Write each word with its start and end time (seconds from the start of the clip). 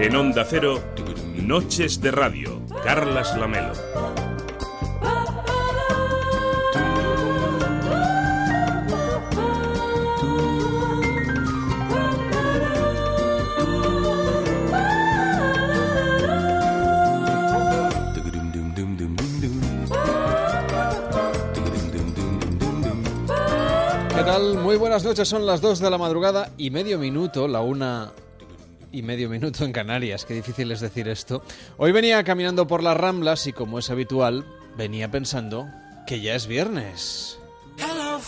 En 0.00 0.16
Onda 0.16 0.44
Cero, 0.44 0.82
Noches 1.36 2.00
de 2.00 2.10
Radio, 2.10 2.60
Carlas 2.82 3.36
Lamelo. 3.38 3.72
¿Qué 24.08 24.22
tal? 24.24 24.58
Muy 24.58 24.76
buenas 24.76 25.04
noches, 25.04 25.28
son 25.28 25.46
las 25.46 25.60
2 25.60 25.78
de 25.78 25.90
la 25.90 25.98
madrugada 25.98 26.50
y 26.58 26.70
medio 26.70 26.98
minuto, 26.98 27.46
la 27.46 27.60
una 27.60 28.12
y 28.94 29.02
medio 29.02 29.28
minuto 29.28 29.64
en 29.64 29.72
Canarias, 29.72 30.24
qué 30.24 30.34
difícil 30.34 30.70
es 30.70 30.80
decir 30.80 31.08
esto. 31.08 31.42
Hoy 31.76 31.90
venía 31.90 32.22
caminando 32.22 32.66
por 32.66 32.82
las 32.82 32.96
Ramblas 32.96 33.46
y 33.48 33.52
como 33.52 33.80
es 33.80 33.90
habitual, 33.90 34.46
venía 34.76 35.10
pensando 35.10 35.68
que 36.06 36.20
ya 36.20 36.34
es 36.36 36.46
viernes. 36.46 37.38
Hello 37.76 38.20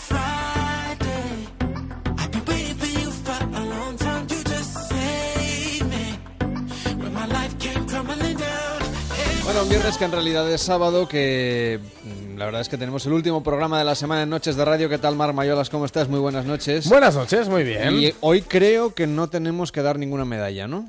Bueno, 9.45 9.63
un 9.63 9.69
viernes 9.69 9.97
que 9.97 10.05
en 10.05 10.13
realidad 10.13 10.53
es 10.53 10.61
sábado, 10.61 11.07
que 11.07 11.79
mm, 12.03 12.16
la 12.37 12.45
verdad 12.45 12.61
es 12.61 12.69
que 12.69 12.77
tenemos 12.77 13.07
el 13.07 13.15
último 13.15 13.43
programa 13.43 13.79
de 13.79 13.85
la 13.85 13.95
semana 13.95 14.23
en 14.23 14.31
Noches 14.31 14.57
de 14.57 14.65
Radio. 14.65 14.91
¿Qué 14.91 14.99
tal, 14.99 15.17
Mar 15.17 15.33
Mayolas? 15.33 15.71
¿Cómo 15.71 15.87
estás? 15.87 16.09
Muy 16.09 16.21
buenas 16.21 16.45
noches. 16.45 16.87
Buenas 16.87 17.17
noches, 17.17 17.49
muy 17.49 17.65
bien. 17.65 17.99
Y 17.99 18.13
hoy 18.21 18.43
creo 18.43 18.93
que 18.95 19.07
no 19.07 19.29
tenemos 19.29 19.73
que 19.73 19.81
dar 19.81 19.99
ninguna 19.99 20.27
medalla, 20.27 20.69
¿no? 20.69 20.89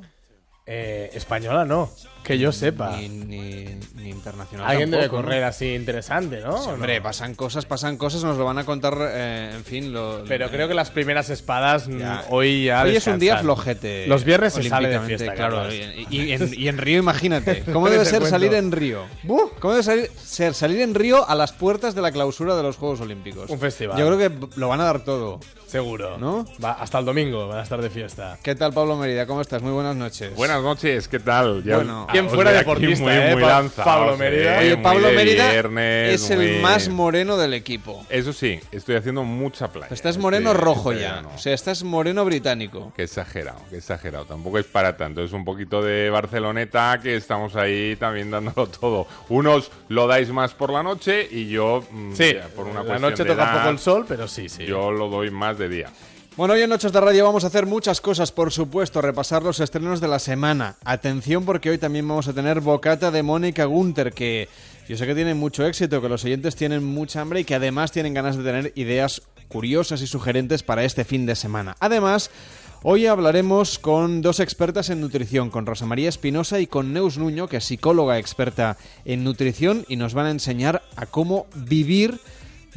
Eh, 0.65 1.09
española 1.13 1.63
no, 1.63 1.89
que 2.23 2.37
yo 2.37 2.51
sepa. 2.51 2.97
Ni, 2.97 3.07
ni- 3.09 3.77
ni 3.95 4.09
internacional. 4.09 4.67
Alguien 4.69 4.91
debe 4.91 5.03
tampoco, 5.03 5.21
¿no? 5.21 5.27
correr 5.27 5.43
así 5.43 5.73
interesante, 5.73 6.41
¿no? 6.41 6.57
Sí, 6.61 6.69
¿O 6.69 6.73
hombre, 6.73 6.97
no? 6.97 7.03
pasan 7.03 7.35
cosas, 7.35 7.65
pasan 7.65 7.97
cosas, 7.97 8.23
nos 8.23 8.37
lo 8.37 8.45
van 8.45 8.57
a 8.57 8.63
contar, 8.65 8.95
eh, 9.11 9.51
en 9.55 9.63
fin. 9.63 9.93
Lo, 9.93 10.23
Pero 10.27 10.49
creo 10.49 10.67
que 10.67 10.73
las 10.73 10.91
primeras 10.91 11.29
espadas 11.29 11.87
mm, 11.87 11.97
Ya. 11.99 12.23
hoy 12.29 12.65
ya 12.65 12.83
Hoy 12.83 12.95
es 12.95 13.07
un 13.07 13.19
día 13.19 13.37
flojete. 13.37 14.07
Los 14.07 14.23
viernes 14.23 14.53
se 14.53 14.63
sale 14.63 14.89
de 14.89 14.99
fiesta, 15.01 15.33
claro. 15.33 15.71
Y, 15.73 16.07
y 16.09 16.31
en, 16.33 16.53
y 16.53 16.67
en 16.67 16.77
Río, 16.77 16.99
imagínate. 16.99 17.63
¿Cómo 17.71 17.89
debe 17.89 18.05
ser 18.05 18.19
cuento. 18.19 18.29
salir 18.29 18.53
en 18.53 18.71
Río? 18.71 19.05
¿Cómo 19.59 19.73
debe 19.73 19.83
salir- 19.83 20.11
ser 20.23 20.53
salir 20.53 20.81
en 20.81 20.93
Río 20.95 21.27
a 21.27 21.35
las 21.35 21.51
puertas 21.53 21.95
de 21.95 22.01
la 22.01 22.11
clausura 22.11 22.55
de 22.55 22.63
los 22.63 22.77
Juegos 22.77 23.01
Olímpicos? 23.01 23.49
Un 23.49 23.59
festival. 23.59 23.97
Yo 23.97 24.05
creo 24.07 24.17
que 24.17 24.59
lo 24.59 24.67
van 24.67 24.81
a 24.81 24.85
dar 24.85 25.03
todo. 25.03 25.39
Seguro. 25.67 26.17
¿No? 26.17 26.45
Va, 26.63 26.71
hasta 26.73 26.99
el 26.99 27.03
domingo 27.05 27.47
van 27.49 27.59
a 27.59 27.63
estar 27.63 27.81
de 27.81 27.89
fiesta. 27.89 28.37
¿Qué 28.41 28.55
tal, 28.55 28.71
Pablo 28.71 28.95
Merida? 28.95 29.25
¿Cómo 29.27 29.41
estás? 29.41 29.61
Muy 29.61 29.73
buenas 29.73 29.97
noches. 29.97 30.33
Buenas 30.35 30.63
noches, 30.63 31.09
¿qué 31.09 31.19
tal? 31.19 31.61
Ya 31.63 31.75
Bueno. 31.75 32.07
Os- 32.25 32.31
¿Quién 32.31 32.31
os 32.31 32.33
fuera 32.33 32.51
deportista, 32.51 33.03
muy, 33.03 33.13
eh, 33.13 33.69
Pablo 33.83 34.17
Mérida? 34.17 34.59
Oye, 34.59 34.75
muy 34.75 34.83
Pablo 34.83 35.07
de 35.07 35.15
Mérida 35.15 35.51
viernes, 35.51 36.13
es 36.21 36.29
el 36.29 36.61
más 36.61 36.89
moreno 36.89 37.37
del 37.37 37.53
equipo. 37.53 38.05
Eso 38.09 38.33
sí, 38.33 38.59
estoy 38.71 38.95
haciendo 38.95 39.23
mucha 39.23 39.69
playa. 39.71 39.93
Estás 39.93 40.17
moreno 40.17 40.53
rojo 40.53 40.93
ya. 40.93 41.23
O 41.33 41.37
sea, 41.37 41.53
estás 41.53 41.83
moreno 41.83 42.25
británico. 42.25 42.91
Qué 42.95 43.03
exagerado, 43.03 43.59
qué 43.69 43.77
exagerado. 43.77 44.25
Tampoco 44.25 44.57
es 44.59 44.65
para 44.65 44.97
tanto. 44.97 45.23
Es 45.23 45.31
un 45.33 45.45
poquito 45.45 45.81
de 45.81 46.09
Barceloneta 46.09 46.99
que 47.01 47.15
estamos 47.15 47.55
ahí 47.55 47.95
también 47.97 48.31
dándolo 48.31 48.67
todo. 48.79 49.07
Unos 49.29 49.71
lo 49.89 50.07
dais 50.07 50.29
más 50.29 50.53
por 50.53 50.71
la 50.71 50.83
noche 50.83 51.27
y 51.29 51.47
yo, 51.49 51.83
mm, 51.91 52.13
Sí, 52.15 52.33
ya, 52.33 52.47
por 52.55 52.67
una 52.67 52.83
la 52.83 52.99
noche 52.99 53.23
toca 53.25 53.53
poco 53.53 53.69
el 53.69 53.79
sol, 53.79 54.05
pero 54.07 54.27
sí, 54.27 54.49
sí. 54.49 54.65
Yo 54.65 54.91
lo 54.91 55.07
doy 55.09 55.29
más 55.31 55.57
de 55.57 55.69
día. 55.69 55.89
Bueno, 56.37 56.53
hoy 56.53 56.61
en 56.61 56.69
Noches 56.69 56.91
de 56.91 57.01
Radio 57.01 57.25
vamos 57.25 57.43
a 57.43 57.47
hacer 57.47 57.65
muchas 57.65 57.99
cosas, 57.99 58.31
por 58.31 58.51
supuesto, 58.51 59.01
repasar 59.01 59.41
los 59.41 59.59
estrenos 59.59 59.99
de 59.99 60.07
la 60.07 60.19
semana. 60.19 60.75
Atención 60.85 61.45
porque 61.45 61.71
hoy 61.71 61.79
también 61.79 62.07
vamos 62.07 62.27
a 62.27 62.33
tener 62.33 62.61
Bocata 62.61 63.09
de 63.09 63.23
Mónica 63.23 63.65
Gunter, 63.65 64.13
que 64.13 64.47
yo 64.87 64.95
sé 64.95 65.07
que 65.07 65.15
tiene 65.15 65.33
mucho 65.33 65.65
éxito, 65.65 65.99
que 65.99 66.09
los 66.09 66.23
oyentes 66.25 66.55
tienen 66.55 66.83
mucha 66.83 67.21
hambre 67.21 67.39
y 67.39 67.43
que 67.43 67.55
además 67.55 67.91
tienen 67.91 68.13
ganas 68.13 68.37
de 68.37 68.43
tener 68.43 68.71
ideas 68.75 69.23
curiosas 69.47 70.03
y 70.03 70.05
sugerentes 70.05 70.61
para 70.61 70.83
este 70.83 71.05
fin 71.05 71.25
de 71.25 71.35
semana. 71.35 71.75
Además, 71.79 72.29
hoy 72.83 73.07
hablaremos 73.07 73.79
con 73.79 74.21
dos 74.21 74.39
expertas 74.39 74.91
en 74.91 75.01
nutrición, 75.01 75.49
con 75.49 75.65
Rosa 75.65 75.87
María 75.87 76.07
Espinosa 76.07 76.59
y 76.59 76.67
con 76.67 76.93
Neus 76.93 77.17
Nuño, 77.17 77.47
que 77.47 77.57
es 77.57 77.65
psicóloga 77.65 78.19
experta 78.19 78.77
en 79.05 79.23
nutrición 79.23 79.85
y 79.87 79.95
nos 79.95 80.13
van 80.13 80.27
a 80.27 80.31
enseñar 80.31 80.83
a 80.97 81.07
cómo 81.07 81.47
vivir 81.55 82.19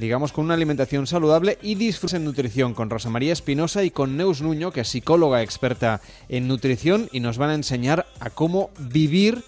digamos, 0.01 0.33
con 0.33 0.47
una 0.47 0.55
alimentación 0.55 1.07
saludable 1.07 1.59
y 1.61 1.75
disfrutar 1.75 2.17
en 2.17 2.25
nutrición 2.25 2.73
con 2.73 2.89
Rosa 2.89 3.11
María 3.11 3.35
Espinosa 3.35 3.85
y 3.85 3.91
con 3.91 4.17
Neus 4.17 4.41
Nuño, 4.41 4.73
que 4.73 4.81
es 4.81 4.89
psicóloga 4.89 5.43
experta 5.43 6.01
en 6.31 6.49
nutrición 6.49 7.11
y 7.13 7.21
nos 7.21 7.37
van 7.37 7.51
a 7.51 7.55
enseñar 7.55 8.07
a 8.19 8.31
cómo 8.31 8.71
vivir, 8.79 9.45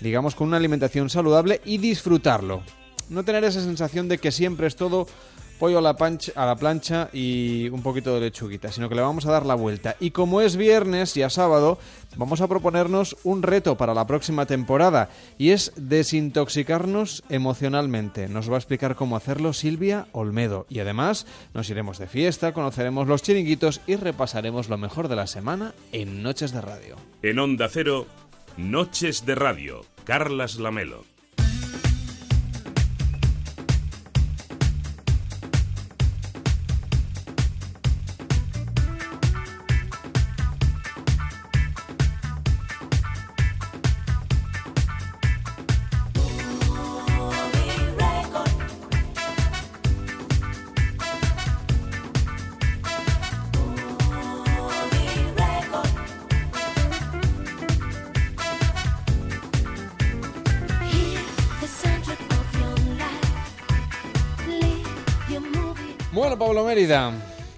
digamos, 0.00 0.34
con 0.34 0.48
una 0.48 0.56
alimentación 0.56 1.08
saludable 1.08 1.60
y 1.64 1.78
disfrutarlo. 1.78 2.64
No 3.10 3.24
tener 3.24 3.44
esa 3.44 3.62
sensación 3.62 4.08
de 4.08 4.18
que 4.18 4.32
siempre 4.32 4.66
es 4.66 4.74
todo 4.74 5.06
pollo 5.58 5.78
a 5.78 5.82
la, 5.82 6.56
plancha 6.56 7.08
y 7.12 7.68
un 7.68 7.82
poquito 7.82 8.14
de 8.14 8.20
lechuguita, 8.20 8.72
sino 8.72 8.88
que 8.88 8.94
le 8.94 9.02
vamos 9.02 9.26
a 9.26 9.32
dar 9.32 9.46
la 9.46 9.54
vuelta. 9.54 9.96
Y 10.00 10.10
como 10.10 10.40
es 10.40 10.56
viernes 10.56 11.16
y 11.16 11.22
a 11.22 11.30
sábado, 11.30 11.78
vamos 12.16 12.40
a 12.40 12.48
proponernos 12.48 13.16
un 13.24 13.42
reto 13.42 13.76
para 13.76 13.94
la 13.94 14.06
próxima 14.06 14.46
temporada 14.46 15.10
y 15.38 15.50
es 15.50 15.72
desintoxicarnos 15.76 17.22
emocionalmente. 17.28 18.28
Nos 18.28 18.50
va 18.50 18.54
a 18.54 18.58
explicar 18.58 18.96
cómo 18.96 19.16
hacerlo 19.16 19.52
Silvia 19.52 20.06
Olmedo. 20.12 20.66
Y 20.68 20.80
además 20.80 21.26
nos 21.54 21.70
iremos 21.70 21.98
de 21.98 22.06
fiesta, 22.06 22.52
conoceremos 22.52 23.06
los 23.06 23.22
chiringuitos 23.22 23.80
y 23.86 23.96
repasaremos 23.96 24.68
lo 24.68 24.78
mejor 24.78 25.08
de 25.08 25.16
la 25.16 25.26
semana 25.26 25.74
en 25.92 26.22
Noches 26.22 26.52
de 26.52 26.60
Radio. 26.60 26.96
En 27.22 27.38
Onda 27.38 27.68
Cero, 27.68 28.06
Noches 28.56 29.26
de 29.26 29.34
Radio, 29.34 29.82
Carlas 30.04 30.56
Lamelo. 30.56 31.11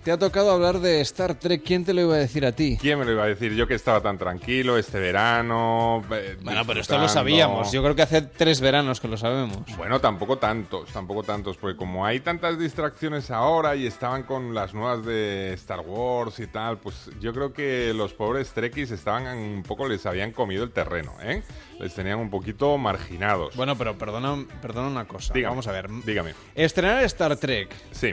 Te 0.05 0.13
ha 0.13 0.19
tocado 0.19 0.51
hablar 0.53 0.81
de 0.81 1.01
Star 1.01 1.35
Trek. 1.35 1.63
¿Quién 1.65 1.83
te 1.85 1.95
lo 1.95 2.03
iba 2.03 2.15
a 2.15 2.19
decir 2.19 2.45
a 2.45 2.53
ti? 2.53 2.77
¿Quién 2.79 2.99
me 2.99 3.07
lo 3.07 3.13
iba 3.13 3.25
a 3.25 3.27
decir? 3.27 3.55
Yo 3.55 3.67
que 3.67 3.73
estaba 3.75 4.03
tan 4.03 4.19
tranquilo 4.19 4.77
este 4.77 4.99
verano. 5.01 6.05
eh, 6.13 6.37
Bueno, 6.43 6.63
pero 6.67 6.81
esto 6.81 6.99
lo 6.99 7.09
sabíamos. 7.09 7.73
Yo 7.73 7.83
creo 7.83 7.95
que 7.97 8.03
hace 8.03 8.21
tres 8.21 8.61
veranos 8.61 9.01
que 9.01 9.09
lo 9.09 9.17
sabemos. 9.17 9.59
Bueno, 9.79 10.01
tampoco 10.01 10.37
tantos, 10.37 10.91
tampoco 10.93 11.23
tantos, 11.23 11.57
porque 11.57 11.77
como 11.79 12.05
hay 12.05 12.21
tantas 12.21 12.59
distracciones 12.59 13.31
ahora 13.31 13.77
y 13.77 13.87
estaban 13.87 14.25
con 14.25 14.55
las 14.55 14.75
nuevas 14.75 15.07
de 15.07 15.55
Star 15.55 15.81
Wars 15.81 16.39
y 16.39 16.49
tal, 16.49 16.77
pues 16.79 17.11
yo 17.21 17.33
creo 17.33 17.55
que 17.55 17.95
los 17.95 18.13
pobres 18.13 18.51
Trekkies 18.53 18.91
estaban 18.91 19.27
un 19.39 19.63
poco, 19.63 19.89
les 19.89 20.05
habían 20.05 20.33
comido 20.33 20.65
el 20.65 20.71
terreno, 20.71 21.15
¿eh? 21.23 21.43
Les 21.81 21.95
tenían 21.95 22.19
un 22.19 22.29
poquito 22.29 22.77
marginados. 22.77 23.57
Bueno, 23.57 23.75
pero 23.77 23.97
perdona, 23.97 24.45
perdona 24.61 24.89
una 24.89 25.07
cosa. 25.07 25.33
Dígame, 25.33 25.51
Vamos 25.53 25.67
a 25.67 25.73
ver. 25.73 25.89
Dígame. 26.05 26.35
Estrenar 26.55 27.03
Star 27.05 27.37
Trek 27.37 27.71
Sí, 27.91 28.13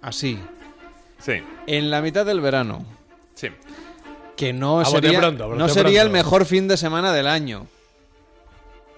así, 0.00 0.38
sí, 1.18 1.42
en 1.66 1.90
la 1.90 2.00
mitad 2.02 2.24
del 2.26 2.40
verano, 2.40 2.84
sí. 3.34 3.48
que 4.36 4.52
no 4.52 4.80
A 4.80 4.84
sería, 4.84 5.18
pronto, 5.18 5.54
no 5.54 5.68
sería 5.68 6.02
el 6.02 6.10
mejor 6.10 6.44
fin 6.44 6.68
de 6.68 6.76
semana 6.76 7.12
del 7.12 7.26
año. 7.26 7.66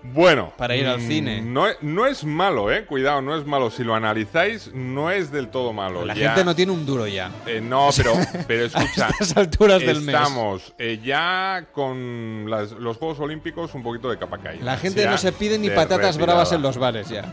Bueno. 0.03 0.53
Para 0.57 0.77
ir 0.77 0.87
al 0.87 0.99
mm, 0.99 1.07
cine. 1.09 1.41
No, 1.43 1.67
es- 1.69 1.77
no 1.83 2.07
es 2.07 2.25
malo, 2.25 2.73
¿eh? 2.73 2.85
Cuidado, 2.87 3.21
no 3.21 3.37
es 3.37 3.45
malo. 3.47 3.71
Si 3.71 3.85
lo 3.85 3.95
analizáis, 3.95 4.71
no 4.73 5.11
es 5.11 5.31
del 5.31 5.49
todo 5.49 5.73
malo. 5.73 6.05
La 6.05 6.15
Ya- 6.15 6.29
gente 6.31 6.45
no 6.45 6.55
tiene 6.57 6.73
un 6.73 6.87
duro 6.87 7.07
ya. 7.07 7.31
Eh, 7.47 7.61
no, 7.61 7.91
pero, 7.97 8.15
pero 8.49 8.65
escucha. 8.65 9.07
A 9.07 9.11
estas 9.11 9.37
alturas 9.37 9.81
del 9.81 10.01
mes. 10.01 10.15
Estamos 10.15 10.75
eh, 10.79 11.01
ya 11.05 11.67
con 11.73 12.47
las- 12.49 12.73
los 12.73 12.97
Juegos 12.97 13.21
Olímpicos 13.21 13.75
un 13.75 13.83
poquito 13.83 14.11
de 14.11 14.19
capa 14.19 14.39
caída. 14.39 14.65
La 14.65 14.77
gente 14.77 15.03
Ya 15.03 15.11
no 15.11 15.19
se 15.19 15.33
pide 15.33 15.59
ni 15.59 15.71
patatas 15.71 16.17
bravas 16.19 16.53
en 16.53 16.63
los 16.63 16.79
bares 16.79 17.09
ya. 17.09 17.33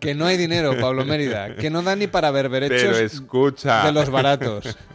Que 0.00 0.14
no 0.14 0.26
hay 0.26 0.36
dinero, 0.36 0.76
Pablo 0.80 1.04
Mérida. 1.04 1.54
Que 1.56 1.70
no 1.70 1.82
da 1.82 1.96
ni 1.96 2.06
para 2.06 2.28
Pero 2.32 2.48
berberechos 2.50 2.98
escucha. 2.98 3.84
de 3.84 3.92
los 3.92 4.10
baratos. 4.10 4.76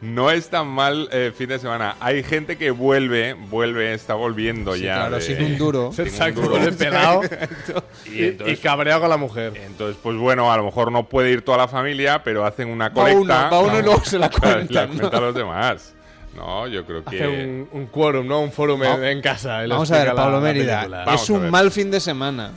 No 0.00 0.30
es 0.30 0.48
tan 0.50 0.66
mal 0.68 1.08
eh, 1.12 1.32
fin 1.36 1.48
de 1.48 1.58
semana. 1.58 1.96
Hay 2.00 2.22
gente 2.22 2.56
que 2.58 2.70
vuelve, 2.70 3.34
vuelve, 3.34 3.94
está 3.94 4.14
volviendo 4.14 4.74
Sí, 4.74 4.82
ya. 4.82 4.94
claro, 4.96 5.16
de- 5.16 5.20
sin 5.22 5.42
un 5.42 5.56
duro. 5.58 5.92
sin 5.94 6.02
un 6.02 6.08
Exacto, 6.08 6.40
duro. 6.42 6.54
con 6.54 6.62
el 6.62 6.74
pelado 6.74 7.20
Y 8.06 8.24
entonces- 8.24 8.58
y 8.58 8.62
cabreado 8.62 9.00
con 9.00 9.10
la 9.10 9.16
mujer. 9.16 9.52
Entonces, 9.56 9.96
pues 10.02 10.16
bueno, 10.16 10.52
a 10.52 10.56
lo 10.56 10.64
mejor 10.64 10.92
no 10.92 11.08
puede 11.08 11.30
ir 11.30 11.42
toda 11.42 11.58
la 11.58 11.68
familia, 11.68 12.22
pero 12.22 12.44
hacen 12.44 12.68
una 12.68 12.88
Va 12.88 12.94
colecta. 12.94 13.20
uno, 13.20 13.34
va 13.50 13.60
uno 13.60 13.78
y 13.78 13.82
luego 13.82 14.04
se 14.04 14.18
la 14.18 14.28
cuentan, 14.30 14.66
la 14.70 14.86
cuenta 14.86 15.10
¿no? 15.10 15.16
a 15.16 15.20
los 15.20 15.34
demás. 15.34 15.94
No, 16.36 16.66
yo 16.66 16.84
creo 16.84 17.04
que... 17.04 17.16
Hace 17.16 17.28
un, 17.28 17.68
un 17.72 17.86
quórum, 17.86 18.26
¿no? 18.26 18.40
Un 18.40 18.50
fórum 18.50 18.82
en, 18.82 19.20
casa. 19.22 19.64
Vamos 19.68 19.90
a 19.92 19.98
ver, 20.04 20.14
Pablo 20.14 20.38
la 20.38 20.42
Mérida. 20.42 21.04
es 21.14 21.30
un 21.30 21.48
mal 21.48 21.70
fin 21.70 21.90
de 21.92 22.00
semana. 22.00 22.50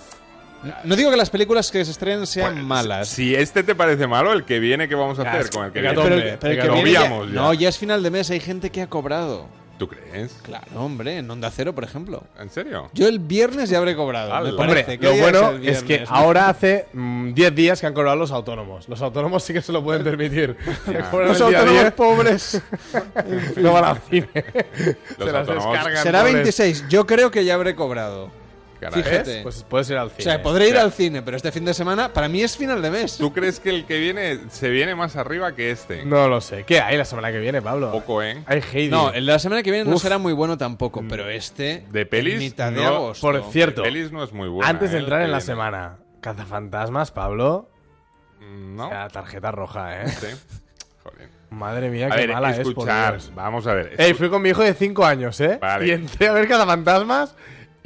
No 0.84 0.96
digo 0.96 1.12
que 1.12 1.18
las 1.18 1.30
películas 1.30 1.72
que 1.72 1.84
se 1.86 1.92
estrenen 1.92 2.26
sean 2.28 2.54
Pues, 2.54 2.66
malas. 2.66 3.08
Si 3.10 3.36
este 3.36 3.64
te 3.64 3.76
parece 3.76 4.08
malo, 4.08 4.34
el 4.34 4.44
que 4.44 4.60
viene, 4.60 4.88
¿qué 4.90 4.96
vamos 4.96 5.20
a 5.20 5.24
Ya, 5.24 5.34
hacer 5.34 5.50
con 5.52 5.66
el 5.66 5.72
que 5.72 5.82
viene? 5.82 5.96
pero, 5.96 6.04
pero 6.16 6.16
el 6.16 6.38
venga, 6.40 6.62
que 6.62 6.68
lo 6.68 6.74
viene 6.76 6.92
ya- 6.92 7.00
veíamos 7.02 7.28
ya. 7.28 7.34
No, 7.36 7.54
ya 7.54 7.70
es 7.70 7.78
final 7.78 8.02
de 8.04 8.10
mes, 8.12 8.30
hay 8.30 8.40
gente 8.40 8.70
que 8.72 8.82
ha 8.82 8.88
cobrado. 8.88 9.46
¿Tú 9.78 9.88
crees? 9.88 10.32
Claro, 10.42 10.66
hombre, 10.78 11.18
en 11.20 11.30
Onda 11.30 11.52
Cero, 11.52 11.76
por 11.76 11.84
ejemplo. 11.84 12.24
¿En 12.40 12.50
serio? 12.50 12.90
Yo 12.94 13.08
el 13.08 13.20
viernes 13.20 13.70
ya 13.70 13.78
habré 13.78 13.96
cobrado. 13.96 14.32
Me 14.32 14.50
Hombre, 14.50 14.56
parece. 14.58 14.80
Hombre, 14.94 14.98
¿Qué 14.98 15.06
lo 15.06 15.22
bueno 15.22 15.52
es, 15.62 15.84
que 15.84 16.04
ahora 16.08 16.50
hace 16.50 16.88
mm, 16.94 17.34
10 17.36 17.54
días 17.54 17.80
que 17.80 17.86
han 17.86 17.94
cobrado 17.94 18.16
los 18.18 18.32
autónomos. 18.32 18.90
Los 18.90 19.04
autónomos 19.04 19.44
sí 19.44 19.54
que 19.54 19.62
se 19.62 19.72
lo 19.72 19.84
pueden 19.84 20.04
permitir. 20.04 20.58
Cobran 21.12 21.28
Los 21.28 21.40
autónomos 21.42 21.74
10, 21.82 21.92
pobres. 21.94 22.62
no 23.58 23.74
van 23.74 23.86
al 23.86 24.02
cine. 24.10 24.28
Los 25.20 25.28
se 25.28 25.32
las 25.32 25.46
descargan. 25.48 25.98
Será 26.04 26.20
pobres. 26.22 26.34
26. 26.34 26.86
Yo 26.90 27.06
creo 27.06 27.30
que 27.30 27.46
ya 27.46 27.54
habré 27.54 27.76
cobrado. 27.76 28.32
Caray. 28.80 29.04
Fíjate. 29.04 29.42
Pues 29.44 29.64
puedes 29.68 29.90
ir 29.90 29.98
al 29.98 30.08
O 30.08 30.10
cine. 30.12 30.24
sea, 30.24 30.42
podré 30.42 30.66
ir 30.68 30.74
O 30.74 30.76
sea- 30.76 30.84
al 30.84 30.92
cine, 30.92 31.22
pero 31.22 31.36
este 31.38 31.52
fin 31.52 31.66
de 31.66 31.74
semana 31.74 32.14
para 32.14 32.28
mí 32.28 32.42
es 32.44 32.56
final 32.58 32.82
de 32.82 32.92
mes. 32.92 33.18
¿Tú 33.18 33.34
crees 33.34 33.60
que 33.60 33.70
el 33.70 33.86
que 33.86 33.98
viene 34.00 34.40
se 34.50 34.70
viene 34.70 34.96
más 34.96 35.16
arriba 35.16 35.56
que 35.56 35.72
este? 35.72 36.06
No 36.06 36.28
lo 36.28 36.42
sé. 36.42 36.64
¿Qué 36.64 36.80
hay 36.82 36.98
la 36.98 37.06
semana 37.06 37.32
que 37.32 37.40
viene, 37.40 37.62
Pablo? 37.62 37.92
Poco, 37.92 38.22
¿eh? 38.22 38.44
Hay 38.46 38.62
Heidi. 38.74 38.90
No, 38.92 39.10
el 39.12 39.26
de 39.26 39.32
la 39.32 39.40
semana 39.40 39.64
que 39.64 39.72
viene 39.72 39.90
no 39.90 39.96
Uf. 39.96 40.02
será 40.02 40.18
muy 40.18 40.34
bueno 40.34 40.58
tampoco, 40.58 41.04
pero 41.10 41.30
este. 41.30 41.86
De 41.92 42.06
pelis, 42.06 42.40
mitad 42.40 42.72
de 42.72 42.82
no, 42.84 42.88
agosto. 42.88 43.22
Por 43.26 43.44
cierto, 43.52 43.84
Pelis 43.84 44.12
no 44.12 44.24
es 44.24 44.32
muy 44.34 44.48
buena. 44.50 44.70
antes 44.70 44.92
de 44.92 44.98
¿eh? 44.98 45.00
entrar 45.02 45.22
en 45.22 45.32
la 45.32 45.38
viene. 45.38 45.46
semana, 45.54 45.98
Cazafantasmas, 46.22 47.12
Pablo. 47.12 47.70
Mm, 48.40 48.76
No. 48.76 48.86
O 48.88 48.90
sea, 48.90 49.08
tarjeta 49.08 49.52
roja, 49.52 50.02
¿eh? 50.04 50.08
Sí. 50.10 50.28
Joder. 51.04 51.30
Madre 51.50 51.90
mía, 51.90 52.08
A 52.08 52.12
qué 52.12 52.18
ver, 52.28 52.34
mala 52.34 52.50
es, 52.52 52.58
por 52.60 52.68
escuchar. 52.68 53.14
Dios. 53.14 53.32
Vamos 53.34 53.66
a 53.68 53.74
ver. 53.74 53.96
Ey, 53.98 54.14
fui 54.14 54.30
con 54.30 54.42
mi 54.42 54.50
hijo 54.50 54.62
de 54.62 54.74
5 54.74 55.06
años, 55.06 55.40
¿eh? 55.40 55.58
Vale. 55.62 55.86
Y 55.88 55.92
entré 55.92 56.28
a 56.28 56.34
ver 56.34 56.48
Cazafantasmas 56.48 57.36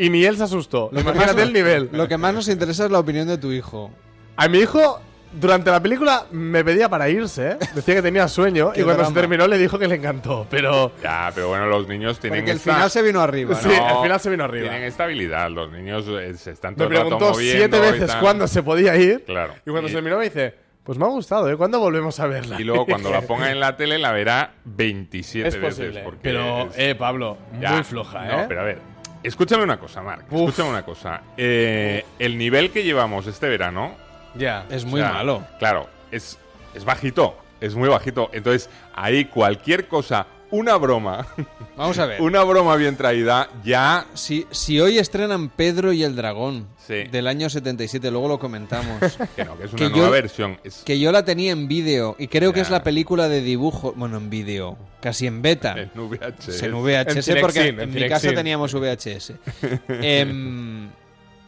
y 0.05 0.09
ni 0.09 0.23
él 0.25 0.37
se 0.37 0.43
asustó. 0.43 0.89
Lo 0.91 1.01
Imagínate 1.01 1.33
más- 1.33 1.43
el 1.43 1.53
nivel. 1.53 1.89
Lo 1.91 2.07
que 2.07 2.17
más 2.17 2.33
nos 2.33 2.47
interesa 2.47 2.85
es 2.85 2.91
la 2.91 2.99
opinión 2.99 3.27
de 3.27 3.37
tu 3.37 3.51
hijo. 3.51 3.91
A 4.37 4.47
mi 4.47 4.59
hijo, 4.59 4.99
durante 5.33 5.69
la 5.71 5.81
película, 5.81 6.25
me 6.31 6.63
pedía 6.63 6.89
para 6.89 7.07
irse, 7.09 7.51
¿eh? 7.51 7.57
Decía 7.75 7.95
que 7.95 8.01
tenía 8.01 8.27
sueño 8.27 8.71
y 8.75 8.81
cuando 8.83 9.03
se 9.05 9.11
drama. 9.11 9.13
terminó 9.21 9.47
le 9.47 9.57
dijo 9.57 9.77
que 9.79 9.87
le 9.87 9.95
encantó. 9.95 10.45
Pero. 10.49 10.91
Ya, 11.03 11.31
pero 11.35 11.49
bueno, 11.49 11.67
los 11.67 11.87
niños 11.87 12.19
tienen 12.19 12.39
Porque 12.39 12.51
el 12.51 12.57
esta- 12.57 12.73
final 12.73 12.89
se 12.91 13.01
vino 13.01 13.21
arriba. 13.21 13.55
Sí, 13.55 13.69
¿no? 13.69 13.87
al 13.87 14.03
final 14.03 14.19
se 14.19 14.29
vino 14.29 14.43
arriba. 14.43 14.69
Tienen 14.69 14.83
estabilidad. 14.87 15.49
Los 15.49 15.71
niños 15.71 16.05
eh, 16.09 16.33
se 16.35 16.51
están 16.51 16.71
Me 16.73 16.77
todo 16.77 16.87
el 16.87 16.93
rato 16.95 17.03
preguntó 17.09 17.29
moviendo 17.33 17.57
siete 17.77 17.79
veces 17.91 18.07
tal. 18.07 18.19
cuándo 18.19 18.47
se 18.47 18.63
podía 18.63 18.95
ir. 18.97 19.23
Claro. 19.25 19.53
Y 19.65 19.69
cuando 19.69 19.87
Y- 19.87 19.91
se 19.91 19.95
terminó 19.95 20.17
me 20.17 20.23
dice, 20.25 20.55
pues 20.83 20.97
me 20.97 21.05
ha 21.05 21.09
gustado, 21.09 21.47
¿eh? 21.49 21.55
¿Cuándo 21.55 21.79
volvemos 21.79 22.19
a 22.19 22.25
verla? 22.27 22.59
Y 22.59 22.63
luego 22.63 22.85
cuando 22.87 23.11
la 23.11 23.21
ponga 23.27 23.51
en 23.51 23.59
la 23.59 23.77
tele 23.77 23.99
la 23.99 24.11
verá 24.11 24.53
27 24.65 25.47
es 25.47 25.55
veces. 25.61 25.75
posible. 25.77 26.01
Porque 26.03 26.19
Pero, 26.23 26.63
es- 26.67 26.73
eh, 26.77 26.95
Pablo, 26.95 27.37
Ya, 27.61 27.73
muy 27.73 27.83
floja, 27.83 28.25
¿eh? 28.25 28.37
No, 28.41 28.47
pero 28.47 28.61
a 28.61 28.63
ver, 28.63 28.79
escúchame 29.23 29.63
una 29.63 29.79
cosa, 29.79 30.01
Marc. 30.01 30.31
Uf. 30.31 30.49
Escúchame 30.49 30.69
una 30.69 30.83
cosa. 30.83 31.21
Eh, 31.37 32.05
el 32.19 32.37
nivel 32.37 32.71
que 32.71 32.83
llevamos 32.83 33.27
este 33.27 33.47
verano. 33.49 33.95
Ya. 34.35 34.65
Es 34.69 34.83
o 34.83 34.87
muy 34.87 35.01
sea, 35.01 35.13
malo. 35.13 35.45
Claro, 35.59 35.87
es, 36.11 36.37
es 36.73 36.85
bajito. 36.85 37.37
Es 37.59 37.75
muy 37.75 37.89
bajito. 37.89 38.29
Entonces, 38.33 38.69
ahí 38.93 39.25
cualquier 39.25 39.87
cosa, 39.87 40.25
una 40.51 40.75
broma, 40.77 41.25
Vamos 41.77 41.97
a 41.99 42.05
ver. 42.05 42.21
una 42.21 42.43
broma 42.43 42.75
bien 42.75 42.95
traída, 42.97 43.49
ya. 43.63 44.05
Si, 44.13 44.45
si 44.51 44.79
hoy 44.79 44.97
estrenan 44.99 45.49
Pedro 45.49 45.93
y 45.93 46.03
el 46.03 46.15
Dragón 46.15 46.67
Sí. 46.85 47.03
del 47.11 47.27
año 47.27 47.49
77, 47.49 48.11
luego 48.11 48.27
lo 48.27 48.39
comentamos. 48.39 48.99
Que 49.35 49.45
no, 49.45 49.57
que 49.57 49.65
es 49.65 49.73
una 49.73 49.77
Que 49.77 49.89
nueva 49.89 50.05
yo- 50.07 50.11
versión. 50.11 50.59
Es, 50.63 50.83
que 50.83 50.99
yo 50.99 51.11
la 51.11 51.23
tenía 51.23 51.51
en 51.51 51.67
vídeo 51.67 52.15
y 52.19 52.27
creo 52.27 52.51
que 52.53 52.59
es 52.61 52.69
la 52.69 52.83
película 52.83 53.29
de 53.29 53.41
dibujo, 53.41 53.93
bueno, 53.95 54.17
en 54.17 54.29
vídeo, 54.29 54.77
casi 55.01 55.25
en 55.27 55.41
beta. 55.41 55.75
en 55.77 55.89
VHS. 55.95 56.63
en 56.63 56.73
VHS 56.73 57.27
En 57.29 57.41
porque 57.41 57.67
en, 57.67 57.79
en 57.79 57.93
mi 57.93 58.07
casa 58.09 58.33
teníamos 58.33 58.73
VHS. 58.73 59.33
Em, 59.87 60.89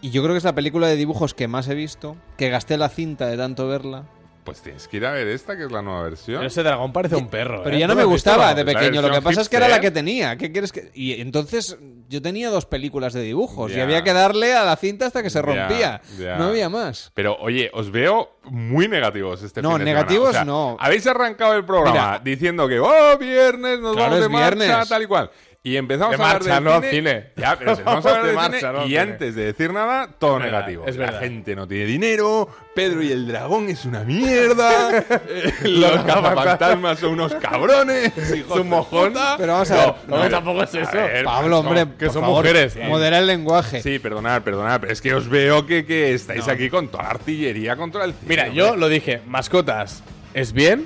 y 0.02 0.10
yo 0.12 0.22
creo 0.22 0.34
que 0.34 0.38
es 0.40 0.44
la 0.44 0.56
película 0.56 0.88
de 0.88 0.96
dibujos 0.96 1.34
que 1.34 1.48
más 1.48 1.68
he 1.68 1.76
visto, 1.76 2.16
que 2.38 2.50
gasté 2.50 2.78
la 2.78 2.90
cinta 2.90 3.28
de 3.28 3.38
tanto 3.38 3.68
verla. 3.68 4.04
Pues 4.44 4.62
tienes 4.62 4.88
que 4.88 4.98
ir 4.98 5.06
a 5.06 5.12
ver 5.12 5.28
esta, 5.28 5.56
que 5.56 5.64
es 5.66 5.72
la 5.72 5.82
nueva 5.82 6.04
versión. 6.04 6.38
Pero 6.40 6.48
ese 6.48 6.64
dragón 6.64 6.92
parece 6.92 7.16
un 7.16 7.28
perro. 7.28 7.64
Pero 7.64 7.76
¿eh? 7.76 7.80
ya 7.80 7.88
no 7.88 7.94
¿Tú 7.94 8.00
me 8.00 8.06
gustaba 8.06 8.54
de 8.54 8.66
pequeño, 8.66 9.02
lo 9.02 9.12
que 9.12 9.22
pasa 9.22 9.42
es 9.42 9.50
que 9.50 9.58
era 9.58 9.68
la 9.68 9.80
que 9.80 9.92
tenía. 9.92 10.36
¿Qué 10.38 10.52
quieres 10.52 10.72
que.? 10.72 10.92
Y 10.94 11.22
entonces 11.22 11.78
yo 12.10 12.22
tenía 12.22 12.50
dos 12.50 12.66
películas 12.66 13.14
de 13.14 13.22
dibujos 13.22 13.72
y 13.72 13.80
había 13.80 14.04
que 14.04 14.14
darle 14.14 14.54
a 14.54 14.64
la 14.64 14.76
cinta 14.76 15.06
hasta 15.08 15.24
que 15.24 15.30
se 15.30 15.42
rompía. 15.42 16.02
No 16.38 16.46
había 16.46 16.70
más. 16.70 17.12
Pero 17.14 17.36
oye, 17.40 17.70
os 17.74 17.92
veo 17.92 18.38
muy 18.44 18.88
negativos 18.88 19.42
este 19.44 19.62
No, 19.62 19.70
fin 19.72 19.80
de 19.80 19.86
negativos 19.86 20.32
semana. 20.34 20.54
O 20.54 20.68
sea, 20.68 20.76
no. 20.76 20.78
Habéis 20.80 21.08
arrancado 21.08 21.54
el 21.56 21.66
programa 21.66 21.92
Mira. 21.94 22.22
diciendo 22.24 22.68
que, 22.68 22.80
oh, 22.80 23.18
viernes, 23.18 23.80
nos 23.80 23.96
Claro, 23.96 24.12
vamos 24.12 24.22
de 24.22 24.30
marcha, 24.30 24.56
viernes. 24.56 24.90
tal 24.90 25.02
y 25.04 25.06
cual. 25.06 25.32
Y 25.66 25.78
empezamos 25.78 26.18
De 26.18 26.22
a 26.22 26.28
hablar 26.28 26.42
marcha, 26.42 26.56
del 26.56 26.64
no 26.66 26.76
cine. 26.82 26.92
cine. 26.92 27.26
Ya, 27.38 27.58
pero 27.58 27.78
vamos 27.86 28.06
a 28.06 28.10
hablar 28.10 28.22
De 28.24 28.28
del 28.28 28.36
marcha, 28.36 28.60
cine 28.60 28.74
no 28.74 28.82
y 28.84 28.88
cine. 28.90 29.00
antes 29.00 29.36
de 29.36 29.46
decir 29.46 29.72
nada, 29.72 30.10
todo 30.20 30.38
Es 30.40 30.44
negativo. 30.44 30.84
es 30.88 30.98
La 30.98 31.06
verdad. 31.06 31.20
gente 31.22 31.56
no 31.56 31.68
tiene 31.70 31.86
dinero, 31.86 32.50
Pedro 32.76 33.02
y 33.02 33.12
el 33.14 33.28
dragón 33.30 33.70
es 33.70 33.86
una 33.86 34.04
mierda, 34.04 34.98
eh, 35.30 35.54
los 35.64 36.02
fantasmas 36.02 37.00
son 37.00 37.12
unos 37.14 37.34
cabrones, 37.36 38.12
hijos 38.36 38.58
un 38.58 38.64
de 38.64 38.70
mojón. 38.70 39.14
Pero 39.38 39.54
vamos 39.54 39.72
a 39.72 39.76
ver. 39.76 39.94
No, 40.10 40.18
no, 40.24 40.30
tampoco 40.30 40.64
es 40.64 40.76
eso. 40.76 40.92
ver, 40.92 41.24
Pablo, 41.24 41.58
son- 41.58 41.68
hombre, 41.68 41.88
que 41.98 42.10
son 42.10 42.22
favor, 42.24 42.44
mujeres. 42.44 42.76
Modera 42.90 43.20
el 43.20 43.28
lenguaje. 43.28 43.82
Sí, 43.82 44.00
perdonad, 44.00 44.42
perdonad, 44.42 44.82
pero 44.82 44.92
es 44.92 45.02
que 45.02 45.14
os 45.14 45.30
veo 45.30 45.66
que, 45.66 45.86
que 45.86 46.14
estáis 46.14 46.46
aquí 46.50 46.70
con 46.70 46.90
toda 46.90 47.04
la 47.04 47.10
artillería 47.12 47.78
contra 47.78 48.04
el 48.04 48.12
cine. 48.12 48.26
Mira, 48.28 48.44
hombre. 48.48 48.58
yo 48.58 48.76
lo 48.76 48.90
dije, 48.90 49.22
mascotas 49.28 50.04
es 50.34 50.52
bien. 50.52 50.86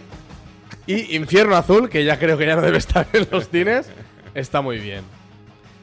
Y 0.85 1.15
Infierno 1.15 1.55
Azul, 1.55 1.89
que 1.89 2.05
ya 2.05 2.19
creo 2.19 2.37
que 2.37 2.45
ya 2.45 2.55
no 2.55 2.61
debe 2.61 2.77
estar 2.77 3.07
en 3.11 3.27
los 3.31 3.49
cines, 3.49 3.89
está 4.39 4.61
muy 4.61 4.79
bien. 4.79 5.03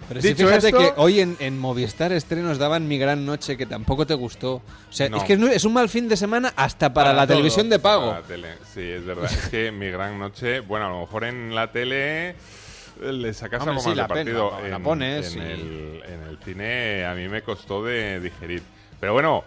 Pero 0.08 0.20
sí, 0.20 0.28
Dicho 0.28 0.46
fíjate 0.46 0.66
esto- 0.68 0.78
que 0.78 0.92
hoy 0.96 1.20
en, 1.20 1.34
en 1.40 1.58
Movistar 1.58 2.12
estrenos 2.12 2.58
daban 2.58 2.86
Mi 2.86 2.98
Gran 2.98 3.24
Noche, 3.24 3.56
que 3.56 3.64
tampoco 3.64 4.06
te 4.06 4.12
gustó. 4.12 4.56
O 4.56 4.62
sea, 4.90 5.08
No. 5.08 5.16
es 5.16 5.24
que 5.24 5.32
es, 5.32 5.40
es 5.40 5.64
un 5.64 5.72
mal 5.72 5.88
fin 5.88 6.08
de 6.10 6.16
semana 6.18 6.52
hasta 6.56 6.92
para, 6.92 7.08
Para 7.10 7.16
la 7.16 7.26
todo. 7.26 7.36
televisión 7.36 7.70
de 7.70 7.78
pago. 7.78 8.12
La 8.12 8.20
tele, 8.22 8.48
sí, 8.74 8.82
es 8.82 9.04
verdad. 9.04 9.30
es 9.32 9.48
que 9.48 9.72
mi 9.72 9.88
gran 9.90 10.18
noche, 10.18 10.60
bueno, 10.60 10.86
a 10.86 10.88
lo 10.90 11.00
mejor 11.00 11.24
en 11.24 11.54
la 11.54 11.72
tele 11.72 12.30
eh, 12.30 12.36
le 13.00 13.32
sacas 13.32 13.60
Hombre, 13.60 13.70
algo 13.72 13.82
sí, 13.82 13.88
más 13.88 13.96
la 13.96 14.02
de 14.02 14.08
partido. 14.08 14.50
pena, 14.56 14.68
la 14.68 14.76
en, 14.76 14.82
pones 14.82 15.36
en 15.36 15.40
y- 15.42 15.44
el, 15.52 16.02
en 16.06 16.22
el 16.28 16.38
cine 16.44 17.06
a 17.06 17.14
mí 17.14 17.26
me 17.28 17.40
costó 17.42 17.82
de 17.82 18.20
digerir. 18.20 18.62
Pero 19.00 19.14
bueno, 19.14 19.42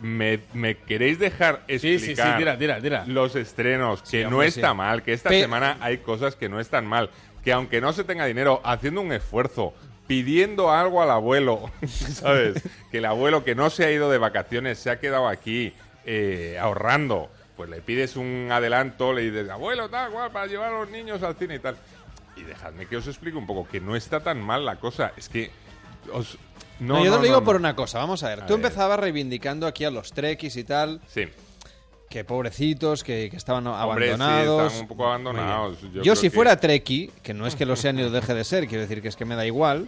¿me, 0.00 0.40
me 0.54 0.78
queréis 0.78 1.18
dejar 1.18 1.62
Sí, 1.68 1.78
sí, 1.78 1.98
sí, 1.98 2.10
explicar 2.12 2.38
tira, 2.38 2.56
tira, 2.58 2.80
tira. 2.80 3.04
los 3.06 3.36
estrenos? 3.36 4.00
Que 4.00 4.22
no 4.22 4.30
hombre, 4.30 4.48
está 4.48 4.70
sí. 4.70 4.76
mal, 4.76 5.02
que 5.02 5.12
esta 5.12 5.28
Pe- 5.28 5.42
semana 5.42 5.76
hay 5.82 5.98
cosas 5.98 6.36
que 6.36 6.48
no 6.48 6.58
están 6.58 6.86
mal. 6.86 7.10
Que 7.44 7.52
aunque 7.52 7.80
no 7.80 7.92
se 7.92 8.04
tenga 8.04 8.26
dinero, 8.26 8.60
haciendo 8.64 9.00
un 9.00 9.12
esfuerzo, 9.12 9.72
pidiendo 10.06 10.70
algo 10.70 11.02
al 11.02 11.10
abuelo, 11.10 11.70
¿sabes? 11.86 12.62
que 12.90 12.98
el 12.98 13.04
abuelo 13.04 13.44
que 13.44 13.54
no 13.54 13.70
se 13.70 13.84
ha 13.84 13.90
ido 13.90 14.10
de 14.10 14.18
vacaciones 14.18 14.78
se 14.78 14.90
ha 14.90 14.98
quedado 14.98 15.28
aquí 15.28 15.72
eh, 16.04 16.58
ahorrando, 16.60 17.30
pues 17.56 17.70
le 17.70 17.80
pides 17.80 18.16
un 18.16 18.48
adelanto, 18.50 19.12
le 19.12 19.22
dices, 19.30 19.48
abuelo, 19.50 19.88
tal, 19.88 20.10
cual, 20.10 20.30
para 20.32 20.46
llevar 20.46 20.72
a 20.72 20.80
los 20.80 20.90
niños 20.90 21.22
al 21.22 21.36
cine 21.36 21.56
y 21.56 21.58
tal. 21.60 21.76
Y 22.36 22.42
dejadme 22.42 22.86
que 22.86 22.96
os 22.96 23.06
explique 23.06 23.36
un 23.36 23.46
poco, 23.46 23.68
que 23.68 23.80
no 23.80 23.96
está 23.96 24.20
tan 24.20 24.40
mal 24.40 24.64
la 24.64 24.76
cosa. 24.76 25.12
Es 25.16 25.28
que 25.28 25.50
os... 26.12 26.38
No, 26.78 26.94
No, 26.94 27.04
yo 27.04 27.10
no, 27.10 27.16
te 27.16 27.18
lo 27.18 27.22
digo 27.24 27.40
no, 27.40 27.44
por 27.44 27.56
una 27.56 27.76
cosa, 27.76 27.98
vamos 27.98 28.22
a 28.22 28.28
ver. 28.30 28.40
A 28.40 28.46
Tú 28.46 28.54
ver. 28.56 28.64
empezabas 28.64 28.98
reivindicando 28.98 29.66
aquí 29.66 29.84
a 29.84 29.90
los 29.90 30.12
trekkies 30.12 30.56
y 30.56 30.64
tal, 30.64 31.00
Sí. 31.06 31.28
Que 32.10 32.24
pobrecitos, 32.24 33.04
que, 33.04 33.28
que 33.30 33.36
estaban 33.36 33.64
Hombre, 33.68 34.06
sí, 34.08 34.12
abandonados. 34.12 34.80
un 34.80 34.88
poco 34.88 35.06
abandonados. 35.06 35.78
Yo, 36.02 36.16
si 36.16 36.22
que- 36.28 36.30
fuera 36.34 36.58
trekkie, 36.58 37.12
que 37.22 37.32
no 37.32 37.46
es 37.46 37.54
que 37.54 37.64
lo 37.64 37.76
sea 37.76 37.92
ni 37.92 38.02
lo 38.02 38.10
deje 38.10 38.34
de 38.34 38.42
ser, 38.42 38.66
quiero 38.66 38.82
decir 38.82 39.00
que 39.00 39.06
es 39.06 39.14
que 39.14 39.24
me 39.24 39.36
da 39.36 39.46
igual, 39.46 39.86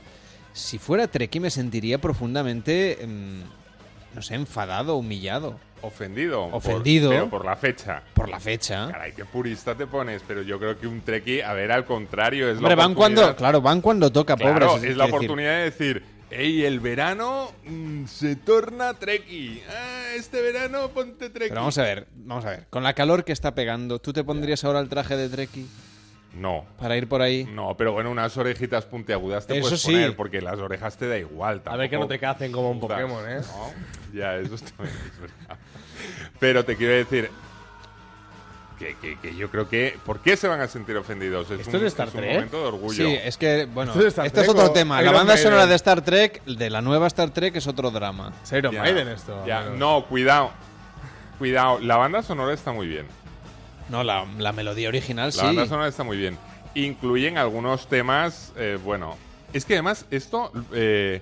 si 0.52 0.78
fuera 0.78 1.08
trekkie 1.08 1.40
me 1.40 1.50
sentiría 1.50 1.98
profundamente, 1.98 3.02
em, 3.02 3.42
no 4.14 4.22
sé, 4.22 4.36
enfadado, 4.36 4.96
humillado 4.98 5.58
Ofendido. 5.80 6.44
por- 6.48 6.54
Ofendido. 6.58 7.10
pero 7.10 7.28
por 7.28 7.44
la 7.44 7.56
fecha. 7.56 8.02
por 8.14 8.28
la 8.28 8.38
fecha. 8.38 8.86
Caray, 8.92 9.12
qué 9.14 9.24
purista 9.24 9.74
te 9.74 9.88
pones, 9.88 10.22
pero 10.24 10.42
yo 10.42 10.60
creo 10.60 10.78
que 10.78 10.86
un 10.86 11.00
treki, 11.00 11.40
a 11.40 11.52
ver, 11.54 11.72
al 11.72 11.84
contrario, 11.84 12.48
es 12.48 12.58
Hombre, 12.58 12.76
la 12.76 12.82
van 12.84 12.94
cuando, 12.94 13.34
claro, 13.34 13.60
van 13.60 13.80
cuando 13.80 14.12
toca, 14.12 14.36
Claro, 14.36 14.68
pobres. 14.68 14.90
es 14.92 14.96
la 14.96 15.06
decir. 15.06 15.16
oportunidad 15.16 15.56
de 15.56 15.64
decir, 15.64 16.04
hey, 16.32 16.64
el 16.64 16.80
verano 16.80 17.52
mm, 17.66 18.06
se 18.06 18.36
torna 18.36 18.94
treki. 18.94 19.62
Ah, 19.68 20.14
este 20.16 20.40
verano 20.42 20.88
ponte 20.88 21.30
treki. 21.30 21.50
Pero 21.50 21.60
vamos 21.60 21.78
a 21.78 21.82
ver, 21.82 22.06
vamos 22.14 22.44
a 22.44 22.50
ver. 22.50 22.66
Con 22.70 22.82
la 22.82 22.94
calor 22.94 23.24
que 23.24 23.32
está 23.32 23.54
pegando, 23.54 23.98
¿tú 24.00 24.12
te 24.12 24.24
pondrías 24.24 24.64
ahora 24.64 24.80
el 24.80 24.88
traje 24.88 25.16
de 25.16 25.28
trekkie 25.28 25.66
No. 26.34 26.64
para 26.78 26.96
ir 26.96 27.08
por 27.08 27.22
ahí? 27.22 27.44
No, 27.44 27.76
pero 27.76 27.92
bueno, 27.92 28.10
unas 28.10 28.36
orejitas 28.36 28.84
puntiagudas 28.86 29.46
te 29.46 29.54
Eso 29.54 29.62
puedes 29.62 29.80
sí. 29.82 29.92
poner 29.92 30.16
porque 30.16 30.40
las 30.40 30.58
orejas 30.58 30.96
te 30.96 31.06
da 31.08 31.18
igual. 31.18 31.62
A 31.66 31.76
ver 31.76 31.88
que 31.90 31.96
no 31.96 32.06
te 32.08 32.18
tampoco 32.18 32.32
cacen 32.38 32.52
como 32.52 32.70
un 32.70 32.80
Pokémon, 32.80 33.28
¿eh? 33.30 33.40
¿no? 33.40 34.18
Ya, 34.18 34.36
eso 34.36 34.56
también 34.56 34.96
es 35.12 35.20
verdad. 35.20 35.58
Pero 36.38 36.64
te 36.64 36.76
quiero 36.76 36.94
decir 36.94 37.30
que, 38.82 38.96
que- 38.96 39.16
que 39.18 39.36
yo 39.36 39.50
creo 39.50 39.68
que... 39.68 39.96
¿Por 40.04 40.20
qué 40.20 40.36
se 40.36 40.48
van 40.48 40.60
a 40.60 40.68
sentir 40.68 40.96
ofendidos? 40.96 41.50
Es 41.50 41.60
¿Esto 41.60 41.70
un, 41.70 41.76
es 41.76 41.82
de 41.82 41.88
Star 41.88 42.08
es 42.08 42.14
un 42.14 42.20
Trek? 42.20 42.34
momento 42.34 42.58
de 42.60 42.64
orgullo. 42.64 43.06
Sí, 43.06 43.14
es 43.22 43.36
que, 43.36 43.66
bueno, 43.66 43.92
¿Esto 43.92 44.06
es 44.06 44.18
esto 44.26 44.40
es 44.40 44.48
otro 44.48 44.70
tema. 44.72 45.00
La 45.02 45.12
banda 45.12 45.34
Maiden? 45.34 45.42
sonora 45.44 45.66
de 45.66 45.74
Star 45.76 46.02
Trek, 46.02 46.42
de 46.44 46.70
la 46.70 46.80
nueva 46.82 47.06
Star 47.06 47.30
Trek, 47.30 47.54
es 47.56 47.66
otro 47.66 47.90
drama. 47.90 48.32
Es 48.42 48.52
Iron 48.52 48.72
Ya, 48.74 48.80
Maiden 48.82 49.08
esto. 49.08 49.44
ya, 49.46 49.64
no, 49.70 50.04
cuidado. 50.06 50.50
Cuidado, 51.38 51.78
la 51.80 51.96
banda 51.96 52.22
sonora 52.22 52.52
está 52.54 52.72
muy 52.72 52.86
bien. 52.86 53.06
No, 53.88 54.02
la, 54.04 54.24
la 54.38 54.52
melodía 54.52 54.88
original 54.88 55.26
La 55.26 55.32
sí. 55.32 55.40
banda 55.44 55.66
sonora 55.66 55.88
está 55.88 56.02
muy 56.04 56.16
bien. 56.16 56.38
incluyen 56.74 57.36
algunos 57.38 57.86
temas, 57.88 58.52
eh, 58.56 58.78
bueno, 58.82 59.16
es 59.52 59.64
que 59.66 59.74
además 59.74 60.06
esto, 60.10 60.50
eh, 60.72 61.20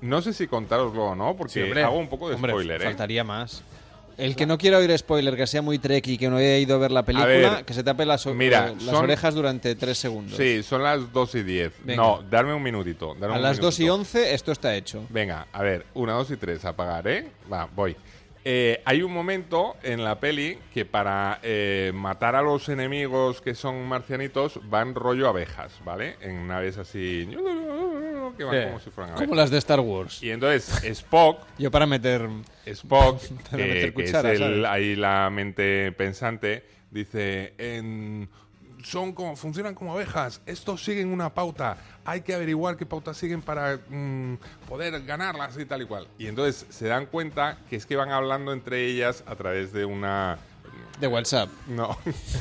no 0.00 0.20
sé 0.22 0.32
si 0.32 0.48
contároslo 0.48 1.04
o 1.04 1.14
no, 1.14 1.36
porque 1.36 1.52
Sí, 1.54 1.62
hombre. 1.62 1.84
hago 1.84 1.96
un 1.98 2.08
poco 2.08 2.28
de 2.28 2.34
Hombre, 2.34 2.52
spoiler, 2.52 2.82
¿eh? 2.82 2.84
faltaría 2.86 3.22
más. 3.22 3.62
El 4.18 4.34
que 4.36 4.46
no 4.46 4.58
quiera 4.58 4.78
oír 4.78 4.96
spoiler, 4.98 5.36
que 5.36 5.46
sea 5.46 5.62
muy 5.62 5.78
trek 5.78 6.06
y 6.08 6.18
que 6.18 6.28
no 6.28 6.36
haya 6.36 6.58
ido 6.58 6.74
a 6.74 6.78
ver 6.78 6.90
la 6.90 7.04
película, 7.04 7.26
ver, 7.26 7.64
que 7.64 7.72
se 7.72 7.82
tape 7.84 8.04
las, 8.04 8.26
mira, 8.26 8.68
eh, 8.70 8.74
las 8.80 8.94
son- 8.94 9.04
orejas 9.04 9.34
durante 9.34 9.74
tres 9.76 9.96
segundos. 9.96 10.36
Sí, 10.36 10.62
son 10.64 10.82
las 10.82 11.12
2 11.12 11.36
y 11.36 11.42
10. 11.44 11.72
Venga. 11.84 12.02
No, 12.02 12.22
darme 12.28 12.52
un 12.52 12.62
minutito. 12.62 13.14
darme 13.14 13.36
A 13.36 13.38
un 13.38 13.42
las 13.42 13.58
2 13.60 13.78
y 13.78 13.84
minutito. 13.84 14.00
11 14.00 14.34
esto 14.34 14.50
está 14.52 14.74
hecho. 14.74 15.04
Venga, 15.08 15.46
a 15.52 15.62
ver, 15.62 15.86
una, 15.94 16.12
dos 16.14 16.30
y 16.32 16.36
tres, 16.36 16.64
apagar, 16.64 17.06
¿eh? 17.06 17.28
Va, 17.50 17.66
voy. 17.74 17.96
Eh, 18.44 18.80
hay 18.86 19.02
un 19.02 19.12
momento 19.12 19.76
en 19.82 20.02
la 20.04 20.18
peli 20.20 20.58
que 20.72 20.84
para 20.86 21.38
eh, 21.42 21.92
matar 21.94 22.34
a 22.34 22.40
los 22.40 22.68
enemigos 22.68 23.40
que 23.42 23.54
son 23.54 23.86
marcianitos 23.86 24.58
van 24.70 24.94
rollo 24.94 25.28
abejas, 25.28 25.72
¿vale? 25.84 26.16
En 26.22 26.46
naves 26.46 26.78
así 26.78 27.28
que 28.38 28.44
van 28.44 28.54
Sí. 28.54 28.66
como 28.68 28.80
si 28.80 28.90
fueran 28.90 29.12
Como 29.14 29.24
abejas. 29.24 29.36
las 29.36 29.50
de 29.50 29.58
Star 29.58 29.80
Wars. 29.80 30.22
Y 30.22 30.30
entonces 30.30 30.82
Spock, 30.84 31.40
Yo 31.58 31.70
para 31.70 31.84
meter... 31.86 32.26
Spock, 32.64 33.20
Para 33.50 34.72
ahí 34.72 34.96
la 34.96 35.28
mente 35.30 35.92
pensante, 35.92 36.64
dice, 36.90 37.52
en- 37.58 38.28
son 38.84 39.12
como, 39.12 39.34
funcionan 39.36 39.74
como 39.74 39.92
abejas, 39.92 40.40
estos 40.46 40.84
siguen 40.84 41.08
una 41.08 41.34
pauta, 41.34 41.76
hay 42.04 42.20
que 42.20 42.32
averiguar 42.32 42.76
qué 42.76 42.86
pautas 42.86 43.16
siguen 43.16 43.42
para 43.42 43.80
mm, 43.88 44.34
poder 44.68 45.02
ganarlas 45.04 45.58
y 45.58 45.64
tal 45.66 45.82
y 45.82 45.86
cual. 45.86 46.06
Y 46.16 46.28
entonces 46.28 46.64
se 46.70 46.86
dan 46.86 47.06
cuenta 47.06 47.58
que 47.68 47.74
es 47.74 47.84
que 47.86 47.96
van 47.96 48.10
hablando 48.12 48.52
entre 48.52 48.86
ellas 48.86 49.24
a 49.26 49.34
través 49.34 49.72
de 49.72 49.84
una... 49.84 50.38
De 51.00 51.06
WhatsApp. 51.06 51.48
No, 51.68 51.96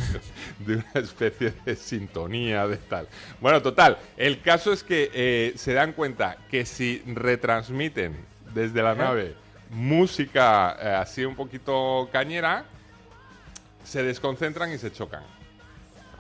de 0.60 0.76
una 0.78 0.92
especie 0.96 1.54
de 1.66 1.76
sintonía 1.76 2.68
de 2.68 2.78
tal. 2.78 3.08
Bueno, 3.40 3.62
total, 3.62 3.98
el 4.18 4.42
caso 4.42 4.74
es 4.74 4.84
que 4.84 5.12
eh, 5.14 5.54
se 5.58 5.74
dan 5.74 5.94
cuenta 5.94 6.38
que 6.50 6.66
si 6.66 7.04
retransmiten 7.06 8.16
desde 8.54 8.82
la 8.82 8.96
nave 8.96 9.36
música 9.70 10.76
eh, 10.82 10.88
así 10.90 11.24
un 11.26 11.36
poquito 11.36 12.10
cañera, 12.12 12.66
se 13.84 14.02
desconcentran 14.04 14.72
y 14.74 14.78
se 14.78 14.92
chocan. 14.92 15.24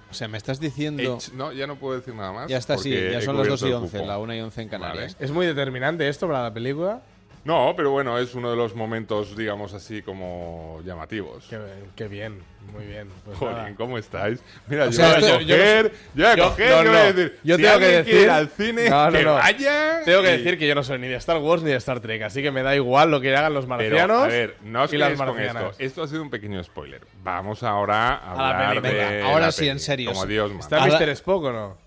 O 0.09 0.13
sea, 0.13 0.27
me 0.27 0.37
estás 0.37 0.59
diciendo... 0.59 1.17
Ech- 1.17 1.33
no, 1.33 1.51
ya 1.51 1.67
no 1.67 1.75
puedo 1.75 1.97
decir 1.99 2.13
nada 2.15 2.31
más. 2.31 2.47
Ya 2.49 2.57
está, 2.57 2.77
sí, 2.77 2.91
ya 2.91 3.21
son 3.21 3.35
las 3.37 3.47
2 3.47 3.59
cubierto 3.59 3.65
y 3.65 3.69
el 3.69 3.75
11, 3.83 3.97
cupo. 3.97 4.07
la 4.07 4.17
1 4.19 4.35
y 4.35 4.39
11 4.41 4.61
en 4.61 4.69
Canarias. 4.69 5.13
Vale. 5.15 5.25
Es 5.25 5.31
muy 5.31 5.45
determinante 5.45 6.07
esto 6.07 6.27
para 6.27 6.43
la 6.43 6.53
película. 6.53 7.01
No, 7.47 7.73
pero 7.77 7.91
bueno, 7.91 8.17
es 8.19 8.35
uno 8.35 8.49
de 8.51 8.57
los 8.57 8.75
momentos, 8.75 9.35
digamos 9.37 9.73
así, 9.73 10.01
como 10.01 10.81
llamativos. 10.83 11.45
Qué, 11.49 11.57
qué 11.95 12.07
bien, 12.09 12.41
muy 12.73 12.85
bien. 12.85 13.07
Pues 13.23 13.39
nada. 13.41 13.73
¿cómo 13.77 13.97
estáis? 13.97 14.43
Mira, 14.67 14.87
yo 14.87 14.91
sea, 14.91 15.05
voy 15.05 15.15
a 15.15 15.17
esto- 15.19 15.39
yo 15.41 15.55
coger, 15.55 15.91
yo 16.13 16.23
voy 16.23 16.25
a 16.25 16.35
yo- 16.35 16.43
coger, 16.49 16.69
no, 16.69 16.83
yo 16.83 16.89
voy 16.89 16.97
a 16.99 17.13
decir, 17.13 17.39
Yo 17.45 17.55
si 17.55 17.61
tengo 17.63 17.79
que 17.79 17.85
decir- 17.85 18.15
ir 18.23 18.29
al 18.29 18.49
cine, 18.49 18.89
No, 18.89 19.05
no, 19.11 19.17
que 19.17 19.23
no. 19.23 19.33
vaya. 19.35 20.01
Tengo 20.03 20.21
que 20.23 20.27
y- 20.33 20.37
decir 20.39 20.59
que 20.59 20.67
yo 20.67 20.75
no 20.75 20.83
soy 20.83 20.99
ni 20.99 21.07
de 21.07 21.15
Star 21.15 21.37
Wars 21.37 21.63
ni 21.63 21.69
de 21.71 21.77
Star 21.77 22.01
Trek, 22.01 22.21
así 22.23 22.41
que 22.41 22.51
me 22.51 22.63
da 22.63 22.75
igual 22.75 23.11
lo 23.11 23.21
que 23.21 23.33
hagan 23.33 23.53
los 23.53 23.65
Pero, 23.65 23.77
marcianos 23.77 24.23
a 24.23 24.27
ver, 24.27 24.57
no 24.63 24.83
os 24.83 24.91
y 24.93 24.97
las 24.97 25.13
con 25.17 25.39
esto. 25.39 25.71
Esto 25.79 26.03
ha 26.03 26.07
sido 26.09 26.21
un 26.23 26.29
pequeño 26.29 26.61
spoiler. 26.65 27.01
Vamos 27.23 27.63
ahora 27.63 28.15
a 28.15 28.35
la 28.35 28.49
hablar 28.49 28.81
peli, 28.81 28.93
de 28.97 29.05
venga, 29.05 29.25
ahora 29.29 29.45
la 29.45 29.51
sí, 29.53 29.59
peli, 29.59 29.69
en 29.69 29.79
serio, 29.79 30.09
Como 30.11 30.23
sí. 30.23 30.27
Dios 30.27 30.49
manda. 30.49 30.63
¿Está 30.65 30.77
Ahora- 30.83 30.99
Mr. 30.99 31.09
Spock 31.11 31.43
o 31.45 31.51
no? 31.53 31.86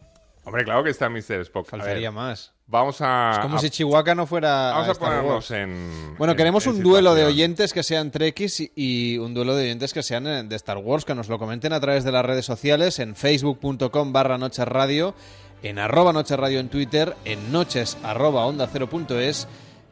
Hombre, 0.50 0.64
claro 0.64 0.82
que 0.82 0.90
está 0.90 1.08
Mr. 1.08 1.40
Spock. 1.42 1.66
Faltaría 1.68 2.10
más. 2.10 2.52
Vamos 2.66 3.00
a... 3.00 3.30
Es 3.34 3.38
como 3.38 3.56
a- 3.56 3.58
si 3.60 3.70
Chihuahua 3.70 4.14
no 4.14 4.26
fuera 4.26 4.72
Vamos 4.72 4.96
a 4.96 5.00
ponernos 5.00 5.50
en... 5.52 6.14
Bueno, 6.18 6.32
en- 6.32 6.36
queremos 6.36 6.66
en 6.66 6.72
un 6.74 6.82
duelo 6.82 7.14
de 7.14 7.24
oyentes 7.24 7.72
que 7.72 7.82
sean 7.82 8.10
Trekkies 8.10 8.60
y- 8.60 8.72
y 8.76 9.18
un 9.18 9.32
duelo 9.34 9.54
de 9.54 9.62
oyentes 9.64 9.92
que 9.92 10.02
sean 10.02 10.26
eh, 10.26 10.42
de 10.44 10.56
Star 10.56 10.78
Wars, 10.78 11.04
que 11.04 11.14
nos 11.14 11.28
lo 11.28 11.38
comenten 11.38 11.72
a 11.72 11.80
través 11.80 12.04
de 12.04 12.12
las 12.12 12.24
redes 12.24 12.44
sociales, 12.46 12.98
en 12.98 13.14
facebook.com 13.16 14.12
barra 14.12 14.38
noches 14.38 14.66
radio, 14.66 15.14
en 15.62 15.78
arroba 15.78 16.12
noches 16.12 16.38
radio 16.38 16.58
en 16.60 16.68
Twitter, 16.68 17.16
en 17.24 17.50
noches 17.52 17.96
arroba 18.02 18.44
onda 18.46 18.68
cero 18.72 18.88
punto 18.88 19.18
es 19.18 19.46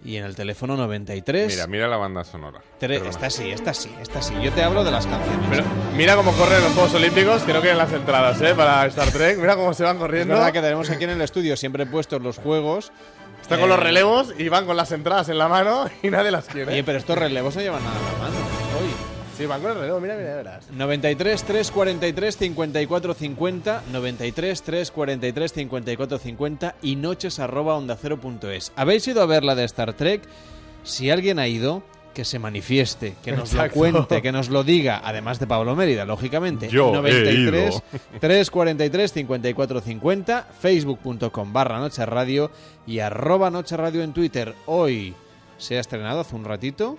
y 0.05 0.17
en 0.17 0.25
el 0.25 0.35
teléfono 0.37 0.77
93. 0.77 1.53
Mira, 1.55 1.67
mira 1.67 1.89
la 1.89 1.97
banda 1.97 2.25
sonora. 2.25 2.61
Perdona. 2.79 3.11
esta 3.11 3.31
sí, 3.31 3.51
esta 3.51 3.75
sí, 3.75 3.91
esta 4.01 4.23
sí. 4.23 4.35
Yo 4.43 4.53
te 4.53 4.63
hablo 4.63 4.85
de 4.85 4.91
las 4.91 5.07
canciones. 5.07 5.47
Pero 5.51 5.65
mira 5.97 6.15
cómo 6.17 6.33
corren 6.33 6.63
los 6.63 6.73
Juegos 6.73 6.95
Olímpicos, 6.95 7.43
que 7.43 7.53
no 7.53 7.61
queden 7.61 7.79
las 7.79 7.93
entradas, 7.93 8.41
¿eh? 8.43 8.55
Para 8.55 8.87
Star 8.87 9.11
Trek. 9.11 9.39
Mira 9.39 9.57
cómo 9.57 9.75
se 9.75 9.83
van 9.85 9.97
es 9.97 10.01
corriendo. 10.01 10.35
verdad 10.35 10.53
que 10.53 10.61
tenemos 10.61 10.89
aquí 10.91 11.05
en 11.05 11.11
el 11.11 11.21
estudio 11.23 11.57
siempre 11.57 11.85
puestos 11.87 12.23
los 12.23 12.39
juegos. 12.39 12.93
Están 13.43 13.61
con 13.61 13.69
los 13.69 13.79
Eh, 13.79 13.83
relevos 13.83 14.35
y 14.37 14.49
van 14.49 14.67
con 14.67 14.77
las 14.77 14.91
entradas 14.93 15.29
en 15.29 15.39
la 15.39 15.49
mano 15.49 15.87
y 16.03 16.11
nadie 16.11 16.31
las 16.31 16.47
quiere. 16.47 16.73
Oye, 16.73 16.85
pero 16.85 16.99
estos 16.99 17.17
relevos 17.17 17.55
no 17.57 17.63
llevan 17.63 17.83
nada 17.85 17.97
en 17.99 18.05
la 18.05 18.19
mano. 18.19 18.37
Hoy. 18.81 19.08
Sí, 19.39 19.47
van 19.47 19.63
con 19.63 19.71
el 19.71 19.79
relevo, 19.79 20.01
mira, 20.01 20.17
mira, 20.17 20.35
verás. 20.35 20.69
93 20.73 21.45
343 21.45 22.37
54 22.37 23.15
50 23.15 23.83
93 23.93 24.63
343 24.63 25.53
54 25.53 26.19
50 26.19 26.75
y 26.83 26.97
noches 26.97 27.39
arroba 27.39 27.77
onda 27.77 27.97
cero 28.01 28.19
punto 28.21 28.51
es. 28.51 28.73
¿Habéis 28.75 29.07
ido 29.07 29.23
a 29.23 29.27
ver 29.27 29.45
la 29.45 29.55
de 29.55 29.63
Star 29.65 29.93
Trek? 29.93 30.23
Si 30.83 31.09
alguien 31.11 31.39
ha 31.39 31.47
ido, 31.47 31.85
que 32.15 32.25
se 32.25 32.41
manifieste, 32.41 33.15
que 33.23 33.31
nos 33.31 33.53
lo 33.53 33.61
Exacto. 33.63 33.79
cuente, 33.79 34.23
que 34.23 34.33
nos 34.33 34.49
lo 34.49 34.65
diga, 34.65 35.01
además 35.05 35.39
de 35.39 35.47
Pablo 35.47 35.77
Mérida, 35.77 36.05
lógicamente. 36.05 36.69
Yo 36.69 36.89
he 36.89 36.93
93 36.95 37.75
ido. 37.75 37.83
343 38.19 39.13
54 39.13 39.81
50 39.83 40.47
facebook.com 40.61 41.53
barra 41.53 41.79
noche 41.79 42.05
radio 42.07 42.51
y 42.89 42.99
arroba 42.99 43.51
noche 43.51 43.77
radio 43.77 44.03
en 44.03 44.13
Twitter. 44.13 44.53
Hoy 44.67 45.15
se 45.59 45.77
ha 45.77 45.81
estrenado 45.81 46.21
hace 46.21 46.35
un 46.35 46.45
ratito 46.45 46.99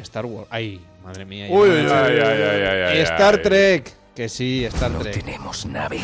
Star 0.00 0.24
Wars. 0.24 0.46
Ay, 0.50 0.80
madre 1.06 1.24
mía. 1.24 1.46
Uy, 1.48 1.68
no 1.68 1.74
me 1.74 1.80
uy, 1.80 1.86
he 1.86 1.92
Ay, 1.92 2.16
hecho- 2.16 2.26
ay, 2.26 2.42
ay, 2.42 2.62
ay, 2.62 2.82
ay, 2.82 2.98
Star 3.00 3.34
ay. 3.36 3.42
Trek. 3.42 3.92
Que 4.14 4.28
sí, 4.28 4.64
Star 4.64 4.90
No 4.90 4.98
Trek. 4.98 5.14
tenemos 5.24 5.64
nave. 5.66 6.00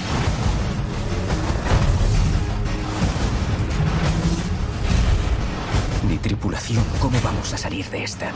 Ni 6.08 6.18
tripulación. 6.18 6.84
¿Cómo 7.00 7.18
vamos 7.22 7.52
a 7.52 7.58
salir 7.58 7.86
de 7.90 8.04
esta? 8.04 8.32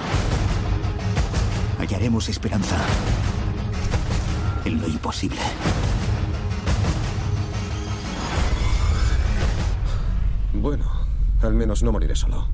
Hallaremos 1.79 2.29
esperanza 2.29 2.77
en 4.65 4.81
lo 4.81 4.89
imposible. 4.89 5.41
Bueno, 10.55 10.91
al 11.43 11.55
menos 11.55 11.83
no 11.83 11.93
moriré 11.93 12.17
solo. 12.17 12.49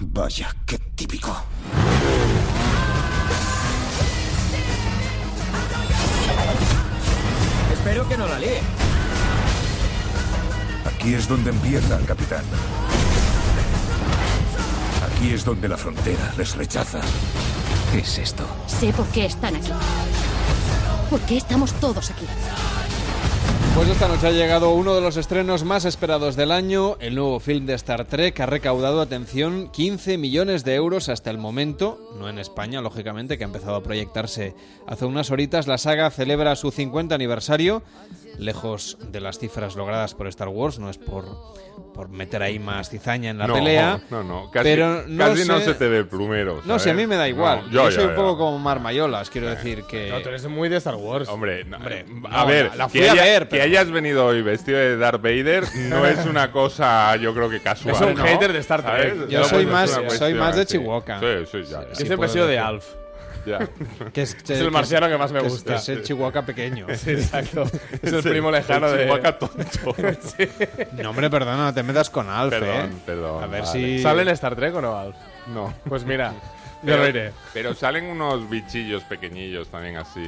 Vaya, 0.00 0.54
qué 0.66 0.78
típico. 0.78 1.36
Espero 7.72 8.08
que 8.08 8.16
no 8.16 8.26
la 8.26 8.38
líe. 8.38 8.60
Aquí 10.84 11.14
es 11.14 11.28
donde 11.28 11.50
empieza, 11.50 11.98
capitán. 12.06 12.44
Aquí 15.10 15.32
es 15.32 15.44
donde 15.44 15.68
la 15.68 15.76
frontera 15.76 16.32
les 16.36 16.54
rechaza. 16.54 17.00
¿Qué 17.92 18.00
es 18.00 18.18
esto? 18.18 18.46
Sé 18.66 18.92
por 18.92 19.06
qué 19.06 19.26
están 19.26 19.56
aquí. 19.56 19.72
¿Por 21.10 21.20
qué 21.20 21.38
estamos 21.38 21.72
todos 21.74 22.10
aquí? 22.10 22.26
Pues 23.78 23.90
esta 23.90 24.08
noche 24.08 24.26
ha 24.26 24.30
llegado 24.32 24.70
uno 24.70 24.96
de 24.96 25.00
los 25.00 25.16
estrenos 25.16 25.62
más 25.62 25.84
esperados 25.84 26.34
del 26.34 26.50
año, 26.50 26.96
el 26.98 27.14
nuevo 27.14 27.38
film 27.38 27.64
de 27.64 27.74
Star 27.74 28.06
Trek 28.06 28.40
ha 28.40 28.46
recaudado, 28.46 29.00
atención, 29.00 29.70
15 29.70 30.18
millones 30.18 30.64
de 30.64 30.74
euros 30.74 31.08
hasta 31.08 31.30
el 31.30 31.38
momento, 31.38 31.96
no 32.18 32.28
en 32.28 32.40
España, 32.40 32.80
lógicamente, 32.80 33.38
que 33.38 33.44
ha 33.44 33.46
empezado 33.46 33.76
a 33.76 33.82
proyectarse 33.84 34.52
hace 34.88 35.04
unas 35.04 35.30
horitas. 35.30 35.68
La 35.68 35.78
saga 35.78 36.10
celebra 36.10 36.56
su 36.56 36.72
50 36.72 37.14
aniversario, 37.14 37.84
lejos 38.36 38.98
de 39.12 39.20
las 39.20 39.38
cifras 39.38 39.76
logradas 39.76 40.12
por 40.14 40.26
Star 40.26 40.48
Wars, 40.48 40.80
no 40.80 40.90
es 40.90 40.98
por, 40.98 41.24
por 41.94 42.08
meter 42.08 42.42
ahí 42.42 42.58
más 42.58 42.90
cizaña 42.90 43.30
en 43.30 43.38
la 43.38 43.46
no, 43.46 43.54
pelea. 43.54 44.00
No, 44.10 44.24
no, 44.24 44.50
casi, 44.50 44.64
pero 44.64 45.04
no 45.06 45.24
casi 45.24 45.46
no 45.46 45.60
se 45.60 45.74
te 45.74 45.86
ve 45.86 46.04
plumero. 46.04 46.62
No 46.64 46.80
sé, 46.80 46.86
¿sabes? 46.90 46.94
a 46.94 46.94
mí 46.94 47.06
me 47.06 47.14
da 47.16 47.28
igual. 47.28 47.66
No, 47.66 47.70
yo 47.70 47.90
soy 47.92 48.04
ya, 48.04 48.10
un 48.10 48.16
poco 48.16 48.32
ya. 48.32 48.38
como 48.38 48.58
Marmayolas, 48.58 49.30
quiero 49.30 49.48
decir 49.48 49.84
que... 49.84 50.10
No, 50.10 50.20
tú 50.20 50.30
eres 50.30 50.46
muy 50.48 50.68
de 50.68 50.78
Star 50.78 50.96
Wars. 50.96 51.28
Hombre, 51.28 51.64
no, 51.64 51.76
Hombre, 51.76 52.04
a 52.30 52.40
no, 52.42 52.46
ver, 52.46 52.66
la- 52.70 52.76
la 52.76 52.88
fui 52.88 53.06
a 53.06 53.14
ver, 53.14 53.48
pero- 53.48 53.67
hayas 53.68 53.90
venido 53.90 54.26
hoy 54.26 54.42
vestido 54.42 54.78
de 54.78 54.96
Darth 54.96 55.20
Vader 55.22 55.64
no 55.88 56.04
es 56.06 56.24
una 56.26 56.50
cosa, 56.52 57.14
yo 57.16 57.32
creo 57.34 57.48
que 57.50 57.60
casual. 57.60 57.94
Es 57.94 58.00
un 58.00 58.14
¿no? 58.14 58.24
hater 58.24 58.52
de 58.52 58.58
Star 58.60 58.82
Trek. 58.82 59.14
¿Sabes? 59.14 59.28
Yo 59.30 59.38
No, 59.40 59.44
soy 59.46 59.64
pues 59.66 59.72
más- 59.72 60.18
soy 60.18 60.34
más 60.34 60.56
de. 60.56 60.66
Chihuahua. 60.66 61.20
Sí, 61.20 61.26
sí, 61.50 61.62
ya, 61.70 61.80
Yo 61.88 61.94
siempre 61.94 62.14
he 62.14 62.16
puedo 62.16 62.32
sido 62.32 62.46
de. 62.46 62.58
Alf. 62.58 62.86
ya. 63.46 63.58
que 64.12 64.22
es, 64.22 64.36
Es 64.48 64.50
el 64.60 64.70
marciano 64.70 65.08
que 65.08 65.16
más 65.16 65.32
me 65.32 65.40
gusta. 65.40 65.72
que 65.74 65.78
es 65.78 65.88
el 65.88 66.02
Chihuahua 66.02 66.42
pequeño. 66.42 66.86
Sí, 66.96 67.10
exacto. 67.12 67.64
Es 68.02 68.12
el 68.12 68.22
Sí, 68.22 68.28
primo 68.28 68.50
lejano 68.50 68.88
el 68.88 68.96
de. 68.98 69.04
Chihuahua 69.04 69.38
tonto. 69.38 69.96
No, 71.02 71.10
hombre, 71.10 71.30
perdona, 71.30 71.64
no 71.66 71.74
te 71.74 71.82
metas 71.82 72.10
con 72.10 72.28
Alf, 72.28 72.50
Perdón, 72.50 72.76
¿eh? 72.76 72.88
perdón, 73.06 73.42
A 73.44 73.46
ver 73.46 73.62
vale. 73.62 73.72
si... 73.72 74.02
¿Sale 74.02 74.22
en 74.22 74.28
Star 74.28 74.56
Trek 74.56 74.74
o 74.74 74.80
no, 74.80 74.96
Alf? 74.98 75.16
No. 75.54 75.72
Pues 75.88 76.04
mira, 76.04 76.32
Yo 76.82 76.96
lo 76.96 77.08
iré. 77.08 77.32
Pero 77.52 77.74
salen 77.74 78.04
unos 78.06 78.48
bichillos 78.48 79.02
pequeñillos 79.04 79.68
también 79.68 79.96
así 79.96 80.20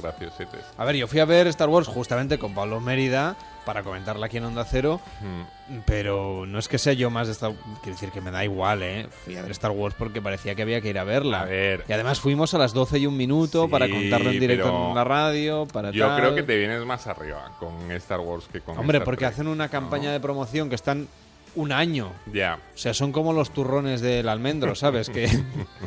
graciosetes. 0.00 0.64
A 0.76 0.84
ver, 0.84 0.96
yo 0.96 1.06
fui 1.06 1.20
a 1.20 1.24
ver 1.24 1.46
Star 1.48 1.68
Wars 1.68 1.86
justamente 1.88 2.38
con 2.38 2.54
Pablo 2.54 2.80
Mérida 2.80 3.36
para 3.64 3.84
comentarla 3.84 4.26
aquí 4.26 4.38
en 4.38 4.44
Onda 4.44 4.64
Cero, 4.64 5.00
Mm. 5.20 5.78
pero 5.86 6.44
no 6.46 6.58
es 6.58 6.66
que 6.66 6.78
sea 6.78 6.92
yo 6.94 7.10
más 7.10 7.28
de 7.28 7.32
Star 7.34 7.52
Quiero 7.82 7.94
decir 7.94 8.10
que 8.10 8.20
me 8.20 8.32
da 8.32 8.42
igual, 8.44 8.82
¿eh? 8.82 9.06
Fui 9.24 9.36
a 9.36 9.42
ver 9.42 9.52
Star 9.52 9.70
Wars 9.70 9.94
porque 9.96 10.20
parecía 10.20 10.56
que 10.56 10.62
había 10.62 10.80
que 10.80 10.88
ir 10.88 10.98
a 10.98 11.04
verla. 11.04 11.42
A 11.42 11.44
ver. 11.44 11.84
Y 11.88 11.92
además 11.92 12.18
fuimos 12.18 12.52
a 12.54 12.58
las 12.58 12.72
12 12.72 12.98
y 12.98 13.06
un 13.06 13.16
minuto 13.16 13.66
Sí, 13.66 13.70
para 13.70 13.88
contarlo 13.88 14.30
en 14.30 14.40
directo 14.40 14.88
en 14.88 14.94
la 14.96 15.04
radio, 15.04 15.66
para 15.72 15.92
Yo 15.92 16.08
tal. 16.08 16.18
creo 16.18 16.34
que 16.34 16.42
te 16.42 16.56
vienes 16.56 16.84
más 16.84 17.06
arriba 17.06 17.52
con 17.60 17.90
Star 17.92 18.18
Wars 18.18 18.46
que 18.52 18.60
con 18.60 18.76
Hombre, 18.76 18.98
Star 18.98 19.04
porque 19.04 19.24
Trek. 19.26 19.32
hacen 19.34 19.46
una 19.46 19.68
campaña 19.68 20.10
de 20.10 20.18
promoción 20.18 20.68
que 20.68 20.74
están 20.74 21.06
un 21.54 21.72
año. 21.72 22.12
Ya. 22.32 22.58
O 22.74 22.78
sea, 22.78 22.94
son 22.94 23.12
como 23.12 23.32
los 23.32 23.50
turrones 23.52 24.00
del 24.00 24.28
almendro, 24.28 24.74
¿sabes? 24.74 25.08
Que, 25.12 25.24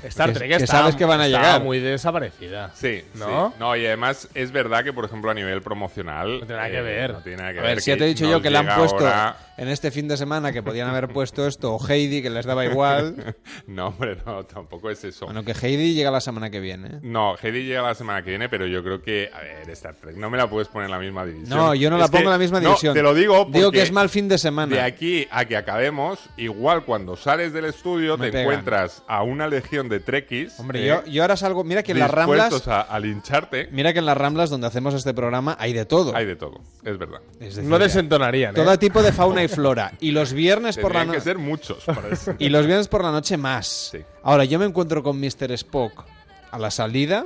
Star 0.04 0.34
Trek 0.34 0.50
que 0.50 0.56
está- 0.56 0.68
sabes 0.80 0.96
que 0.96 1.06
van 1.06 1.22
a 1.22 1.26
está 1.26 1.38
llegar. 1.40 1.64
muy 1.64 1.80
desaparecida. 1.80 2.72
Sí, 2.76 3.04
¿No? 3.16 3.50
sí. 3.50 3.56
No, 3.60 3.76
y 3.76 3.86
además 3.86 4.30
es 4.34 4.52
verdad 4.52 4.84
que, 4.84 4.94
por 4.94 5.06
ejemplo, 5.06 5.32
a 5.32 5.34
nivel 5.34 5.62
promocional. 5.62 6.30
eh, 6.30 6.40
No 6.42 6.46
tiene 6.46 6.56
nada 6.62 6.70
que 6.72 6.82
ver. 6.82 7.14
No 7.14 7.20
tiene 7.22 7.38
nada 7.38 7.54
que 7.54 7.60
A 7.60 7.62
ver. 7.64 7.72
ver, 7.76 7.82
si 7.82 7.92
ya 7.92 7.98
te 7.98 8.04
he 8.04 8.08
dicho 8.08 8.30
yo 8.30 8.42
que 8.42 8.50
le 8.50 8.58
han 8.58 8.68
puesto 8.76 8.98
ahora- 9.00 9.38
en 9.58 9.68
este 9.70 9.92
fin 9.92 10.08
de 10.08 10.18
semana 10.18 10.52
que 10.52 10.62
podían 10.64 10.88
haber 10.90 11.08
puesto 11.10 11.48
esto, 11.48 11.76
o 11.76 11.88
Heidi, 11.90 12.22
que 12.22 12.30
les 12.30 12.46
daba 12.46 12.66
igual. 12.66 13.36
No, 13.68 13.88
hombre, 13.88 14.18
no, 14.26 14.44
tampoco 14.46 14.90
es 14.90 15.04
eso. 15.04 15.26
Bueno, 15.26 15.44
que 15.44 15.52
Heidi 15.54 15.94
llega 15.94 16.12
la 16.12 16.22
semana 16.22 16.50
que 16.50 16.60
viene. 16.60 17.00
No, 17.02 17.36
Heidi 17.42 17.64
llega 17.64 17.82
la 17.82 17.96
semana 17.96 18.24
que 18.24 18.30
viene, 18.32 18.50
pero 18.50 18.66
yo 18.68 18.84
creo 18.84 19.02
que, 19.02 19.30
a 19.34 19.40
ver, 19.40 19.70
Star 19.72 19.96
Trek 19.96 20.16
no 20.18 20.30
me 20.30 20.38
la 20.38 20.50
puedes 20.50 20.68
poner 20.68 20.86
en 20.86 20.92
la 20.92 21.00
misma 21.00 21.26
división. 21.26 21.58
No, 21.58 21.74
yo 21.74 21.90
no 21.90 21.98
la 21.98 22.06
Es 22.06 22.12
pongo 22.12 22.26
en 22.26 22.30
la 22.32 22.38
misma 22.38 22.60
no, 22.60 22.70
división. 22.70 22.94
te 22.94 23.02
lo 23.02 23.14
digo 23.14 23.48
Digo 23.50 23.72
que 23.72 23.82
es 23.82 23.92
mal 23.92 24.10
fin 24.10 24.28
de 24.28 24.38
semana. 24.38 24.76
De 24.76 24.82
aquí 24.82 25.28
a 25.32 25.46
que 25.46 25.56
acabemos, 25.58 26.20
igual 26.38 26.84
cuando 26.86 27.16
sales 27.16 27.54
del 27.54 27.66
estudio 27.66 28.18
Me 28.18 28.28
te 28.28 28.32
pegan. 28.34 28.46
encuentras 28.46 29.04
a 29.08 29.24
una 29.24 29.48
legión 29.48 29.90
de 29.90 30.00
trekkies. 30.00 30.60
Hombre, 30.60 30.84
eh, 30.84 30.88
yo, 30.88 31.06
yo 31.06 31.22
ahora 31.24 31.38
salgo. 31.38 31.64
Mira 31.64 31.82
que 31.84 31.92
en 31.94 32.00
las 32.00 32.12
Ramblas. 32.12 32.68
a, 32.68 32.82
a 32.82 33.00
lincharte. 33.00 33.70
Mira 33.72 33.94
que 33.94 34.00
en 34.00 34.06
las 34.06 34.18
Ramblas 34.18 34.50
donde 34.50 34.68
hacemos 34.68 34.94
este 34.94 35.14
programa 35.14 35.56
hay 35.60 35.74
de 35.74 35.86
todo. 35.86 36.16
Hay 36.16 36.26
de 36.26 36.36
todo, 36.36 36.62
es 36.84 36.98
verdad. 36.98 37.22
Es 37.40 37.56
decir, 37.56 37.70
No 37.70 37.80
desentonarían, 37.80 38.52
¿eh? 38.54 38.56
todo 38.56 38.78
tipo 38.80 39.02
de 39.02 39.12
fauna 39.12 39.44
y 39.46 39.48
flora. 39.48 39.92
Y 40.00 40.12
los 40.12 40.34
viernes 40.34 40.78
por 40.78 40.94
la 40.94 41.02
Tendrían 41.02 41.12
que 41.12 41.18
noche. 41.18 41.24
ser 41.24 41.38
muchos 41.38 41.84
para 41.86 42.10
eso. 42.10 42.34
Y 42.40 42.50
los 42.50 42.66
viernes 42.66 42.88
por 42.88 43.04
la 43.04 43.12
noche 43.12 43.38
más. 43.38 43.90
Sí. 43.92 44.00
Ahora, 44.24 44.46
yo 44.46 44.60
me 44.60 44.66
encuentro 44.66 45.02
con 45.04 45.20
Mr. 45.20 45.52
Spock 45.54 46.06
a 46.52 46.60
la 46.60 46.72
salida 46.72 47.26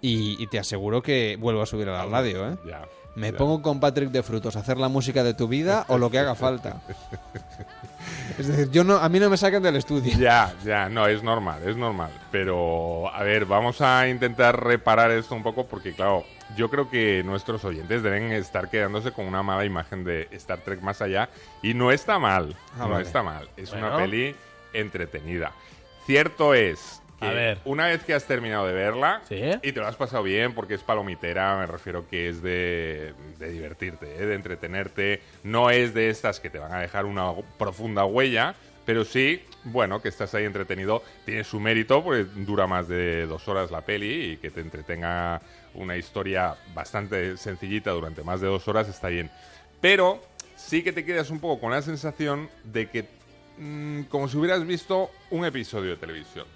y, 0.00 0.42
y 0.42 0.46
te 0.48 0.58
aseguro 0.58 1.02
que 1.02 1.36
vuelvo 1.40 1.62
a 1.62 1.66
subir 1.66 1.88
a 1.88 1.92
la 1.92 2.06
radio, 2.06 2.48
¿eh? 2.52 2.56
Ya, 2.66 2.82
Me 3.16 3.32
ya. 3.32 3.38
pongo 3.38 3.62
con 3.62 3.80
Patrick 3.80 4.10
de 4.10 4.22
Frutos 4.22 4.56
a 4.56 4.60
hacer 4.60 4.76
la 4.78 4.88
música 4.88 5.22
de 5.24 5.34
tu 5.34 5.48
vida 5.48 5.84
o 5.88 5.98
lo 5.98 6.10
que 6.10 6.18
haga 6.18 6.34
falta. 6.34 6.82
Es 8.38 8.48
decir, 8.48 8.70
yo 8.70 8.84
no, 8.84 8.96
a 8.96 9.08
mí 9.08 9.18
no 9.20 9.30
me 9.30 9.36
saquen 9.36 9.62
del 9.62 9.76
estudio. 9.76 10.12
Ya, 10.18 10.52
ya, 10.64 10.88
no, 10.88 11.06
es 11.06 11.22
normal, 11.22 11.62
es 11.66 11.76
normal. 11.76 12.10
Pero, 12.30 13.08
a 13.14 13.22
ver, 13.22 13.46
vamos 13.46 13.80
a 13.80 14.08
intentar 14.08 14.62
reparar 14.62 15.10
esto 15.12 15.34
un 15.34 15.42
poco 15.42 15.66
porque, 15.66 15.94
claro, 15.94 16.24
yo 16.56 16.68
creo 16.70 16.90
que 16.90 17.22
nuestros 17.24 17.64
oyentes 17.64 18.02
deben 18.02 18.32
estar 18.32 18.68
quedándose 18.70 19.12
con 19.12 19.26
una 19.26 19.42
mala 19.42 19.64
imagen 19.64 20.04
de 20.04 20.28
Star 20.32 20.58
Trek 20.60 20.80
más 20.82 21.00
allá. 21.02 21.28
Y 21.62 21.74
no 21.74 21.90
está 21.92 22.18
mal, 22.18 22.54
Ah, 22.74 22.80
no 22.84 22.88
vale. 22.90 23.04
está 23.06 23.22
mal. 23.22 23.48
Es 23.56 23.72
una 23.72 23.96
peli 23.96 24.34
entretenida. 24.72 25.52
Cierto 26.06 26.54
es 26.54 27.00
que 27.20 27.26
A 27.26 27.30
ver. 27.30 27.58
una 27.64 27.86
vez 27.86 28.02
que 28.04 28.12
has 28.12 28.24
terminado 28.26 28.66
de 28.66 28.72
verla 28.74 29.22
¿Sí? 29.28 29.40
y 29.62 29.72
te 29.72 29.80
lo 29.80 29.86
has 29.86 29.96
pasado 29.96 30.22
bien 30.24 30.52
porque 30.52 30.74
es 30.74 30.82
palomitera, 30.82 31.56
me 31.58 31.66
refiero 31.66 32.06
que 32.08 32.28
es 32.28 32.42
de, 32.42 33.14
de 33.38 33.50
divertirte, 33.50 34.16
¿eh? 34.16 34.26
de 34.26 34.34
entretenerte, 34.34 35.22
no 35.44 35.70
es 35.70 35.94
de 35.94 36.10
estas 36.10 36.40
que 36.40 36.50
te 36.50 36.58
van 36.58 36.72
a 36.74 36.80
dejar 36.80 37.06
una 37.06 37.32
profunda 37.56 38.04
huella, 38.04 38.54
pero 38.84 39.04
sí, 39.04 39.42
bueno, 39.62 40.02
que 40.02 40.08
estás 40.08 40.34
ahí 40.34 40.44
entretenido, 40.44 41.02
tiene 41.24 41.44
su 41.44 41.60
mérito 41.60 42.02
porque 42.04 42.24
dura 42.24 42.66
más 42.66 42.88
de 42.88 43.26
dos 43.26 43.46
horas 43.48 43.70
la 43.70 43.80
peli 43.82 44.32
y 44.32 44.36
que 44.38 44.50
te 44.50 44.60
entretenga 44.60 45.40
una 45.74 45.96
historia 45.96 46.56
bastante 46.74 47.36
sencillita 47.36 47.90
durante 47.90 48.22
más 48.22 48.40
de 48.40 48.46
dos 48.46 48.66
horas 48.68 48.88
está 48.88 49.08
bien. 49.08 49.30
Pero 49.80 50.20
sí 50.56 50.82
que 50.82 50.92
te 50.92 51.04
quedas 51.04 51.30
un 51.30 51.40
poco 51.40 51.60
con 51.60 51.72
la 51.72 51.82
sensación 51.82 52.48
de 52.64 52.88
que 52.88 53.06
mm, 53.58 54.02
como 54.04 54.28
si 54.28 54.36
hubieras 54.36 54.66
visto 54.66 55.10
un 55.30 55.44
episodio 55.44 55.90
de 55.90 55.96
televisión. 55.96 56.46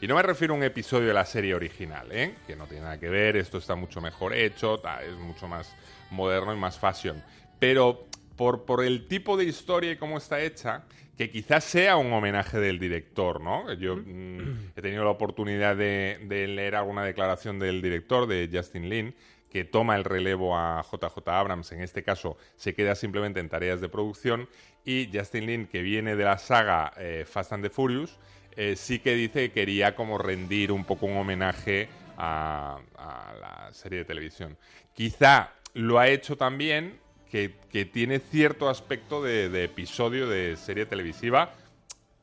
Y 0.00 0.08
no 0.08 0.16
me 0.16 0.22
refiero 0.22 0.54
a 0.54 0.56
un 0.56 0.64
episodio 0.64 1.06
de 1.06 1.14
la 1.14 1.24
serie 1.24 1.54
original, 1.54 2.08
¿eh? 2.10 2.34
que 2.46 2.56
no 2.56 2.66
tiene 2.66 2.82
nada 2.82 2.98
que 2.98 3.08
ver, 3.08 3.36
esto 3.36 3.58
está 3.58 3.76
mucho 3.76 4.00
mejor 4.00 4.34
hecho, 4.34 4.82
es 5.00 5.16
mucho 5.16 5.46
más 5.46 5.72
moderno 6.10 6.52
y 6.52 6.56
más 6.56 6.76
fashion. 6.76 7.22
Pero 7.60 8.06
por, 8.36 8.64
por 8.64 8.82
el 8.82 9.06
tipo 9.06 9.36
de 9.36 9.44
historia 9.44 9.92
y 9.92 9.96
cómo 9.96 10.18
está 10.18 10.40
hecha, 10.40 10.82
que 11.16 11.30
quizás 11.30 11.64
sea 11.64 11.96
un 11.96 12.12
homenaje 12.12 12.58
del 12.58 12.78
director, 12.78 13.40
¿no? 13.40 13.72
Yo 13.74 13.96
mm, 13.96 14.72
he 14.76 14.82
tenido 14.82 15.04
la 15.04 15.10
oportunidad 15.10 15.76
de, 15.76 16.18
de 16.24 16.48
leer 16.48 16.74
alguna 16.74 17.04
declaración 17.04 17.58
del 17.58 17.82
director, 17.82 18.26
de 18.26 18.48
Justin 18.52 18.88
Lin, 18.88 19.14
que 19.50 19.64
toma 19.64 19.96
el 19.96 20.04
relevo 20.04 20.56
a 20.56 20.82
JJ 20.82 21.28
Abrams, 21.28 21.72
en 21.72 21.82
este 21.82 22.02
caso 22.02 22.38
se 22.56 22.74
queda 22.74 22.94
simplemente 22.94 23.38
en 23.38 23.50
tareas 23.50 23.82
de 23.82 23.90
producción, 23.90 24.48
y 24.84 25.10
Justin 25.12 25.46
Lin, 25.46 25.66
que 25.66 25.82
viene 25.82 26.16
de 26.16 26.24
la 26.24 26.38
saga 26.38 26.92
eh, 26.96 27.24
Fast 27.28 27.52
and 27.52 27.62
the 27.62 27.70
Furious, 27.70 28.18
eh, 28.56 28.76
sí 28.76 28.98
que 28.98 29.14
dice 29.14 29.48
que 29.48 29.52
quería 29.52 29.94
como 29.94 30.16
rendir 30.16 30.72
un 30.72 30.84
poco 30.84 31.04
un 31.04 31.18
homenaje 31.18 31.88
a, 32.16 32.80
a 32.96 33.34
la 33.38 33.72
serie 33.72 33.98
de 34.00 34.04
televisión. 34.06 34.56
Quizá 34.94 35.52
lo 35.74 35.98
ha 35.98 36.08
hecho 36.08 36.36
también 36.36 37.01
que, 37.32 37.54
que 37.70 37.86
tiene 37.86 38.18
cierto 38.20 38.68
aspecto 38.68 39.22
de, 39.22 39.48
de 39.48 39.64
episodio 39.64 40.28
de 40.28 40.54
serie 40.58 40.84
televisiva, 40.84 41.54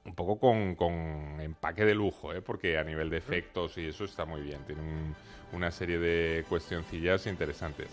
un 0.06 0.14
poco 0.14 0.40
con, 0.40 0.76
con 0.76 1.42
empaque 1.42 1.84
de 1.84 1.96
lujo, 1.96 2.32
¿eh? 2.32 2.44
porque 2.44 2.78
a 2.78 2.84
nivel 2.84 3.10
de 3.10 3.18
efectos 3.18 3.76
y 3.80 3.88
eso 3.88 4.06
está 4.06 4.26
muy 4.26 4.42
bien. 4.42 4.60
Tiene 4.68 4.82
un- 4.84 5.16
una 5.52 5.72
serie 5.72 5.98
de 5.98 6.46
cuestioncillas 6.48 7.26
interesantes. 7.26 7.88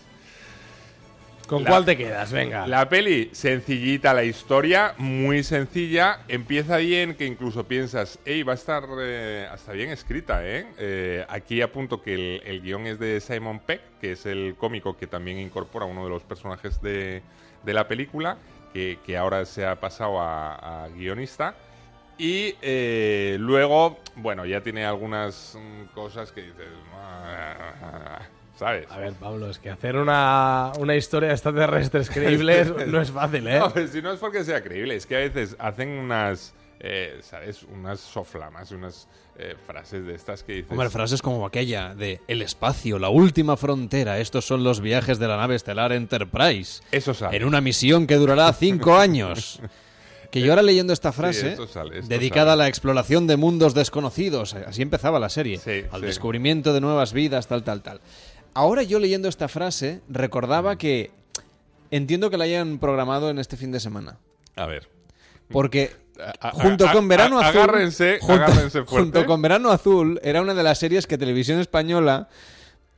¿Con 1.47 1.63
La- 1.63 1.69
cuál 1.69 1.85
te 1.85 1.95
quedas? 1.97 2.31
Venga. 2.31 2.67
La 2.67 2.87
peli, 2.89 3.29
sencillita 3.31 4.13
la 4.13 4.23
historia, 4.25 4.93
muy 4.97 5.43
sencilla. 5.43 6.19
Empieza 6.27 6.77
bien, 6.77 7.15
que 7.15 7.25
incluso 7.25 7.63
piensas, 7.65 8.19
hey, 8.25 8.43
va 8.43 8.51
a 8.51 8.55
estar 8.55 8.83
eh, 8.99 9.47
hasta 9.49 9.71
bien 9.71 9.89
escrita, 9.89 10.45
¿eh? 10.45 10.67
Eh, 10.77 11.25
Aquí 11.29 11.61
apunto 11.61 12.01
que 12.01 12.13
el, 12.13 12.41
el 12.45 12.61
guion 12.61 12.85
es 12.85 12.99
de 12.99 13.21
Simon 13.21 13.59
Peck, 13.59 13.81
que 14.01 14.11
es 14.11 14.25
el 14.25 14.55
cómico 14.57 14.97
que 14.97 15.07
también 15.07 15.39
incorpora 15.39 15.85
uno 15.85 16.03
de 16.03 16.09
los 16.09 16.23
personajes 16.23 16.81
de, 16.81 17.21
de 17.63 17.73
la 17.73 17.87
película, 17.87 18.37
que, 18.73 18.99
que 19.05 19.15
ahora 19.17 19.45
se 19.45 19.65
ha 19.65 19.79
pasado 19.79 20.19
a, 20.19 20.83
a 20.83 20.89
guionista. 20.89 21.55
Y 22.17 22.55
eh, 22.61 23.37
luego, 23.39 23.99
bueno, 24.15 24.45
ya 24.45 24.61
tiene 24.61 24.85
algunas 24.85 25.55
mm, 25.57 25.93
cosas 25.93 26.31
que 26.31 26.41
dices, 26.41 26.67
"Ah", 26.93 28.19
¿sabes? 28.57 28.87
A 28.91 28.97
ver, 28.97 29.13
Pablo, 29.13 29.49
es 29.49 29.59
que 29.59 29.69
hacer 29.69 29.95
una, 29.97 30.71
una 30.79 30.95
historia 30.95 31.29
de 31.29 31.35
extraterrestres 31.35 32.09
creíbles 32.09 32.73
no 32.87 33.01
es 33.01 33.11
fácil, 33.11 33.47
¿eh? 33.47 33.59
No, 33.59 33.71
pues 33.71 33.91
si 33.91 34.01
no 34.01 34.11
es 34.11 34.19
porque 34.19 34.43
sea 34.43 34.61
creíble, 34.63 34.95
es 34.95 35.05
que 35.05 35.15
a 35.15 35.19
veces 35.19 35.55
hacen 35.59 35.89
unas, 35.89 36.53
eh, 36.79 37.19
¿sabes? 37.21 37.63
Unas 37.63 37.99
soflamas, 37.99 38.71
unas 38.71 39.07
eh, 39.39 39.55
frases 39.67 40.05
de 40.05 40.15
estas 40.15 40.43
que 40.43 40.53
dices... 40.53 40.71
Hombre, 40.71 40.89
frases 40.89 41.21
como 41.21 41.45
aquella 41.45 41.93
de 41.93 42.19
El 42.27 42.41
espacio, 42.41 42.97
la 42.99 43.09
última 43.09 43.55
frontera, 43.57 44.17
estos 44.19 44.45
son 44.45 44.63
los 44.63 44.81
viajes 44.81 45.19
de 45.19 45.27
la 45.27 45.37
nave 45.37 45.55
estelar 45.55 45.91
Enterprise. 45.91 46.81
Eso 46.91 47.13
sale. 47.13 47.37
En 47.37 47.45
una 47.45 47.61
misión 47.61 48.07
que 48.07 48.15
durará 48.15 48.51
cinco 48.53 48.95
años. 48.97 49.59
Que 50.31 50.41
yo 50.41 50.51
ahora 50.51 50.61
leyendo 50.61 50.91
esta 50.91 51.13
frase, 51.13 51.51
esto 51.51 51.67
sale, 51.67 51.99
esto 51.99 52.09
dedicada 52.09 52.47
sale. 52.51 52.63
a 52.63 52.65
la 52.65 52.67
exploración 52.67 53.27
de 53.27 53.37
mundos 53.37 53.73
desconocidos, 53.73 54.55
así 54.55 54.81
empezaba 54.81 55.19
la 55.19 55.29
serie, 55.29 55.57
Sí, 55.57 55.85
al 55.89 56.01
sí. 56.01 56.05
descubrimiento 56.05 56.73
de 56.73 56.81
nuevas 56.81 57.13
vidas, 57.13 57.47
tal, 57.47 57.63
tal, 57.63 57.81
tal. 57.81 58.01
Ahora 58.57 58.81
yo 58.81 58.97
leyendo 58.97 59.27
esta 59.29 59.47
frase, 59.47 60.01
recordaba 60.09 60.73
Mm. 60.73 60.77
que 60.77 61.11
entiendo 61.91 62.31
que 62.31 62.37
la 62.37 62.45
hayan 62.45 62.79
programado 62.79 63.29
en 63.29 63.37
este 63.37 63.55
fin 63.55 63.71
de 63.71 63.79
semana. 63.79 64.17
A 64.55 64.65
ver. 64.65 64.89
Porque 65.49 65.91
junto 66.53 66.91
con 66.91 67.07
Verano 67.07 67.39
Azul. 67.39 67.61
agárrense, 67.61 68.17
junto, 68.19 68.33
agárrense 68.43 68.83
fuerte. 68.83 68.97
junto 68.99 69.25
con 69.27 69.41
Verano 69.43 69.69
Azul, 69.69 70.19
era 70.23 70.41
una 70.41 70.55
de 70.55 70.63
las 70.63 70.79
series 70.79 71.05
que 71.05 71.19
Televisión 71.19 71.59
Española 71.59 72.29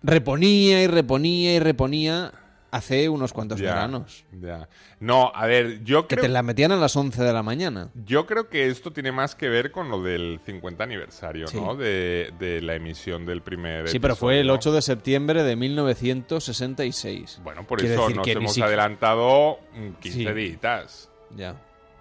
reponía 0.01 0.81
y 0.81 0.87
reponía 0.87 1.53
y 1.55 1.59
reponía 1.59 2.31
hace 2.71 3.09
unos 3.09 3.33
cuantos 3.33 3.59
Ya, 3.59 3.73
veranos. 3.73 4.25
ya. 4.39 4.69
No, 4.99 5.31
a 5.33 5.45
ver, 5.47 5.83
yo 5.83 6.07
Que 6.07 6.15
creo... 6.15 6.23
te 6.23 6.29
la 6.29 6.43
metían 6.43 6.71
a 6.71 6.75
las 6.75 6.95
11 6.95 7.23
de 7.23 7.33
la 7.33 7.41
mañana. 7.43 7.89
Yo 8.05 8.25
creo 8.25 8.49
que 8.49 8.67
esto 8.67 8.91
tiene 8.93 9.11
más 9.11 9.35
que 9.35 9.49
ver 9.49 9.71
con 9.71 9.89
lo 9.89 10.01
del 10.03 10.39
50 10.45 10.83
aniversario, 10.83 11.47
Sí. 11.47 11.59
¿no? 11.59 11.75
De, 11.75 12.31
de 12.39 12.61
la 12.61 12.75
emisión 12.75 13.25
del 13.25 13.41
primer 13.41 13.87
Sí, 13.89 13.99
pero 13.99 14.15
fue 14.15 14.35
el 14.41 14.47
episodio. 14.49 14.55
8 14.59 14.71
de 14.73 14.81
septiembre 14.81 15.43
de 15.43 15.55
1966. 15.55 17.39
Bueno, 17.43 17.65
por 17.65 17.81
eso 17.83 18.09
nos 18.09 18.25
que 18.25 18.31
hemos 18.33 18.53
si- 18.53 18.61
adelantado 18.61 19.59
mm, 19.73 19.89
15 19.99 20.17
Sí. 20.19 20.33
días. 20.33 21.09
Ya. 21.35 21.55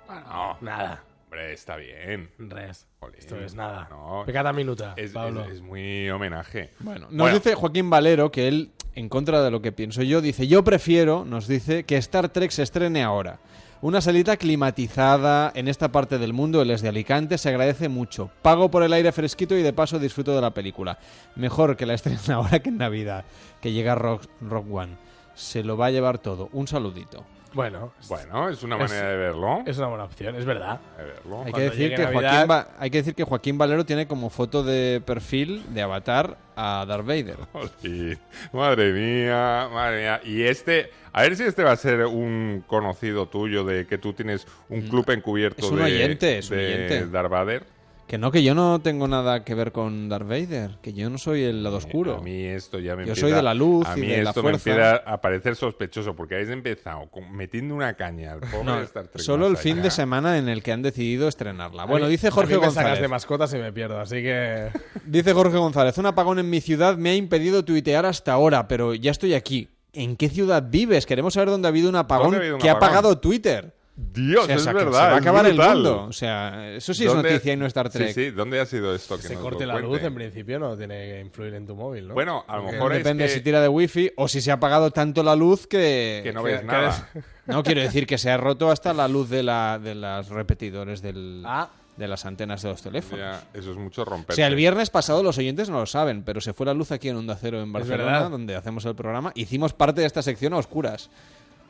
Bueno, 0.07 0.57
Nada. 0.61 1.05
Hombre, 1.29 1.53
está 1.53 1.77
bien. 1.77 2.31
Res. 2.39 2.87
Jolín. 3.01 3.17
Esto 3.19 3.37
es 3.37 3.55
nada. 3.55 3.87
No, 3.91 4.23
Pecata 4.27 4.53
minuta, 4.53 4.95
es, 4.97 5.13
Pablo. 5.13 5.45
es- 5.45 5.53
es 5.57 5.61
muy 5.61 6.09
homenaje. 6.11 6.71
Bueno, 6.81 7.07
nos 7.11 7.33
dice 7.33 7.55
Joaquín 7.55 7.91
Valero 7.91 8.31
que 8.33 8.49
él 8.49 8.73
en 8.95 9.09
contra 9.09 9.43
de 9.43 9.51
lo 9.51 9.63
que 9.63 9.71
pienso 9.71 10.03
yo, 10.03 10.21
dice, 10.21 10.49
yo 10.49 10.65
prefiero, 10.65 11.25
nos 11.25 11.47
dice, 11.47 11.85
que 11.85 11.97
Star 11.99 12.31
Trek 12.31 12.51
se 12.51 12.63
estrene 12.65 13.03
ahora. 13.05 13.39
Una 13.81 14.01
salita 14.01 14.37
climatizada 14.37 15.53
en 15.55 15.69
esta 15.69 15.93
parte 15.93 16.19
del 16.19 16.33
mundo, 16.33 16.61
él 16.63 16.73
es 16.73 16.83
de 16.83 16.89
Alicante, 16.89 17.39
se 17.39 17.49
agradece 17.49 17.89
mucho. 17.89 18.29
Pago 18.43 18.73
por 18.73 18.83
el 18.83 18.93
aire 18.93 19.13
fresquito 19.13 19.57
y 19.57 19.63
de 19.63 19.73
paso 19.73 20.01
disfruto 20.01 20.35
de 20.35 20.41
la 20.41 20.51
película. 20.53 20.99
Mejor 21.37 21.77
que 21.77 21.87
la 21.87 21.95
estrenen 21.95 22.19
ahora 22.33 22.59
que 22.59 22.71
en 22.71 22.79
Navidad, 22.79 23.25
que 23.61 23.71
llega 23.71 23.95
Rock, 23.95 24.25
Rock 24.41 24.67
One. 24.73 24.97
Se 25.37 25.63
lo 25.63 25.77
va 25.77 25.87
a 25.87 25.91
llevar 25.93 26.19
todo. 26.19 26.49
Un 26.53 26.67
saludito. 26.67 27.25
Bueno, 27.55 27.93
Bueno, 28.09 28.49
es 28.51 28.63
una 28.63 28.77
Es- 28.77 28.91
manera 28.91 29.09
de 29.11 29.17
verlo. 29.17 29.63
es 29.67 29.79
una 29.79 29.87
buena 29.89 30.05
opción, 30.05 30.37
es 30.37 30.45
verdad. 30.45 30.81
de 30.99 31.05
verlo. 31.05 31.43
Hay 31.45 31.53
que, 31.53 31.61
decir 31.63 31.95
que 31.95 32.03
Navidad- 32.03 32.31
Joaquín 32.31 32.51
Va- 32.51 32.69
hay 32.79 32.91
que 32.91 32.99
decir 32.99 33.15
que 33.15 33.25
Joaquín 33.25 33.59
Valero 33.59 33.87
tiene 33.87 34.07
como 34.07 34.29
foto 34.31 34.63
de 34.63 35.01
perfil 35.05 35.63
de 35.75 35.83
avatar 35.83 36.37
a 36.57 36.85
Darth 36.87 37.07
Vader. 37.07 37.37
Sí. 37.83 38.17
Madre 38.53 38.93
mía, 38.93 39.69
madre 39.73 39.99
mía. 40.01 40.21
Y 40.25 40.43
este, 40.43 40.91
a 41.13 41.23
ver 41.23 41.37
si 41.37 41.45
este 41.45 41.65
va 41.65 41.73
a 41.73 41.77
ser 41.77 42.05
un 42.07 42.65
conocido 42.67 43.27
tuyo 43.27 43.65
de 43.65 43.87
que 43.87 43.97
tú 43.99 44.13
tienes 44.13 44.47
un 44.69 44.83
club 44.83 45.09
encubierto 45.11 45.63
Mm. 45.63 45.65
Es 45.65 45.71
un 45.73 45.79
de, 45.79 45.85
oyente, 45.85 46.39
es 46.39 46.51
un 46.51 46.57
de 46.59 46.67
oyente. 46.67 47.07
Darth 47.07 47.31
Vader. 47.31 47.78
Que 48.09 48.17
no, 48.17 48.31
que 48.33 48.43
yo 48.43 48.55
no 48.55 48.81
tengo 48.81 49.07
nada 49.07 49.45
que 49.45 49.55
ver 49.55 49.71
con 49.71 50.09
Darth 50.09 50.27
Vader, 50.27 50.79
que 50.81 50.95
yo 50.95 51.11
no 51.11 51.19
soy 51.19 51.43
el 51.43 51.63
lado 51.63 51.77
oscuro. 51.77 52.17
A 52.17 52.21
mí 52.23 52.43
esto 52.43 52.79
ya 52.79 52.97
me 52.97 53.03
Yo 53.05 53.09
empieza, 53.11 53.21
soy 53.21 53.33
de 53.33 53.43
la 53.43 53.53
luz 53.53 53.87
a 53.87 53.99
y 53.99 54.01
mí 54.01 54.07
de 54.07 54.23
la 54.23 54.31
esto 54.31 54.41
fuerza. 54.41 54.71
me 54.71 54.73
empieza 54.77 54.97
a 54.97 55.21
parecer 55.21 55.57
sospechoso 55.57 56.17
porque 56.17 56.37
habéis 56.37 56.49
empezado 56.49 57.11
con- 57.11 57.31
metiendo 57.31 57.75
una 57.75 57.93
caña 57.93 58.33
al 58.33 58.41
pobre 58.41 58.65
No, 58.65 58.81
Star 58.81 59.09
Trek 59.09 59.23
solo 59.23 59.47
el 59.47 59.53
más 59.53 59.61
fin 59.63 59.75
allá. 59.75 59.83
de 59.83 59.91
semana 59.91 60.39
en 60.39 60.49
el 60.49 60.63
que 60.63 60.73
han 60.73 60.81
decidido 60.81 61.29
estrenarla. 61.29 61.85
Bueno, 61.85 62.07
A 62.07 62.09
mí- 62.09 62.13
dice 62.13 62.29
a 62.29 62.31
Jorge 62.31 62.55
mí 62.55 62.61
me 62.61 62.67
sacas 62.69 62.77
González. 62.77 63.01
de 63.03 63.09
mascotas 63.09 63.53
y 63.53 63.59
me 63.59 63.73
pierdo, 63.75 64.01
así 64.01 64.23
que... 64.23 64.71
Dice 65.05 65.35
Jorge 65.35 65.59
González, 65.59 65.99
un 65.99 66.07
apagón 66.07 66.39
en 66.39 66.49
mi 66.49 66.63
ciudad 66.63 66.97
me 66.97 67.11
ha 67.11 67.15
impedido 67.15 67.63
tuitear 67.63 68.07
hasta 68.07 68.33
ahora, 68.33 68.69
pero 68.69 68.95
ya 68.95 69.11
estoy 69.11 69.35
aquí. 69.35 69.69
¿En 69.93 70.17
qué 70.17 70.31
ciudad 70.31 70.65
vives? 70.67 71.05
Queremos 71.05 71.35
saber 71.35 71.51
dónde 71.51 71.69
ha 71.69 71.71
habido 71.71 71.91
un 71.91 71.97
apagón 71.97 72.25
¿Dónde 72.31 72.37
ha 72.39 72.41
habido 72.41 72.55
un 72.57 72.61
que 72.63 72.69
ha 72.71 72.73
apagón? 72.73 72.89
apagado 72.97 73.19
Twitter. 73.19 73.75
Dios, 74.01 74.45
O 74.45 74.47
sea, 74.47 74.55
es 74.55 74.63
se- 74.63 74.73
verdad. 74.73 74.93
se 74.93 74.97
va 74.97 75.09
a 75.09 75.15
es 75.17 75.21
acabar 75.23 75.47
el 75.47 75.57
mundo. 75.59 76.05
O 76.05 76.13
sea, 76.13 76.71
eso 76.77 76.95
sí 76.95 77.05
es 77.05 77.13
¿Dónde- 77.13 77.31
noticia 77.33 77.53
y 77.53 77.57
no 77.57 77.67
Star 77.67 77.91
Trek. 77.91 78.09
Sí, 78.09 78.15
sí. 78.27 78.31
¿Dónde 78.31 78.61
ha 78.61 78.65
sido 78.65 78.95
esto? 78.95 79.17
Que 79.17 79.23
se 79.25 79.35
nos 79.35 79.43
corte 79.43 79.67
lo 79.67 79.73
la 79.75 79.81
luz, 79.81 80.01
en 80.01 80.15
principio 80.15 80.61
no 80.61 80.77
tiene 80.77 80.95
que 81.07 81.21
influir 81.21 81.55
en 81.55 81.67
tu 81.67 81.75
móvil, 81.75 82.07
¿no? 82.07 82.15
Bueno, 82.15 82.45
a 82.47 82.57
lo 82.59 82.63
Porque 82.63 82.77
mejor 82.77 82.93
es 82.93 82.99
Depende 82.99 83.25
que, 83.25 83.31
si 83.31 83.41
tira 83.41 83.61
de 83.61 83.67
wifi 83.67 84.13
o 84.17 84.29
si 84.29 84.41
se 84.41 84.53
ha 84.53 84.55
apagado 84.55 84.93
tanto 84.93 85.25
la 85.25 85.35
luz 85.35 85.67
que... 85.67 86.21
que 86.23 86.33
no 86.33 86.45
que- 86.45 86.51
ves 86.53 86.61
que 86.61 86.67
nada. 86.67 87.09
No 87.47 87.65
quiero 87.65 87.81
decir 87.81 88.07
que 88.07 88.19
se 88.19 88.31
ha 88.31 88.37
roto 88.37 88.71
hasta 88.71 88.93
la 88.93 89.09
luz 89.09 89.29
de, 89.31 89.43
la, 89.43 89.81
de 89.83 89.97
los 89.97 90.29
repetidores 90.29 91.03
del, 91.03 91.43
Ah. 91.45 91.69
de 91.97 92.07
las 92.07 92.25
antenas 92.25 92.63
de 92.63 92.69
los 92.69 92.81
teléfonos. 92.83 93.19
Ya, 93.19 93.43
eso 93.59 93.73
es 93.73 93.77
mucho 93.79 94.05
romper. 94.05 94.35
O 94.35 94.37
sea, 94.37 94.47
el 94.47 94.55
viernes 94.55 94.91
pasado 94.91 95.25
los 95.25 95.39
oyentes 95.39 95.71
no 95.71 95.81
lo 95.81 95.87
saben, 95.87 96.23
pero 96.23 96.41
se 96.41 96.53
fue 96.53 96.67
la 96.67 96.75
luz 96.75 96.93
aquí 96.93 97.09
en 97.09 97.17
Onda 97.17 97.37
Cero 97.41 97.61
en 97.61 97.73
Barcelona, 97.73 98.29
donde 98.29 98.55
hacemos 98.55 98.85
el 98.85 98.95
programa. 98.95 99.33
Hicimos 99.35 99.73
parte 99.73 100.03
de 100.03 100.07
esta 100.07 100.23
sección 100.23 100.53
a 100.53 100.59
oscuras. 100.59 101.11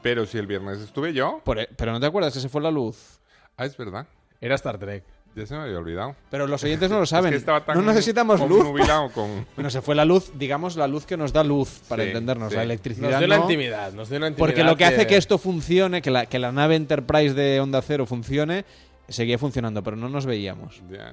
Pero 0.02 0.26
si 0.26 0.38
el 0.38 0.46
viernes 0.46 0.78
estuve 0.78 1.12
yo. 1.12 1.40
Por- 1.44 1.58
e, 1.58 1.68
pero 1.76 1.92
no 1.92 2.00
te 2.00 2.06
acuerdas 2.06 2.32
que 2.34 2.40
se 2.40 2.48
fue 2.48 2.62
la 2.62 2.70
luz. 2.70 3.18
Ah, 3.56 3.64
es 3.66 3.76
verdad. 3.76 4.06
Era 4.40 4.54
Star 4.54 4.78
Trek. 4.78 5.02
Ya 5.34 5.46
se 5.46 5.54
me 5.54 5.61
había 5.62 5.78
olvidado. 5.78 6.16
Pero 6.30 6.46
los 6.46 6.64
oyentes 6.64 6.90
no 6.90 6.98
lo 7.00 7.06
saben. 7.06 7.26
Es 7.32 7.37
que 7.37 7.38
estaba 7.40 7.64
tan 7.64 7.76
no 7.76 7.82
necesitamos 7.82 8.40
luz. 8.48 8.64
con... 9.12 9.46
Bueno, 9.56 9.70
se 9.70 9.82
fue 9.82 9.94
la 9.94 10.04
luz, 10.04 10.32
digamos, 10.37 10.74
la 10.76 10.88
luz 10.88 11.04
que 11.06 11.16
nos 11.16 11.32
da 11.32 11.44
luz, 11.44 11.80
para 11.88 12.02
Sí, 12.02 12.08
entendernos. 12.08 12.48
sí. 12.50 12.56
La 12.56 12.62
Nos 12.62 12.64
electricidad 12.70 13.18
dio 13.18 13.26
la 13.28 13.37
no. 13.37 13.42
intimidad, 13.42 13.92
nos 13.92 14.08
dio 14.08 14.18
una 14.18 14.28
intimidad 14.28 14.46
Porque 14.46 14.64
lo 14.64 14.76
que 14.76 14.84
hace 14.84 15.06
que 15.06 15.16
esto 15.16 15.38
funcione, 15.38 16.02
que 16.02 16.11
la, 16.11 16.26
que 16.26 16.38
la 16.38 16.50
nave 16.50 16.76
Enterprise 16.76 17.34
de 17.34 17.61
Onda 17.61 17.82
Cero 17.82 18.06
funcione, 18.06 18.64
seguía 19.09 19.38
funcionando, 19.38 19.83
pero 19.83 19.97
no 19.97 20.09
nos 20.09 20.27
veíamos. 20.27 20.83
Ya, 20.90 21.12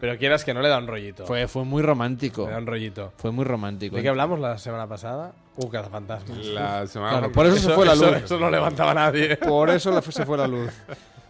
Pero 0.00 0.18
quieras 0.18 0.44
que 0.44 0.52
no 0.54 0.60
le 0.62 0.68
da 0.68 0.78
un 0.78 0.86
rollito. 0.86 1.26
Fue, 1.26 1.48
fue 1.48 1.64
muy 1.64 1.82
romántico. 1.82 2.46
Le 2.46 2.52
da 2.52 2.58
un 2.58 2.66
rollito. 2.66 3.12
Fue 3.16 3.30
muy 3.32 3.44
romántico. 3.44 3.96
¿De 3.96 4.02
qué 4.02 4.08
hablamos 4.08 4.38
la 4.40 4.58
semana 4.58 4.86
pasada? 4.86 5.32
Uh, 5.56 5.68
cazafantasmas. 5.68 6.38
La 6.46 6.86
semana 6.86 7.18
Claro, 7.18 7.32
por 7.32 7.46
eso 7.46 7.56
se 7.56 7.74
fue 7.74 7.86
la 7.86 7.94
luz. 7.94 8.16
eso 8.24 8.38
no 8.38 8.50
levantaba 8.50 8.94
nadie. 8.94 9.36
Por 9.36 9.70
eso 9.70 9.90
la- 9.90 10.02
se 10.02 10.24
fue 10.24 10.38
la 10.38 10.46
luz. 10.46 10.70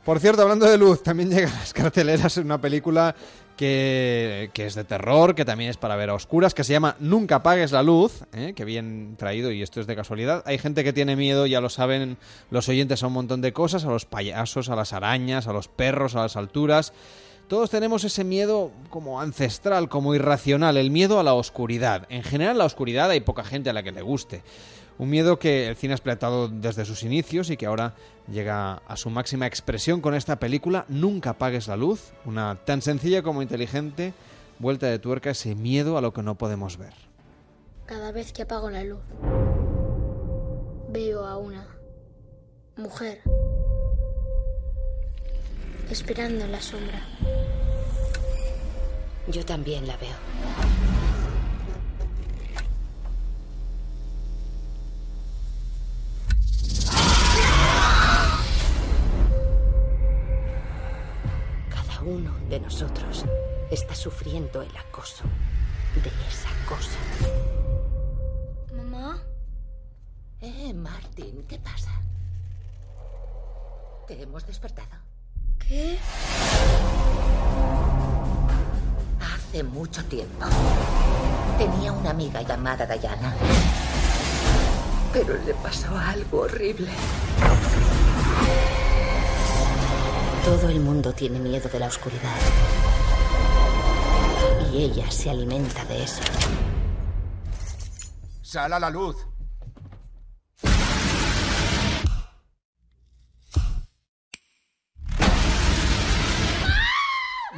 Por 0.05 0.18
cierto, 0.18 0.42
hablando 0.42 0.66
de 0.66 0.79
luz, 0.79 1.03
también 1.03 1.31
llega 1.31 1.49
a 1.49 1.53
las 1.61 1.73
carteleras 1.73 2.37
una 2.38 2.59
película 2.61 3.14
que, 3.61 4.49
que 4.55 4.64
es 4.64 4.75
de 4.75 4.85
terror, 4.85 5.35
que 5.35 5.44
también 5.44 5.68
es 5.68 5.77
para 5.77 5.94
ver 5.94 6.09
a 6.09 6.14
oscuras, 6.14 6.55
que 6.55 6.64
se 6.64 6.73
llama 6.73 6.96
Nunca 6.99 7.35
apagues 7.37 7.73
la 7.73 7.83
luz, 7.83 8.23
¿eh? 8.33 8.55
que 8.57 8.64
bien 8.64 9.16
traído 9.18 9.53
y 9.53 9.61
esto 9.61 9.83
es 9.83 9.87
de 9.87 9.94
casualidad. 9.94 10.42
Hay 10.46 10.57
gente 10.57 10.83
que 10.83 10.94
tiene 10.94 11.14
miedo, 11.14 11.46
ya 11.46 11.61
lo 11.61 11.68
saben 11.68 12.16
los 12.51 12.70
oyentes, 12.70 13.03
a 13.03 13.09
un 13.09 13.12
montón 13.12 13.42
de 13.42 13.53
cosas, 13.53 13.85
a 13.85 13.90
los 13.90 14.07
payasos, 14.07 14.70
a 14.70 14.77
las 14.77 14.94
arañas, 14.94 15.46
a 15.46 15.53
los 15.53 15.68
perros, 15.68 16.14
a 16.14 16.23
las 16.23 16.37
alturas. 16.37 16.94
Todos 17.49 17.68
tenemos 17.68 18.03
ese 18.05 18.25
miedo 18.25 18.70
como 18.88 19.20
ancestral, 19.20 19.90
como 19.90 20.14
irracional, 20.14 20.79
el 20.79 20.90
miedo 20.90 21.20
a 21.20 21.23
la 21.23 21.35
oscuridad. 21.35 22.07
En 22.09 22.23
general, 22.23 22.57
la 22.57 22.64
oscuridad 22.64 23.11
hay 23.11 23.20
poca 23.20 23.44
gente 23.44 23.68
a 23.68 23.75
la 23.75 23.83
que 23.83 23.92
le 23.92 24.01
guste. 24.01 24.42
Un 25.00 25.08
miedo 25.08 25.38
que 25.38 25.66
el 25.66 25.76
cine 25.76 25.94
ha 25.94 25.96
explotado 25.96 26.46
desde 26.48 26.84
sus 26.84 27.04
inicios 27.04 27.48
y 27.48 27.56
que 27.56 27.64
ahora 27.64 27.94
llega 28.30 28.82
a 28.86 28.98
su 28.98 29.08
máxima 29.08 29.46
expresión 29.46 30.02
con 30.02 30.14
esta 30.14 30.38
película 30.38 30.84
Nunca 30.88 31.30
apagues 31.30 31.68
la 31.68 31.76
luz, 31.78 32.12
una 32.26 32.56
tan 32.66 32.82
sencilla 32.82 33.22
como 33.22 33.40
inteligente 33.40 34.12
vuelta 34.58 34.88
de 34.88 34.98
tuerca 34.98 35.30
a 35.30 35.32
ese 35.32 35.54
miedo 35.54 35.96
a 35.96 36.02
lo 36.02 36.12
que 36.12 36.22
no 36.22 36.34
podemos 36.34 36.76
ver. 36.76 36.92
Cada 37.86 38.12
vez 38.12 38.34
que 38.34 38.42
apago 38.42 38.68
la 38.68 38.84
luz, 38.84 39.00
veo 40.90 41.24
a 41.24 41.38
una 41.38 41.66
mujer 42.76 43.22
esperando 45.90 46.44
en 46.44 46.52
la 46.52 46.60
sombra. 46.60 47.00
Yo 49.28 49.46
también 49.46 49.86
la 49.86 49.96
veo. 49.96 50.80
De 62.50 62.58
nosotros 62.60 63.24
está 63.70 63.94
sufriendo 63.94 64.60
el 64.60 64.76
acoso 64.76 65.22
de 66.02 66.08
esa 66.28 66.50
cosa. 66.68 66.98
Mamá, 68.76 69.18
Eh, 70.40 70.72
Martin, 70.74 71.44
¿qué 71.46 71.58
pasa? 71.58 71.90
¿Te 74.08 74.22
hemos 74.22 74.44
despertado? 74.46 74.96
¿qué? 75.58 75.98
Hace 79.20 79.62
mucho 79.62 80.02
tiempo. 80.06 80.46
Tenía 81.58 81.92
una 81.92 82.10
amiga 82.10 82.42
llamada 82.42 82.86
Diana. 82.86 83.34
Pero 85.12 85.34
le 85.44 85.54
pasó 85.54 85.96
algo 85.96 86.40
horrible. 86.40 86.90
Todo 90.44 90.68
el 90.70 90.81
mundo 90.81 91.12
tiene 91.12 91.38
miedo 91.38 91.68
de 91.68 91.79
la 91.79 91.87
oscuridad. 91.87 92.37
Y 94.72 94.85
ella 94.85 95.11
se 95.11 95.29
alimenta 95.31 95.85
de 95.85 96.03
eso. 96.03 96.22
Sal 98.42 98.72
a 98.72 98.81
la 98.81 98.90
luz. 98.90 99.16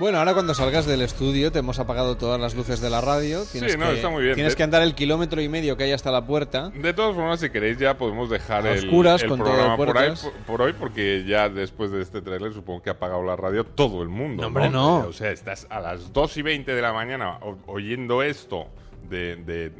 Bueno, 0.02 0.18
ahora 0.18 0.34
cuando 0.34 0.52
salgas 0.52 0.84
del 0.84 1.00
estudio 1.00 1.52
te 1.52 1.60
hemos 1.60 1.78
apagado 1.78 2.16
todas 2.16 2.40
las 2.40 2.56
luces 2.56 2.80
de 2.80 2.90
la 2.90 3.00
radio. 3.00 3.44
Tienes 3.44 3.70
Sí, 3.70 3.78
no, 3.78 3.86
que, 3.86 3.94
está 3.94 4.08
muy 4.08 4.24
bien. 4.24 4.34
Tienes 4.34 4.56
que 4.56 4.64
andar 4.64 4.82
el 4.82 4.96
kilómetro 4.96 5.40
y 5.40 5.48
medio 5.48 5.76
que 5.76 5.84
hay 5.84 5.92
hasta 5.92 6.10
la 6.10 6.26
puerta. 6.26 6.70
De 6.70 6.92
todas 6.92 7.14
formas, 7.14 7.38
si 7.38 7.50
queréis, 7.50 7.78
ya 7.78 7.96
podemos 7.96 8.28
dejar 8.28 8.66
A 8.66 8.72
el, 8.72 8.80
oscuras, 8.80 9.22
el 9.22 9.28
con 9.28 9.38
todo 9.38 9.52
programa 9.52 9.76
por, 9.76 9.96
ahí, 9.96 10.12
por, 10.20 10.32
por 10.32 10.62
hoy, 10.62 10.72
porque 10.72 11.22
ya 11.24 11.48
después 11.48 11.92
de 11.92 12.02
este 12.02 12.20
tráiler 12.20 12.52
supongo 12.52 12.82
que 12.82 12.90
ha 12.90 12.94
apagado 12.94 13.22
la 13.22 13.36
radio 13.36 13.62
todo 13.62 14.02
el 14.02 14.08
mundo. 14.08 14.42
No, 14.42 14.48
hombre, 14.48 14.70
no. 14.70 15.06
O 15.06 15.12
sea, 15.12 15.30
estás 15.30 15.68
a 15.70 15.78
las 15.78 16.12
2 16.12 16.36
y 16.36 16.42
20 16.42 16.74
de 16.74 16.82
la 16.82 16.92
mañana 16.92 17.38
oyendo 17.66 18.24
esto 18.24 18.66
de... 19.08 19.36
de- 19.36 19.72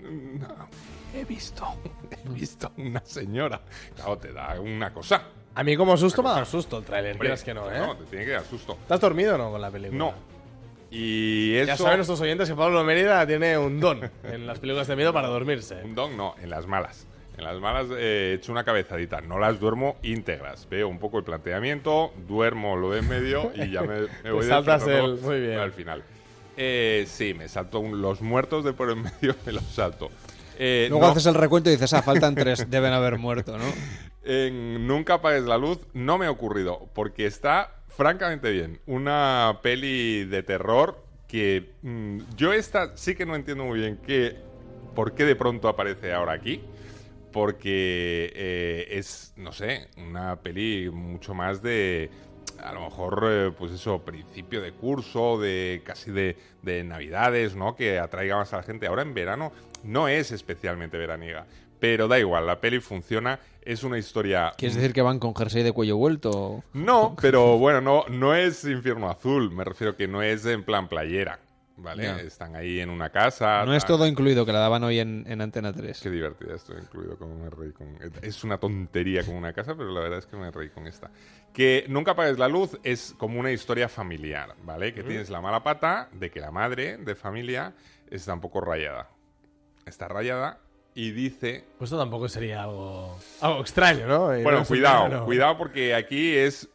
he 1.16 1.24
visto, 1.24 1.66
he 2.24 2.28
visto 2.28 2.70
una 2.76 3.02
señora. 3.04 3.60
Claro, 3.96 4.18
te 4.18 4.32
da 4.32 4.54
una 4.60 4.92
cosa. 4.92 5.20
A 5.54 5.62
mí 5.64 5.76
como 5.76 5.96
susto 5.96 6.22
me 6.22 6.30
ha 6.30 6.32
dado 6.32 6.44
susto 6.46 6.78
el 6.78 6.84
tráiler, 6.84 7.12
Hombre, 7.12 7.26
quieras 7.26 7.44
que 7.44 7.52
no, 7.54 7.70
¿eh? 7.70 7.78
No, 7.78 7.96
te 7.96 8.04
tiene 8.04 8.24
que 8.24 8.30
dar 8.32 8.44
susto. 8.44 8.72
¿Estás 8.80 9.00
dormido 9.00 9.34
o 9.34 9.38
no 9.38 9.50
con 9.50 9.60
la 9.60 9.70
película? 9.70 9.98
No. 9.98 10.14
Y 10.90 11.54
eso... 11.56 11.66
Ya 11.68 11.76
saben 11.76 11.96
nuestros 11.98 12.20
oyentes 12.20 12.48
que 12.48 12.54
Pablo 12.54 12.82
Mérida 12.84 13.26
tiene 13.26 13.56
un 13.58 13.80
don 13.80 14.00
en 14.24 14.46
las 14.46 14.58
películas 14.60 14.86
de 14.88 14.96
miedo 14.96 15.12
para 15.12 15.28
dormirse. 15.28 15.82
Un 15.84 15.94
don 15.94 16.16
no, 16.16 16.34
en 16.42 16.50
las 16.50 16.66
malas. 16.66 17.06
En 17.36 17.44
las 17.44 17.58
malas 17.60 17.86
eh, 17.92 18.30
he 18.32 18.34
hecho 18.34 18.52
una 18.52 18.62
cabezadita. 18.64 19.20
No 19.22 19.38
las 19.38 19.58
duermo 19.58 19.96
íntegras. 20.02 20.68
Veo 20.68 20.88
un 20.88 20.98
poco 20.98 21.18
el 21.18 21.24
planteamiento, 21.24 22.12
duermo 22.28 22.76
lo 22.76 22.90
de 22.90 22.98
en 23.00 23.08
medio 23.08 23.52
y 23.54 23.70
ya 23.70 23.82
me, 23.82 24.00
me 24.24 24.30
voy 24.32 24.46
saltas 24.46 24.86
el- 24.86 25.16
muy 25.16 25.40
bien. 25.40 25.58
Al 25.58 25.72
final. 25.72 26.02
Eh, 26.58 27.06
sí, 27.08 27.32
me 27.32 27.48
salto 27.48 27.80
un- 27.80 28.02
los 28.02 28.20
muertos 28.20 28.64
de 28.64 28.72
por 28.74 28.90
en 28.90 29.02
medio, 29.02 29.34
me 29.46 29.52
los 29.52 29.64
salto. 29.64 30.10
Eh, 30.58 30.86
Luego 30.90 31.06
no, 31.06 31.10
haces 31.12 31.24
el 31.26 31.34
recuento 31.34 31.70
y 31.70 31.72
dices, 31.72 31.92
ah, 31.94 32.02
faltan 32.02 32.34
tres, 32.34 32.70
deben 32.70 32.92
haber 32.92 33.16
muerto, 33.18 33.56
¿no? 33.56 33.64
En 34.24 34.86
Nunca 34.86 35.14
apagues 35.14 35.44
la 35.44 35.58
luz 35.58 35.78
no 35.92 36.18
me 36.18 36.26
ha 36.26 36.30
ocurrido, 36.30 36.88
porque 36.94 37.26
está 37.26 37.82
francamente 37.88 38.50
bien. 38.50 38.80
Una 38.86 39.60
peli 39.62 40.24
de 40.24 40.42
terror 40.42 41.04
que 41.28 41.72
mm, 41.82 42.18
yo 42.36 42.52
esta 42.52 42.96
sí 42.96 43.14
que 43.14 43.26
no 43.26 43.34
entiendo 43.34 43.64
muy 43.64 43.80
bien 43.80 43.98
qué, 44.06 44.36
por 44.94 45.14
qué 45.14 45.24
de 45.24 45.36
pronto 45.36 45.68
aparece 45.68 46.12
ahora 46.12 46.32
aquí. 46.32 46.62
Porque 47.32 48.30
eh, 48.34 48.88
es, 48.90 49.32
no 49.36 49.52
sé, 49.52 49.88
una 49.96 50.36
peli 50.42 50.90
mucho 50.90 51.32
más 51.32 51.62
de, 51.62 52.10
a 52.62 52.72
lo 52.72 52.82
mejor, 52.82 53.24
eh, 53.26 53.52
pues 53.56 53.72
eso, 53.72 54.02
principio 54.04 54.60
de 54.60 54.72
curso, 54.72 55.40
de 55.40 55.80
casi 55.82 56.10
de, 56.10 56.36
de 56.60 56.84
navidades, 56.84 57.56
¿no? 57.56 57.74
Que 57.74 57.98
atraiga 57.98 58.36
más 58.36 58.52
a 58.52 58.58
la 58.58 58.62
gente. 58.62 58.86
Ahora 58.86 59.00
en 59.00 59.14
verano 59.14 59.50
no 59.82 60.08
es 60.08 60.30
especialmente 60.30 60.98
veraniega. 60.98 61.46
Pero 61.82 62.06
da 62.06 62.16
igual, 62.16 62.46
la 62.46 62.60
peli 62.60 62.78
funciona, 62.78 63.40
es 63.60 63.82
una 63.82 63.98
historia... 63.98 64.52
¿Quieres 64.56 64.76
decir 64.76 64.92
que 64.92 65.02
van 65.02 65.18
con 65.18 65.34
jersey 65.34 65.64
de 65.64 65.72
cuello 65.72 65.96
vuelto? 65.96 66.62
No, 66.74 67.16
pero 67.20 67.58
bueno, 67.58 67.80
no, 67.80 68.04
no 68.08 68.36
es 68.36 68.64
infierno 68.64 69.10
azul, 69.10 69.50
me 69.50 69.64
refiero 69.64 69.96
que 69.96 70.06
no 70.06 70.22
es 70.22 70.46
en 70.46 70.62
plan 70.62 70.86
playera, 70.86 71.40
¿vale? 71.76 72.24
Están 72.24 72.54
ahí 72.54 72.78
en 72.78 72.88
una 72.88 73.10
casa. 73.10 73.64
No 73.64 73.74
es 73.74 73.84
todo 73.84 74.06
incluido, 74.06 74.46
que 74.46 74.52
la 74.52 74.60
daban 74.60 74.84
hoy 74.84 75.00
en, 75.00 75.24
en 75.26 75.40
Antena 75.40 75.72
3. 75.72 76.00
Qué 76.00 76.08
divertida 76.08 76.54
estoy 76.54 76.78
incluido 76.78 77.18
como 77.18 77.34
me 77.34 77.50
reí 77.50 77.72
con... 77.72 77.98
Es 78.22 78.44
una 78.44 78.58
tontería 78.58 79.24
con 79.24 79.34
una 79.34 79.52
casa, 79.52 79.74
pero 79.74 79.90
la 79.90 80.02
verdad 80.02 80.20
es 80.20 80.26
que 80.26 80.36
me 80.36 80.52
reí 80.52 80.68
con 80.68 80.86
esta. 80.86 81.10
Que 81.52 81.84
Nunca 81.88 82.12
apagues 82.12 82.38
la 82.38 82.46
luz 82.46 82.78
es 82.84 83.12
como 83.18 83.40
una 83.40 83.50
historia 83.50 83.88
familiar, 83.88 84.54
¿vale? 84.62 84.94
Que 84.94 85.02
tienes 85.02 85.30
la 85.30 85.40
mala 85.40 85.64
pata 85.64 86.10
de 86.12 86.30
que 86.30 86.38
la 86.38 86.52
madre 86.52 86.98
de 86.98 87.16
familia 87.16 87.74
está 88.08 88.34
un 88.34 88.40
poco 88.40 88.60
rayada. 88.60 89.10
Está 89.84 90.06
rayada 90.06 90.60
y 90.94 91.10
dice... 91.12 91.64
Pues 91.78 91.88
esto 91.90 91.98
tampoco 91.98 92.28
sería 92.28 92.62
algo, 92.64 93.18
algo 93.40 93.60
extraño, 93.60 94.06
¿no? 94.06 94.36
Y 94.38 94.42
Bueno, 94.42 94.60
no 94.60 94.64
cuidado, 94.66 95.24
cuidado 95.24 95.58
porque 95.58 95.94
aquí 95.94 96.34
es... 96.36 96.68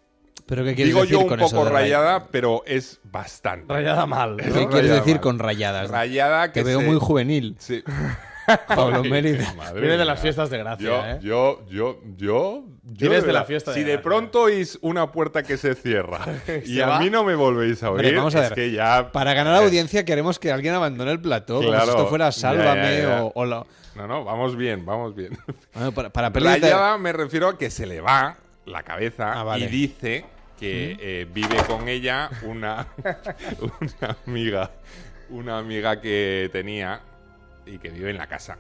¿Pero 0.46 0.64
qué 0.64 0.76
quieres 0.76 0.94
Digo 0.94 1.02
decir 1.02 1.14
yo 1.18 1.20
un 1.24 1.28
con 1.28 1.40
eso 1.42 1.50
poco 1.50 1.66
de 1.66 1.72
ray- 1.72 1.84
rayada, 1.84 2.28
pero 2.32 2.64
es 2.66 3.00
bastante. 3.04 3.74
Rayada 3.74 4.06
mal. 4.06 4.38
¿Qué 4.38 4.48
Es 4.48 4.54
quieres 4.54 4.72
rayada 4.74 4.96
decir 5.00 5.14
mal. 5.16 5.22
con 5.22 5.40
rayadas? 5.40 5.90
Rayada 5.90 6.52
que 6.54 6.62
Te 6.62 6.64
veo 6.64 6.80
se- 6.80 6.86
muy 6.86 6.98
juvenil. 7.00 7.56
Sí. 7.60 7.84
Pablo 8.68 9.04
Mérida. 9.04 9.54
Viene 9.74 9.98
de 9.98 10.06
las 10.06 10.22
fiestas 10.22 10.50
de 10.50 10.58
gracia, 10.60 10.86
yo, 10.88 11.06
¿eh? 11.06 11.20
Yo, 11.22 11.66
yo, 11.70 12.00
yo, 12.16 12.16
yo. 12.16 12.64
Vienes 12.84 13.26
de 13.26 13.34
la 13.34 13.44
fiesta 13.44 13.72
de 13.72 13.78
Si 13.78 13.84
de 13.84 13.98
pronto 14.00 14.44
oís 14.44 14.80
una 14.82 15.12
puerta 15.12 15.44
que 15.44 15.58
se 15.58 15.76
cierra 15.76 16.22
y 16.66 16.76
Se 16.76 16.82
a 16.84 16.88
va. 16.88 17.00
mí 17.02 17.10
no 17.10 17.26
me 17.26 17.36
volvéis 17.36 17.84
a 17.84 17.92
oír, 17.92 18.16
vamos 18.16 18.36
a 18.36 18.44
es 18.46 18.50
ver. 18.52 18.56
que 18.56 18.72
ya. 18.72 19.12
Para 19.12 19.34
ganar 19.34 19.62
audiencia 19.62 20.06
queremos 20.06 20.40
que 20.40 20.54
alguien 20.54 20.74
abandone 20.76 21.12
el 21.12 21.20
plató. 21.20 21.56
como 21.58 21.68
Claro. 21.68 21.84
si 21.84 21.90
esto 21.90 22.08
fuera 22.08 22.28
Ya, 22.28 22.32
Sálvame 22.32 22.98
ya, 23.00 23.02
ya. 23.02 23.24
o, 23.26 23.32
o 23.36 23.46
la- 23.46 23.66
No, 23.98 24.08
no, 24.08 24.24
vamos 24.24 24.56
bien, 24.56 24.86
vamos 24.86 25.16
bien. 25.16 25.38
Bueno, 25.74 25.92
para, 25.92 26.10
para 26.12 26.30
de- 26.94 26.98
me 27.00 27.12
refiero 27.14 27.48
a 27.50 27.58
que 27.58 27.70
se 27.70 27.86
le 27.86 28.00
va 28.00 28.38
la 28.66 28.84
cabeza 28.84 29.34
Ah, 29.34 29.44
vale. 29.44 29.66
y 29.66 29.68
dice 29.68 30.26
que 30.60 30.98
eh, 31.00 31.28
vive 31.32 31.58
con 31.68 31.88
ella 31.88 32.30
una, 32.44 32.88
una 33.60 34.18
amiga. 34.26 34.72
Una 35.30 35.58
amiga 35.58 36.00
que 36.00 36.50
tenía 36.54 37.02
y 37.66 37.80
que 37.80 37.90
vive 37.90 38.12
en 38.12 38.18
la 38.18 38.28
casa. 38.28 38.58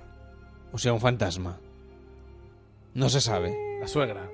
O 0.73 0.77
sea, 0.77 0.91
un 0.93 0.99
fantasma. 0.99 1.57
No 2.93 3.09
se 3.09 3.21
sabe. 3.21 3.55
La 3.79 3.87
suegra. 3.87 4.27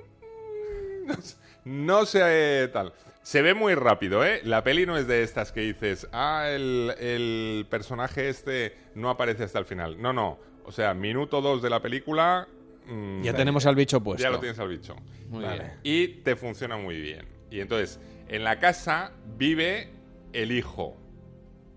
No 1.66 2.04
sé 2.04 2.68
tal. 2.74 2.92
Se 3.24 3.40
ve 3.40 3.54
muy 3.54 3.74
rápido, 3.74 4.22
¿eh? 4.24 4.40
La 4.44 4.62
peli 4.62 4.84
no 4.84 4.98
es 4.98 5.06
de 5.06 5.22
estas 5.22 5.50
que 5.50 5.62
dices, 5.62 6.06
ah, 6.12 6.46
el, 6.50 6.94
el 7.00 7.66
personaje 7.70 8.28
este 8.28 8.76
no 8.94 9.08
aparece 9.08 9.44
hasta 9.44 9.58
el 9.58 9.64
final. 9.64 10.00
No, 10.00 10.12
no. 10.12 10.38
O 10.64 10.72
sea, 10.72 10.92
minuto 10.92 11.40
dos 11.40 11.62
de 11.62 11.70
la 11.70 11.80
película. 11.80 12.46
mm, 12.86 13.22
Ya 13.22 13.32
tenemos 13.34 13.64
al 13.64 13.74
bicho 13.76 14.00
puesto. 14.02 14.22
Ya 14.22 14.28
lo 14.30 14.40
tienes 14.40 14.58
al 14.58 14.68
bicho. 14.68 14.94
Muy 15.28 15.42
Vale. 15.42 15.58
bien. 15.58 15.72
Y 15.82 16.08
te 16.22 16.36
funciona 16.36 16.76
muy 16.76 17.00
bien. 17.00 17.26
Y 17.50 17.60
entonces, 17.60 17.98
en 18.28 18.44
la 18.44 18.58
casa 18.58 19.12
vive 19.38 19.88
el 20.34 20.52
hijo. 20.52 20.94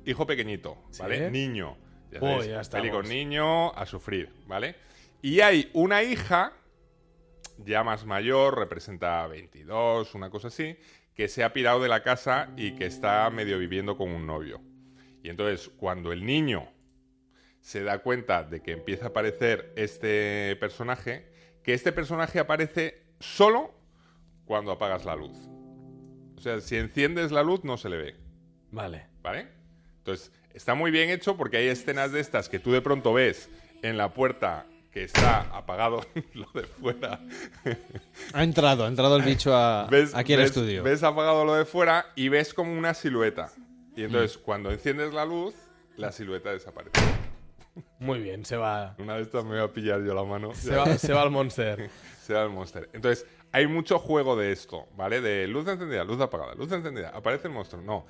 Hijo 0.06 0.26
pequeñito, 0.28 0.78
¿vale? 1.00 1.26
Sí. 1.28 1.32
Niño. 1.32 1.78
Ya 2.12 2.20
sabéis, 2.20 2.48
ya 2.48 2.62
peli 2.78 2.90
con 2.90 3.08
niño 3.08 3.74
a 3.74 3.86
sufrir, 3.86 4.30
¿vale? 4.48 4.76
Y 5.22 5.40
hay 5.42 5.70
una 5.74 6.04
hija, 6.04 6.54
ya 7.58 7.84
más 7.84 8.06
mayor, 8.06 8.58
representa 8.58 9.26
22, 9.28 10.14
una 10.16 10.30
cosa 10.30 10.48
así, 10.48 10.78
que 11.18 11.28
se 11.28 11.44
ha 11.44 11.52
pirado 11.52 11.82
de 11.82 11.90
la 11.90 12.04
casa 12.04 12.54
y 12.56 12.76
que 12.76 12.86
está 12.86 13.28
medio 13.32 13.58
viviendo 13.58 13.98
con 13.98 14.12
un 14.12 14.28
novio. 14.28 14.62
Y 15.24 15.30
entonces, 15.30 15.70
cuando 15.76 16.12
el 16.14 16.24
niño 16.24 16.70
se 17.60 17.84
da 17.84 18.00
cuenta 18.00 18.44
de 18.44 18.62
que 18.62 18.74
empieza 18.74 19.06
a 19.06 19.08
aparecer 19.10 19.74
este 19.76 20.56
personaje, 20.60 21.28
que 21.64 21.74
este 21.74 21.92
personaje 21.92 22.38
aparece 22.38 23.02
solo 23.20 23.74
cuando 24.46 24.72
apagas 24.72 25.06
la 25.06 25.16
luz. 25.16 25.36
O 26.38 26.40
sea, 26.40 26.62
si 26.62 26.78
enciendes 26.78 27.32
la 27.32 27.42
luz 27.42 27.64
no 27.64 27.78
se 27.78 27.90
le 27.90 27.98
ve, 27.98 28.16
Vale. 28.70 29.08
¿vale? 29.24 29.48
Entonces, 29.98 30.32
está 30.54 30.76
muy 30.76 30.92
bien 30.92 31.10
hecho 31.10 31.36
porque 31.36 31.58
hay 31.58 31.68
escenas 31.68 32.12
de 32.12 32.20
estas 32.20 32.48
que 32.48 32.60
tú 32.60 32.72
de 32.72 32.82
pronto 32.82 33.12
ves 33.12 33.50
en 33.82 33.98
la 33.98 34.14
puerta 34.14 34.68
que 34.92 35.04
está 35.04 35.42
apagado 35.56 36.02
lo 36.34 36.48
de 36.54 36.64
fuera. 36.68 37.20
Ha 38.34 38.44
entrado, 38.44 38.86
ha 38.86 38.88
entrado 38.88 39.18
el 39.18 39.24
bicho 39.24 39.56
a- 39.56 39.88
ves, 39.90 40.14
aquí 40.16 40.34
al 40.34 40.40
ves- 40.40 40.50
estudio. 40.50 40.84
Ves 40.84 41.04
apagado 41.04 41.46
lo 41.46 41.56
de 41.56 41.66
fuera 41.66 42.06
y 42.16 42.30
ves 42.30 42.54
como 42.54 42.74
una 42.78 42.94
silueta. 42.94 43.52
Y 43.96 44.04
entonces, 44.04 44.38
cuando 44.38 44.72
enciendes 44.72 45.14
la 45.14 45.26
luz, 45.26 45.56
la 45.96 46.12
silueta 46.12 46.52
desaparece. 46.52 47.00
Muy 48.00 48.20
bien, 48.20 48.46
se 48.46 48.58
va. 48.58 48.96
Una 49.00 49.16
de 49.16 49.24
estas 49.24 49.44
me 49.44 49.52
voy 49.52 49.60
a 49.60 49.72
pillar 49.74 50.04
yo 50.04 50.14
la 50.14 50.24
mano. 50.24 50.54
Se 50.54 50.76
va, 50.76 50.98
se 50.98 51.14
va 51.14 51.22
al 51.24 51.32
monster. 51.32 51.90
se 52.22 52.34
va 52.34 52.44
el 52.44 52.50
monster. 52.50 52.90
Entonces, 52.94 53.26
hay 53.52 53.68
mucho 53.68 53.98
juego 54.00 54.36
de 54.36 54.52
esto, 54.52 54.88
¿vale? 54.96 55.22
De 55.22 55.48
luz 55.48 55.68
encendida, 55.68 56.04
luz 56.04 56.20
apagada, 56.22 56.54
luz 56.56 56.72
encendida, 56.72 57.10
aparece 57.10 57.48
el 57.48 57.54
monstruo. 57.54 57.82
No. 57.82 58.06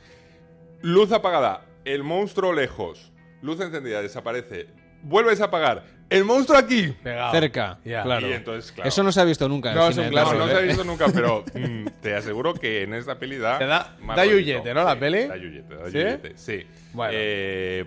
Luz 0.81 1.11
apagada, 1.11 1.65
el 1.85 2.03
monstruo 2.03 2.53
lejos. 2.53 3.11
Luz 3.41 3.59
encendida, 3.61 4.01
desaparece. 4.01 4.67
Vuelves 5.03 5.41
a 5.41 5.45
apagar. 5.45 5.83
El 6.09 6.23
monstruo 6.23 6.57
aquí. 6.57 6.93
Pegado. 7.03 7.31
Cerca, 7.31 7.77
claro. 7.83 8.27
Y 8.29 8.31
entonces, 8.33 8.71
claro. 8.71 8.87
Eso 8.87 9.03
no 9.03 9.11
se 9.11 9.19
ha 9.19 9.25
visto 9.25 9.47
nunca. 9.49 9.73
No, 9.73 9.89
es 9.89 9.97
un 9.97 10.05
No, 10.05 10.09
clásico, 10.11 10.37
no 10.37 10.45
terror, 10.45 10.57
se 10.59 10.63
ha 10.63 10.67
visto 10.67 10.83
nunca, 10.85 11.05
pero 11.13 11.43
mm, 11.53 11.85
te 12.01 12.15
aseguro 12.15 12.53
que 12.53 12.83
en 12.83 12.93
esta 12.93 13.19
peli 13.19 13.37
da. 13.37 13.57
Te 13.59 13.65
da- 13.65 13.95
da 14.15 14.25
yuyete, 14.25 14.73
¿no, 14.73 14.83
la 14.83 14.93
Sí, 14.93 14.99
peli? 14.99 15.27
Da 15.27 15.35
yuyete, 15.37 15.75
da 15.75 15.85
¿Sí? 15.87 15.91
yuyete, 15.93 16.31
sí. 16.37 16.65
Bueno. 16.93 17.11
Eh, 17.15 17.85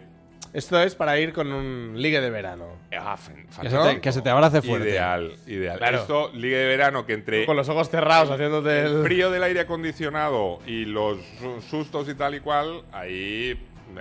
Esto 0.52 0.82
es 0.82 0.96
para 0.96 1.16
ir 1.20 1.32
con 1.32 1.52
un 1.52 1.92
ligue 1.96 2.20
de 2.20 2.28
verano. 2.28 2.66
ah, 2.98 3.16
Que 3.16 3.22
se 3.22 3.32
te- 3.32 3.52
fantástico. 3.70 4.00
que 4.02 4.12
se 4.12 4.20
te 4.20 4.30
abrace 4.30 4.62
fuerte. 4.62 4.88
Ideal, 4.90 5.32
ideal. 5.46 5.78
Claro. 5.78 5.98
Esto, 5.98 6.30
liga 6.34 6.58
de 6.58 6.66
verano, 6.66 7.06
que 7.06 7.12
entre 7.14 7.46
Con 7.46 7.56
los 7.56 7.68
ojos 7.68 7.88
cerrados, 7.88 8.30
haciéndote 8.32 8.80
el 8.80 8.96
el. 8.96 9.02
frío 9.04 9.30
del 9.30 9.44
aire 9.44 9.60
acondicionado 9.60 10.58
y 10.66 10.86
los 10.86 11.18
su- 11.38 11.62
sustos 11.62 12.08
y 12.08 12.14
tal 12.14 12.34
y 12.34 12.40
cual, 12.40 12.82
ahí 12.92 13.56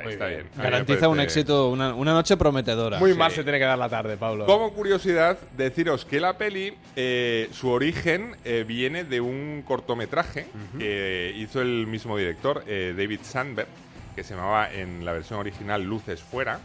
está 0.09 0.27
bien. 0.27 0.47
Garantiza 0.55 1.07
un 1.07 1.19
éxito, 1.19 1.69
una, 1.69 1.93
una 1.93 2.13
noche 2.13 2.37
prometedora. 2.37 2.99
Muy 2.99 3.13
Sí. 3.13 3.17
mal 3.17 3.31
se 3.31 3.43
tiene 3.43 3.59
que 3.59 3.65
dar 3.65 3.77
la 3.77 3.89
tarde, 3.89 4.17
Pablo. 4.17 4.45
Como 4.45 4.73
curiosidad, 4.73 5.37
deciros 5.57 6.05
que 6.05 6.19
la 6.19 6.37
peli, 6.37 6.73
eh, 6.95 7.49
su 7.51 7.69
origen 7.69 8.35
eh, 8.45 8.63
viene 8.67 9.03
de 9.03 9.21
un 9.21 9.63
cortometraje 9.67 10.47
que 10.77 11.33
hizo 11.35 11.61
el 11.61 11.87
mismo 11.87 12.17
director, 12.17 12.63
eh, 12.67 12.93
David 12.97 13.19
Sandberg, 13.23 13.67
que 14.15 14.23
se 14.23 14.35
llamaba 14.35 14.71
en 14.73 15.05
la 15.05 15.13
versión 15.13 15.39
original 15.39 15.83
Luces 15.83 16.21
Fuera. 16.21 16.59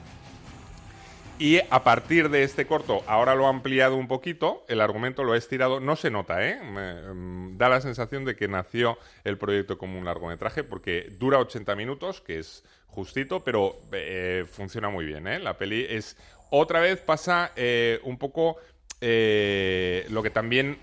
Y 1.37 1.58
a 1.68 1.82
partir 1.82 2.30
de 2.30 2.44
este 2.44 2.64
corto, 2.64 3.02
ahora 3.08 3.34
lo 3.34 3.46
ha 3.46 3.48
ampliado 3.50 3.96
un 3.96 4.06
poquito, 4.06 4.64
el 4.68 4.80
argumento 4.80 5.24
lo 5.24 5.32
ha 5.32 5.37
estirado, 5.37 5.80
no 5.80 5.96
se 5.96 6.08
nota, 6.08 6.46
¿eh? 6.48 6.60
Me- 6.62 7.12
mm, 7.12 7.58
da 7.58 7.68
la 7.68 7.80
sensación 7.80 8.24
de 8.24 8.37
que 8.37 8.46
nació 8.46 8.96
el 9.24 9.37
proyecto 9.37 9.76
como 9.76 9.98
un 9.98 10.04
largometraje 10.04 10.62
porque 10.62 11.08
dura 11.18 11.38
80 11.40 11.74
minutos, 11.74 12.20
que 12.20 12.38
es 12.38 12.62
justito, 12.94 13.40
pero 13.40 13.76
eh, 13.92 14.46
funciona 14.50 14.88
muy 14.88 15.04
bien, 15.04 15.26
¿eh? 15.26 15.38
La 15.38 15.59
peli 15.59 15.87
es... 15.88 16.16
Otra 16.50 16.80
vez 16.80 17.00
pasa 17.00 17.50
eh, 17.57 17.98
un 18.04 18.16
poco 18.16 18.57
eh, 19.00 20.07
lo 20.11 20.22
que 20.22 20.30
también 20.30 20.78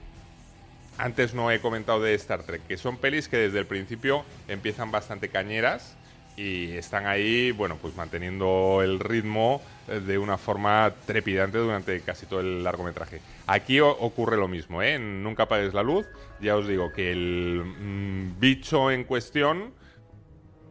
antes 0.97 1.34
no 1.34 1.50
he 1.50 1.62
comentado 1.62 2.02
de 2.02 2.13
Star 2.15 2.43
Trek, 2.43 2.67
que 2.67 2.78
son 2.78 2.97
pelis 2.97 3.30
que 3.30 3.38
desde 3.38 3.60
el 3.60 3.65
principio 3.65 4.26
empiezan 4.50 4.91
bastante 4.91 5.30
cañeras 5.30 5.95
y 6.36 6.71
están 6.74 7.06
ahí, 7.06 7.52
bueno, 7.52 7.78
pues 7.82 7.95
manteniendo 7.95 8.82
el 8.84 9.00
ritmo 9.00 9.62
de 9.88 10.17
una 10.17 10.38
forma 10.38 10.93
trepidante 11.06 11.58
durante 11.58 12.02
casi 12.02 12.26
todo 12.26 12.41
el 12.41 12.63
largometraje. 12.63 13.21
Aquí 13.47 13.80
ocurre 13.80 14.38
lo 14.38 14.47
mismo, 14.47 14.82
¿eh? 14.82 15.00
Nunca 15.00 15.43
apagues 15.43 15.74
la 15.74 15.84
luz, 15.84 16.06
ya 16.41 16.56
os 16.56 16.67
digo 16.67 16.91
que 16.91 17.12
el 17.12 17.63
mm, 17.63 18.39
bicho 18.39 18.91
en 18.91 19.04
cuestión, 19.04 19.74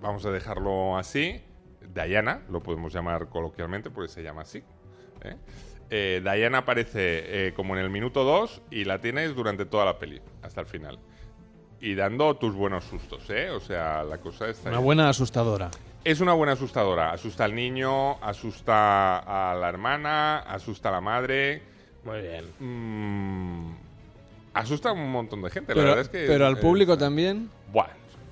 vamos 0.01 0.25
a 0.27 0.31
dejarlo 0.31 0.97
así, 0.97 1.41
Diana, 1.95 2.43
lo 2.51 2.63
podemos 2.63 2.93
llamar 2.93 3.29
coloquialmente 3.29 3.91
porque 3.91 4.09
se 4.13 4.23
llama 4.23 4.43
así. 4.43 4.63
¿eh? 5.23 5.37
Eh, 5.91 6.21
Diana 6.23 6.59
aparece 6.59 7.49
eh, 7.49 7.53
como 7.55 7.77
en 7.77 7.83
el 7.83 7.91
minuto 7.91 8.25
2 8.25 8.63
y 8.71 8.85
la 8.85 9.01
tienes 9.01 9.35
durante 9.35 9.65
toda 9.67 9.85
la 9.85 9.99
peli, 9.99 10.21
hasta 10.43 10.61
el 10.61 10.67
final. 10.67 10.99
Y 11.81 11.95
dando 11.95 12.37
tus 12.37 12.55
buenos 12.55 12.85
sustos, 12.85 13.29
¿eh? 13.31 13.51
O 13.51 13.61
sea, 13.61 14.05
la 14.05 14.19
cosa 14.19 14.49
está... 14.49 14.69
Una 14.69 14.79
buena 14.79 15.09
asustadora. 15.09 15.71
Es 16.05 16.21
una 16.21 16.35
buena 16.35 16.53
asustadora. 16.53 17.13
Asusta 17.13 17.45
al 17.45 17.55
niño, 17.55 18.23
asusta 18.23 19.19
a 19.19 19.55
la 19.55 19.69
hermana, 19.69 20.39
asusta 20.41 20.91
a 20.91 20.93
la 20.93 21.01
madre. 21.01 21.63
Muy 22.05 22.21
bien. 22.21 22.45
mm, 22.59 23.75
asusta 24.55 24.91
a 24.91 24.93
un 24.93 25.11
montón 25.11 25.43
de 25.43 25.51
gente. 25.51 25.75
la 25.75 25.81
Pero, 25.81 25.89
verdad 25.89 26.01
es 26.03 26.09
que... 26.09 26.27
pero 26.27 26.47
al 26.47 26.59
eh, 26.59 26.61
público 26.61 26.97
también. 26.97 27.51
Buah, 27.73 27.89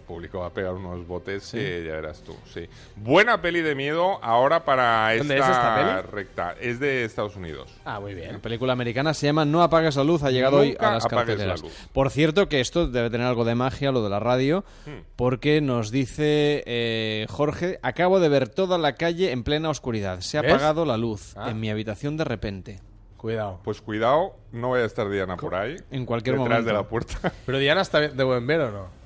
público 0.09 0.41
va 0.41 0.47
a 0.47 0.53
pegar 0.53 0.73
unos 0.75 1.07
botes 1.07 1.53
que 1.53 1.85
ya 1.87 1.93
verás 1.93 2.23
tú, 2.25 2.35
sí. 2.53 2.67
Buena 2.97 3.41
peli 3.41 3.61
de 3.61 3.77
miedo 3.77 4.19
ahora 4.25 4.65
para 4.65 5.13
esta, 5.15 5.19
¿Dónde 5.23 5.35
es 5.39 5.43
esta 5.49 5.77
peli? 5.77 6.11
recta. 6.11 6.55
Es 6.61 6.81
de 6.81 7.05
Estados 7.05 7.37
Unidos. 7.37 7.73
Ah, 7.85 8.01
muy 8.01 8.15
La 8.15 8.21
bien. 8.23 8.41
película 8.41 8.73
americana 8.73 9.15
se 9.15 9.27
llama 9.27 9.45
No 9.45 9.63
apagues 9.63 9.95
la 9.95 10.03
luz, 10.03 10.25
ha 10.25 10.31
llegado 10.33 10.57
hoy 10.57 10.77
a 10.81 10.91
las 10.95 11.07
carteleras. 11.07 11.63
la. 11.63 11.69
Por 11.93 12.11
cierto, 12.11 12.49
que 12.49 12.61
esto 12.61 12.89
debe 12.89 13.11
tener 13.11 13.27
algo 13.29 13.45
de 13.45 13.55
magia, 13.55 13.93
lo 13.93 14.03
de 14.03 14.11
la 14.11 14.19
radio, 14.19 14.65
Hmm. 14.87 15.03
porque 15.15 15.61
nos 15.61 15.91
dice 15.93 16.65
eh, 16.67 17.27
Jorge, 17.29 17.79
acabo 17.83 18.19
de 18.19 18.29
ver 18.29 18.49
toda 18.49 18.79
la 18.79 18.95
calle 18.95 19.31
en 19.31 19.45
plena 19.45 19.69
oscuridad. 19.71 20.21
Se 20.23 20.39
ha 20.39 20.43
¿Ves? 20.43 20.55
apagado 20.55 20.85
la 20.85 20.97
luz 20.97 21.35
Ah. 21.37 21.51
en 21.51 21.61
mi 21.61 21.71
habitación 21.71 22.17
de 22.17 22.25
repente. 22.25 22.81
Cuidado. 23.19 23.59
Pues 23.65 23.81
cuidado, 23.83 24.37
no 24.53 24.71
vaya 24.71 24.85
a 24.85 24.87
estar 24.87 25.11
Diana 25.11 25.37
por 25.37 25.55
ahí. 25.57 25.77
En 25.91 26.07
cualquier 26.07 26.37
detrás 26.37 26.49
momento. 26.61 26.69
de 26.69 26.73
la 26.73 26.85
puerta. 26.89 27.33
Pero 27.47 27.59
Diana 27.59 27.81
está 27.83 28.01
de 28.01 28.25
buen 28.25 28.47
ver 28.47 28.61
o 28.61 28.71
no? 28.71 28.98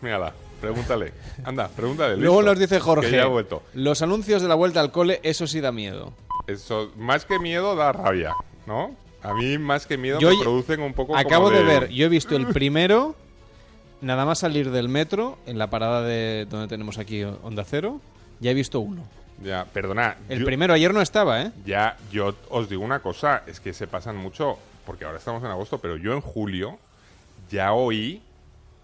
Mírala, 0.00 0.32
pregúntale. 0.60 1.12
Anda, 1.44 1.68
pregúntale. 1.68 2.16
Luego 2.16 2.40
listo, 2.40 2.50
nos 2.52 2.58
dice 2.60 2.80
Jorge, 2.80 3.10
Que 3.10 3.16
ya 3.16 3.22
ha 3.24 3.26
vuelto. 3.26 3.62
los 3.74 4.02
anuncios 4.02 4.42
de 4.42 4.48
la 4.48 4.54
vuelta 4.54 4.80
al 4.80 4.90
cole, 4.92 5.20
eso 5.22 5.46
sí 5.46 5.60
da 5.60 5.72
miedo. 5.72 6.12
Eso, 6.46 6.90
más 6.96 7.24
que 7.24 7.38
miedo, 7.38 7.76
da 7.76 7.92
rabia, 7.92 8.34
¿no? 8.66 8.94
A 9.22 9.34
mí, 9.34 9.58
más 9.58 9.86
que 9.86 9.98
miedo, 9.98 10.18
Yo 10.18 10.30
me 10.30 10.38
producen 10.42 10.80
un 10.80 10.94
poco 10.94 11.14
Acabo 11.16 11.44
como 11.46 11.56
de 11.56 11.62
ver, 11.64 11.88
yo 11.90 12.06
he 12.06 12.08
visto 12.08 12.36
el 12.36 12.46
primero, 12.46 13.14
nada 14.00 14.24
más 14.24 14.38
salir 14.38 14.70
del 14.70 14.88
metro, 14.88 15.38
en 15.46 15.58
la 15.58 15.68
parada 15.68 16.02
de 16.02 16.46
donde 16.48 16.68
tenemos 16.68 16.96
aquí 16.98 17.22
Onda 17.24 17.64
Cero, 17.64 18.00
ya 18.40 18.50
he 18.50 18.54
visto 18.54 18.80
uno. 18.80 19.04
Ya, 19.42 19.66
perdona. 19.66 20.16
El 20.30 20.40
yo- 20.40 20.46
primero 20.46 20.72
ayer 20.72 20.92
no 20.94 21.02
estaba, 21.02 21.42
¿eh? 21.42 21.52
Ya, 21.66 21.96
yo 22.10 22.34
os 22.48 22.68
digo 22.70 22.82
una 22.82 23.00
cosa, 23.00 23.42
es 23.46 23.60
que 23.60 23.72
se 23.74 23.86
pasan 23.86 24.16
mucho, 24.16 24.58
porque 24.86 25.04
ahora 25.04 25.18
estamos 25.18 25.42
en 25.44 25.50
agosto, 25.50 25.78
pero 25.78 25.96
yo 25.98 26.14
en 26.14 26.20
julio 26.22 26.78
ya 27.50 27.72
oí 27.72 28.22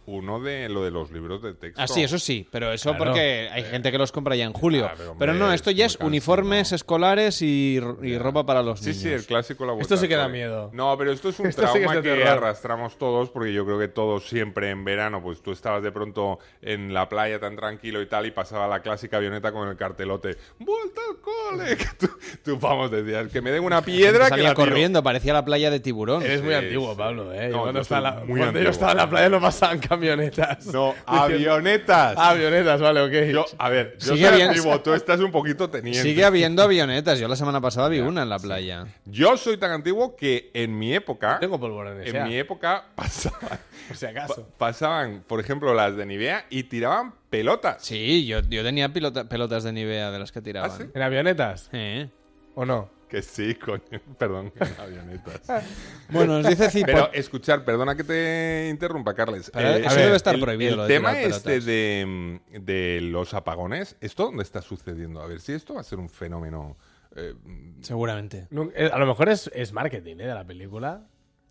uno 0.07 0.41
de 0.41 0.69
lo 0.69 0.85
de 0.85 0.91
los 0.91 1.11
libros 1.11 1.43
de 1.43 1.55
texto. 1.55 1.81
Ah, 1.83 1.87
sí, 1.89 2.03
eso 2.03 2.19
sí, 2.19 2.47
pero 2.51 2.73
eso 2.73 2.91
Claro. 2.91 3.05
porque 3.07 3.49
hay 3.53 3.65
gente 3.65 3.91
que 3.93 3.99
los 3.99 4.13
compra 4.13 4.37
ya 4.37 4.45
en 4.45 4.53
julio. 4.53 4.87
Ah, 4.91 4.95
pero, 5.19 5.35
no, 5.35 5.53
esto 5.53 5.71
es 5.71 5.77
ya 5.77 5.87
es 5.87 5.97
uniformes 6.01 6.73
escolares 6.73 7.43
y, 7.43 7.81
y 8.03 8.19
ropa 8.19 8.47
para 8.47 8.63
los 8.63 8.81
Sí, 8.81 8.87
niños. 8.91 9.03
sí, 9.03 9.09
el 9.11 9.27
clásico 9.27 9.67
la 9.67 9.73
vuelta 9.73 9.95
Esto 9.95 10.03
sí 10.03 10.09
que 10.09 10.17
da 10.17 10.29
miedo. 10.29 10.71
No, 10.73 10.97
pero 10.97 11.13
esto 11.13 11.29
es 11.29 11.39
un 11.41 11.47
Esto 11.47 11.63
sí 11.69 11.73
que 11.75 11.85
trauma 11.85 12.03
que, 12.03 12.09
terror. 12.09 12.29
arrastramos 12.29 12.97
todos, 12.99 13.31
porque 13.31 13.53
yo 13.53 13.65
creo 13.65 13.79
que 13.79 13.89
todos 13.89 14.29
siempre 14.29 14.71
en 14.71 14.85
verano, 14.85 15.21
pues 15.23 15.43
tú 15.43 15.53
estabas 15.53 15.83
de 15.83 15.91
pronto 15.93 16.39
en 16.63 16.95
la 16.95 17.09
playa 17.09 17.39
tan 17.41 17.57
tranquilo 17.57 18.01
y 18.01 18.07
tal, 18.07 18.27
y 18.27 18.31
pasaba 18.31 18.69
la 18.69 18.81
clásica 18.81 19.17
avioneta 19.17 19.53
con 19.53 19.69
el 19.69 19.77
cartelote, 19.77 20.37
¡Vuelta 20.59 21.01
al 21.11 21.17
cole! 21.21 21.77
Que 21.77 22.07
tú, 22.07 22.09
tú, 22.45 22.59
vamos, 22.59 22.91
decías, 22.91 23.29
que 23.29 23.41
me 23.41 23.51
den 23.51 23.63
una 23.65 23.83
piedra 23.83 24.25
que 24.25 24.31
Salía 24.31 24.49
la 24.51 24.55
tiro. 24.55 24.67
corriendo, 24.69 25.03
parecía 25.03 25.33
la 25.33 25.45
playa 25.45 25.71
de 25.71 25.81
tiburón. 25.81 26.23
Eres 26.23 26.43
muy 26.43 26.51
Sí, 26.53 26.57
antiguo, 26.59 26.93
sí. 26.93 26.99
Pablo, 26.99 27.33
¿eh? 27.33 27.49
No, 27.49 27.57
Yo 27.57 27.61
cuando 27.63 27.79
yo 27.79 27.83
estaba 27.83 28.01
la- 28.01 28.11
muy 28.21 28.27
cuando 28.27 28.43
yo 28.45 28.47
antiguo. 28.49 28.71
estaba 28.71 28.91
en 28.93 28.97
la 28.99 29.11
playa 29.11 29.29
no 29.29 29.41
pasaban 29.41 29.79
camionetas. 29.97 30.67
No, 30.67 30.95
avionetas. 31.07 32.17
Avionetas, 32.17 32.81
vale, 32.81 33.01
ok. 33.01 33.31
Yo, 33.33 33.45
a 33.59 33.69
ver, 33.69 33.97
yo 33.99 34.15
Sigue 34.15 34.27
soy 34.29 34.37
bien- 34.37 34.49
antiguo, 34.51 34.81
tú 34.81 34.93
estás 34.95 35.21
un 35.21 35.31
poquito 35.33 35.69
teniente. 35.71 36.03
Sigue 36.03 36.25
habiendo 36.25 36.63
avionetas. 36.63 37.19
Yo 37.19 37.29
la 37.29 37.37
semana 37.37 37.61
pasada 37.61 37.89
vi 37.89 38.01
una 38.01 38.23
en 38.23 38.29
la 38.29 38.39
playa. 38.39 38.87
Yo 39.05 39.37
soy 39.37 39.57
tan 39.57 39.71
antiguo 39.73 40.17
que 40.17 40.51
en 40.55 40.79
mi 40.79 40.95
época, 40.95 41.39
Tengo 41.41 41.59
polvorones, 41.59 42.07
en 42.07 42.13
ya, 42.15 42.25
mi 42.25 42.37
época 42.37 42.85
pasaban, 42.95 43.59
por 43.89 43.97
si 43.97 44.05
pa- 44.07 44.11
acaso. 44.13 44.49
pasaban, 44.59 45.23
por 45.27 45.41
ejemplo, 45.41 45.75
las 45.75 45.97
de 45.97 46.07
Nivea 46.07 46.47
y 46.51 46.65
tiraban 46.65 47.15
pelotas. 47.31 47.83
Sí, 47.85 48.27
yo, 48.27 48.41
yo 48.49 48.63
tenía 48.63 48.89
pilota- 48.93 49.29
pelotas 49.29 49.65
de 49.65 49.73
Nivea 49.73 50.11
de 50.11 50.19
las 50.19 50.33
que 50.33 50.41
tiraban. 50.41 50.71
¿Ah, 50.71 50.75
sí? 50.79 50.85
¿En 50.95 51.03
avionetas? 51.03 51.69
Eh. 51.73 52.09
¿O 52.55 52.65
no? 52.65 52.89
Que 53.09 53.23
sí, 53.23 53.55
coño. 53.55 53.83
Perdón, 54.19 54.53
avionetas. 54.79 55.43
Bueno, 56.09 56.39
nos 56.41 56.49
dice 56.49 56.71
Cipo. 56.71 56.87
Pero 56.87 57.13
escuchar, 57.13 57.65
perdona 57.65 57.97
que 57.97 58.05
te 58.05 58.69
interrumpa, 58.71 59.15
Carles. 59.15 59.49
Eh, 59.55 59.83
eso 59.85 59.95
ver, 59.97 60.05
debe 60.05 60.17
estar 60.17 60.35
el- 60.35 60.41
prohibido, 60.41 60.71
El 60.73 60.77
lo 60.77 60.83
de 60.87 60.95
tema 60.95 61.21
este 61.21 61.61
de, 61.61 62.41
de 62.61 63.01
los 63.03 63.35
apagones, 63.35 63.97
¿esto 64.01 64.25
dónde 64.27 64.43
está 64.45 64.63
sucediendo? 64.63 65.21
A 65.21 65.27
ver 65.27 65.41
si 65.41 65.53
esto 65.53 65.75
va 65.75 65.81
a 65.81 65.85
ser 65.85 65.99
un 65.99 66.09
fenómeno. 66.09 66.77
eh, 67.17 67.35
Seguramente. 67.81 68.47
Nun- 68.51 68.73
eh, 68.77 68.91
A 68.93 68.99
lo 68.99 69.07
mejor 69.07 69.29
es, 69.29 69.51
es 69.55 69.73
marketing, 69.73 70.17
¿eh? 70.21 70.27
De 70.27 70.35
la 70.35 70.45
película. 70.47 71.07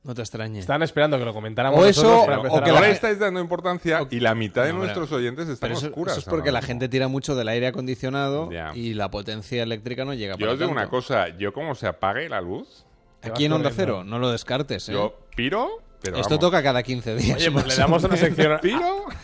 No 0.06 0.14
te 0.14 0.22
extrañe. 0.22 0.60
Estaban 0.60 0.84
esperando 0.84 1.18
que 1.18 1.26
lo 1.26 1.34
comentáramos 1.34 1.80
O 1.80 1.86
eso, 1.86 2.24
para 2.26 2.40
o 2.40 2.44
que 2.64 2.70
a 2.70 2.74
la 2.74 2.80
ahora 2.80 2.90
estáis 2.90 3.18
dando 3.20 3.40
importancia 3.42 4.06
y 4.12 4.20
la 4.20 4.36
mitad 4.36 4.64
de 4.64 4.72
No, 4.72 4.78
nuestros 4.80 5.10
pero- 5.10 5.18
oyentes 5.18 5.50
están 5.50 5.68
Pero 5.68 5.78
eso, 5.80 5.88
oscuras. 5.88 6.14
eso 6.14 6.20
es 6.22 6.26
porque 6.32 6.52
la 6.52 6.62
gente 6.62 6.88
tira 6.88 7.08
mucho 7.08 7.36
del 7.36 7.48
aire 7.48 7.68
acondicionado 7.68 8.50
y 8.76 8.94
la 8.94 9.10
potencia 9.10 9.64
eléctrica 9.64 10.06
no 10.06 10.14
llega 10.14 10.36
Yo 10.38 10.46
os 10.52 10.60
digo 10.60 10.70
tanto. 10.70 10.72
una 10.80 10.90
cosa, 10.90 11.30
yo 11.38 11.52
como 11.54 11.74
se 11.76 11.88
apague 11.88 12.30
la 12.30 12.40
luz, 12.40 12.86
Aquí 13.24 13.46
en 13.46 13.54
Onda. 13.54 13.72
Cero, 13.76 14.04
no 14.04 14.20
lo 14.20 14.30
descartes. 14.32 14.88
¿eh? 14.90 14.94
yo 14.94 15.18
piro, 15.36 15.82
pero 16.06 16.18
Esto 16.18 16.36
vamos, 16.36 16.40
toca 16.42 16.64
cada 16.64 16.82
15 16.84 17.16
días. 17.16 17.38
Oye, 17.38 17.52
pues 17.52 17.68
le 17.68 17.76
damos 17.76 18.04
una 18.04 18.16
sección. 18.18 18.52
A, 18.54 18.62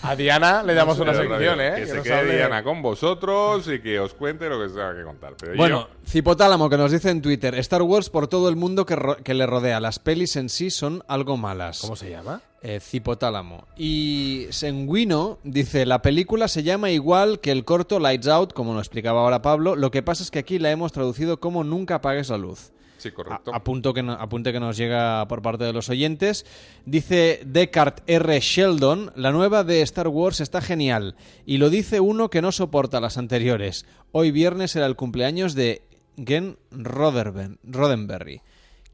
a 0.10 0.15
Diana 0.15 0.63
le 0.63 0.74
damos 0.74 1.00
una 1.00 1.13
sección, 1.13 1.62
¿eh? 1.62 1.72
Que, 1.76 1.82
Que 1.82 1.88
se 1.88 1.94
nos 1.96 2.04
quede 2.04 2.13
hable- 2.15 2.36
Diana 2.38 2.63
con 2.63 2.82
vosotros 2.82 3.67
y 3.67 3.80
que 3.82 4.00
os 4.00 4.13
cuente 4.13 4.50
lo 4.50 4.60
que 4.62 4.70
se 4.70 4.76
tenga 4.76 4.96
que 4.96 5.04
contar. 5.04 5.34
Pero 5.39 5.56
Bueno, 5.56 5.88
yo- 5.89 6.10
Cipotálamo 6.10 6.70
que 6.70 6.78
nos 6.78 6.91
dice 6.91 7.10
en 7.10 7.22
Twitter, 7.22 7.56
Star 7.56 7.82
Wars 7.84 8.10
por 8.10 8.28
todo 8.28 8.50
el 8.50 8.56
mundo 8.56 8.86
que, 8.86 8.96
ro- 8.96 9.17
que 9.24 9.34
le 9.34 9.46
rodea. 9.46 9.80
Las 9.80 10.00
pelis 10.00 10.36
en 10.36 10.50
sí 10.50 10.70
son 10.72 11.04
algo 11.08 11.38
malas. 11.38 11.80
¿Cómo 11.82 11.96
se 11.96 12.10
llama? 12.10 12.41
Eh, 12.63 12.80
Cipotálamo. 12.80 13.65
Y 13.76 14.46
Senguino 14.52 15.39
dice, 15.44 15.86
la 15.86 16.02
película 16.02 16.48
se 16.48 16.62
llama 16.63 16.91
igual 16.91 17.39
que 17.39 17.52
el 17.52 17.65
corto 17.65 18.00
Lights 18.00 18.28
Out, 18.28 18.54
como 18.54 18.74
nos 18.74 18.82
explicaba 18.84 19.22
ahora 19.22 19.41
Pablo. 19.41 19.76
Lo 19.76 19.89
que 19.89 20.04
pasa 20.04 20.22
es 20.24 20.30
que 20.32 20.39
aquí 20.39 20.60
la 20.60 20.70
hemos 20.72 20.91
traducido 20.91 21.39
como 21.39 21.63
Nunca 21.63 21.96
apagues 21.96 22.30
la 22.30 22.38
luz. 22.38 22.72
Sí, 23.02 23.12
correcto. 23.12 23.52
A- 23.54 23.58
apunto 23.58 23.94
que 23.94 24.04
no- 24.04 24.14
apunte 24.14 24.52
que 24.54 24.60
nos 24.60 24.78
llega 24.78 25.28
por 25.28 25.42
parte 25.42 25.64
de 25.64 25.74
los 25.74 25.90
oyentes. 25.90 26.46
Dice 26.86 27.42
Descartes 27.46 28.04
R. 28.08 28.40
Sheldon, 28.40 29.12
la 29.16 29.32
nueva 29.32 29.64
de 29.64 29.82
Star 29.82 30.08
Wars 30.08 30.40
está 30.42 30.62
genial. 30.62 31.16
Y 31.46 31.58
lo 31.58 31.70
dice 31.70 32.00
uno 32.00 32.30
que 32.30 32.42
no 32.42 32.52
soporta 32.52 33.00
las 33.02 33.18
anteriores. 33.18 33.86
Hoy 34.12 34.32
viernes 34.32 34.76
era 34.76 34.86
el 34.86 34.96
cumpleaños 34.96 35.56
de 35.56 35.82
Gen 36.26 36.58
Roddenberry. 36.72 38.42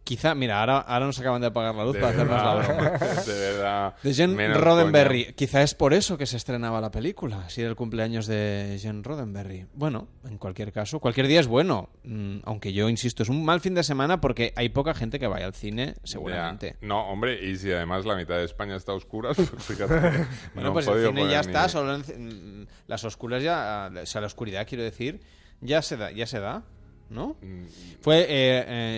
Quizá, 0.08 0.34
mira, 0.36 0.62
ahora, 0.62 0.78
ahora 0.80 1.06
nos 1.06 1.20
acaban 1.20 1.42
de 1.42 1.48
apagar 1.48 1.76
la 1.76 1.84
luz 1.84 1.96
de 1.96 2.00
para 2.00 2.14
hacernos 2.14 2.42
la 2.42 2.56
broma. 2.56 2.90
de 3.28 3.34
verdad. 3.40 3.94
De 4.02 4.14
Jen 4.14 4.54
Roddenberry. 4.54 5.34
Quizá 5.34 5.62
es 5.64 5.74
por 5.74 5.94
eso 5.94 6.18
que 6.18 6.26
se 6.26 6.38
estrenaba 6.38 6.80
la 6.80 6.92
película, 6.92 7.50
si 7.50 7.60
era 7.60 7.70
el 7.72 7.76
cumpleaños 7.76 8.26
de 8.26 8.78
Jen 8.82 9.04
Roddenberry. 9.04 9.66
Bueno, 9.74 10.08
en 10.24 10.38
cualquier 10.38 10.72
caso, 10.72 11.02
cualquier 11.02 11.28
día 11.28 11.42
es 11.42 11.48
bueno. 11.48 11.90
Mm, 12.06 12.38
aunque 12.46 12.72
yo 12.72 12.88
insisto, 12.88 13.22
es 13.22 13.28
un 13.28 13.44
mal 13.44 13.60
fin 13.60 13.76
de 13.76 13.84
semana 13.84 14.22
porque 14.22 14.54
hay 14.56 14.70
poca 14.70 14.94
gente 14.94 15.20
que 15.20 15.28
vaya 15.28 15.46
al 15.46 15.54
cine, 15.54 15.96
seguramente. 16.06 16.78
Ya. 16.80 16.88
No, 16.88 17.02
hombre, 17.10 17.46
y 17.46 17.58
si 17.58 17.70
además 17.70 18.06
la 18.06 18.16
mitad 18.16 18.36
de 18.38 18.46
España 18.46 18.78
está 18.78 18.94
a 18.94 18.96
oscuras, 18.96 19.36
pues 19.52 19.62
fíjate. 19.66 19.94
Bueno, 20.54 20.70
no 20.70 20.74
pues 20.74 20.88
el 20.88 21.06
cine 21.06 21.24
ya 21.30 21.42
ni- 21.42 21.48
está, 21.48 21.68
solo 21.68 21.96
en- 21.96 22.62
mm, 22.62 22.68
las 22.88 23.04
oscuras 23.04 23.44
ya, 23.44 23.92
o 24.02 24.06
sea, 24.06 24.22
la 24.22 24.28
oscuridad 24.28 24.66
quiero 24.66 24.86
decir, 24.86 25.20
ya 25.60 25.82
se 25.82 25.98
da, 25.98 26.12
ya 26.12 26.26
se 26.26 26.40
da, 26.40 26.64
¿no? 27.10 27.36
Mm, 27.42 27.64
Fue 28.02 28.20
eh, 28.22 28.28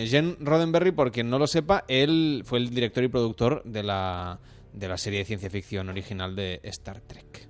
eh, 0.04 0.08
Jen 0.10 0.38
Roddenberry, 0.39 0.91
por 0.91 1.12
quien 1.12 1.30
no 1.30 1.39
lo 1.39 1.48
sepa, 1.48 1.86
él 1.88 2.43
fue 2.45 2.60
el 2.60 2.69
director 2.69 3.04
y 3.04 3.08
productor 3.08 3.62
de 3.63 3.84
la, 3.84 4.39
de 4.74 4.88
la 4.88 4.98
serie 4.98 5.19
de 5.19 5.26
ciencia 5.26 5.50
ficción 5.50 5.89
original 5.89 6.36
de 6.36 6.60
Star 6.63 7.02
Trek. 7.02 7.48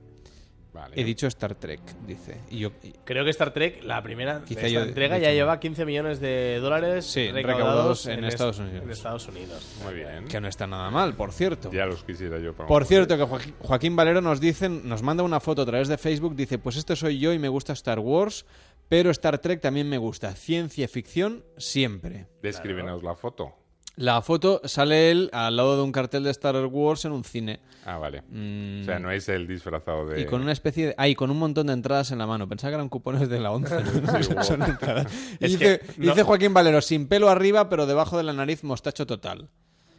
Vale. 0.71 1.01
He 1.01 1.03
dicho 1.03 1.25
Star 1.27 1.55
Trek, 1.55 1.81
dice. 2.05 2.37
Y 2.51 2.59
yo, 2.59 2.71
y- 2.83 2.91
Creo 3.03 3.23
que 3.25 3.31
Star 3.31 3.51
Trek, 3.51 3.83
la 3.83 4.01
primera 4.03 4.43
Quizá 4.45 4.61
de 4.61 4.67
esta 4.67 4.79
yo 4.79 4.85
he 4.85 4.87
entrega, 4.87 5.17
ya 5.17 5.31
lleva 5.31 5.59
15 5.59 5.83
millones 5.83 6.19
de 6.21 6.59
dólares 6.61 7.05
Sí, 7.07 7.31
recaudados, 7.31 8.05
recaudados 8.05 8.05
en 8.05 8.23
est- 8.23 8.33
Estados 8.33 8.59
Unidos. 8.59 8.83
en 8.83 8.89
Estados 8.91 9.27
Unidos. 9.27 9.75
Muy 9.83 9.95
bien. 9.95 10.25
que 10.29 10.39
no 10.39 10.47
está 10.47 10.67
nada 10.67 10.91
mal, 10.91 11.15
por 11.15 11.31
cierto. 11.33 11.71
Ya 11.71 11.85
los 11.87 12.03
quisiera 12.03 12.37
yo. 12.39 12.53
para 12.53 12.67
Por 12.67 12.85
cierto, 12.85 13.17
que 13.17 13.23
Joaquín- 13.23 13.55
Joaquín 13.59 13.95
Valero 13.95 14.21
nos 14.21 14.39
dice, 14.39 14.69
nos 14.69 15.01
manda 15.01 15.23
una 15.23 15.39
foto 15.39 15.63
a 15.63 15.65
través 15.65 15.87
de 15.87 15.97
Facebook, 15.97 16.35
dice, 16.35 16.59
pues 16.59 16.77
este 16.77 16.95
soy 16.95 17.17
yo 17.19 17.33
y 17.33 17.39
me 17.39 17.49
gusta 17.49 17.73
Star 17.73 17.97
Wars, 17.99 18.45
pero 18.89 19.11
Star 19.11 19.37
Trek 19.39 19.61
también 19.61 19.87
me 19.87 19.97
gusta. 19.97 20.35
Ciencia 20.35 20.87
ficción 20.87 21.45
siempre. 21.57 22.27
Descríbenos 22.41 23.03
la 23.03 23.15
foto. 23.15 23.53
La 23.95 24.21
foto 24.21 24.61
sale 24.63 25.11
él 25.11 25.29
al 25.33 25.57
lado 25.57 25.75
de 25.75 25.83
un 25.83 25.91
cartel 25.91 26.23
de 26.23 26.31
Star 26.31 26.55
Wars 26.65 27.03
en 27.03 27.11
un 27.11 27.23
cine. 27.25 27.59
Ah, 27.85 27.97
vale. 27.97 28.21
Mm, 28.29 28.81
O 28.81 28.85
sea, 28.85 28.97
no 28.99 29.11
es 29.11 29.27
el 29.27 29.45
disfrazado 29.45 30.05
de... 30.07 30.21
Y 30.21 30.25
con 30.25 30.41
una 30.41 30.53
especie 30.53 30.87
de... 30.87 30.95
Ah, 30.97 31.09
y 31.09 31.15
con 31.15 31.29
un 31.31 31.37
montón 31.37 31.67
de 31.67 31.73
entradas 31.73 32.11
en 32.11 32.17
la 32.19 32.25
mano. 32.25 32.47
Pensaba 32.47 32.71
que 32.71 32.75
eran 32.75 32.87
cupones 32.87 33.27
de 33.27 33.39
la 33.41 33.51
11. 33.51 33.75
¿no? 34.01 34.23
Sí, 34.23 34.33
Son 34.43 34.59
wow. 34.61 34.69
entradas. 34.69 35.07
Es 35.41 35.51
dice, 35.59 35.79
que 35.79 35.85
no- 35.97 36.11
dice 36.11 36.23
Joaquín 36.23 36.53
Valero, 36.53 36.81
sin 36.81 37.07
pelo 37.07 37.29
arriba, 37.29 37.67
pero 37.67 37.85
debajo 37.87 38.15
de 38.17 38.23
la 38.23 38.31
nariz 38.33 38.63
mostacho 38.63 39.05
total. 39.05 39.49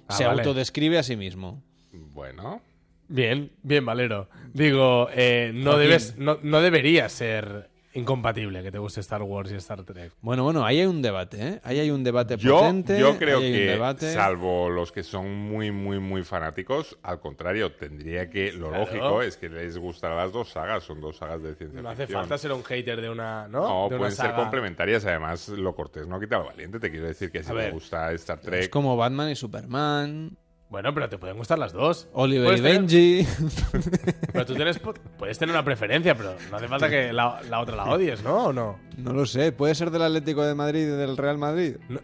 Ah, 0.09 0.15
Se 0.17 0.25
vale. 0.25 0.41
autodescribe 0.43 0.97
a 0.99 1.03
sí 1.03 1.17
mismo. 1.17 1.63
Bueno, 1.93 2.63
Bien, 3.09 3.51
bien, 3.63 3.85
Valero. 3.85 4.29
Digo, 4.55 5.09
eh, 5.13 5.51
no, 5.53 5.73
Joaquín. 5.73 5.81
debes, 5.89 6.17
no, 6.17 6.39
no 6.43 6.61
debería 6.61 7.09
ser 7.09 7.70
incompatible 7.95 8.63
que 8.63 8.71
te 8.71 8.79
guste 8.79 9.01
Star 9.01 9.23
Wars 9.23 9.51
y 9.51 9.57
Star 9.57 9.83
Trek. 9.85 10.13
Bueno, 10.21 10.45
bueno, 10.45 10.65
ahí 10.65 10.81
hay 10.81 10.87
un 10.87 11.03
debate, 11.03 11.39
¿eh? 11.41 11.61
Ahí 11.65 11.79
hay 11.81 11.91
un 11.91 12.05
debate 12.05 12.37
yo, 12.37 12.59
potente. 12.61 12.99
yo 12.99 13.19
creo 13.19 13.41
que, 13.41 13.51
debate. 13.67 14.13
salvo 14.13 14.71
los 14.71 14.93
que 14.93 15.03
son 15.03 15.35
muy, 15.35 15.71
muy, 15.73 15.99
muy 15.99 16.23
fanáticos, 16.23 16.97
al 17.03 17.21
contrario, 17.21 17.73
tendría 17.73 18.31
que... 18.31 18.53
Lo 18.53 18.69
Claro. 18.71 18.85
lógico 18.85 19.23
es 19.23 19.37
que 19.37 19.49
les 19.49 19.77
gustarán 19.79 20.17
las 20.19 20.33
dos 20.33 20.51
sagas. 20.51 20.85
Son 20.85 21.01
dos 21.01 21.17
sagas 21.17 21.43
de 21.43 21.55
ciencia 21.55 21.83
No 21.83 21.89
hace 21.91 22.03
ficción. 22.03 22.21
falta 22.21 22.39
ser 22.39 22.53
un 22.53 22.63
hater 22.63 23.01
de 23.01 23.11
una, 23.11 23.49
¿no? 23.49 23.61
No, 23.61 23.81
de 23.89 23.97
una 23.97 23.99
pueden 23.99 24.13
ser 24.15 24.35
complementarias. 24.35 25.05
Además, 25.07 25.49
lo 25.49 25.75
cortés 25.75 26.07
no 26.07 26.21
quita 26.21 26.39
lo 26.39 26.45
valiente. 26.47 26.79
Te 26.79 26.91
quiero 26.91 27.07
decir 27.07 27.31
que 27.33 27.43
si 27.43 27.53
ver, 27.53 27.73
gusta 27.73 28.13
Star 28.13 28.39
Es 28.39 28.45
Trek... 28.45 28.71
como 28.71 28.97
Batman 28.97 29.31
y 29.31 29.35
Superman. 29.37 30.37
Bueno, 30.71 30.95
pero 30.95 31.09
te 31.09 31.19
pueden 31.19 31.37
gustar 31.37 31.59
las 31.59 31.73
dos. 31.73 32.09
Oliver 32.13 32.53
y 32.57 32.63
tener- 32.63 32.73
Benji. 32.83 33.27
Pero 34.33 34.47
tú 34.47 34.55
tienes, 34.55 34.79
puedes 35.19 35.37
tener 35.37 35.53
una 35.53 35.65
preferencia, 35.65 36.15
pero 36.15 36.35
no 36.49 36.57
hace 36.57 36.69
falta 36.69 36.89
que 36.89 37.13
la, 37.13 37.41
la 37.51 37.59
otra 37.61 37.75
la 37.75 37.85
odies, 37.87 38.23
¿no? 38.23 38.47
¿O 38.47 38.53
no? 38.53 38.79
no 38.97 39.13
lo 39.13 39.27
sé, 39.27 39.51
puede 39.51 39.75
ser 39.75 39.91
del 39.91 40.03
Atlético 40.03 40.45
de 40.47 40.55
Madrid 40.55 40.83
y 40.83 40.85
del 40.87 41.17
Real 41.17 41.39
Madrid. 41.39 41.77
No, 41.89 42.01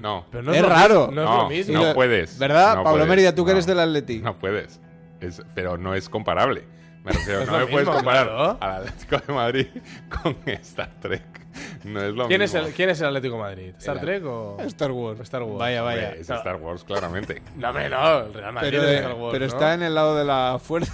No. 0.00 0.26
pero 0.30 0.42
no 0.44 0.54
Es 0.54 0.62
raro. 0.66 1.08
mis- 1.08 1.16
No, 1.16 1.22
es 1.22 1.28
No, 1.28 1.36
lo 1.42 1.48
mismo. 1.50 1.84
no 1.84 1.92
puedes. 1.94 2.38
¿Verdad? 2.38 2.76
No 2.76 2.84
Pablo 2.84 3.00
puedes. 3.00 3.08
Mérida, 3.08 3.34
tú 3.34 3.44
que 3.44 3.50
No. 3.50 3.56
eres 3.58 3.66
del 3.66 3.80
Atlético. 3.80 4.24
No 4.24 4.34
puedes. 4.36 4.80
Es- 5.20 5.42
pero 5.54 5.76
no 5.76 5.94
es 5.94 6.08
comparable. 6.08 6.64
Me 7.06 7.12
refiero, 7.12 7.40
Es 7.42 7.46
no 7.46 7.52
lo 7.52 7.58
me 7.60 7.66
puedes 7.72 7.86
mismo, 7.86 7.92
comparar 7.94 8.26
claro. 8.26 8.58
al 8.60 8.70
Atlético 8.82 9.18
de 9.26 9.32
Madrid 9.32 9.66
con 10.22 10.36
Star 10.46 10.90
Trek. 11.00 11.22
No 11.84 12.02
es 12.02 12.12
lo 12.14 12.26
¿Quién, 12.28 12.42
es 12.42 12.52
mismo. 12.52 12.66
el, 12.68 12.74
¿Quién 12.74 12.90
es 12.90 13.00
el 13.00 13.06
Atlético 13.06 13.34
de 13.36 13.40
Madrid? 13.40 13.74
¿Star 13.78 13.96
El- 13.96 14.02
Trek 14.02 14.24
o 14.26 14.56
Star 14.62 14.90
Wars. 14.90 15.20
Star 15.20 15.42
Wars? 15.44 15.58
Vaya, 15.58 15.82
vaya. 15.82 16.10
Es. 16.14 16.28
Star 16.28 16.56
Wars, 16.56 16.84
claramente. 16.84 17.40
No, 17.54 17.72
no. 17.72 17.78
El 17.78 18.34
Real 18.34 18.52
Madrid 18.52 18.70
Pero, 18.70 18.82
es 18.82 18.94
Star 19.00 19.14
Wars, 19.14 19.32
pero 19.32 19.46
¿no? 19.46 19.52
está 19.52 19.74
en 19.74 19.82
el 19.82 19.94
lado 19.94 20.16
de 20.16 20.24
la 20.24 20.58
fuerza. 20.62 20.92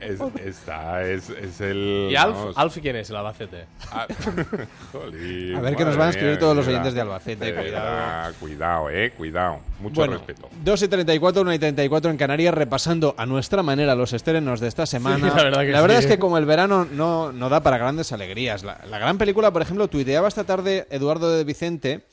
Es, 0.00 0.20
está, 0.44 1.02
es, 1.04 1.30
es 1.30 1.60
el. 1.60 2.08
¿Y 2.10 2.16
Alf? 2.16 2.36
vamos, 2.36 2.58
¿Alf 2.58 2.78
quién 2.80 2.96
es? 2.96 3.10
El 3.10 3.16
Albacete. 3.16 3.64
Ah, 3.90 4.06
jolín, 4.92 5.56
A 5.56 5.60
ver 5.60 5.76
que 5.76 5.84
nos 5.84 5.96
van 5.96 6.06
a 6.08 6.10
escribir 6.10 6.32
mía, 6.32 6.38
todos 6.40 6.56
los 6.56 6.66
oyentes 6.68 6.94
de. 6.94 7.00
Albacete, 7.00 7.44
De 7.46 7.54
cuidado. 7.54 7.84
verdad, 7.84 8.32
Cuidado, 8.38 8.90
eh, 8.90 9.12
cuidado. 9.16 9.58
Mucho 9.80 9.96
Bueno, 9.96 10.14
respeto. 10.18 10.48
2 10.62 10.82
y 10.82 10.88
34, 10.88 11.42
1 11.42 11.54
y 11.54 11.58
34 11.58 12.10
en 12.10 12.16
Canarias, 12.16 12.54
repasando 12.54 13.14
a 13.18 13.26
nuestra 13.26 13.62
manera 13.62 13.94
los 13.94 14.12
estrenos 14.12 14.60
de 14.60 14.68
esta 14.68 14.86
semana. 14.86 15.26
la 15.28 15.42
verdad 15.62 15.86
que 15.86 15.92
sí. 15.92 15.98
es 15.98 16.06
que 16.06 16.18
como 16.18 16.38
el 16.38 16.44
verano 16.46 16.86
no, 16.90 17.32
no 17.32 17.48
da 17.48 17.62
para 17.62 17.78
grandes 17.78 18.12
alegrías. 18.12 18.62
La, 18.62 18.80
la 18.88 18.98
gran 18.98 19.18
película, 19.18 19.52
por 19.52 19.62
ejemplo, 19.62 19.88
tuiteaba 19.88 20.28
esta 20.28 20.44
tarde 20.44 20.86
Eduardo 20.90 21.30
de 21.32 21.44
Vicente, 21.44 22.06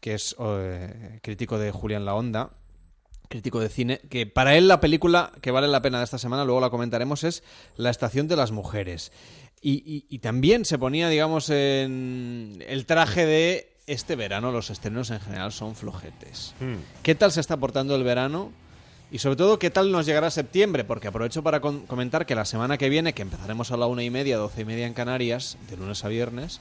que 0.00 0.14
es 0.14 0.36
eh, 0.38 1.18
crítico 1.22 1.58
de 1.58 1.70
Julián 1.70 2.04
La 2.04 2.14
Onda, 2.14 2.50
crítico 3.32 3.60
de 3.60 3.68
cine, 3.70 4.00
que 4.10 4.26
para 4.26 4.56
él 4.56 4.68
la 4.68 4.78
película 4.80 5.32
que 5.40 5.50
vale 5.50 5.66
la 5.68 5.80
pena 5.80 5.98
de 5.98 6.04
esta 6.04 6.18
semana, 6.18 6.44
luego 6.44 6.60
la 6.60 6.68
comentaremos, 6.70 7.24
es 7.24 7.42
La 7.76 7.88
Estación 7.90 8.28
de 8.28 8.36
las 8.36 8.52
Mujeres. 8.52 9.10
Y, 9.62 9.82
y- 9.90 10.04
y 10.08 10.18
también 10.18 10.64
se 10.66 10.78
ponía, 10.78 11.08
digamos, 11.08 11.48
en 11.50 12.62
el 12.68 12.84
traje 12.84 13.24
de 13.26 13.72
este 13.86 14.16
verano, 14.16 14.52
los 14.52 14.68
estrenos 14.70 15.10
en 15.10 15.20
general 15.20 15.50
son 15.52 15.74
flojetes. 15.74 16.54
Hmm. 16.60 16.76
¿Qué 17.02 17.14
tal 17.14 17.32
se 17.32 17.40
está 17.40 17.56
portando 17.56 17.96
el 17.96 18.04
verano? 18.04 18.52
Y 19.10 19.18
sobre 19.18 19.36
todo, 19.36 19.58
¿qué 19.58 19.70
tal 19.70 19.90
nos 19.92 20.04
llegará 20.06 20.30
septiembre? 20.30 20.84
Porque 20.84 21.08
aprovecho 21.08 21.42
para 21.42 21.60
comentar 21.60 22.26
que 22.26 22.34
la 22.34 22.44
semana 22.44 22.76
que 22.78 22.88
viene, 22.88 23.12
que 23.14 23.22
empezaremos 23.22 23.70
a 23.72 23.76
la 23.76 23.86
una 23.86 24.02
y 24.04 24.10
media, 24.10 24.36
doce 24.36 24.62
y 24.62 24.64
media 24.64 24.86
en 24.86 24.94
Canarias, 24.94 25.56
de 25.70 25.76
lunes 25.76 26.04
a 26.04 26.08
viernes, 26.08 26.60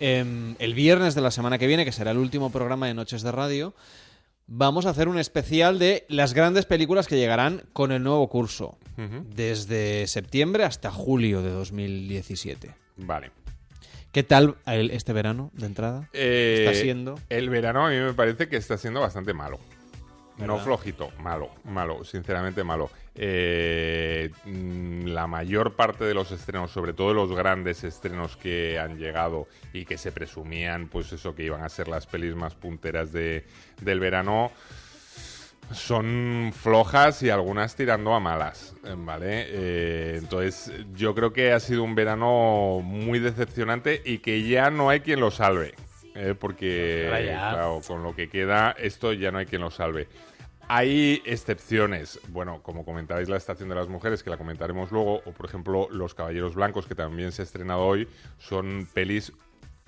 em, 0.00 0.56
el 0.58 0.74
viernes 0.74 1.14
de 1.14 1.20
la 1.22 1.30
semana 1.30 1.58
que 1.58 1.66
viene, 1.66 1.84
que 1.84 1.92
será 1.92 2.10
el 2.10 2.18
último 2.18 2.50
programa 2.50 2.86
de 2.86 2.94
Noches 2.94 3.22
de 3.22 3.32
Radio, 3.32 3.74
vamos 4.46 4.86
a 4.86 4.90
hacer 4.90 5.08
un 5.08 5.18
especial 5.18 5.78
de 5.78 6.04
las 6.08 6.34
grandes 6.34 6.66
películas 6.66 7.06
que 7.08 7.16
llegarán 7.16 7.62
con 7.72 7.92
el 7.92 8.02
nuevo 8.02 8.28
curso, 8.28 8.78
desde 9.34 10.06
septiembre 10.06 10.64
hasta 10.64 10.90
julio 10.90 11.42
de 11.42 11.50
2017. 11.50 12.74
Vale. 12.96 13.30
¿Qué 14.12 14.22
tal 14.22 14.56
el- 14.66 14.90
este 14.92 15.12
verano 15.12 15.50
de 15.52 15.66
entrada? 15.66 16.08
Eh, 16.14 16.64
Está 16.66 16.80
siendo. 16.80 17.18
El 17.28 17.50
verano 17.50 17.86
a 17.86 17.90
mí 17.90 17.96
me 17.96 18.14
parece 18.14 18.48
que 18.48 18.56
está 18.56 18.78
siendo 18.78 19.00
bastante 19.00 19.34
malo. 19.34 19.58
No 20.38 20.58
flojito, 20.58 21.10
malo, 21.18 21.50
malo, 21.64 22.04
sinceramente 22.04 22.62
malo. 22.62 22.90
Eh, 23.14 24.30
mm, 24.44 25.06
la 25.06 25.26
mayor 25.26 25.74
parte 25.74 26.04
de 26.04 26.12
los 26.12 26.30
estrenos, 26.30 26.70
sobre 26.70 26.92
todo 26.92 27.14
los 27.14 27.32
grandes 27.34 27.84
estrenos 27.84 28.36
que 28.36 28.78
han 28.78 28.98
llegado 28.98 29.48
y 29.72 29.86
que 29.86 29.96
se 29.96 30.12
presumían, 30.12 30.88
pues 30.88 31.12
eso, 31.12 31.34
que 31.34 31.44
iban 31.44 31.62
a 31.62 31.68
ser 31.70 31.88
las 31.88 32.06
pelis 32.06 32.34
más 32.34 32.54
punteras 32.54 33.12
de, 33.12 33.46
del 33.80 34.00
verano, 34.00 34.52
son 35.72 36.52
flojas 36.54 37.22
y 37.22 37.30
algunas 37.30 37.74
tirando 37.74 38.14
a 38.14 38.20
malas, 38.20 38.74
¿vale? 38.98 39.46
Eh, 39.48 40.16
entonces, 40.18 40.70
yo 40.94 41.14
creo 41.14 41.32
que 41.32 41.52
ha 41.52 41.60
sido 41.60 41.82
un 41.82 41.94
verano 41.94 42.80
muy 42.84 43.18
decepcionante 43.18 44.02
y 44.04 44.18
que 44.18 44.46
ya 44.46 44.70
no 44.70 44.90
hay 44.90 45.00
quien 45.00 45.20
lo 45.20 45.30
salve. 45.30 45.74
Eh, 46.16 46.34
porque, 46.38 47.08
claro, 47.10 47.80
con 47.86 48.02
lo 48.02 48.14
que 48.14 48.28
queda, 48.28 48.72
esto 48.72 49.12
ya 49.12 49.30
no 49.30 49.38
hay 49.38 49.46
quien 49.46 49.62
lo 49.62 49.70
salve. 49.70 50.08
Hay 50.68 51.22
excepciones, 51.24 52.18
bueno, 52.28 52.60
como 52.62 52.84
comentabais 52.84 53.28
la 53.28 53.36
Estación 53.36 53.68
de 53.68 53.76
las 53.76 53.88
Mujeres, 53.88 54.24
que 54.24 54.30
la 54.30 54.36
comentaremos 54.36 54.90
luego, 54.90 55.22
o 55.24 55.32
por 55.32 55.46
ejemplo 55.46 55.88
Los 55.92 56.14
Caballeros 56.14 56.56
Blancos, 56.56 56.86
que 56.86 56.96
también 56.96 57.30
se 57.30 57.42
ha 57.42 57.44
estrenado 57.44 57.82
hoy, 57.82 58.08
son 58.38 58.88
pelis 58.92 59.32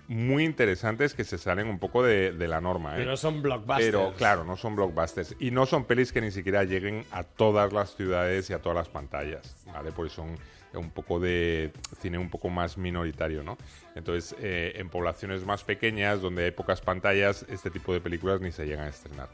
muy 0.07 0.45
interesantes 0.45 1.15
que 1.15 1.25
se 1.25 1.37
salen 1.37 1.69
un 1.69 1.79
poco 1.79 2.03
de, 2.03 2.33
de 2.33 2.49
la 2.49 2.61
norma. 2.61 2.95
¿eh? 2.95 2.99
Pero 2.99 3.17
son 3.17 3.43
blockbusters. 3.43 3.87
Pero 3.87 4.15
claro, 4.15 4.45
no 4.45 4.57
son 4.57 4.75
blockbusters. 4.75 5.37
Y 5.39 5.51
no 5.51 5.67
son 5.67 5.85
pelis 5.85 6.13
que 6.13 6.21
ni 6.21 6.31
siquiera 6.31 6.65
lleguen 6.65 7.05
a 7.11 7.25
todas 7.25 7.73
las 7.73 7.95
ciudades 7.95 8.49
y 8.49 8.53
a 8.53 8.61
todas 8.61 8.77
las 8.77 8.89
pantallas, 8.89 9.57
¿vale? 9.67 9.93
Porque 9.93 10.11
son 10.11 10.37
un 10.75 10.91
poco 10.91 11.19
de 11.21 11.73
cine 12.01 12.19
un 12.19 12.31
poco 12.31 12.49
más 12.49 12.77
minoritario, 12.79 13.43
¿no? 13.43 13.57
Entonces, 13.95 14.37
eh, 14.41 14.73
en 14.77 14.89
poblaciones 14.89 15.45
más 15.45 15.65
pequeñas, 15.65 16.21
donde 16.21 16.45
hay 16.45 16.51
pocas 16.51 16.81
pantallas, 16.81 17.45
este 17.49 17.71
tipo 17.71 17.93
de 17.93 18.01
películas 18.01 18.41
ni 18.41 18.53
se 18.53 18.67
llegan 18.67 18.87
a 18.87 18.91
estrenar. 18.91 19.29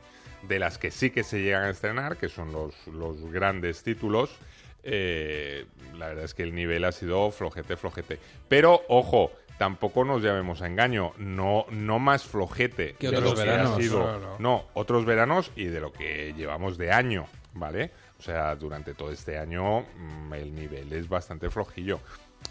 De 0.49 0.59
las 0.59 0.79
que 0.79 0.91
sí 0.91 1.11
que 1.11 1.25
se 1.25 1.41
llegan 1.43 1.65
a 1.65 1.71
estrenar, 1.71 2.17
que 2.17 2.29
son 2.29 2.53
los, 2.53 2.87
los 2.87 3.31
grandes 3.33 3.83
títulos, 3.83 4.37
eh, 4.83 5.65
la 5.97 6.09
verdad 6.09 6.25
es 6.25 6.35
que 6.35 6.43
el 6.43 6.55
nivel 6.55 6.85
ha 6.85 6.93
sido 6.93 7.31
flojete, 7.31 7.77
flojete. 7.77 8.19
Pero, 8.49 8.83
ojo, 8.89 9.33
tampoco 9.59 10.05
nos 10.05 10.23
llamemos 10.23 10.61
a 10.63 10.67
engaño. 10.67 11.13
No, 11.17 11.67
no 11.71 11.99
más 11.99 12.25
flojete 12.25 12.95
¿Qué 12.99 13.11
de 13.11 13.17
otros 13.17 13.35
que 13.35 13.43
ha 13.43 13.45
veranos? 13.45 13.77
sido. 13.83 13.99
No, 14.01 14.13
no, 14.13 14.19
no. 14.19 14.39
No, 14.39 14.65
otros 14.75 15.05
veranos 15.07 15.51
y 15.57 15.65
de 15.65 15.81
lo 15.81 15.93
que 15.93 16.35
llevamos 16.37 16.77
de 16.77 16.93
año, 16.93 17.27
¿vale? 17.55 17.91
O 18.19 18.23
sea, 18.23 18.55
durante 18.55 18.95
todo 18.95 19.11
este 19.11 19.39
año 19.39 19.81
mm, 19.83 20.33
el 20.35 20.55
nivel 20.55 20.93
es 20.93 21.09
bastante 21.09 21.51
flojillo. 21.51 22.01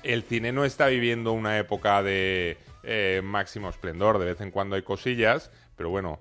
El 0.04 0.24
cine 0.24 0.52
no 0.52 0.66
está 0.66 0.88
viviendo 0.88 1.32
una 1.34 1.58
época 1.58 2.02
de 2.04 2.58
eh, 2.84 3.22
máximo 3.24 3.70
esplendor, 3.70 4.20
de 4.20 4.26
vez 4.26 4.42
en 4.42 4.52
cuando 4.52 4.76
hay 4.76 4.82
cosillas, 4.82 5.52
pero 5.78 5.90
bueno, 5.90 6.20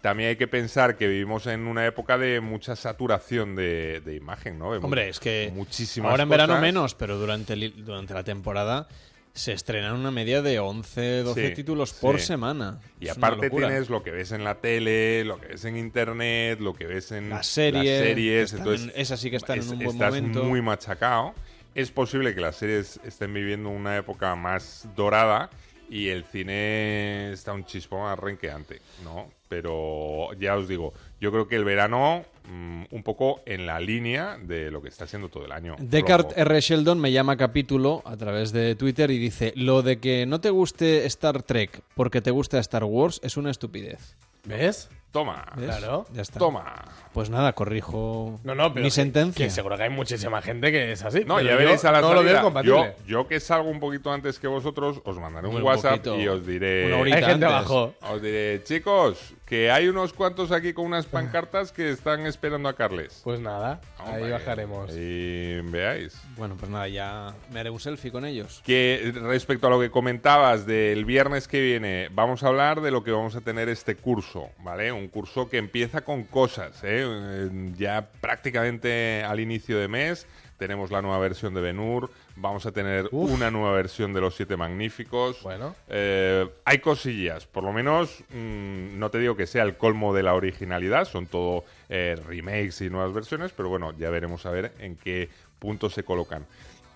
también 0.00 0.30
hay 0.30 0.36
que 0.36 0.46
pensar 0.48 0.96
que 0.96 1.06
vivimos 1.08 1.46
en 1.46 1.66
una 1.66 1.86
época 1.86 2.18
de 2.18 2.40
mucha 2.40 2.76
saturación 2.76 3.56
de, 3.56 4.00
de 4.04 4.14
imagen, 4.14 4.58
¿no? 4.58 4.72
De 4.72 4.78
Hombre, 4.78 5.08
es 5.08 5.20
que 5.20 5.50
muchísimas 5.54 6.10
ahora 6.10 6.22
en 6.24 6.28
verano 6.28 6.52
cosas. 6.54 6.62
menos, 6.62 6.94
pero 6.94 7.16
durante, 7.16 7.54
el- 7.54 7.84
durante 7.84 8.12
la 8.14 8.24
temporada 8.24 8.88
se 9.34 9.52
estrenan 9.52 9.94
una 9.94 10.12
media 10.12 10.42
de 10.42 10.60
11, 10.60 11.22
12 11.22 11.48
Sí, 11.48 11.54
títulos 11.54 11.92
por 11.92 12.20
sí. 12.20 12.26
semana. 12.26 12.80
Y 13.00 13.06
Es 13.08 13.16
aparte 13.16 13.50
tienes 13.50 13.90
lo 13.90 14.02
que 14.04 14.12
ves 14.12 14.30
en 14.30 14.44
la 14.44 14.60
tele, 14.60 15.24
lo 15.24 15.40
que 15.40 15.48
ves 15.48 15.64
en 15.64 15.76
internet, 15.76 16.60
lo 16.60 16.72
que 16.74 16.86
ves 16.86 17.10
en 17.10 17.30
Las 17.30 17.48
series, 17.48 18.00
que 18.00 18.06
series, 18.08 18.52
entonces 18.52 18.94
en- 18.94 19.00
esas 19.00 19.18
sí 19.20 19.30
que 19.30 19.36
están 19.36 19.58
en 19.58 19.68
un 19.68 19.78
buen 19.80 19.90
estás 19.90 20.14
momento. 20.14 20.44
muy 20.44 20.62
machacado. 20.62 21.34
Es 21.74 21.90
posible 21.90 22.32
que 22.36 22.40
las 22.40 22.54
series 22.54 23.00
estén 23.04 23.34
viviendo 23.34 23.68
una 23.70 23.96
época 23.96 24.36
más 24.36 24.86
dorada 24.94 25.50
y 25.90 26.08
el 26.08 26.24
cine 26.24 27.32
está 27.32 27.52
un 27.52 27.64
chispo 27.64 27.98
más 28.00 28.16
renqueante, 28.16 28.80
¿no? 29.02 29.32
Pero 29.48 30.32
ya 30.38 30.56
os 30.56 30.68
digo, 30.68 30.94
yo 31.24 31.32
creo 31.32 31.48
que 31.48 31.56
el 31.56 31.64
verano 31.64 32.22
mm, 32.48 32.84
un 32.90 33.02
poco 33.02 33.40
en 33.46 33.64
la 33.66 33.80
línea 33.80 34.36
de 34.42 34.70
lo 34.70 34.82
que 34.82 34.88
está 34.88 35.06
siendo 35.06 35.30
todo 35.30 35.46
el 35.46 35.52
año. 35.52 35.74
Flojo. 35.78 36.28
R. 36.36 36.60
Sheldon 36.60 37.00
me 37.00 37.10
llama 37.12 37.32
a 37.32 37.36
capítulo 37.38 38.02
a 38.04 38.14
través 38.18 38.52
de 38.52 38.74
Twitter 38.74 39.10
y 39.10 39.18
dice: 39.18 39.54
Lo 39.56 39.80
de 39.82 39.98
que 40.00 40.26
no 40.26 40.40
te 40.42 40.50
guste 40.50 41.06
Star 41.06 41.42
Trek 41.42 41.80
porque 41.94 42.20
te 42.20 42.30
gusta 42.30 42.58
Star 42.58 42.84
Wars 42.84 43.20
es 43.24 43.38
una 43.38 43.50
estupidez. 43.50 44.16
¿Ves? 44.44 44.90
Toma, 45.10 45.46
¿Ves? 45.56 45.66
Claro. 45.66 46.06
Ya 46.12 46.22
está. 46.22 46.40
toma. 46.40 46.84
Pues 47.12 47.30
nada, 47.30 47.52
corrijo 47.52 48.40
No, 48.42 48.56
no, 48.56 48.74
pero 48.74 48.82
mi 48.82 48.88
que- 48.90 48.94
sentencia. 48.96 49.46
que 49.46 49.50
seguro 49.50 49.76
que 49.76 49.84
hay 49.84 49.90
muchísima 49.90 50.42
gente 50.42 50.72
que 50.72 50.90
es 50.90 51.04
así. 51.04 51.20
No, 51.24 51.36
pero 51.36 51.50
ya 51.50 51.54
veréis 51.56 51.84
a 51.84 51.92
la 51.92 52.00
no 52.00 52.08
lo 52.08 52.14
veo 52.20 52.22
salida. 52.30 52.42
compatible. 52.42 52.94
Yo, 53.06 53.22
yo 53.22 53.28
que 53.28 53.38
salgo 53.38 53.70
un 53.70 53.78
poquito 53.78 54.10
antes 54.12 54.40
que 54.40 54.48
vosotros, 54.48 55.00
os 55.04 55.16
mandaré 55.18 55.46
un 55.46 55.62
WhatsApp 55.62 55.98
poquito. 56.02 56.20
y 56.20 56.26
os 56.26 56.44
diré... 56.44 56.86
Una 56.86 56.96
horita 56.98 57.16
Hay 57.18 57.22
gente 57.22 57.46
antes. 57.46 57.48
abajo. 57.48 57.94
Os 58.12 58.20
diré, 58.20 58.62
chicos, 58.64 59.34
que 59.44 59.70
hay 59.70 59.88
unos 59.88 60.12
cuantos 60.12 60.50
aquí 60.52 60.72
con 60.72 60.86
unas 60.86 61.06
pancartas 61.06 61.70
que 61.70 61.90
están 61.90 62.26
esperando 62.26 62.68
a 62.68 62.74
Carles. 62.74 63.20
Pues 63.24 63.40
nada, 63.40 63.80
ahí 63.98 64.30
bajaremos. 64.30 64.90
Y 64.96 65.60
veáis. 65.60 66.18
Bueno, 66.36 66.56
pues 66.58 66.70
nada, 66.70 66.88
ya 66.88 67.34
me 67.52 67.60
haré 67.60 67.68
un 67.70 67.78
selfie 67.78 68.10
con 68.10 68.24
ellos. 68.24 68.62
Que 68.64 69.12
respecto 69.14 69.66
a 69.66 69.70
lo 69.70 69.80
que 69.80 69.90
comentabas 69.90 70.64
del 70.66 71.04
viernes 71.04 71.46
que 71.46 71.60
viene, 71.60 72.08
vamos 72.12 72.42
a 72.42 72.48
hablar 72.48 72.80
de 72.80 72.90
lo 72.90 73.04
que 73.04 73.10
vamos 73.10 73.36
a 73.36 73.42
tener 73.42 73.68
este 73.68 73.96
curso, 73.96 74.48
¿vale? 74.60 74.92
Un 74.92 75.08
curso 75.08 75.48
que 75.50 75.58
empieza 75.58 76.00
con 76.02 76.24
cosas, 76.24 76.82
¿eh? 76.82 77.04
Eh, 77.06 77.72
Ya 77.76 78.08
prácticamente 78.20 79.22
al 79.24 79.40
inicio 79.40 79.78
de 79.78 79.88
mes 79.88 80.26
tenemos 80.58 80.90
la 80.90 81.02
nueva 81.02 81.18
versión 81.18 81.52
de 81.52 81.60
Benur, 81.60 82.10
vamos 82.36 82.66
a 82.66 82.72
tener 82.72 83.08
una 83.12 83.50
nueva 83.50 83.72
versión 83.72 84.12
de 84.12 84.20
Los 84.20 84.34
Siete 84.34 84.56
Magníficos. 84.56 85.42
Bueno. 85.42 85.74
Eh, 85.88 86.48
hay 86.64 86.78
cosillas, 86.78 87.46
por 87.46 87.64
lo 87.64 87.72
menos 87.72 88.22
mm, 88.30 88.98
no 88.98 89.10
te 89.10 89.18
digo 89.18 89.36
que 89.36 89.46
sea 89.46 89.62
el 89.62 89.76
colmo 89.76 90.14
de 90.14 90.22
la 90.22 90.34
originalidad, 90.34 91.04
son 91.04 91.26
todo 91.26 91.64
eh, 91.88 92.16
remakes 92.26 92.80
y 92.80 92.90
nuevas 92.90 93.12
versiones, 93.12 93.52
pero 93.52 93.68
bueno, 93.68 93.96
ya 93.96 94.10
veremos 94.10 94.46
a 94.46 94.50
ver 94.50 94.72
en 94.78 94.96
qué 94.96 95.28
punto 95.58 95.90
se 95.90 96.02
colocan. 96.02 96.46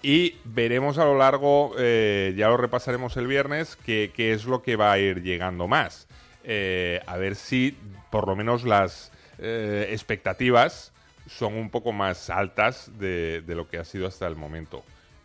Y 0.00 0.36
veremos 0.44 0.98
a 0.98 1.04
lo 1.04 1.18
largo, 1.18 1.74
eh, 1.76 2.32
ya 2.36 2.48
lo 2.48 2.56
repasaremos 2.56 3.16
el 3.16 3.26
viernes, 3.26 3.76
qué 3.84 4.12
qué 4.14 4.32
es 4.32 4.44
lo 4.44 4.62
que 4.62 4.76
va 4.76 4.92
a 4.92 4.98
ir 4.98 5.22
llegando 5.22 5.66
más. 5.66 6.06
A 6.44 7.16
ver 7.18 7.34
si 7.34 7.76
por 8.10 8.26
lo 8.26 8.34
menos 8.34 8.64
las 8.64 9.12
expectativas 9.38 10.92
son 11.26 11.54
un 11.54 11.68
poco 11.68 11.92
más 11.92 12.30
altas 12.30 12.90
de, 12.98 13.42
de 13.42 13.54
lo 13.54 13.68
que 13.68 13.76
ha 13.76 13.84
sido 13.84 14.06
hasta 14.06 14.26
el 14.26 14.34
momento. 14.34 14.82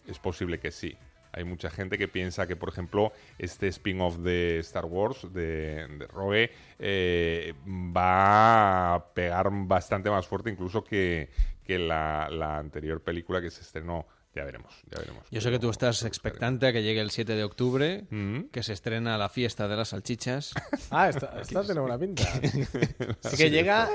Es 0.08 0.20
posible 0.20 0.60
que 0.60 0.72
sí. 0.72 0.96
Hay 1.36 1.46
mucha 1.46 1.72
gente 1.72 1.98
que 1.98 2.08
piensa 2.08 2.46
que, 2.46 2.56
por 2.56 2.70
ejemplo, 2.70 3.12
este 3.40 3.68
spin-off 3.68 4.18
de 4.18 4.60
Star 4.60 4.86
Wars, 4.86 5.28
de, 5.34 5.88
de 5.98 6.08
Rogue, 6.08 6.52
eh, 6.78 7.54
va 7.68 8.94
a 8.96 9.14
pegar 9.14 9.50
bastante 9.52 10.10
más 10.12 10.28
fuerte 10.28 10.52
incluso 10.52 10.84
que, 10.84 11.30
que 11.66 11.80
la, 11.80 12.30
la 12.30 12.58
anterior 12.60 13.02
película 13.02 13.42
que 13.42 13.50
se 13.50 13.62
estrenó. 13.62 14.06
Ya 14.36 14.44
veremos, 14.44 14.74
ya 14.90 14.98
veremos. 15.00 15.24
Yo 15.30 15.42
sé 15.42 15.52
que 15.52 15.60
tú 15.60 15.70
estás 15.70 16.02
expectante 16.06 16.66
a 16.66 16.74
que 16.74 16.82
llegue 16.82 17.02
el 17.02 17.12
7 17.12 17.36
de 17.36 17.44
octubre, 17.44 18.04
Mm. 18.10 18.46
que 18.52 18.64
se 18.64 18.74
estrena 18.74 19.16
la 19.20 19.30
fiesta 19.30 19.68
de 19.68 19.76
las 19.76 19.90
salchichas. 19.90 20.54
Ah, 20.92 21.10
esta, 21.10 21.34
esta 21.42 21.64
tiene 21.64 21.80
buena 21.82 22.00
pinta. 22.00 22.24
Así 23.24 23.38
que 23.38 23.50
llega. 23.52 23.90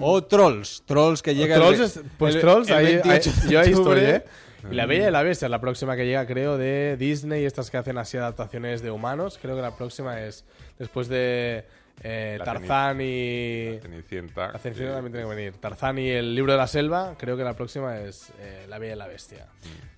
O 0.00 0.22
Trolls. 0.24 0.82
Trolls 0.86 1.22
que 1.22 1.34
llega 1.34 1.56
Trolls 1.56 1.96
el, 1.96 2.04
pues 2.18 2.34
el- 2.34 2.40
Trolls, 2.42 2.68
el 2.68 2.74
ahí, 2.74 2.84
28 2.96 3.30
ahí- 3.30 3.40
de 3.46 3.52
yo 3.52 3.60
ahí 3.60 3.70
estoy. 3.72 4.00
¿eh? 4.00 4.24
Y 4.70 4.74
La 4.74 4.86
Bella 4.86 5.08
y 5.08 5.10
la 5.10 5.22
Bestia, 5.22 5.48
la 5.48 5.60
próxima 5.60 5.96
que 5.96 6.06
llega, 6.06 6.26
creo, 6.26 6.56
de 6.56 6.96
Disney, 6.96 7.44
estas 7.44 7.70
que 7.70 7.76
hacen 7.76 7.98
así 7.98 8.16
adaptaciones 8.16 8.82
de 8.82 8.90
humanos. 8.90 9.38
Creo 9.40 9.56
que 9.56 9.62
la 9.62 9.76
próxima 9.76 10.20
es 10.20 10.44
después 10.78 11.08
de 11.08 11.64
eh, 12.02 12.38
Tarzán 12.44 13.00
y. 13.00 13.78
Cenicienta. 13.80 14.52
La 14.52 14.58
Cenicienta 14.58 14.94
también 14.94 15.12
tiene 15.12 15.28
que 15.28 15.34
venir. 15.34 15.52
Tarzán 15.54 15.98
y 15.98 16.08
el 16.10 16.34
libro 16.34 16.52
de 16.52 16.58
la 16.58 16.66
selva, 16.66 17.14
creo 17.18 17.36
que 17.36 17.44
la 17.44 17.54
próxima 17.54 17.98
es 18.00 18.32
eh, 18.40 18.66
La 18.68 18.78
Bella 18.78 18.94
y 18.94 18.98
la 18.98 19.06
Bestia. 19.06 19.46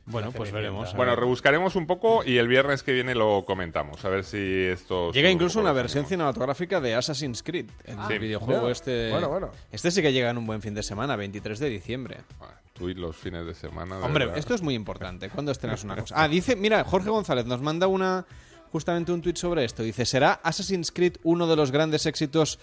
Bueno, 0.05 0.29
La 0.29 0.37
pues 0.37 0.53
veremos. 0.53 0.95
Bueno, 0.95 1.17
rebuscaremos 1.17 1.75
un 1.75 1.87
poco 1.87 2.23
y 2.25 2.39
el 2.39 2.47
viernes 2.47 2.83
que 2.83 2.93
viene 2.93 3.15
lo 3.15 3.45
comentamos. 3.45 4.05
A 4.05 4.09
ver 4.09 4.25
si 4.25 4.39
esto. 4.39 5.11
Llega 5.13 5.31
incluso 5.31 5.59
una 5.59 5.73
versión 5.73 6.07
cinematográfica 6.07 6.81
de 6.81 6.95
Assassin's 6.95 7.43
Creed, 7.43 7.67
el 7.85 8.19
videojuego 8.19 8.61
Bueno, 8.61 8.73
este. 8.73 9.11
bueno, 9.11 9.29
bueno. 9.29 9.51
Este 9.73 9.91
sí 9.91 10.03
que 10.03 10.13
llega 10.13 10.31
en 10.31 10.39
un 10.39 10.47
buen 10.47 10.63
fin 10.63 10.75
de 10.75 10.83
semana, 10.83 11.17
23 11.17 11.59
de 11.59 11.69
diciembre. 11.69 12.19
Ah, 12.41 12.55
Y 12.81 12.95
los 12.95 13.17
fines 13.17 13.47
de 13.47 13.55
semana. 13.55 13.99
de 13.99 14.05
Hombre, 14.05 14.27
verdad. 14.27 14.39
esto 14.39 14.55
es 14.55 14.63
muy 14.63 14.75
importante. 14.75 15.29
¿Cuándo 15.31 15.53
estrenas 15.53 15.85
una 15.85 15.97
cosa? 16.01 16.15
Ah, 16.17 16.29
dice, 16.29 16.57
mira, 16.57 16.85
Jorge 16.85 17.11
González 17.11 17.47
nos 17.47 17.61
manda 17.61 17.87
una 17.87 18.27
justamente 18.73 19.13
un 19.13 19.23
tuit 19.23 19.37
sobre 19.37 19.65
esto. 19.65 19.83
Dice, 19.83 20.05
¿será 20.05 20.33
Assassin's 20.43 20.93
Creed 20.93 21.17
uno 21.23 21.47
de 21.47 21.57
los 21.57 21.71
grandes 21.71 22.05
éxitos 22.07 22.59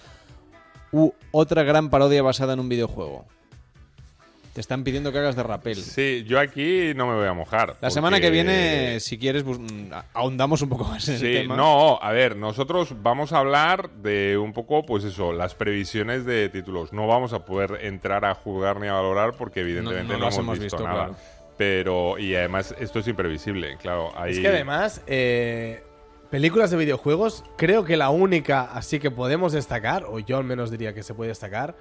u 0.92 1.12
otra 1.32 1.64
gran 1.64 1.90
parodia 1.90 2.22
basada 2.22 2.54
en 2.54 2.60
un 2.60 2.70
videojuego? 2.70 3.26
Te 4.54 4.62
están 4.62 4.84
pidiendo 4.84 5.12
que 5.12 5.18
hagas 5.18 5.36
de 5.36 5.42
rapel. 5.42 5.76
Sí, 5.78 6.24
yo 6.28 6.40
aquí 6.40 6.94
no 6.96 7.08
me 7.08 7.16
voy 7.16 7.26
a 7.28 7.34
mojar. 7.34 7.76
La 7.82 7.90
semana 7.90 8.20
que 8.20 8.30
viene, 8.30 9.00
si 9.00 9.18
quieres, 9.18 9.44
ahondamos 10.14 10.62
un 10.62 10.70
poco 10.70 10.84
más 10.86 11.08
en 11.10 11.18
Sí, 11.18 11.26
el 11.26 11.42
tema. 11.42 11.56
no, 11.56 11.98
a 12.00 12.12
ver, 12.12 12.36
nosotros 12.36 12.94
vamos 13.02 13.34
a 13.34 13.40
hablar 13.40 13.90
de 13.90 14.38
un 14.38 14.54
poco, 14.54 14.86
pues 14.86 15.06
eso, 15.06 15.34
las 15.34 15.56
previsiones 15.56 16.24
de 16.26 16.50
títulos. 16.50 16.94
No 16.94 17.08
vamos 17.08 17.34
a 17.34 17.46
poder 17.46 17.80
entrar 17.82 18.26
a 18.26 18.36
juzgar 18.36 18.80
ni 18.80 18.88
a 18.88 18.94
valorar 18.94 19.34
porque 19.34 19.62
evidentemente 19.62 20.14
No- 20.14 20.14
no, 20.14 20.20
no 20.20 20.26
las 20.26 20.36
hemos 20.38 20.46
hemos 20.58 20.60
visto, 20.60 20.78
visto, 20.78 20.88
nada. 20.88 21.06
claro. 21.08 21.16
Pero, 21.58 22.18
y 22.20 22.36
además, 22.36 22.76
esto 22.80 23.00
es 23.00 23.08
imprevisible, 23.08 23.78
claro. 23.82 24.12
Es 24.28 24.40
que 24.40 24.48
además, 24.48 25.02
eh, 25.08 25.84
películas 26.34 26.72
de 26.72 26.78
videojuegos, 26.78 27.44
creo 27.58 27.86
que 27.86 27.96
la 27.96 28.10
única 28.10 28.64
así 28.64 29.00
que 29.00 29.12
podemos 29.12 29.54
destacar, 29.54 30.06
o 30.06 30.18
yo 30.18 30.40
al 30.40 30.44
menos 30.44 30.72
diría 30.72 30.92
que 30.96 31.04
se 31.04 31.14
puede 31.14 31.28
destacar, 31.28 31.76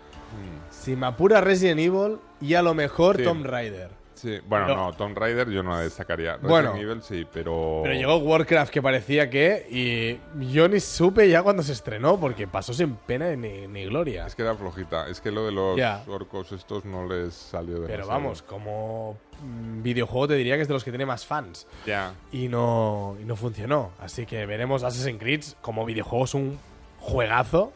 si 0.69 0.95
me 0.95 1.07
apura 1.07 1.41
Resident 1.41 1.81
Evil 1.81 2.19
y 2.39 2.53
a 2.53 2.61
lo 2.61 2.75
mejor 2.75 3.17
Sí. 3.17 3.23
Tomb 3.23 3.47
Raider. 3.47 4.02
Sí, 4.23 4.39
bueno, 4.47 4.67
Pero- 4.67 4.77
no, 4.77 4.93
Tomb 4.93 5.19
Raider 5.19 5.51
yo 5.51 5.65
no 5.65 5.73
la 5.73 5.81
destacaría. 5.81 6.35
Resident 6.37 6.49
Bueno. 6.49 6.77
Evil 6.77 7.03
sí, 7.03 7.27
pero... 7.33 7.81
Pero 7.83 7.93
llegó 7.93 8.19
Warcraft 8.19 8.73
que 8.73 8.81
parecía 8.81 9.29
que. 9.29 9.67
Y 9.69 10.47
yo 10.53 10.69
ni 10.69 10.79
supe 10.79 11.29
ya 11.29 11.43
cuando 11.43 11.65
se 11.65 11.73
estrenó, 11.73 12.21
porque 12.21 12.47
pasó 12.47 12.73
sin 12.73 12.95
pena 12.95 13.35
ni, 13.35 13.67
ni 13.67 13.87
gloria. 13.87 14.25
Es 14.25 14.37
que 14.37 14.43
era 14.43 14.55
flojita. 14.55 15.09
Es 15.09 15.21
que 15.21 15.33
lo 15.33 15.45
de 15.45 15.51
los 15.51 15.81
orcos 16.07 16.53
estos 16.53 16.85
no 16.85 17.05
les 17.09 17.35
salió 17.35 17.81
de 17.81 17.89
Pero 17.89 18.07
vamos, 18.07 18.43
como 18.43 19.17
mm, 19.43 19.83
videojuego 19.83 20.29
te 20.29 20.35
diría 20.35 20.55
que 20.55 20.63
es 20.63 20.69
de 20.69 20.75
los 20.75 20.85
que 20.85 20.93
tiene 20.93 21.05
más 21.05 21.27
fans. 21.27 21.67
Ya. 21.85 22.15
Y 22.31 22.47
no, 22.47 23.17
y 23.21 23.25
no 23.25 23.35
funcionó. 23.35 23.91
Así 23.99 24.25
que 24.25 24.47
veremos 24.47 24.85
Assassin's 24.85 25.19
Creed 25.19 25.43
como 25.63 25.85
videojuego 25.85 26.27
es 26.27 26.35
un 26.35 26.61
juegazo. 27.01 27.73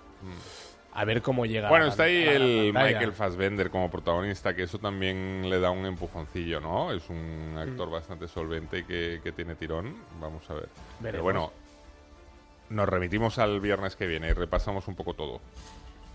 A 0.99 1.05
ver 1.05 1.21
cómo 1.23 1.45
llega. 1.47 1.69
Mm. 1.69 1.71
Bueno, 1.71 1.85
a 1.85 1.87
la- 1.89 1.91
está 1.93 2.03
ahí 2.05 2.23
a 2.23 2.27
la 2.27 2.33
gran 2.33 2.43
el 2.49 2.73
pantalla. 2.73 2.87
Michael 2.99 3.13
Fassbender 3.13 3.71
como 3.71 3.91
protagonista, 3.91 4.55
que 4.55 4.63
eso 4.63 4.79
también 4.79 5.49
le 5.51 5.61
da 5.61 5.71
un 5.71 5.85
empujoncillo, 5.85 6.61
¿no? 6.61 6.91
Es 6.93 7.09
Mm. 7.11 7.13
un 7.53 7.59
actor 7.59 7.91
bastante 7.91 8.27
solvente 8.29 8.85
que, 8.87 9.21
que 9.23 9.33
tiene 9.33 9.55
tirón. 9.57 9.95
Vamos 10.21 10.49
a 10.51 10.55
ver. 10.55 10.69
Pero 11.03 11.23
bueno, 11.23 11.53
nos 12.71 12.89
remitimos 12.89 13.39
al 13.39 13.61
viernes 13.61 13.95
que 13.95 14.07
viene 14.07 14.29
y 14.29 14.33
repasamos 14.33 14.89
un 14.89 14.95
poco 14.97 15.15
todo. 15.15 15.37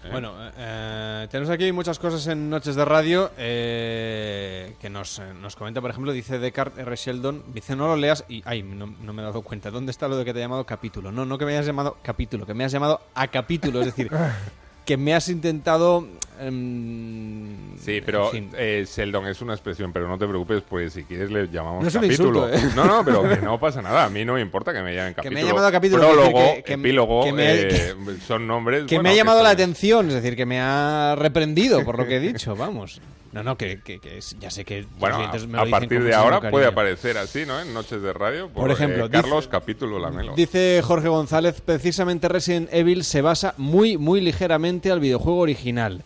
¿eh? 0.04 0.10
Bueno, 0.12 0.34
eh, 0.48 0.52
eh, 0.58 1.28
tenemos 1.30 1.52
aquí 1.52 1.72
muchas 1.72 2.00
cosas 2.00 2.26
en 2.26 2.50
Noches 2.50 2.74
de 2.76 2.84
Radio 2.84 3.30
eh, 3.38 4.74
que 4.82 4.90
nos, 4.90 5.22
nos 5.40 5.56
comenta, 5.56 5.80
por 5.80 5.92
ejemplo, 5.92 6.12
dice 6.12 6.40
Descartes 6.40 6.80
R. 6.80 6.96
Sheldon, 6.96 7.44
dice 7.54 7.76
no 7.76 7.86
lo 7.88 7.96
leas 7.96 8.26
y, 8.28 8.42
ay, 8.46 8.64
no, 8.64 8.88
no 9.00 9.14
me 9.14 9.22
he 9.22 9.26
dado 9.26 9.44
cuenta, 9.44 9.70
¿dónde 9.70 9.92
está 9.92 10.08
lo 10.08 10.18
de 10.18 10.26
que 10.26 10.34
te 10.34 10.40
he 10.40 10.42
llamado 10.42 10.66
capítulo? 10.66 11.12
No, 11.12 11.24
no 11.26 11.38
que 11.38 11.46
me 11.46 11.52
hayas 11.52 11.68
llamado 11.68 11.98
capítulo, 12.02 12.48
que 12.48 12.56
me 12.56 12.64
has 12.66 12.72
llamado 12.72 13.00
a 13.14 13.28
capítulo, 13.28 13.80
es 13.82 13.86
decir, 13.86 14.10
que 14.86 14.98
me 14.98 15.14
has 15.14 15.30
intentado... 15.30 16.08
em, 16.42 17.78
Sí, 17.78 18.02
pero 18.06 18.26
en 18.26 18.32
fin. 18.32 18.50
eh, 18.58 18.86
Sheldon 18.88 19.28
es 19.28 19.42
una 19.42 19.54
expresión, 19.54 19.92
pero 19.92 20.08
no 20.08 20.18
te 20.18 20.28
preocupes, 20.28 20.62
pues 20.68 20.94
si 20.94 21.04
quieres 21.04 21.32
le 21.32 21.48
llamamos 21.48 21.82
No 21.84 21.88
es 21.89 21.96
un 21.96 22.02
capítulo. 22.02 22.48
insulto, 22.50 22.68
¿eh? 22.68 22.72
No, 22.76 22.86
no, 22.86 23.04
pero 23.06 23.24
que 23.28 23.38
no 23.38 23.60
pasa 23.60 23.82
nada. 23.82 24.06
A 24.06 24.10
mí 24.10 24.24
no 24.26 24.34
me 24.36 24.42
importa 24.42 24.74
que 24.74 24.82
me 24.82 24.94
llamen 24.94 25.14
Que 25.14 25.18
capítulo. 25.18 25.39
me 25.39 25.46
ha 25.46 25.48
llamado 25.50 25.72
capítulo, 25.72 26.02
Prólogo, 26.08 26.54
que- 26.56 26.64
que- 26.64 26.74
epílogo, 26.74 27.24
que 27.24 27.34
me- 27.34 27.62
eh, 27.62 27.96
son 28.28 28.46
nombres. 28.48 28.86
que 28.86 28.96
bueno, 28.96 29.04
me 29.04 29.10
ha 29.10 29.16
llamado 29.16 29.39
son- 29.39 29.44
la 29.46 29.50
atención, 29.52 30.08
es 30.10 30.14
decir, 30.16 30.36
que 30.36 30.46
me 30.46 30.60
ha 30.60 31.16
reprendido 31.18 31.84
por 31.84 31.98
lo 31.98 32.06
que 32.06 32.18
he 32.18 32.20
dicho, 32.34 32.56
vamos. 32.56 33.02
No, 33.32 33.44
no, 33.44 33.56
que, 33.58 33.80
que- 33.82 34.00
que 34.00 34.18
es- 34.18 34.36
ya 34.42 34.52
sé 34.52 34.66
que... 34.66 34.86
Bueno, 35.00 35.18
me 35.48 35.58
a, 35.58 35.66
partir 35.66 36.04
de 36.04 36.14
ahora 36.14 36.42
puede 36.52 36.66
aparecer 36.66 37.18
así, 37.18 37.46
¿no? 37.46 37.62
En 37.62 37.74
Noches 37.74 38.02
de 38.02 38.12
Radio. 38.12 38.50
Por, 38.50 38.64
Por 38.64 38.72
ejemplo, 38.72 39.06
eh, 39.06 39.08
dice- 39.08 39.22
Carlos, 39.22 39.48
capítulo 39.48 40.00
Lamelo. 40.00 40.34
Dice 40.36 40.82
Jorge 40.84 41.08
González, 41.08 41.62
precisamente 41.62 42.28
Resident 42.28 42.68
Evil 42.74 43.06
se 43.06 43.22
basa 43.22 43.54
muy, 43.58 43.98
muy 43.98 44.20
ligeramente 44.20 44.92
al 44.92 45.00
videojuego 45.00 45.39
original. 45.39 46.04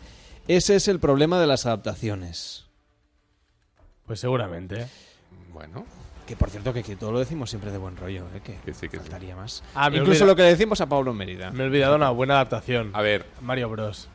Ese 0.47 0.75
es 0.75 0.87
el 0.87 0.99
problema 0.99 1.39
de 1.39 1.47
las 1.47 1.65
adaptaciones. 1.65 2.65
Pues 4.05 4.19
seguramente. 4.19 4.87
Bueno, 5.51 5.85
Que 6.27 6.35
por 6.35 6.49
cierto, 6.49 6.73
que, 6.73 6.83
que 6.83 6.95
todo 6.95 7.11
lo 7.11 7.19
decimos 7.19 7.49
siempre 7.49 7.71
de 7.71 7.77
buen 7.77 7.95
rollo, 7.97 8.25
¿eh? 8.35 8.41
que, 8.43 8.55
Que 8.65 8.73
sí, 8.73 8.87
que 8.89 8.97
sí. 8.97 9.03
faltaría 9.03 9.35
más. 9.35 9.63
Ah, 9.73 9.87
Incluso 9.91 10.23
olvida- 10.23 10.25
lo 10.27 10.35
que 10.35 10.41
le 10.43 10.49
decimos 10.49 10.81
a 10.81 10.87
Pablo 10.87 11.13
Mérida. 11.13 11.51
Me 11.51 11.63
he 11.63 11.67
olvidado 11.67 11.95
una 11.95 12.09
buena 12.09 12.35
adaptación. 12.35 12.91
a 12.93 13.01
ver, 13.01 13.25
Mario 13.41 13.69
Bros. 13.69 14.07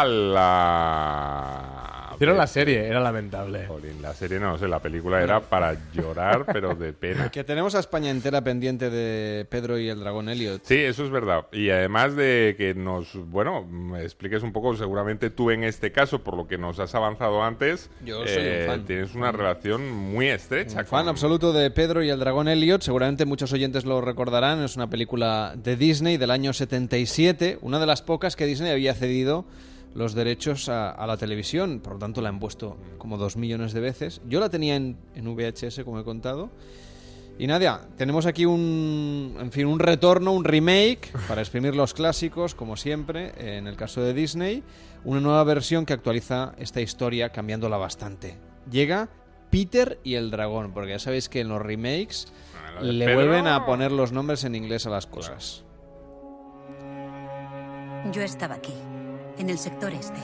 A 0.00 0.04
la. 0.06 1.78
Hicieron 2.14 2.36
la 2.36 2.46
serie, 2.46 2.86
era 2.86 3.00
lamentable. 3.00 3.66
Jolín, 3.66 4.00
la 4.00 4.14
serie 4.14 4.38
no 4.38 4.56
sé, 4.56 4.68
la 4.68 4.78
película 4.78 5.20
era 5.22 5.40
para 5.40 5.74
llorar, 5.92 6.44
pero 6.52 6.72
de 6.76 6.92
pena. 6.92 7.30
Que 7.32 7.42
tenemos 7.42 7.74
a 7.74 7.80
España 7.80 8.10
entera 8.10 8.44
pendiente 8.44 8.90
de 8.90 9.44
Pedro 9.46 9.76
y 9.76 9.88
el 9.88 9.98
dragón 9.98 10.28
Elliot. 10.28 10.62
Sí, 10.64 10.76
eso 10.76 11.04
es 11.04 11.10
verdad. 11.10 11.46
Y 11.52 11.70
además 11.70 12.14
de 12.14 12.54
que 12.56 12.74
nos, 12.74 13.16
bueno, 13.28 13.64
me 13.64 14.02
expliques 14.04 14.44
un 14.44 14.52
poco, 14.52 14.76
seguramente 14.76 15.30
tú 15.30 15.50
en 15.50 15.64
este 15.64 15.90
caso, 15.90 16.20
por 16.22 16.36
lo 16.36 16.46
que 16.46 16.58
nos 16.58 16.78
has 16.78 16.94
avanzado 16.94 17.42
antes, 17.42 17.86
eh, 18.02 18.04
Yo 18.06 18.24
soy 18.26 18.46
un 18.60 18.66
fan. 18.66 18.84
tienes 18.84 19.14
una 19.16 19.32
relación 19.32 19.90
muy 19.90 20.28
estrecha. 20.28 20.80
Un 20.80 20.86
fan 20.86 21.00
con- 21.06 21.08
absoluto 21.08 21.52
de 21.52 21.70
Pedro 21.72 22.04
y 22.04 22.10
el 22.10 22.20
dragón 22.20 22.46
Elliot. 22.46 22.82
Seguramente 22.82 23.24
muchos 23.24 23.52
oyentes 23.52 23.84
lo 23.84 24.00
recordarán. 24.00 24.62
Es 24.62 24.76
una 24.76 24.88
película 24.88 25.54
de 25.56 25.74
Disney 25.76 26.18
del 26.18 26.30
año 26.30 26.52
77, 26.52 27.58
una 27.62 27.80
de 27.80 27.86
las 27.86 28.00
pocas 28.02 28.36
que 28.36 28.46
Disney 28.46 28.70
había 28.70 28.94
cedido 28.94 29.44
los 29.94 30.14
derechos 30.14 30.68
a, 30.68 30.90
a 30.90 31.06
la 31.06 31.16
televisión. 31.16 31.80
Por 31.80 31.94
lo 31.94 31.98
tanto, 31.98 32.20
la 32.22 32.28
han 32.28 32.38
puesto 32.40 32.76
como 32.98 33.18
dos 33.18 33.36
millones 33.36 33.72
de 33.72 33.80
veces. 33.80 34.20
Yo 34.28 34.40
la 34.40 34.48
tenía 34.48 34.76
en, 34.76 34.96
en 35.14 35.34
VHS, 35.34 35.82
como 35.84 36.00
he 36.00 36.04
contado. 36.04 36.50
Y 37.38 37.46
nada, 37.46 37.88
tenemos 37.96 38.26
aquí 38.26 38.44
un, 38.44 39.36
en 39.40 39.50
fin, 39.52 39.66
un 39.66 39.78
retorno, 39.78 40.32
un 40.32 40.44
remake 40.44 41.10
para 41.28 41.40
exprimir 41.40 41.74
los 41.74 41.94
clásicos, 41.94 42.54
como 42.54 42.76
siempre, 42.76 43.32
en 43.56 43.66
el 43.66 43.76
caso 43.76 44.02
de 44.02 44.12
Disney, 44.12 44.62
una 45.04 45.20
nueva 45.20 45.42
versión 45.44 45.86
que 45.86 45.94
actualiza 45.94 46.52
esta 46.58 46.80
historia 46.80 47.30
cambiándola 47.30 47.78
bastante. 47.78 48.36
Llega 48.70 49.08
Peter 49.50 49.98
y 50.04 50.14
el 50.14 50.30
dragón, 50.30 50.72
porque 50.72 50.90
ya 50.90 50.98
sabéis 50.98 51.28
que 51.28 51.40
en 51.40 51.48
los 51.48 51.60
remakes 51.60 52.32
le 52.80 53.06
Pedro. 53.06 53.16
vuelven 53.18 53.46
a 53.46 53.64
poner 53.66 53.92
los 53.92 54.12
nombres 54.12 54.44
en 54.44 54.54
inglés 54.54 54.86
a 54.86 54.90
las 54.90 55.06
cosas. 55.06 55.64
Yo 58.12 58.20
estaba 58.22 58.56
aquí, 58.56 58.74
en 59.38 59.50
el 59.50 59.58
sector 59.58 59.92
este. 59.92 60.20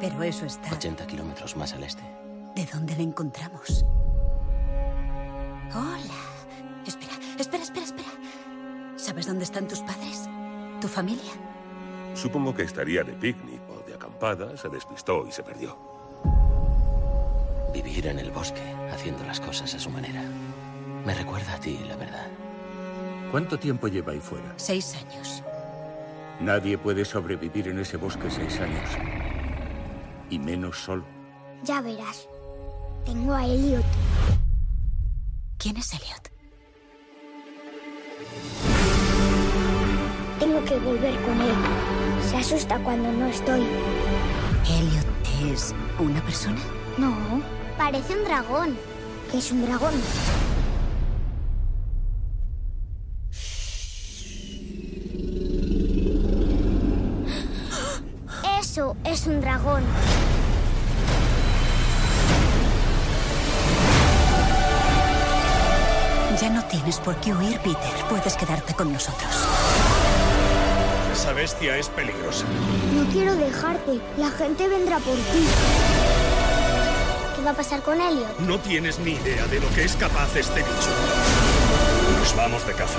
Pero 0.00 0.22
eso 0.22 0.46
está... 0.46 0.72
80 0.72 1.06
kilómetros 1.06 1.56
más 1.56 1.72
al 1.72 1.84
este. 1.84 2.02
¿De 2.54 2.66
dónde 2.66 2.96
la 2.96 3.02
encontramos? 3.02 3.84
Hola. 5.74 6.14
Espera, 6.86 7.14
espera, 7.38 7.62
espera, 7.62 7.84
espera. 7.84 8.08
¿Sabes 8.96 9.26
dónde 9.26 9.44
están 9.44 9.66
tus 9.68 9.80
padres? 9.80 10.28
¿Tu 10.80 10.88
familia? 10.88 11.32
Supongo 12.14 12.54
que 12.54 12.62
estaría 12.62 13.02
de 13.02 13.12
picnic 13.12 13.60
o 13.68 13.86
de 13.86 13.94
acampada, 13.94 14.56
se 14.56 14.68
despistó 14.68 15.26
y 15.26 15.32
se 15.32 15.42
perdió. 15.42 15.76
Vivir 17.72 18.06
en 18.06 18.18
el 18.18 18.30
bosque, 18.30 18.62
haciendo 18.90 19.22
las 19.24 19.40
cosas 19.40 19.74
a 19.74 19.78
su 19.78 19.90
manera. 19.90 20.22
Me 21.04 21.14
recuerda 21.14 21.54
a 21.54 21.60
ti, 21.60 21.78
la 21.86 21.96
verdad. 21.96 22.26
¿Cuánto 23.30 23.58
tiempo 23.58 23.88
lleva 23.88 24.12
ahí 24.12 24.20
fuera? 24.20 24.54
Seis 24.56 24.94
años. 24.94 25.42
Nadie 26.40 26.76
puede 26.76 27.04
sobrevivir 27.04 27.68
en 27.68 27.78
ese 27.78 27.96
bosque 27.96 28.30
seis 28.30 28.60
años. 28.60 28.90
Y 30.28 30.38
menos 30.38 30.78
solo. 30.78 31.04
Ya 31.62 31.80
verás. 31.80 32.28
Tengo 33.04 33.32
a 33.34 33.44
Elliot. 33.44 33.84
¿Quién 35.58 35.76
es 35.78 35.92
Elliot? 35.94 36.30
Tengo 40.38 40.64
que 40.64 40.78
volver 40.78 41.14
con 41.22 41.40
él. 41.40 41.54
Se 42.30 42.36
asusta 42.36 42.78
cuando 42.80 43.10
no 43.12 43.26
estoy. 43.26 43.64
¿Elliot 44.68 45.52
es 45.52 45.74
una 45.98 46.20
persona? 46.22 46.60
No. 46.98 47.16
Parece 47.78 48.16
un 48.16 48.24
dragón. 48.24 48.76
¿Qué 49.30 49.38
es 49.38 49.50
un 49.52 49.64
dragón? 49.64 49.94
Eso 58.76 58.94
es 59.04 59.26
un 59.26 59.40
dragón. 59.40 59.82
Ya 66.38 66.50
no 66.50 66.62
tienes 66.66 66.98
por 66.98 67.16
qué 67.22 67.32
huir, 67.32 67.58
Peter. 67.60 67.78
Puedes 68.10 68.36
quedarte 68.36 68.74
con 68.74 68.92
nosotros. 68.92 69.30
Esa 71.10 71.32
bestia 71.32 71.78
es 71.78 71.88
peligrosa. 71.88 72.44
No 72.94 73.10
quiero 73.14 73.34
dejarte. 73.36 73.98
La 74.18 74.28
gente 74.28 74.68
vendrá 74.68 74.98
por 74.98 75.14
ti. 75.14 75.46
¿Qué 77.34 77.42
va 77.42 77.52
a 77.52 77.54
pasar 77.54 77.80
con 77.80 77.98
Elliot? 77.98 78.40
No 78.40 78.58
tienes 78.58 78.98
ni 78.98 79.12
idea 79.12 79.46
de 79.46 79.58
lo 79.58 79.70
que 79.70 79.84
es 79.84 79.96
capaz 79.96 80.36
este 80.36 80.60
bicho. 80.60 80.90
Nos 82.20 82.36
vamos 82.36 82.66
de 82.66 82.74
caza. 82.74 82.98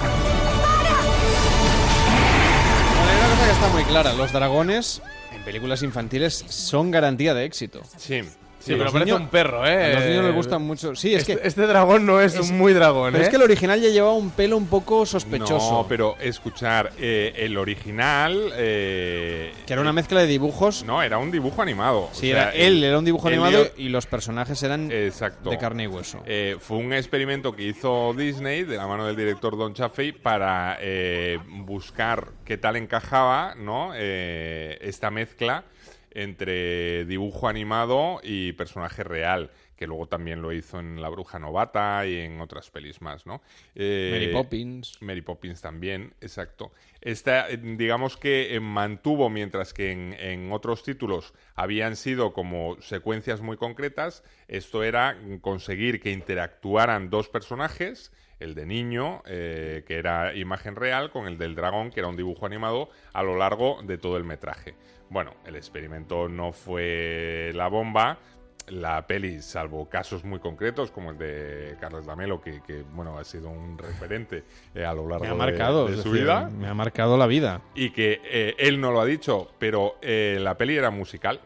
Bueno, 2.95 3.11
hay 3.11 3.17
una 3.19 3.29
cosa 3.29 3.45
que 3.45 3.51
está 3.51 3.67
muy 3.67 3.83
clara. 3.83 4.13
Los 4.13 4.31
dragones 4.33 5.03
películas 5.47 5.81
infantiles 5.81 6.43
son 6.49 6.91
garantía 6.91 7.33
de 7.33 7.45
éxito. 7.45 7.81
Sí. 7.95 8.19
Sí, 8.67 8.75
pero 8.77 8.91
parece 8.91 9.13
un 9.13 9.27
perro, 9.29 9.65
¿eh? 9.65 9.93
A 9.93 9.99
los 9.99 10.05
niños 10.05 10.25
les 10.25 10.35
gustan 10.35 10.61
mucho. 10.61 10.95
Sí, 10.95 11.13
es 11.13 11.21
este, 11.21 11.37
que... 11.37 11.47
este 11.47 11.67
dragón 11.67 12.05
no 12.05 12.21
es, 12.21 12.37
un 12.39 12.57
muy 12.57 12.73
dragón, 12.73 13.11
Pero 13.11 13.23
¿eh? 13.23 13.25
es 13.25 13.29
que 13.29 13.37
el 13.37 13.41
original 13.41 13.81
ya 13.81 13.89
llevaba 13.89 14.13
un 14.13 14.31
pelo 14.31 14.57
un 14.57 14.67
poco 14.67 15.05
sospechoso. 15.05 15.71
No, 15.71 15.85
pero 15.87 16.15
escuchar, 16.19 16.91
eh, 16.99 17.33
el 17.37 17.57
original... 17.57 18.51
eh, 18.55 19.51
Que 19.65 19.73
era 19.73 19.81
una 19.81 19.93
mezcla 19.93 20.19
de 20.19 20.27
dibujos. 20.27 20.83
No, 20.83 21.01
era 21.01 21.17
un 21.17 21.31
dibujo 21.31 21.61
animado. 21.61 22.09
Sí, 22.11 22.31
O 22.31 22.35
sea, 22.35 22.49
era, 22.49 22.51
él 22.53 22.83
era 22.83 22.99
un 22.99 23.05
dibujo 23.05 23.27
animado 23.27 23.67
y 23.77 23.89
los 23.89 24.05
personajes 24.05 24.61
eran 24.63 24.91
Exacto. 24.91 25.49
de 25.49 25.57
carne 25.57 25.83
y 25.83 25.87
hueso. 25.87 26.21
Eh, 26.25 26.57
fue 26.59 26.77
un 26.77 26.93
experimento 26.93 27.55
que 27.55 27.63
hizo 27.63 28.13
Disney 28.15 28.63
de 28.63 28.77
la 28.77 28.87
mano 28.87 29.05
del 29.05 29.15
director 29.15 29.57
Don 29.57 29.73
Chaffee 29.73 30.13
para 30.13 30.77
eh, 30.81 31.39
buscar 31.47 32.29
qué 32.45 32.57
tal 32.57 32.75
encajaba 32.75 33.55
¿no? 33.55 33.91
Eh, 33.95 34.77
esta 34.81 35.11
mezcla 35.11 35.63
entre 36.11 37.05
dibujo 37.05 37.47
animado 37.47 38.19
y 38.23 38.53
personaje 38.53 39.03
real, 39.03 39.51
que 39.75 39.87
luego 39.87 40.07
también 40.07 40.41
lo 40.41 40.51
hizo 40.51 40.79
en 40.79 41.01
La 41.01 41.09
Bruja 41.09 41.39
Novata 41.39 42.05
y 42.05 42.17
en 42.17 42.41
otras 42.41 42.69
pelis 42.71 43.01
más, 43.01 43.25
¿no? 43.25 43.41
Eh, 43.75 44.09
Mary 44.11 44.33
Poppins. 44.33 45.01
Mary 45.01 45.21
Poppins 45.21 45.61
también, 45.61 46.13
exacto. 46.19 46.71
Esta, 46.99 47.49
eh, 47.49 47.57
digamos 47.57 48.17
que 48.17 48.55
eh, 48.55 48.59
mantuvo, 48.59 49.29
mientras 49.29 49.73
que 49.73 49.91
en, 49.91 50.13
en 50.13 50.51
otros 50.51 50.83
títulos 50.83 51.33
habían 51.55 51.95
sido 51.95 52.33
como 52.33 52.81
secuencias 52.81 53.41
muy 53.41 53.57
concretas, 53.57 54.23
esto 54.47 54.83
era 54.83 55.17
conseguir 55.41 56.01
que 56.01 56.11
interactuaran 56.11 57.09
dos 57.09 57.29
personajes, 57.29 58.11
el 58.39 58.53
de 58.55 58.65
niño, 58.65 59.21
eh, 59.25 59.83
que 59.87 59.95
era 59.97 60.33
imagen 60.35 60.75
real, 60.75 61.09
con 61.11 61.27
el 61.27 61.37
del 61.37 61.55
dragón, 61.55 61.89
que 61.91 61.99
era 62.01 62.09
un 62.09 62.15
dibujo 62.17 62.45
animado, 62.45 62.89
a 63.13 63.23
lo 63.23 63.35
largo 63.37 63.79
de 63.83 63.97
todo 63.97 64.17
el 64.17 64.23
metraje. 64.23 64.75
Bueno, 65.09 65.33
el 65.45 65.55
experimento 65.55 66.27
no 66.29 66.51
fue 66.51 67.51
la 67.55 67.67
bomba, 67.67 68.17
la 68.67 69.07
peli, 69.07 69.41
salvo 69.41 69.87
casos 69.87 70.25
muy 70.25 70.39
concretos, 70.39 70.91
como 70.91 71.11
el 71.11 71.17
de 71.17 71.77
Carlos 71.79 72.05
Damelo, 72.05 72.41
que, 72.41 72.61
que, 72.61 72.83
bueno, 72.91 73.17
ha 73.17 73.23
sido 73.23 73.49
un 73.49 73.77
referente 73.77 74.43
eh, 74.75 74.83
a 74.83 74.93
lo 74.93 75.07
largo 75.07 75.23
Me 75.23 75.29
ha 75.29 75.33
de- 75.33 75.37
marcado, 75.37 75.87
de, 75.87 75.93
su 75.93 76.09
decir, 76.09 76.23
vida. 76.23 76.49
Me 76.49 76.67
ha 76.67 76.73
marcado 76.73 77.17
la 77.17 77.27
vida. 77.27 77.61
Y 77.75 77.91
que 77.91 78.19
eh, 78.25 78.55
él 78.59 78.81
no 78.81 78.91
lo 78.91 78.99
ha 78.99 79.05
dicho, 79.05 79.49
pero 79.57 79.95
eh, 80.01 80.37
la 80.41 80.57
peli 80.57 80.75
era 80.75 80.91
musical. 80.91 81.39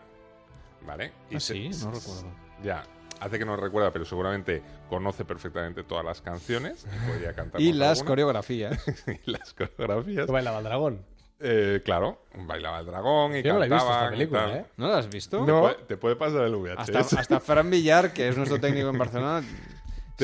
¿Vale? 0.86 1.12
Y 1.30 1.36
Ah, 1.36 1.40
se- 1.40 1.54
sí, 1.54 1.70
no 1.86 1.92
recuerdo. 1.92 2.26
Ya, 2.64 2.84
hace 3.22 3.40
que 3.40 3.46
no 3.46 3.56
recuerda, 3.56 3.92
pero 3.94 4.04
seguramente 4.04 4.62
conoce 4.90 5.24
perfectamente 5.24 5.84
todas 5.84 6.04
las 6.04 6.22
canciones 6.22 6.86
y 6.86 7.10
podría 7.10 7.34
cantar. 7.34 7.62
Y 7.62 7.72
las 7.74 8.04
coreografías. 8.04 8.84
y 9.26 9.32
las 9.32 9.54
coreografías. 9.54 10.26
¿Qué 10.26 10.32
bailaba 10.32 10.58
el 10.58 10.64
dragón? 10.66 11.06
Eh, 11.44 11.82
claro, 11.84 12.22
bailaba 12.36 12.80
el 12.82 12.86
dragón 12.86 13.36
y 13.36 13.42
Yo 13.42 13.54
no 13.54 13.60
la 13.60 13.66
he 13.66 13.70
visto 13.70 13.84
cantaba 13.86 14.00
esta 14.04 14.10
película. 14.12 14.58
¿eh? 14.58 14.66
¿No 14.78 14.88
la 14.90 14.98
has 15.00 15.10
visto? 15.10 15.44
Te 15.44 15.52
puede- 15.52 15.76
Te 15.88 15.98
puede 15.98 16.16
pasar 16.16 16.44
el 16.44 16.56
VHS. 16.56 16.96
Hasta, 16.96 17.20
hasta 17.20 17.40
Fran 17.40 17.70
Villar, 17.70 18.14
que 18.14 18.28
es 18.28 18.38
nuestro 18.38 18.60
técnico 18.60 18.90
en 18.90 18.98
Barcelona, 19.00 19.44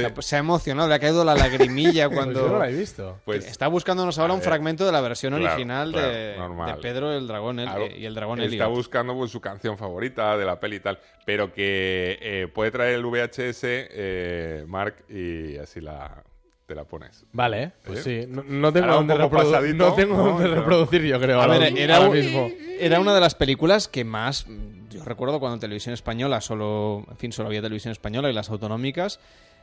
Te- 0.01 0.07
se, 0.09 0.19
ha, 0.19 0.21
se 0.21 0.35
ha 0.35 0.39
emocionado, 0.39 0.87
le 0.87 0.95
ha 0.95 0.99
caído 0.99 1.23
la 1.25 1.35
lagrimilla 1.35 2.07
Pues 2.09 2.17
cuando... 2.17 2.41
yo 2.45 2.51
no 2.53 2.59
la 2.59 2.69
he 2.69 2.73
visto. 2.73 3.19
Pues, 3.25 3.45
Está 3.45 3.67
buscándonos 3.67 4.17
ahora 4.19 4.33
a 4.33 4.35
un 4.35 4.41
fragmento 4.41 4.85
de 4.85 4.91
la 4.91 5.01
versión 5.01 5.33
claro, 5.33 5.53
original 5.53 5.91
claro, 5.91 6.07
de, 6.07 6.73
Pedro 6.81 7.11
el 7.13 7.27
Dragón 7.27 7.59
el- 7.59 7.65
Claro, 7.67 7.85
y 7.87 8.05
el 8.05 8.13
Dragón 8.15 8.39
Está 8.41 8.53
Elliot. 8.53 8.69
buscando 8.69 9.13
pues, 9.15 9.31
su 9.31 9.41
canción 9.41 9.77
favorita 9.77 10.37
de 10.37 10.45
la 10.45 10.59
peli 10.59 10.77
y 10.77 10.79
tal, 10.79 10.99
pero 11.25 11.51
que 11.53 12.17
eh, 12.21 12.47
puede 12.53 12.71
traer 12.71 12.95
el 12.95 13.05
VHS, 13.05 13.61
eh, 13.63 14.63
Mark, 14.67 15.03
y 15.09 15.57
así 15.57 15.81
la, 15.81 16.23
te 16.65 16.75
la 16.75 16.83
pones. 16.85 17.25
Vale, 17.31 17.71
pues 17.83 18.05
¿Eh? 18.05 18.25
sí. 18.25 18.27
No, 18.31 18.43
no 18.43 18.71
tengo 18.73 18.87
dónde, 18.93 19.15
poco 19.15 19.35
reprodu- 19.37 19.51
pasadito, 19.51 19.87
no 19.89 19.93
tengo 19.93 20.37
reproducir, 20.39 21.01
yo 21.03 21.19
creo. 21.19 21.39
A 21.39 21.45
ahora, 21.45 21.59
ver, 21.59 21.77
era, 21.77 21.97
ahora 21.97 22.09
mismo. 22.09 22.49
era 22.79 22.99
una 22.99 23.13
de 23.15 23.21
las 23.21 23.35
películas 23.35 23.87
que 23.87 24.03
más. 24.03 24.45
Yo 24.89 25.03
recuerdo 25.03 25.39
cuando 25.39 25.55
en 25.55 25.59
televisión 25.59 25.93
española 25.93 26.39
solo. 26.41 27.05
En 27.09 27.17
fin, 27.17 27.31
solo 27.31 27.47
había 27.49 27.61
televisión 27.61 27.91
española 27.91 28.29
y 28.29 28.33
las 28.33 28.49
autonómicas. 28.49 29.19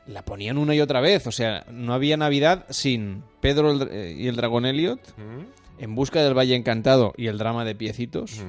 La 0.06 0.22
ponían 0.24 0.58
una 0.58 0.74
y 0.74 0.80
otra 0.80 1.00
vez. 1.00 1.26
O 1.26 1.32
sea, 1.32 1.64
no 1.70 1.94
había 1.94 2.16
Navidad 2.16 2.66
sin 2.70 3.22
Pedro 3.40 3.70
el- 3.72 3.88
eh, 3.90 4.14
y 4.18 4.26
el 4.28 4.36
Dragón 4.36 4.66
Elliot. 4.66 5.00
En 5.78 5.94
busca 5.94 6.22
del 6.22 6.34
Valle 6.36 6.54
Encantado 6.54 7.14
y 7.16 7.26
el 7.26 7.38
drama 7.38 7.64
de 7.64 7.74
piecitos. 7.74 8.42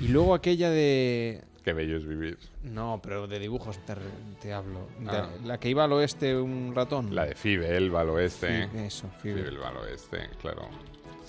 Y 0.00 0.08
luego 0.08 0.34
aquella 0.34 0.70
de. 0.70 1.42
Qué 1.64 1.72
bello 1.72 1.96
es 1.96 2.06
vivir. 2.06 2.38
No, 2.64 3.00
pero 3.02 3.26
de 3.28 3.38
dibujos 3.38 3.78
te, 3.86 3.94
te 4.40 4.52
hablo. 4.52 4.88
De- 4.98 5.10
Ah. 5.10 5.28
La 5.44 5.58
que 5.60 5.70
iba 5.70 5.84
al 5.84 5.92
oeste 5.92 6.36
un 6.36 6.72
ratón. 6.74 7.14
La 7.14 7.24
de 7.24 7.34
Fibel, 7.36 7.94
va 7.94 8.00
al 8.00 8.10
oeste. 8.10 8.68
Eso, 8.84 9.08
Fibel. 9.22 9.38
Fibel 9.44 9.62
va 9.62 9.68
al 9.68 9.76
oeste, 9.78 10.28
claro. 10.40 10.68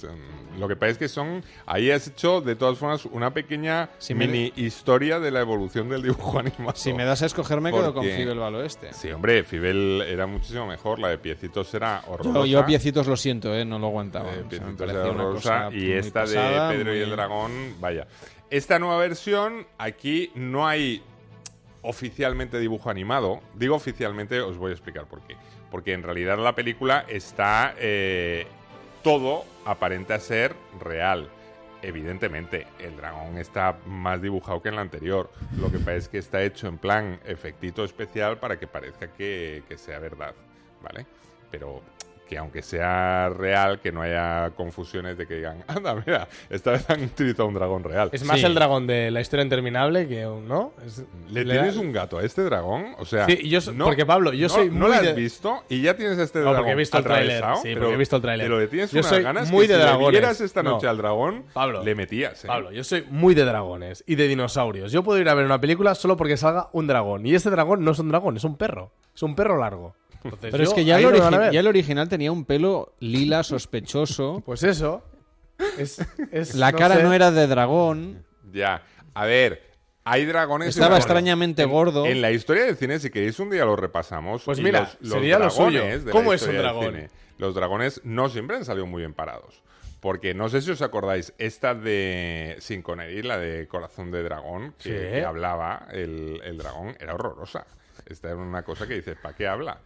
Son- 0.08 0.44
lo 0.60 0.68
que 0.68 0.76
pasa 0.76 0.92
es 0.92 0.98
que 1.00 1.08
son. 1.10 1.44
Ahí 1.66 1.90
has 1.90 2.08
hecho, 2.08 2.40
de 2.42 2.56
todas 2.56 2.78
formas, 2.78 3.06
una 3.06 3.34
pequeña 3.34 3.90
Si 3.98 4.14
me- 4.14 4.28
mini 4.28 4.54
historia 4.56 5.20
de 5.20 5.32
la 5.32 5.40
evolución 5.42 5.90
del 5.90 6.04
dibujo 6.04 6.38
animado. 6.40 6.74
Si 6.76 6.94
me 6.94 7.06
das 7.06 7.22
a 7.24 7.26
escoger, 7.26 7.60
me 7.62 7.72
quedo 7.72 7.86
con 7.94 8.04
Porque- 8.04 8.16
Fibel 8.16 8.40
va 8.40 8.48
al 8.48 8.56
oeste. 8.56 8.94
Sí, 8.94 9.10
hombre, 9.12 9.44
Fibel 9.44 10.04
era 10.08 10.28
muchísimo 10.28 10.68
mejor. 10.68 11.00
La 11.00 11.08
de 11.10 11.18
Piecitos 11.18 11.74
era 11.74 12.04
horrorosa. 12.08 12.40
Yo, 12.40 12.46
yo 12.46 12.66
piecitos 12.66 13.08
lo 13.08 13.18
siento, 13.18 13.54
¿eh? 13.56 13.66
no 13.66 13.80
lo 13.80 13.88
aguantaba. 13.88 14.30
Eh, 14.30 14.32
O 14.32 14.34
sea, 14.34 14.42
me 14.44 14.48
Piecitos 14.50 14.90
era 14.90 15.06
horrorosa, 15.10 15.70
y 15.72 15.92
esta 15.92 16.26
de 16.26 16.76
Pedro 16.78 16.96
y 16.96 17.00
el 17.00 17.10
Dragón, 17.10 17.52
vaya. 17.80 18.08
Esta 18.52 18.78
nueva 18.78 18.98
versión, 18.98 19.66
aquí 19.80 20.32
no 20.36 20.68
hay 20.68 21.02
oficialmente 21.82 22.60
dibujo 22.60 22.90
animado. 22.90 23.42
Digo 23.56 23.76
oficialmente, 23.76 24.40
os 24.42 24.58
voy 24.58 24.70
a 24.70 24.74
explicar 24.74 25.06
por 25.06 25.22
qué. 25.22 25.36
Porque 25.72 25.94
en 25.94 26.04
realidad 26.04 26.38
la 26.38 26.54
película 26.56 27.04
está 27.08 27.74
eh, 27.80 28.46
todo 29.04 29.46
aparenta 29.66 30.20
ser 30.20 30.56
real. 30.80 31.30
Evidentemente, 31.82 32.66
el 32.80 32.96
dragón 32.96 33.38
está 33.38 33.78
más 33.86 34.22
dibujado 34.22 34.62
que 34.62 34.70
en 34.70 34.76
la 34.78 34.82
anterior. 34.82 35.30
Lo 35.60 35.70
que 35.70 35.80
pasa 35.80 35.96
es 35.96 36.08
que 36.08 36.18
está 36.18 36.42
hecho 36.42 36.68
en 36.68 36.78
plan 36.78 37.20
efectito 37.26 37.84
especial 37.84 38.40
para 38.40 38.58
que 38.58 38.68
parezca 38.68 39.12
que, 39.12 39.64
que 39.68 39.78
sea 39.78 40.00
verdad, 40.00 40.34
¿vale? 40.82 41.06
Pero 41.52 41.82
que 42.28 42.38
aunque 42.38 42.62
sea 42.62 43.30
real, 43.30 43.80
que 43.80 43.92
no 43.92 44.02
haya 44.02 44.52
confusiones 44.56 45.18
de 45.18 45.28
que 45.28 45.36
digan, 45.36 45.64
anda, 45.68 45.96
mira, 46.06 46.28
esta 46.50 46.72
vez 46.72 46.90
han 46.90 47.04
utilizado 47.04 47.48
un 47.48 47.54
dragón 47.54 47.84
real. 47.84 48.10
Es 48.12 48.24
más 48.24 48.40
Sí. 48.40 48.46
el 48.46 48.56
dragón 48.56 48.88
de 48.88 49.12
la 49.12 49.22
historia 49.22 49.44
interminable 49.44 50.08
que 50.08 50.26
un, 50.28 50.48
¿no? 50.48 50.74
Es- 50.86 51.04
¿Le 51.30 51.44
tienes 51.46 51.76
un 51.78 51.92
gato 51.92 52.18
a 52.18 52.24
este 52.24 52.44
dragón? 52.44 52.96
O 53.00 53.06
sea, 53.06 53.26
Sí, 53.26 53.48
yo 53.50 53.62
so- 53.62 53.74
porque, 53.78 54.06
Pablo, 54.06 54.34
yo 54.34 54.48
no- 54.48 54.54
soy 54.54 54.70
no 54.70 54.88
lo 54.88 54.94
has 54.94 55.04
de- 55.04 55.14
visto 55.14 55.64
y 55.70 55.82
ya 55.82 55.96
tienes 55.96 56.18
a 56.20 56.24
este 56.24 56.40
No, 56.40 56.46
dragón 56.46 56.60
porque 56.62 56.72
he 56.72 56.76
visto 56.76 56.98
el 56.98 57.04
tráiler, 57.04 57.44
sí, 57.56 57.62
pero- 57.64 57.82
porque 57.82 57.94
he 57.94 57.98
visto 57.98 58.16
el 58.16 58.22
tráiler. 58.22 58.48
Pero 58.48 58.60
le 58.60 58.68
tienes 58.68 58.92
Yo 58.92 59.00
unas 59.00 59.10
soy 59.10 59.24
ganas 59.24 59.52
muy 59.52 59.68
que 59.68 59.74
de 59.74 59.80
si 59.80 59.86
dragones. 59.86 60.42
esta 60.42 60.64
No. 60.64 60.72
noche 60.72 60.88
al 60.88 60.98
dragón, 60.98 61.44
Pablo, 61.54 61.84
le 61.84 61.96
metías, 61.96 62.44
¿eh? 62.44 62.48
Pablo, 62.48 62.72
yo 62.72 62.84
soy 62.84 63.06
muy 63.10 63.36
de 63.36 63.46
dragones 63.46 64.04
y 64.08 64.16
de 64.16 64.28
dinosaurios. 64.28 64.92
Yo 64.92 65.04
puedo 65.04 65.20
ir 65.20 65.30
a 65.30 65.34
ver 65.34 65.46
una 65.46 65.60
película 65.60 65.96
solo 65.96 66.18
porque 66.18 66.38
salga 66.38 66.70
un 66.74 66.88
dragón. 66.88 67.26
Y 67.26 67.36
este 67.36 67.50
dragón 67.50 67.84
no 67.84 67.92
es 67.92 68.00
un 68.00 68.10
dragón, 68.10 68.38
es 68.38 68.44
un 68.44 68.58
perro. 68.58 68.92
Es 69.16 69.22
un 69.24 69.36
perro 69.36 69.58
largo. 69.60 69.96
Entonces, 70.24 70.52
Pero 70.52 70.64
es 70.64 70.74
que 70.74 70.86
ya 70.86 70.98
el, 71.00 71.04
no 71.12 71.52
ya 71.52 71.70
original 71.70 72.08
tenía 72.10 72.32
un 72.32 72.46
pelo 72.46 72.94
lila 73.00 73.44
sospechoso. 73.44 74.42
Pues 74.46 74.64
eso. 74.64 75.04
Es, 75.78 76.00
es- 76.32 76.56
La 76.56 76.72
cara 76.74 76.96
sé. 76.98 77.04
no 77.04 77.14
era 77.14 77.32
de 77.32 77.48
dragón. 77.48 78.24
Ya. 78.52 78.84
A 79.14 79.26
ver, 79.26 79.62
hay 80.04 80.26
dragones. 80.26 80.70
Estaba 80.70 80.88
dragones. 80.96 81.06
extrañamente 81.06 81.64
En- 81.64 81.70
gordo. 81.70 82.06
En 82.06 82.22
la 82.22 82.32
historia 82.32 82.66
del 82.66 82.76
cine, 82.78 83.00
si 83.00 83.10
queréis, 83.10 83.40
un 83.40 83.50
día 83.50 83.66
lo 83.66 83.76
repasamos. 83.76 84.44
Pues 84.44 84.60
mira, 84.60 84.80
los, 84.82 84.98
los 85.02 85.14
sería 85.14 85.40
lo 85.40 85.50
suyo. 85.50 85.84
¿Cómo 86.12 86.34
es 86.34 86.44
un 86.48 86.58
dragón? 86.58 86.86
cine, 86.86 87.10
los 87.38 87.54
dragones 87.56 88.02
no 88.04 88.30
siempre 88.30 88.58
han 88.58 88.66
salido 88.66 88.86
muy 88.86 89.02
bien 89.02 89.14
parados. 89.14 89.62
Porque 90.00 90.34
no 90.34 90.50
sé 90.50 90.62
si 90.62 90.70
os 90.72 90.82
acordáis, 90.82 91.34
esta 91.38 91.74
de 91.76 92.58
Sin 92.60 92.82
Connery, 92.82 93.22
la 93.24 93.38
de 93.38 93.68
Corazón 93.70 94.12
de 94.12 94.22
Dragón, 94.22 94.74
que, 94.78 94.84
Sí. 94.84 94.90
que 94.90 95.24
hablaba 95.24 95.88
el, 95.94 96.42
el 96.44 96.58
dragón, 96.58 96.98
era 97.00 97.14
horrorosa. 97.16 97.66
Esta 98.06 98.28
era 98.28 98.36
una 98.38 98.64
cosa 98.64 98.86
que 98.86 98.96
dices, 98.96 99.16
¿para 99.22 99.34
qué 99.34 99.48
habla? 99.48 99.80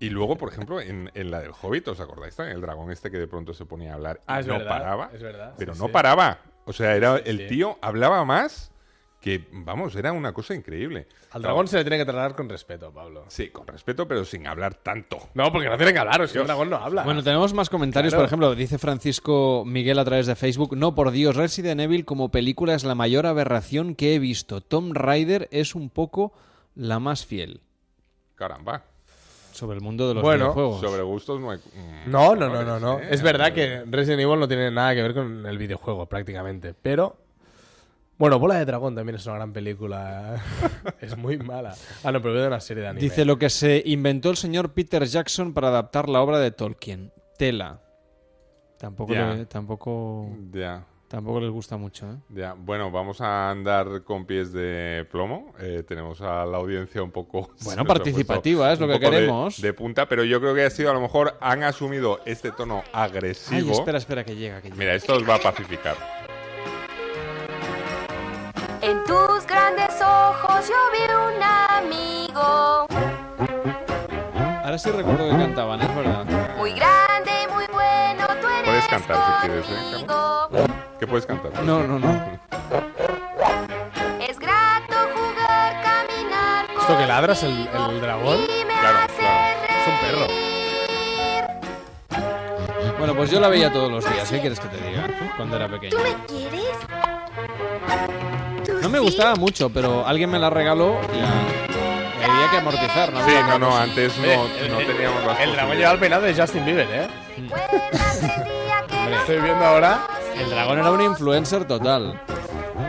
Y 0.00 0.08
luego, 0.10 0.36
por 0.36 0.48
ejemplo, 0.50 0.80
en, 0.80 1.10
en 1.14 1.30
la 1.30 1.40
del 1.40 1.52
Hobbit, 1.60 1.86
¿os 1.88 2.00
acordáis 2.00 2.34
también? 2.34 2.56
El 2.56 2.62
dragón 2.62 2.90
este 2.90 3.10
que 3.10 3.18
de 3.18 3.28
pronto 3.28 3.52
se 3.54 3.66
ponía 3.66 3.92
a 3.92 3.94
hablar 3.94 4.16
y 4.20 4.24
Ah, 4.26 4.40
es 4.40 4.46
no 4.46 4.54
verdad, 4.54 4.68
paraba. 4.70 5.10
es 5.12 5.22
verdad, 5.22 5.54
Pero 5.58 5.74
sí, 5.74 5.80
no 5.80 5.86
sí. 5.86 5.92
paraba. 5.92 6.38
O 6.64 6.72
sea, 6.72 6.96
era 6.96 7.16
Sí, 7.18 7.22
el 7.26 7.38
sí. 7.38 7.46
tío 7.48 7.78
hablaba 7.82 8.24
más 8.24 8.72
que, 9.20 9.46
vamos, 9.52 9.94
era 9.96 10.12
una 10.12 10.32
cosa 10.32 10.54
increíble. 10.54 11.06
Al 11.32 11.42
dragón 11.42 11.68
se 11.68 11.76
le 11.76 11.84
tiene 11.84 11.98
que 11.98 12.06
tratar 12.06 12.34
con 12.34 12.48
respeto, 12.48 12.90
Pablo. 12.90 13.26
Sí, 13.28 13.50
con 13.50 13.66
respeto, 13.66 14.08
pero 14.08 14.24
sin 14.24 14.46
hablar 14.46 14.76
tanto. 14.76 15.18
No, 15.34 15.52
porque 15.52 15.68
no 15.68 15.76
tiene 15.76 15.92
que 15.92 15.98
hablar, 15.98 16.22
o 16.22 16.26
si 16.26 16.32
Dios. 16.32 16.44
el 16.44 16.46
dragón 16.46 16.70
no 16.70 16.76
habla. 16.76 17.02
Bueno, 17.02 17.22
tenemos 17.22 17.52
más 17.52 17.68
comentarios. 17.68 18.12
Claro. 18.14 18.22
Por 18.22 18.26
ejemplo, 18.28 18.54
dice 18.54 18.78
Francisco 18.78 19.64
Miguel 19.66 19.98
a 19.98 20.04
través 20.06 20.26
de 20.26 20.34
Facebook: 20.36 20.74
No, 20.74 20.94
por 20.94 21.10
Dios, 21.10 21.36
Resident 21.36 21.78
Evil 21.82 22.06
como 22.06 22.30
película 22.30 22.74
es 22.74 22.84
la 22.84 22.94
mayor 22.94 23.26
aberración 23.26 23.94
que 23.94 24.14
he 24.14 24.18
visto. 24.18 24.62
Tom 24.62 24.92
Raider 24.94 25.46
es 25.52 25.74
un 25.74 25.90
poco 25.90 26.32
la 26.74 26.98
más 26.98 27.26
fiel. 27.26 27.60
Caramba. 28.36 28.84
Sobre 29.60 29.76
el 29.76 29.82
mundo 29.84 30.08
de 30.08 30.14
los 30.14 30.22
Bueno, 30.22 30.46
videojuegos. 30.46 30.80
Sobre 30.80 31.02
gustos 31.02 31.38
no 31.40 31.50
hay... 31.50 31.58
mm, 31.58 32.10
No, 32.10 32.34
no, 32.34 32.48
no, 32.48 32.62
no, 32.64 32.80
no. 32.80 32.98
¿eh? 32.98 33.08
Es 33.10 33.20
verdad 33.22 33.52
que 33.52 33.84
Resident 33.90 34.22
Evil 34.22 34.40
no 34.40 34.48
tiene 34.48 34.70
nada 34.70 34.94
que 34.94 35.02
ver 35.02 35.12
con 35.12 35.44
el 35.44 35.58
videojuego, 35.58 36.06
prácticamente. 36.06 36.74
Pero. 36.80 37.16
Bueno, 38.16 38.38
Bola 38.38 38.54
de 38.56 38.64
Dragón 38.64 38.94
también 38.94 39.16
es 39.16 39.26
una 39.26 39.36
gran 39.36 39.52
película. 39.52 40.42
es 41.00 41.16
muy 41.16 41.36
mala. 41.38 41.74
Ah, 42.04 42.10
no, 42.12 42.20
pero 42.22 42.32
veo 42.34 42.42
de 42.42 42.48
una 42.48 42.60
serie 42.60 42.82
de 42.82 42.88
anime. 42.88 43.02
Dice 43.02 43.24
lo 43.24 43.38
que 43.38 43.50
se 43.50 43.82
inventó 43.86 44.30
el 44.30 44.36
señor 44.36 44.72
Peter 44.72 45.04
Jackson 45.04 45.52
para 45.52 45.68
adaptar 45.68 46.08
la 46.08 46.20
obra 46.22 46.38
de 46.38 46.50
Tolkien. 46.50 47.12
Tela. 47.38 47.80
Tampoco, 48.78 49.12
le- 49.12 49.44
tampoco, 49.46 50.26
Ya. 50.52 50.84
Tampoco 51.10 51.40
les 51.40 51.50
gusta 51.50 51.76
mucho. 51.76 52.06
¿eh? 52.08 52.16
Ya, 52.28 52.54
bueno, 52.56 52.90
vamos 52.92 53.20
a 53.20 53.50
andar 53.50 54.04
con 54.04 54.24
pies 54.26 54.52
de 54.52 55.04
plomo. 55.10 55.52
Eh, 55.58 55.82
tenemos 55.86 56.20
a 56.20 56.44
la 56.46 56.56
audiencia 56.58 57.02
un 57.02 57.10
poco... 57.10 57.50
Bueno, 57.64 57.84
participativa, 57.84 58.72
es 58.72 58.78
lo 58.80 58.86
que 58.86 58.92
de- 58.94 59.00
queremos. 59.00 59.60
De, 59.60 59.72
punta, 59.72 60.06
pero 60.06 60.22
yo 60.24 60.40
creo 60.40 60.54
que 60.54 60.64
ha 60.64 60.70
sido, 60.70 60.90
a 60.90 60.94
lo 60.94 61.00
mejor, 61.00 61.36
han 61.40 61.64
asumido 61.64 62.20
este 62.24 62.52
tono 62.52 62.82
Ay, 62.92 63.10
agresivo. 63.10 63.72
espera, 63.72 63.98
espera, 63.98 64.24
que 64.24 64.36
llega. 64.36 64.62
Que 64.62 64.68
llega. 64.68 64.76
Mira, 64.78 64.94
esto 64.94 65.14
os 65.16 65.28
va 65.28 65.34
a 65.34 65.38
pacificar. 65.40 65.96
En 68.82 69.04
tus 69.04 69.46
grandes 69.46 70.00
ojos 70.00 70.68
yo 70.68 70.74
vi 70.92 71.04
un 71.12 71.42
amigo, 71.42 72.86
Ahora 74.64 74.78
sí 74.78 74.90
recuerdo 74.90 75.28
que 75.30 75.36
cantaban, 75.36 75.80
es 75.82 75.96
verdad. 75.96 76.56
muy 76.56 76.72
grande 76.72 77.09
Puedes 78.80 79.02
cantar 79.02 79.18
si 79.26 79.32
quieres, 79.46 79.66
¿eh? 79.68 80.06
¿Qué 80.98 81.06
puedes 81.06 81.26
cantar? 81.26 81.52
No, 81.64 81.82
no, 81.82 81.98
no. 81.98 82.08
Es 84.26 84.38
grato 84.38 84.94
jugar, 85.14 85.82
caminar 85.82 86.64
¿Esto 86.80 86.96
que 86.96 87.06
ladras 87.06 87.42
el, 87.42 87.68
el 87.68 88.00
dragón? 88.00 88.38
Claro, 88.80 88.98
claro. 89.18 89.46
Es 89.68 89.86
un 89.86 89.98
perro. 90.00 90.26
Bueno, 92.98 93.14
pues 93.14 93.30
yo 93.30 93.38
la 93.38 93.48
veía 93.48 93.70
todos 93.70 93.92
los 93.92 94.02
días, 94.10 94.30
¿qué 94.30 94.40
quieres 94.40 94.58
que 94.58 94.68
te 94.68 94.78
diga? 94.78 95.06
Cuando 95.36 95.56
era 95.56 95.68
pequeño. 95.68 95.98
¿Tú 95.98 96.02
me 96.02 96.14
quieres? 96.26 96.78
¿Tú 98.64 98.72
No 98.80 98.88
me 98.88 98.98
gustaba 98.98 99.34
mucho, 99.36 99.68
pero 99.68 100.06
alguien 100.06 100.30
me 100.30 100.38
la 100.38 100.48
regaló 100.48 100.98
y 101.12 101.18
había 102.24 102.50
que 102.50 102.56
amortizar, 102.56 103.12
¿no? 103.12 103.22
Sí, 103.26 103.32
no, 103.46 103.58
no, 103.58 103.76
antes 103.76 104.16
no, 104.16 104.24
Eh, 104.24 104.68
no 104.70 104.80
eh, 104.80 104.86
teníamos 104.86 105.22
las 105.26 105.38
El 105.40 105.52
dragón 105.52 105.76
lleva 105.76 105.90
el 105.92 105.98
peinado 105.98 106.22
de 106.22 106.34
Justin 106.34 106.64
Bieber, 106.64 106.88
¿eh? 106.90 107.08
Hombre, 109.00 109.16
Estoy 109.16 109.40
viendo 109.40 109.64
ahora. 109.64 110.06
El 110.38 110.50
dragón 110.50 110.78
era 110.78 110.90
un 110.90 111.00
influencer 111.02 111.64
total. 111.66 112.20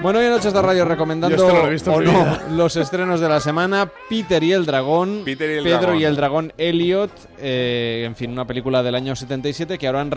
Bueno, 0.01 0.19
hoy 0.19 0.25
en 0.25 0.31
Noches 0.31 0.53
de 0.53 0.61
Radio 0.61 0.85
recomendando 0.85 1.35
Yo 1.37 1.43
esto 1.43 1.55
no 1.55 1.61
lo 1.63 1.67
he 1.67 1.71
visto 1.71 1.91
en 1.91 1.95
o 1.95 1.99
mi 1.99 2.05
no 2.05 2.11
vida. 2.11 2.43
los 2.51 2.75
estrenos 2.75 3.19
de 3.19 3.29
la 3.29 3.39
semana. 3.39 3.89
Peter 4.09 4.41
y 4.43 4.51
el 4.53 4.65
dragón. 4.65 5.21
Peter 5.25 5.49
y 5.49 5.53
el 5.57 5.63
Pedro 5.63 5.79
dragón. 5.79 5.99
y 5.99 6.03
el 6.05 6.15
dragón 6.15 6.53
Elliot. 6.57 7.11
eh, 7.39 8.03
en 8.05 8.15
fin, 8.15 8.31
una 8.31 8.45
película 8.45 8.81
del 8.83 8.95
año 8.95 9.15
77 9.15 9.77
que 9.77 9.87
ahora 9.87 10.01
han 10.01 10.11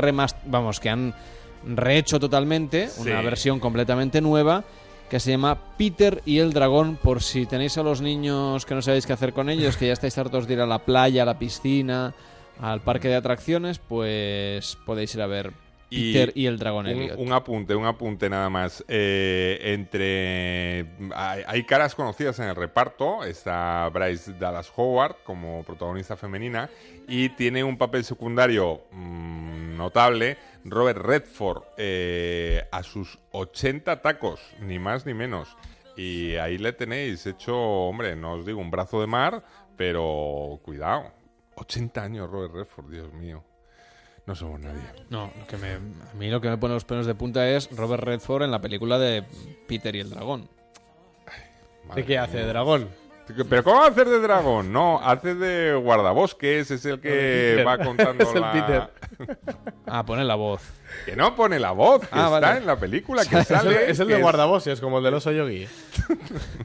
vamos, 0.46 0.80
que 0.80 0.90
han 0.90 1.14
rehecho 1.66 2.18
totalmente. 2.18 2.88
Una 2.98 3.20
versión 3.20 3.60
completamente 3.60 4.20
nueva 4.20 4.64
que 5.10 5.20
se 5.20 5.32
llama 5.32 5.58
Peter 5.76 6.22
y 6.24 6.38
el 6.38 6.52
dragón. 6.52 6.96
Por 6.96 7.22
si 7.22 7.46
tenéis 7.46 7.76
a 7.76 7.82
los 7.82 8.00
niños 8.00 8.64
que 8.64 8.74
no 8.74 8.82
sabéis 8.82 9.06
qué 9.06 9.12
hacer 9.12 9.32
con 9.32 9.50
ellos, 9.50 9.76
que 9.76 9.88
ya 9.88 9.92
estáis 9.92 10.16
hartos 10.18 10.46
de 10.46 10.54
ir 10.54 10.60
a 10.60 10.66
la 10.66 10.78
playa, 10.78 11.22
a 11.24 11.26
la 11.26 11.38
piscina, 11.38 12.14
al 12.60 12.80
parque 12.80 13.08
de 13.08 13.16
atracciones, 13.16 13.78
pues 13.80 14.78
podéis 14.86 15.14
ir 15.14 15.20
a 15.22 15.26
ver 15.26 15.52
Peter 15.94 16.32
y, 16.34 16.46
el 16.46 16.58
dragón 16.58 16.86
un, 16.86 17.10
un 17.16 17.32
apunte, 17.32 17.74
un 17.74 17.86
apunte 17.86 18.28
nada 18.28 18.50
más. 18.50 18.84
Eh, 18.88 19.58
entre 19.62 20.86
hay, 21.14 21.42
hay 21.46 21.64
caras 21.64 21.94
conocidas 21.94 22.38
en 22.38 22.48
el 22.48 22.56
reparto. 22.56 23.24
Está 23.24 23.88
Bryce 23.90 24.34
Dallas 24.34 24.72
Howard 24.76 25.16
como 25.24 25.62
protagonista 25.64 26.16
femenina 26.16 26.68
y 27.08 27.30
tiene 27.30 27.64
un 27.64 27.78
papel 27.78 28.04
secundario 28.04 28.82
mm, 28.90 29.76
notable. 29.76 30.36
Robert 30.64 30.98
Redford 30.98 31.62
eh, 31.76 32.66
a 32.72 32.82
sus 32.82 33.18
80 33.32 34.00
tacos, 34.00 34.40
ni 34.60 34.78
más 34.78 35.04
ni 35.06 35.14
menos. 35.14 35.56
Y 35.96 36.34
ahí 36.36 36.58
le 36.58 36.72
tenéis 36.72 37.26
hecho, 37.26 37.56
hombre, 37.56 38.16
no 38.16 38.32
os 38.32 38.46
digo 38.46 38.60
un 38.60 38.70
brazo 38.70 39.00
de 39.00 39.06
mar, 39.06 39.44
pero 39.76 40.58
cuidado. 40.62 41.12
80 41.56 42.02
años 42.02 42.30
Robert 42.30 42.54
Redford, 42.54 42.90
Dios 42.90 43.12
mío. 43.12 43.44
No 44.26 44.34
somos 44.34 44.60
nadie. 44.60 44.80
No, 45.10 45.30
lo 45.38 45.46
que 45.46 45.56
me, 45.58 45.74
a 45.74 46.14
mí 46.18 46.30
lo 46.30 46.40
que 46.40 46.48
me 46.48 46.56
pone 46.56 46.74
los 46.74 46.84
pelos 46.84 47.06
de 47.06 47.14
punta 47.14 47.46
es 47.48 47.70
Robert 47.76 48.02
Redford 48.02 48.44
en 48.44 48.50
la 48.50 48.60
película 48.60 48.98
de 48.98 49.22
Peter 49.68 49.94
y 49.94 50.00
el 50.00 50.10
dragón. 50.10 50.48
¿De 51.94 52.04
qué 52.04 52.16
hace? 52.18 52.38
¿De 52.38 52.46
dragón? 52.46 52.88
¿Pero 53.48 53.64
cómo 53.64 53.80
va 53.80 53.86
a 53.86 53.90
hacer 53.90 54.08
de 54.08 54.20
dragón? 54.20 54.72
No, 54.72 55.00
hace 55.02 55.34
de 55.34 55.74
guardabosques, 55.74 56.70
es 56.70 56.84
el 56.84 57.00
que 57.00 57.62
va 57.66 57.78
contando 57.78 58.22
Es 58.28 58.34
el 58.34 58.40
la... 58.40 58.52
Peter. 58.52 58.90
Ah, 59.86 60.04
pone 60.04 60.24
la 60.24 60.34
voz. 60.34 60.62
Que 61.04 61.16
no 61.16 61.34
pone 61.36 61.58
la 61.60 61.72
voz, 61.72 62.00
que 62.02 62.08
Ah, 62.12 62.24
está 62.26 62.40
vale. 62.40 62.58
en 62.60 62.66
la 62.66 62.76
película, 62.78 63.24
que 63.24 63.36
Es 63.40 63.50
el, 63.50 63.56
sale... 63.56 63.90
es 63.90 64.00
el 64.00 64.08
que 64.08 64.14
de 64.14 64.22
guardabosques, 64.22 64.80
como 64.80 64.98
el 64.98 65.04
del 65.04 65.14
oso 65.14 65.32
yogi. 65.32 65.66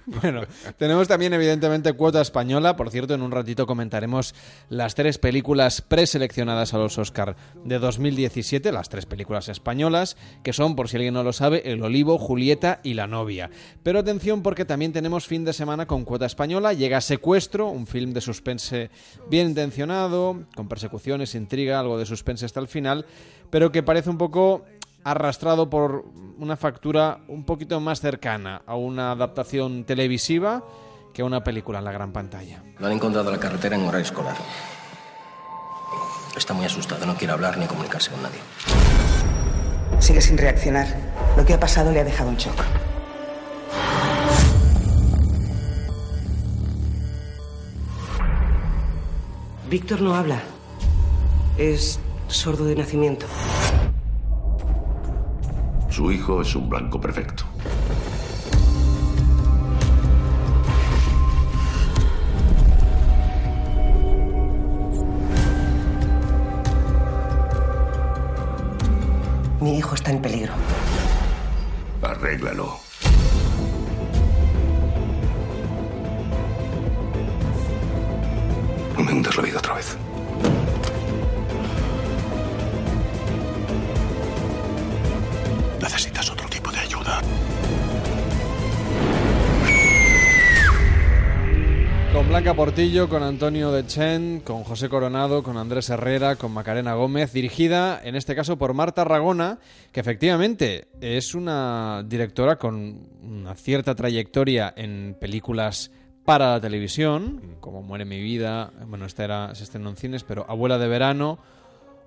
Bueno, 0.06 0.42
tenemos 0.78 1.08
también 1.08 1.34
evidentemente 1.34 1.94
cuota 1.94 2.20
española. 2.22 2.76
Por 2.76 2.90
cierto, 2.90 3.14
en 3.14 3.22
un 3.22 3.32
ratito 3.32 3.68
comentaremos 3.68 4.34
las 4.70 4.96
tres 4.96 5.18
películas 5.20 5.82
preseleccionadas 5.82 6.74
a 6.74 6.78
los 6.80 6.98
Oscar 6.98 7.36
de 7.64 7.78
2017, 7.80 8.72
las 8.72 8.90
tres 8.90 9.06
películas 9.06 9.50
españolas, 9.50 10.18
que 10.44 10.52
son, 10.52 10.76
por 10.76 10.90
si 10.90 10.98
alguien 10.98 11.14
no 11.14 11.24
lo 11.24 11.32
sabe, 11.32 11.72
El 11.72 11.84
Olivo, 11.84 12.18
Julieta 12.18 12.80
y 12.84 12.96
La 12.96 13.06
Novia. 13.08 13.50
Pero 13.84 14.00
atención 14.00 14.42
porque 14.42 14.66
también 14.66 14.94
tenemos 14.94 15.28
fin 15.28 15.46
de 15.46 15.54
semana 15.54 15.86
con 15.86 16.06
cuota 16.06 16.26
española. 16.26 16.74
Llega 16.74 17.02
Secuestro, 17.02 17.68
un 17.68 17.86
film 17.88 18.12
de 18.12 18.22
suspense 18.22 18.90
bien 19.30 19.50
intencionado, 19.50 20.40
con 20.56 20.68
persecuciones, 20.68 21.36
intriga, 21.36 21.80
algo 21.80 21.98
de 22.00 22.06
suspense 22.08 22.46
hasta 22.46 22.60
el 22.60 22.68
final, 22.68 23.06
pero 23.50 23.72
que 23.72 23.84
parece 23.84 24.10
un 24.10 24.18
poco 24.18 24.64
arrastrado 25.04 25.70
por 25.70 26.06
una 26.38 26.56
factura 26.56 27.20
un 27.28 27.44
poquito 27.44 27.80
más 27.80 28.00
cercana 28.00 28.62
a 28.66 28.76
una 28.76 29.12
adaptación 29.12 29.84
televisiva 29.84 30.64
que 31.14 31.22
a 31.22 31.26
una 31.26 31.44
película 31.44 31.80
en 31.80 31.86
la 31.86 31.92
gran 31.92 32.12
pantalla. 32.12 32.64
Lo 32.80 32.88
han 32.88 32.94
encontrado 32.94 33.30
en 33.30 33.36
la 33.36 33.40
carretera 33.40 33.76
en 33.76 33.84
horario 33.84 34.06
escolar. 34.06 34.36
Está 36.38 36.54
muy 36.54 36.66
asustado, 36.66 37.06
no 37.06 37.16
quiere 37.16 37.34
hablar 37.34 37.58
ni 37.58 37.66
comunicarse 37.66 38.12
con 38.12 38.22
nadie. 38.22 38.40
Sigue 40.00 40.22
sin 40.22 40.38
reaccionar. 40.38 40.88
Lo 41.36 41.46
que 41.46 41.54
ha 41.54 41.60
pasado 41.60 41.92
le 41.92 42.00
ha 42.00 42.04
dejado 42.04 42.30
en 42.30 42.38
shock. 42.38 42.56
Víctor 49.70 50.02
no 50.02 50.16
habla. 50.16 50.40
Es 51.58 52.00
sordo 52.30 52.66
de 52.66 52.76
nacimiento. 52.76 53.26
Su 55.90 56.12
hijo 56.12 56.42
es 56.42 56.56
un 56.56 56.70
blanco 56.70 57.02
perfecto. 57.02 57.44
Mi 69.60 69.78
hijo 69.78 69.96
está 69.96 70.12
en 70.12 70.22
peligro. 70.22 70.54
Arréglalo. 72.02 72.78
No 78.96 79.04
me 79.04 79.12
hundas 79.12 79.36
la 79.36 79.44
vida 79.44 79.58
otra 79.58 79.74
vez. 79.74 79.98
Con 92.14 92.28
Blanca 92.28 92.54
Portillo, 92.54 93.08
con 93.08 93.24
Antonio 93.24 93.72
De 93.72 93.86
Chen, 93.86 94.42
con 94.44 94.64
José 94.64 94.90
Coronado, 94.90 95.42
con 95.44 95.58
Andrés 95.58 95.90
Herrera, 95.90 96.36
con 96.36 96.52
Macarena 96.52 96.96
Gómez, 96.96 97.32
dirigida 97.32 98.02
en 98.04 98.16
este 98.16 98.36
caso 98.36 98.58
por 98.58 98.74
Marta 98.74 99.04
Ragona, 99.04 99.60
que 99.92 100.00
efectivamente 100.00 100.88
es 101.00 101.36
una 101.36 102.04
directora 102.06 102.58
con 102.58 103.08
una 103.22 103.56
cierta 103.56 103.96
trayectoria 103.96 104.74
en 104.76 105.16
películas 105.20 105.92
para 106.26 106.52
la 106.52 106.62
televisión, 106.62 107.56
como 107.60 107.84
Muere 107.84 108.06
mi 108.06 108.22
vida, 108.22 108.74
bueno, 108.86 109.06
esta 109.06 109.24
era, 109.24 109.56
se 109.56 109.64
estrenó 109.64 109.90
en 109.92 109.96
cines, 109.96 110.24
pero 110.24 110.46
Abuela 110.50 110.78
de 110.78 110.88
verano, 110.88 111.40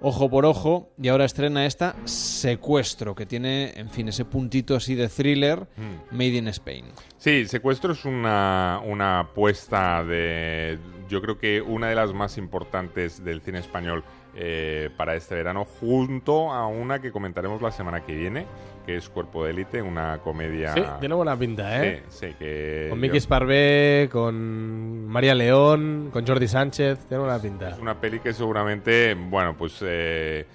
Ojo 0.04 0.28
por 0.28 0.44
Ojo, 0.44 0.90
y 1.00 1.06
ahora 1.06 1.24
estrena 1.24 1.64
esta 1.64 1.94
Secuestro, 2.06 3.14
que 3.14 3.24
tiene, 3.24 3.72
en 3.76 3.88
fin, 3.88 4.08
ese 4.08 4.24
puntito 4.24 4.74
así 4.74 4.96
de 4.96 5.08
thriller 5.08 5.68
made 6.10 6.36
in 6.38 6.48
Spain. 6.48 6.86
Sí, 7.18 7.46
Secuestro 7.46 7.92
es 7.92 8.04
una, 8.04 8.80
una 8.84 9.20
apuesta 9.20 10.02
de, 10.02 10.76
yo 11.08 11.22
creo 11.22 11.38
que 11.38 11.62
una 11.62 11.88
de 11.88 11.94
las 11.94 12.12
más 12.12 12.36
importantes 12.36 13.22
del 13.22 13.42
cine 13.42 13.60
español 13.60 14.02
eh, 14.34 14.90
para 14.96 15.14
este 15.14 15.36
verano, 15.36 15.64
junto 15.64 16.52
a 16.52 16.66
una 16.66 17.00
que 17.00 17.12
comentaremos 17.12 17.62
la 17.62 17.70
semana 17.70 18.04
que 18.04 18.16
viene, 18.16 18.46
que 18.84 18.96
es 18.96 19.08
Cuerpo 19.08 19.44
de 19.44 19.50
Élite, 19.50 19.80
una 19.82 20.18
comedia... 20.18 20.74
Sí, 20.74 20.82
tiene 21.00 21.14
buena 21.14 21.36
pinta, 21.38 21.84
¿eh? 21.84 22.02
Sí, 22.08 22.28
sí, 22.28 22.34
que... 22.38 22.86
Con 22.90 23.00
Miki 23.00 23.20
Sparvé, 23.20 24.08
con 24.10 25.06
María 25.06 25.34
León, 25.34 26.10
con 26.12 26.26
Jordi 26.26 26.48
Sánchez, 26.48 27.06
tiene 27.06 27.22
buena 27.22 27.40
pinta. 27.40 27.70
Es 27.70 27.78
una 27.78 28.00
peli 28.00 28.20
que 28.20 28.32
seguramente, 28.32 29.14
bueno, 29.14 29.56
pues 29.56 29.78
eh, 29.86 30.46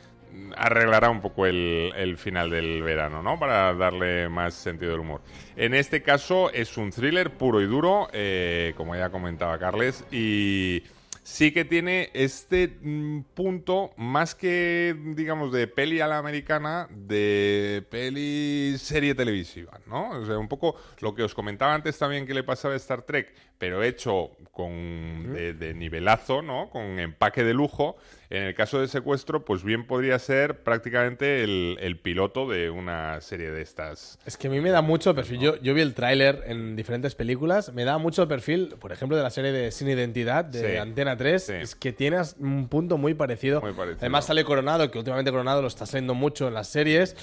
arreglará 0.56 1.10
un 1.10 1.22
poco 1.22 1.46
el, 1.46 1.92
el 1.96 2.18
final 2.18 2.50
del 2.50 2.84
verano, 2.84 3.24
¿no? 3.24 3.40
Para 3.40 3.74
darle 3.74 4.30
más 4.30 4.54
sentido 4.54 4.92
del 4.92 5.02
humor. 5.02 5.22
En 5.56 5.74
este 5.74 6.02
caso 6.04 6.52
es 6.52 6.78
un 6.78 6.92
thriller 6.92 7.32
puro 7.32 7.62
y 7.62 7.66
duro, 7.66 8.08
eh, 8.14 8.74
como 8.78 8.96
ya 8.96 9.10
comentaba 9.10 9.58
Carles, 9.58 10.06
y 10.12 10.84
sí 11.28 11.52
que 11.52 11.66
tiene 11.66 12.10
este 12.14 12.80
mm, 12.82 13.24
punto 13.34 13.92
más 13.98 14.34
que, 14.34 14.96
digamos, 15.14 15.52
de 15.52 15.68
peli 15.68 16.00
a 16.00 16.08
la 16.08 16.20
americana, 16.20 16.88
de 16.90 17.86
peli 17.92 18.78
serie 18.78 19.14
televisiva, 19.14 19.78
¿no? 19.88 20.12
O 20.12 20.26
sea, 20.26 20.38
un 20.38 20.48
poco 20.48 20.78
lo 21.02 21.14
que 21.14 21.24
os 21.24 21.36
comentaba 21.36 21.74
antes 21.74 21.98
también 21.98 22.26
que 22.26 22.34
le 22.34 22.44
pasaba 22.44 22.76
a 22.76 22.78
Star 22.78 23.02
Trek, 23.02 23.34
pero 23.58 23.84
hecho 23.84 24.32
con 24.54 25.34
de, 25.34 25.54
de 25.54 25.74
nivelazo, 25.74 26.42
¿no? 26.42 26.70
Con 26.70 26.98
empaque 26.98 27.44
de 27.44 27.54
lujo. 27.54 27.98
En 28.30 28.44
el 28.44 28.54
caso 28.56 28.82
de 28.82 28.90
secuestro, 28.90 29.46
pues 29.46 29.64
bien 29.64 29.88
podría 29.88 30.20
ser 30.20 30.62
prácticamente 30.64 31.44
el, 31.46 31.78
el 31.80 31.98
piloto 31.98 32.48
de 32.50 32.70
una 32.70 33.22
serie 33.22 33.52
de 33.52 33.62
estas. 33.62 34.20
Es 34.26 34.36
que 34.36 34.48
a 34.48 34.50
mí 34.50 34.60
me 34.60 34.70
da 34.70 34.82
mucho 34.82 35.16
perfil. 35.16 35.40
Yo, 35.40 35.62
yo 35.62 35.74
vi 35.74 35.80
el 35.80 35.94
tráiler 35.94 36.44
en 36.46 36.76
diferentes 36.76 37.16
películas. 37.16 37.72
Me 37.74 37.86
da 37.86 37.98
mucho 37.98 38.24
el 38.24 38.28
perfil, 38.28 38.76
por 38.80 38.92
ejemplo, 38.92 39.16
de 39.16 39.24
la 39.24 39.30
serie 39.30 39.54
de 39.54 39.72
Sin 39.72 39.88
Identidad 39.88 40.44
de 40.44 40.72
Sí. 40.72 40.78
Antena 40.78 41.16
3. 41.16 41.50
Es 41.52 41.76
que 41.76 41.94
tienes 41.94 42.36
un 42.40 42.68
punto 42.68 42.98
muy 42.98 43.14
parecido. 43.14 43.62
parecido. 43.62 43.96
Además 44.00 44.26
sale 44.26 44.44
Coronado, 44.44 44.92
que 44.92 44.98
últimamente 44.98 45.32
Coronado 45.32 45.62
lo 45.62 45.70
está 45.70 45.86
saliendo 45.86 46.14
mucho 46.14 46.50
en 46.50 46.54
las 46.54 46.68
series. 46.68 47.16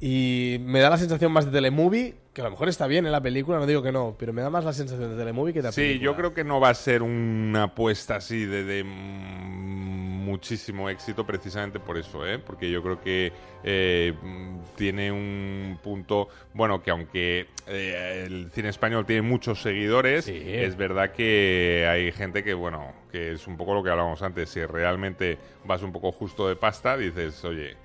Y 0.00 0.58
me 0.60 0.78
da 0.78 0.90
la 0.90 0.96
sensación 0.98 1.32
más 1.32 1.46
de 1.46 1.50
telemovie, 1.50 2.14
que 2.38 2.42
a 2.42 2.44
lo 2.44 2.50
mejor 2.52 2.68
está 2.68 2.86
bien 2.86 3.04
en 3.04 3.10
la 3.12 3.20
película, 3.20 3.58
no 3.58 3.66
digo 3.66 3.82
que 3.82 3.90
no, 3.90 4.14
pero 4.16 4.32
me 4.32 4.42
da 4.42 4.48
más 4.50 4.64
la 4.64 4.72
sensación 4.72 5.10
de 5.10 5.16
telemovie 5.16 5.52
que 5.52 5.60
de 5.60 5.72
Sí, 5.72 5.80
película. 5.80 6.04
yo 6.04 6.16
creo 6.16 6.34
que 6.34 6.44
no 6.44 6.60
va 6.60 6.68
a 6.70 6.74
ser 6.74 7.02
una 7.02 7.64
apuesta 7.64 8.14
así 8.16 8.44
de, 8.44 8.62
de, 8.62 8.84
mm, 8.84 10.24
muchísimo 10.24 10.88
éxito 10.88 11.26
precisamente 11.26 11.80
por 11.80 11.96
eso, 11.98 12.24
¿eh? 12.26 12.38
Porque 12.38 12.70
yo 12.70 12.80
creo 12.82 13.00
que 13.00 13.32
eh, 13.64 14.12
mm, 14.22 14.58
tiene 14.76 15.10
un 15.10 15.78
punto, 15.82 16.28
bueno, 16.54 16.80
que 16.82 16.90
aunque 16.92 17.46
eh, 17.66 18.24
el 18.26 18.50
cine 18.52 18.68
español 18.68 19.04
tiene 19.04 19.22
muchos 19.22 19.60
seguidores, 19.60 20.28
es 20.28 20.76
verdad 20.76 21.10
que 21.10 21.88
hay 21.90 22.12
gente 22.12 22.44
que, 22.44 22.54
bueno, 22.54 22.92
que 23.10 23.32
es 23.32 23.46
un 23.48 23.56
poco 23.56 23.74
lo 23.74 23.82
que 23.82 23.90
hablábamos 23.90 24.22
antes, 24.22 24.50
si 24.50 24.64
realmente 24.64 25.38
vas 25.64 25.82
un 25.82 25.90
poco 25.92 26.12
justo 26.12 26.46
de 26.48 26.54
pasta, 26.54 26.96
dices, 26.96 27.44
oye, 27.44 27.76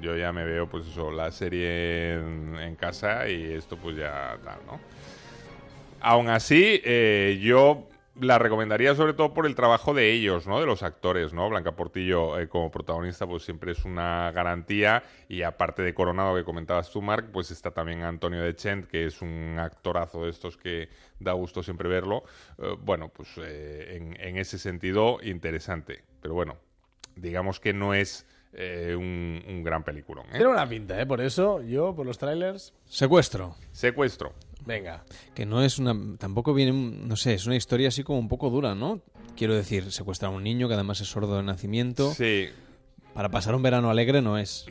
yo 0.00 0.16
ya 0.16 0.32
me 0.32 0.44
veo, 0.44 0.68
pues 0.68 0.86
eso, 0.86 1.10
la 1.10 1.30
serie 1.30 2.14
en, 2.14 2.76
casa 2.76 3.28
y 3.28 3.52
esto 3.52 3.76
pues 3.76 3.96
ya 3.96 4.38
tal, 4.44 4.58
¿no? 4.66 4.80
Aún 6.00 6.28
así, 6.28 6.80
eh, 6.84 7.38
yo 7.42 7.86
la 8.18 8.38
recomendaría 8.38 8.94
sobre 8.94 9.12
todo 9.12 9.34
por 9.34 9.46
el 9.46 9.54
trabajo 9.54 9.92
de 9.92 10.12
ellos, 10.12 10.46
¿no? 10.46 10.60
De 10.60 10.66
los 10.66 10.82
actores, 10.82 11.32
¿no? 11.32 11.48
Blanca 11.48 11.72
Portillo 11.72 12.38
eh, 12.38 12.48
como 12.48 12.70
protagonista 12.70 13.26
pues 13.26 13.42
siempre 13.42 13.72
es 13.72 13.84
una 13.84 14.30
garantía 14.32 15.02
y 15.28 15.42
aparte 15.42 15.82
de 15.82 15.94
Coronado 15.94 16.34
que 16.36 16.44
comentabas 16.44 16.90
tú, 16.90 17.02
Marc, 17.02 17.30
pues 17.32 17.50
está 17.50 17.70
también 17.70 18.02
Antonio 18.02 18.42
de 18.42 18.54
Chent, 18.54 18.86
que 18.86 19.06
es 19.06 19.20
un 19.20 19.58
actorazo 19.58 20.24
de 20.24 20.30
estos 20.30 20.56
que 20.56 20.88
da 21.18 21.32
gusto 21.32 21.62
siempre 21.62 21.88
verlo. 21.88 22.24
Eh, 22.58 22.76
bueno, 22.80 23.08
pues 23.08 23.28
en 23.38 24.36
ese 24.36 24.58
sentido 24.58 25.18
interesante. 25.22 26.02
Pero 26.20 26.34
bueno, 26.34 26.56
digamos 27.16 27.60
que 27.60 27.72
no 27.72 27.94
es 27.94 28.26
eh, 28.52 28.94
un, 28.96 29.42
un 29.48 29.62
gran 29.62 29.82
peliculón. 29.84 30.26
¿eh? 30.26 30.32
Tiene 30.32 30.46
buena 30.46 30.68
pinta, 30.68 31.00
¿eh? 31.00 31.06
Por 31.06 31.20
eso, 31.20 31.62
yo, 31.62 31.94
por 31.94 32.06
los 32.06 32.18
trailers. 32.18 32.72
Secuestro. 32.86 33.56
Secuestro. 33.72 34.32
Venga. 34.66 35.04
Que 35.34 35.46
no 35.46 35.62
es 35.62 35.78
una. 35.78 35.94
Tampoco 36.18 36.52
viene. 36.52 36.72
un- 36.72 37.08
No 37.08 37.16
sé, 37.16 37.34
es 37.34 37.46
una 37.46 37.56
historia 37.56 37.88
así 37.88 38.02
como 38.02 38.18
un 38.18 38.28
poco 38.28 38.50
dura, 38.50 38.74
¿no? 38.74 39.00
Quiero 39.36 39.54
decir, 39.54 39.90
secuestrar 39.92 40.32
a 40.32 40.34
un 40.36 40.42
niño 40.44 40.68
que 40.68 40.74
además 40.74 41.00
es 41.00 41.08
sordo 41.08 41.36
de 41.36 41.42
nacimiento. 41.42 42.12
Sí. 42.12 42.48
Para 43.14 43.30
pasar 43.30 43.54
un 43.54 43.62
verano 43.62 43.90
alegre 43.90 44.20
no 44.22 44.36
es. 44.38 44.66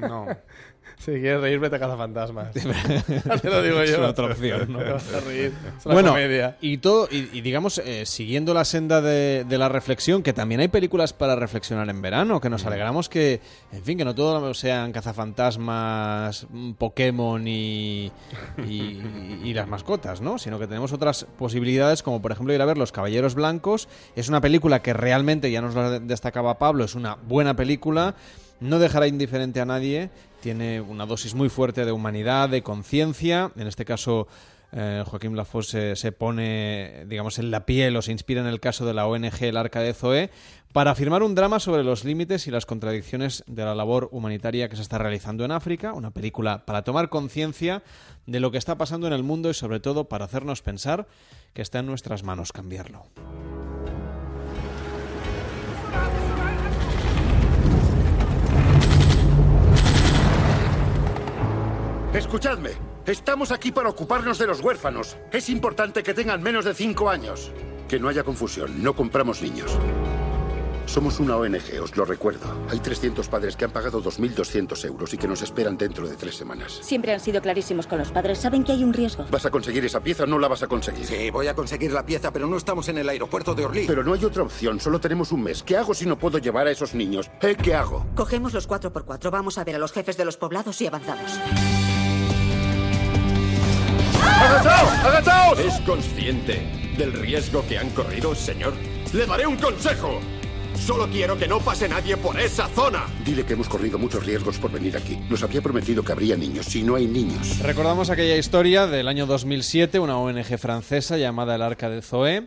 No. 0.00 0.26
Si 1.02 1.12
quieres 1.12 1.40
reír, 1.40 1.58
vete 1.58 1.76
a 1.76 1.78
Cazafantasmas. 1.78 2.52
Te 2.52 3.48
lo 3.50 3.62
digo 3.62 3.80
Es 3.80 3.90
yo. 3.92 3.98
una 4.00 4.08
otra 4.08 4.26
opción, 4.26 4.70
¿no? 4.70 4.78
Te 4.84 4.92
vas 4.92 5.14
a 5.14 5.20
reír. 5.20 5.52
Es 5.78 5.86
una 5.86 5.94
bueno, 5.94 6.10
comedia. 6.10 6.58
y 6.60 6.76
todo, 6.76 7.08
y, 7.10 7.30
y 7.32 7.40
digamos, 7.40 7.78
eh, 7.78 8.04
siguiendo 8.04 8.52
la 8.52 8.66
senda 8.66 9.00
de, 9.00 9.44
de 9.48 9.56
la 9.58 9.70
reflexión, 9.70 10.22
que 10.22 10.34
también 10.34 10.60
hay 10.60 10.68
películas 10.68 11.14
para 11.14 11.36
reflexionar 11.36 11.88
en 11.88 12.02
verano, 12.02 12.38
que 12.42 12.50
nos 12.50 12.66
alegramos 12.66 13.08
que, 13.08 13.40
en 13.72 13.82
fin, 13.82 13.96
que 13.96 14.04
no 14.04 14.14
todo 14.14 14.52
sean 14.52 14.92
cazafantasmas, 14.92 16.46
mm, 16.50 16.72
Pokémon 16.72 17.48
y, 17.48 18.12
y, 18.68 19.00
y 19.42 19.54
las 19.54 19.68
mascotas, 19.68 20.20
¿no? 20.20 20.38
Sino 20.38 20.58
que 20.58 20.66
tenemos 20.66 20.92
otras 20.92 21.26
posibilidades, 21.38 22.02
como 22.02 22.20
por 22.20 22.32
ejemplo 22.32 22.52
ir 22.52 22.60
a 22.60 22.66
ver 22.66 22.76
Los 22.76 22.92
Caballeros 22.92 23.34
Blancos. 23.34 23.88
Es 24.16 24.28
una 24.28 24.42
película 24.42 24.82
que 24.82 24.92
realmente, 24.92 25.50
ya 25.50 25.62
nos 25.62 25.74
lo 25.74 25.98
destacaba 26.00 26.58
Pablo, 26.58 26.84
es 26.84 26.94
una 26.94 27.14
buena 27.14 27.56
película. 27.56 28.14
No 28.60 28.78
dejará 28.78 29.06
indiferente 29.06 29.58
a 29.62 29.64
nadie. 29.64 30.10
Tiene 30.40 30.80
una 30.80 31.06
dosis 31.06 31.34
muy 31.34 31.48
fuerte 31.48 31.84
de 31.84 31.92
humanidad, 31.92 32.48
de 32.48 32.62
conciencia. 32.62 33.52
En 33.56 33.66
este 33.66 33.84
caso, 33.84 34.26
eh, 34.72 35.02
Joaquín 35.06 35.36
Lafosse 35.36 35.70
se, 35.70 35.96
se 35.96 36.12
pone, 36.12 37.04
digamos, 37.06 37.38
en 37.38 37.50
la 37.50 37.66
piel 37.66 37.96
o 37.96 38.02
se 38.02 38.12
inspira 38.12 38.40
en 38.40 38.46
el 38.46 38.60
caso 38.60 38.86
de 38.86 38.94
la 38.94 39.06
ONG 39.06 39.42
El 39.42 39.56
Arca 39.56 39.80
de 39.80 39.94
Zoé 39.94 40.30
para 40.72 40.92
afirmar 40.92 41.22
un 41.22 41.34
drama 41.34 41.58
sobre 41.58 41.82
los 41.82 42.04
límites 42.04 42.46
y 42.46 42.50
las 42.50 42.66
contradicciones 42.66 43.42
de 43.46 43.64
la 43.64 43.74
labor 43.74 44.08
humanitaria 44.12 44.68
que 44.68 44.76
se 44.76 44.82
está 44.82 44.98
realizando 44.98 45.44
en 45.44 45.50
África. 45.50 45.92
Una 45.92 46.12
película 46.12 46.64
para 46.64 46.84
tomar 46.84 47.08
conciencia 47.08 47.82
de 48.26 48.40
lo 48.40 48.50
que 48.50 48.58
está 48.58 48.78
pasando 48.78 49.06
en 49.08 49.12
el 49.12 49.24
mundo 49.24 49.50
y 49.50 49.54
sobre 49.54 49.80
todo 49.80 50.08
para 50.08 50.26
hacernos 50.26 50.62
pensar 50.62 51.08
que 51.52 51.62
está 51.62 51.80
en 51.80 51.86
nuestras 51.86 52.22
manos 52.22 52.52
cambiarlo. 52.52 53.06
Escuchadme, 62.14 62.70
estamos 63.06 63.52
aquí 63.52 63.70
para 63.70 63.88
ocuparnos 63.88 64.36
de 64.36 64.48
los 64.48 64.60
huérfanos. 64.60 65.16
Es 65.30 65.48
importante 65.48 66.02
que 66.02 66.12
tengan 66.12 66.42
menos 66.42 66.64
de 66.64 66.74
cinco 66.74 67.08
años. 67.08 67.52
Que 67.88 68.00
no 68.00 68.08
haya 68.08 68.24
confusión, 68.24 68.82
no 68.82 68.94
compramos 68.94 69.40
niños. 69.42 69.78
Somos 70.86 71.20
una 71.20 71.36
ONG, 71.36 71.80
os 71.80 71.96
lo 71.96 72.04
recuerdo. 72.04 72.48
Hay 72.68 72.80
300 72.80 73.28
padres 73.28 73.54
que 73.54 73.64
han 73.64 73.70
pagado 73.70 74.02
2.200 74.02 74.84
euros 74.86 75.14
y 75.14 75.18
que 75.18 75.28
nos 75.28 75.40
esperan 75.40 75.78
dentro 75.78 76.08
de 76.08 76.16
tres 76.16 76.34
semanas. 76.34 76.80
Siempre 76.82 77.12
han 77.12 77.20
sido 77.20 77.40
clarísimos 77.40 77.86
con 77.86 77.98
los 77.98 78.10
padres. 78.10 78.38
Saben 78.38 78.64
que 78.64 78.72
hay 78.72 78.82
un 78.82 78.92
riesgo. 78.92 79.24
¿Vas 79.30 79.46
a 79.46 79.50
conseguir 79.50 79.84
esa 79.84 80.00
pieza 80.00 80.24
o 80.24 80.26
no 80.26 80.40
la 80.40 80.48
vas 80.48 80.64
a 80.64 80.66
conseguir? 80.66 81.06
Sí, 81.06 81.30
voy 81.30 81.46
a 81.46 81.54
conseguir 81.54 81.92
la 81.92 82.04
pieza, 82.04 82.32
pero 82.32 82.48
no 82.48 82.56
estamos 82.56 82.88
en 82.88 82.98
el 82.98 83.08
aeropuerto 83.08 83.54
de 83.54 83.66
Orly. 83.66 83.84
Pero 83.86 84.02
no 84.02 84.14
hay 84.14 84.24
otra 84.24 84.42
opción, 84.42 84.80
solo 84.80 84.98
tenemos 84.98 85.30
un 85.30 85.44
mes. 85.44 85.62
¿Qué 85.62 85.76
hago 85.76 85.94
si 85.94 86.06
no 86.06 86.18
puedo 86.18 86.38
llevar 86.38 86.66
a 86.66 86.72
esos 86.72 86.92
niños? 86.92 87.30
¿Eh? 87.40 87.56
¿Qué 87.62 87.72
hago? 87.72 88.04
Cogemos 88.16 88.52
los 88.52 88.68
4x4, 88.68 89.30
vamos 89.30 89.58
a 89.58 89.64
ver 89.64 89.76
a 89.76 89.78
los 89.78 89.92
jefes 89.92 90.16
de 90.16 90.24
los 90.24 90.36
poblados 90.36 90.80
y 90.80 90.88
avanzamos. 90.88 91.38
¡Agachaos! 94.38 94.92
¡Agachaos! 95.04 95.58
¿Es 95.60 95.80
consciente 95.80 96.60
del 96.96 97.12
riesgo 97.12 97.64
que 97.68 97.78
han 97.78 97.90
corrido, 97.90 98.34
señor? 98.34 98.74
Le 99.12 99.26
daré 99.26 99.46
un 99.46 99.56
consejo. 99.56 100.20
Solo 100.74 101.08
quiero 101.08 101.36
que 101.36 101.46
no 101.46 101.58
pase 101.60 101.88
nadie 101.88 102.16
por 102.16 102.38
esa 102.40 102.66
zona. 102.68 103.06
Dile 103.24 103.44
que 103.44 103.52
hemos 103.52 103.68
corrido 103.68 103.98
muchos 103.98 104.24
riesgos 104.24 104.58
por 104.58 104.70
venir 104.70 104.96
aquí. 104.96 105.16
Nos 105.28 105.42
había 105.42 105.60
prometido 105.60 106.02
que 106.02 106.12
habría 106.12 106.36
niños. 106.36 106.66
Si 106.66 106.82
no 106.82 106.96
hay 106.96 107.06
niños. 107.06 107.58
Recordamos 107.60 108.08
aquella 108.08 108.36
historia 108.36 108.86
del 108.86 109.08
año 109.08 109.26
2007, 109.26 109.98
una 109.98 110.16
ONG 110.16 110.58
francesa 110.58 111.18
llamada 111.18 111.54
el 111.56 111.62
Arca 111.62 111.90
de 111.90 112.00
Zoé, 112.00 112.46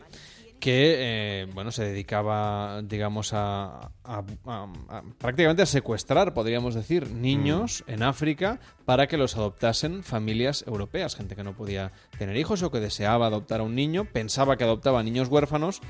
que 0.64 0.96
eh, 1.42 1.48
bueno 1.54 1.72
se 1.74 1.84
dedicaba 1.84 2.82
digamos 2.84 3.34
a, 3.34 3.92
a- 4.06 4.24
a- 4.46 4.68
a- 4.88 5.04
prácticamente 5.18 5.62
a 5.62 5.66
secuestrar 5.66 6.34
podríamos 6.34 6.74
decir 6.74 7.12
niños 7.12 7.84
en 7.86 8.02
África 8.02 8.62
para 8.86 9.08
que 9.08 9.18
los 9.18 9.36
adoptasen 9.36 10.04
familias 10.04 10.64
europeas 10.66 11.18
gente 11.18 11.36
que 11.36 11.44
no 11.44 11.52
podía 11.52 11.92
tener 12.18 12.38
hijos 12.38 12.64
o 12.64 12.72
que 12.72 12.80
deseaba 12.80 13.28
adoptar 13.28 13.60
a 13.60 13.64
un 13.64 13.76
niño 13.76 14.06
pensaba 14.06 14.56
que 14.56 14.64
adoptaba 14.64 15.04
niños 15.04 15.28
huérfanos 15.28 15.82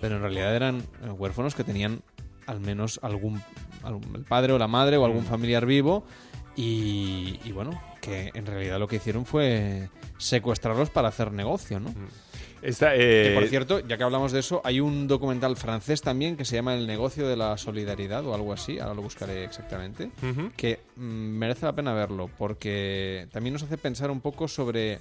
pero 0.00 0.14
en 0.14 0.22
realidad 0.22 0.54
eran 0.54 0.84
eh, 1.04 1.10
huérfanos 1.10 1.56
que 1.56 1.64
tenían 1.64 2.02
al 2.46 2.60
menos 2.60 3.00
algún, 3.02 3.42
algún- 3.82 4.14
el 4.14 4.22
padre 4.24 4.52
o 4.52 4.58
la 4.58 4.68
madre 4.68 4.98
o 4.98 5.04
algún 5.04 5.24
familiar 5.24 5.66
vivo 5.66 6.04
y, 6.54 7.40
y 7.44 7.50
bueno 7.50 7.70
que 8.00 8.30
en 8.34 8.46
realidad 8.46 8.78
lo 8.78 8.86
que 8.86 8.96
hicieron 8.96 9.26
fue 9.26 9.88
secuestrarlos 10.18 10.90
para 10.90 11.08
hacer 11.08 11.32
negocio 11.32 11.80
no 11.80 11.92
Esta, 12.62 12.92
que, 12.94 13.32
eh, 13.32 13.34
por 13.34 13.44
cierto, 13.48 13.80
ya 13.80 13.96
que 13.98 14.04
hablamos 14.04 14.30
de 14.32 14.38
eso, 14.40 14.60
hay 14.64 14.78
un 14.80 15.08
documental 15.08 15.56
francés 15.56 16.00
también 16.00 16.36
que 16.36 16.44
se 16.44 16.54
llama 16.56 16.74
El 16.74 16.86
negocio 16.86 17.26
de 17.26 17.36
la 17.36 17.58
solidaridad 17.58 18.24
o 18.26 18.34
algo 18.34 18.52
así, 18.52 18.78
ahora 18.78 18.94
lo 18.94 19.02
buscaré 19.02 19.44
exactamente, 19.44 20.10
que 20.56 20.78
mm, 20.96 21.00
merece 21.02 21.66
la 21.66 21.74
pena 21.74 21.92
verlo 21.92 22.30
porque 22.38 23.26
también 23.32 23.52
nos 23.54 23.64
hace 23.64 23.76
pensar 23.78 24.10
un 24.12 24.20
poco 24.20 24.46
sobre, 24.46 25.00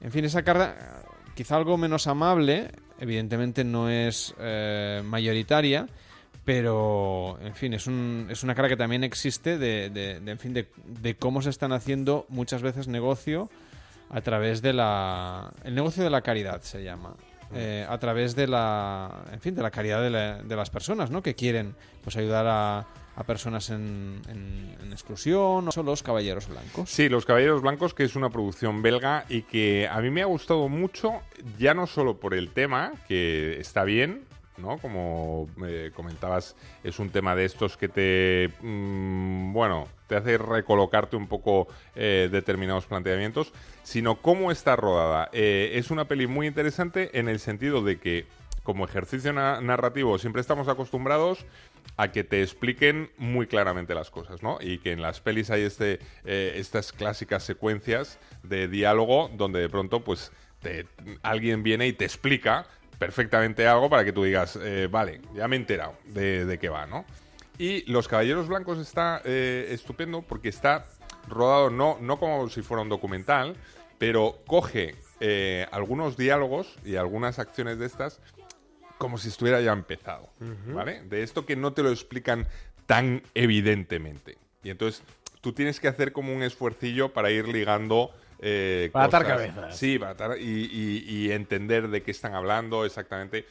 en 0.00 0.12
fin, 0.12 0.24
esa 0.24 0.42
carga 0.44 1.02
quizá 1.34 1.56
algo 1.56 1.76
menos 1.76 2.06
amable, 2.06 2.70
evidentemente 3.00 3.64
no 3.64 3.90
es 3.90 4.34
eh, 4.38 5.02
mayoritaria, 5.04 5.88
pero 6.44 7.38
en 7.42 7.54
fin, 7.54 7.74
es, 7.74 7.86
un, 7.86 8.26
es 8.30 8.42
una 8.42 8.54
cara 8.54 8.68
que 8.68 8.76
también 8.76 9.04
existe 9.04 9.58
de, 9.58 9.90
de- 9.90 10.20
de, 10.20 10.30
en 10.32 10.38
fin, 10.38 10.54
de, 10.54 10.68
de 10.86 11.14
cómo 11.16 11.42
se 11.42 11.50
están 11.50 11.72
haciendo 11.72 12.24
muchas 12.28 12.62
veces 12.62 12.88
negocio 12.88 13.50
a 14.10 14.20
través 14.20 14.62
de 14.62 14.72
la... 14.72 15.50
El 15.64 15.74
negocio 15.74 16.02
de 16.04 16.10
la 16.10 16.22
caridad 16.22 16.60
se 16.62 16.82
llama. 16.82 17.14
Eh, 17.54 17.86
a 17.88 17.98
través 17.98 18.34
de 18.36 18.46
la... 18.46 19.22
En 19.32 19.40
fin, 19.40 19.54
de 19.54 19.62
la 19.62 19.70
caridad 19.70 20.02
de, 20.02 20.10
la- 20.10 20.42
de 20.42 20.56
las 20.56 20.70
personas, 20.70 21.10
¿no? 21.10 21.22
Que 21.22 21.34
quieren 21.34 21.74
pues 22.04 22.16
ayudar 22.16 22.46
a, 22.46 22.78
a 23.16 23.24
personas 23.24 23.70
en, 23.70 24.20
en- 24.28 24.76
en 24.82 24.92
exclusión 24.92 25.66
o 25.66 25.72
son 25.72 25.86
los 25.86 26.02
caballeros 26.02 26.46
blancos. 26.48 26.90
Sí, 26.90 27.08
Los 27.08 27.24
Caballeros 27.24 27.62
Blancos, 27.62 27.94
que 27.94 28.04
es 28.04 28.16
una 28.16 28.28
producción 28.30 28.82
belga 28.82 29.24
y 29.28 29.42
que 29.42 29.88
a 29.90 30.00
mí 30.00 30.10
me 30.10 30.22
ha 30.22 30.26
gustado 30.26 30.68
mucho, 30.68 31.22
ya 31.58 31.72
no 31.74 31.86
solo 31.86 32.18
por 32.20 32.34
el 32.34 32.50
tema, 32.50 32.92
que 33.08 33.58
está 33.60 33.84
bien, 33.84 34.24
¿no? 34.58 34.76
Como 34.78 35.48
eh, 35.66 35.90
comentabas, 35.94 36.54
es 36.84 36.98
un 36.98 37.10
tema 37.10 37.34
de 37.34 37.44
estos 37.46 37.76
que 37.76 37.88
te, 37.88 38.50
mm, 38.60 39.52
bueno, 39.52 39.88
te 40.08 40.16
hace 40.16 40.38
recolocarte 40.38 41.14
un 41.14 41.28
poco 41.28 41.68
eh, 41.94 42.28
determinados 42.32 42.86
planteamientos, 42.86 43.52
sino 43.84 44.20
cómo 44.20 44.50
está 44.50 44.74
rodada. 44.74 45.28
Eh, 45.32 45.72
es 45.74 45.90
una 45.92 46.06
peli 46.06 46.26
muy 46.26 46.46
interesante 46.48 47.16
en 47.18 47.28
el 47.28 47.38
sentido 47.38 47.82
de 47.82 47.98
que, 47.98 48.26
como 48.64 48.84
ejercicio 48.84 49.32
na- 49.32 49.60
narrativo, 49.60 50.18
siempre 50.18 50.40
estamos 50.40 50.66
acostumbrados 50.66 51.46
a 51.96 52.10
que 52.10 52.24
te 52.24 52.42
expliquen 52.42 53.10
muy 53.16 53.46
claramente 53.46 53.94
las 53.94 54.10
cosas, 54.10 54.42
¿no? 54.42 54.58
Y 54.60 54.78
que 54.78 54.92
en 54.92 55.02
las 55.02 55.20
pelis 55.20 55.50
hay 55.50 55.62
este, 55.62 56.00
eh, 56.24 56.54
estas 56.56 56.92
clásicas 56.92 57.42
secuencias 57.44 58.18
de 58.42 58.66
diálogo 58.68 59.30
donde 59.34 59.60
de 59.60 59.68
pronto, 59.68 60.02
pues, 60.02 60.32
alguien 61.22 61.62
viene 61.62 61.86
y 61.86 61.92
te 61.92 62.04
explica 62.04 62.66
perfectamente 62.98 63.66
algo 63.66 63.88
para 63.88 64.04
que 64.04 64.12
tú 64.12 64.24
digas, 64.24 64.58
vale, 64.90 65.20
ya 65.34 65.46
me 65.46 65.54
he 65.54 65.58
enterado 65.60 65.94
de, 66.04 66.44
de 66.44 66.58
qué 66.58 66.68
va, 66.68 66.84
¿no? 66.86 67.04
Y 67.58 67.90
Los 67.90 68.06
Caballeros 68.08 68.48
Blancos 68.48 68.78
está 68.78 69.20
eh, 69.24 69.68
estupendo 69.70 70.22
porque 70.22 70.48
está 70.48 70.86
rodado 71.28 71.70
no, 71.70 71.98
no 72.00 72.18
como 72.18 72.48
si 72.48 72.62
fuera 72.62 72.82
un 72.82 72.88
documental, 72.88 73.56
pero 73.98 74.38
coge 74.46 74.94
eh, 75.20 75.66
algunos 75.72 76.16
diálogos 76.16 76.76
y 76.84 76.96
algunas 76.96 77.38
acciones 77.38 77.78
de 77.78 77.86
estas 77.86 78.20
como 78.96 79.18
si 79.18 79.28
estuviera 79.28 79.60
ya 79.60 79.72
empezado. 79.72 80.28
¿vale? 80.74 81.02
De 81.02 81.22
esto 81.22 81.44
que 81.46 81.56
no 81.56 81.72
te 81.72 81.82
lo 81.82 81.90
explican 81.90 82.46
tan 82.86 83.22
evidentemente. 83.34 84.38
Y 84.62 84.70
entonces 84.70 85.02
tú 85.40 85.52
tienes 85.52 85.78
que 85.80 85.88
hacer 85.88 86.12
como 86.12 86.34
un 86.34 86.42
esfuercillo 86.42 87.12
para 87.12 87.30
ir 87.30 87.46
ligando... 87.48 88.10
eh, 88.40 88.90
Para 88.92 89.06
atar 89.06 89.26
cabezas. 89.26 89.76
Sí, 89.76 89.98
para 89.98 90.12
atar- 90.16 90.38
y, 90.40 90.44
y- 90.72 91.04
y 91.26 91.32
entender 91.32 91.88
de 91.88 92.02
qué 92.02 92.10
están 92.12 92.34
hablando 92.34 92.84
exactamente. 92.84 93.46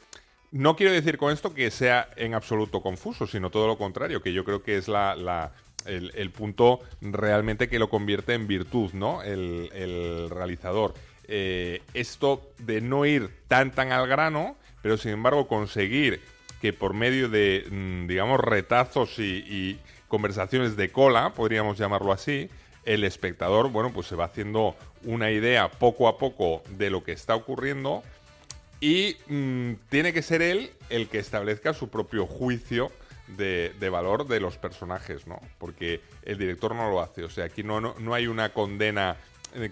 No 0.51 0.75
quiero 0.75 0.93
decir 0.93 1.17
con 1.17 1.33
esto 1.33 1.53
que 1.53 1.69
sea 1.71 2.09
en 2.15 2.33
absoluto 2.33 2.81
confuso, 2.81 3.27
sino 3.27 3.49
todo 3.49 3.67
lo 3.67 3.77
contrario, 3.77 4.21
que 4.21 4.31
yo 4.33 4.45
creo 4.45 4.63
que 4.63 4.77
es 4.77 4.87
la, 4.87 5.15
la- 5.15 5.51
el, 5.85 6.31
punto 6.31 6.81
realmente 7.01 7.69
que 7.69 7.79
lo 7.79 7.89
convierte 7.89 8.33
en 8.33 8.47
virtud, 8.47 8.91
¿no? 8.93 9.23
El, 9.23 10.29
realizador. 10.29 10.93
Eh, 11.29 11.81
esto 11.93 12.49
de 12.59 12.81
no 12.81 13.05
ir 13.05 13.29
tan 13.47 13.71
tan 13.71 13.91
al 13.91 14.07
grano, 14.07 14.55
pero 14.81 14.97
sin 14.97 15.11
embargo 15.11 15.47
conseguir 15.47 16.21
que 16.61 16.73
por 16.73 16.93
medio 16.93 17.29
de, 17.29 17.65
mm, 17.69 18.07
digamos, 18.07 18.39
retazos 18.39 19.19
y 19.19 19.79
conversaciones 20.07 20.75
de 20.77 20.91
cola, 20.91 21.33
podríamos 21.33 21.77
llamarlo 21.77 22.11
así, 22.11 22.49
el 22.85 23.03
espectador, 23.03 23.69
bueno, 23.69 23.91
pues 23.93 24.07
se 24.07 24.15
va 24.15 24.25
haciendo 24.25 24.75
una 25.03 25.29
idea 25.29 25.69
poco 25.69 26.07
a 26.07 26.17
poco 26.17 26.63
de 26.69 26.89
lo 26.89 27.03
que 27.03 27.11
está 27.11 27.35
ocurriendo 27.35 28.01
y 28.79 29.17
mm, 29.27 29.73
tiene 29.89 30.13
que 30.13 30.21
ser 30.21 30.41
él 30.41 30.71
el 30.89 31.07
que 31.07 31.19
establezca 31.19 31.73
su 31.73 31.89
propio 31.89 32.25
juicio 32.25 32.91
de, 33.35 33.73
valor 33.91 34.27
de 34.27 34.39
los 34.39 34.57
personajes, 34.57 35.27
¿no? 35.27 35.41
Porque 35.57 36.01
el 36.23 36.37
director 36.37 36.73
no 36.75 36.89
lo 36.89 37.01
hace. 37.01 37.23
O 37.23 37.29
sea, 37.29 37.45
aquí 37.45 37.63
no, 37.63 37.81
no, 37.81 37.95
no 37.99 38.13
hay 38.13 38.27
una 38.27 38.53
condena 38.53 39.17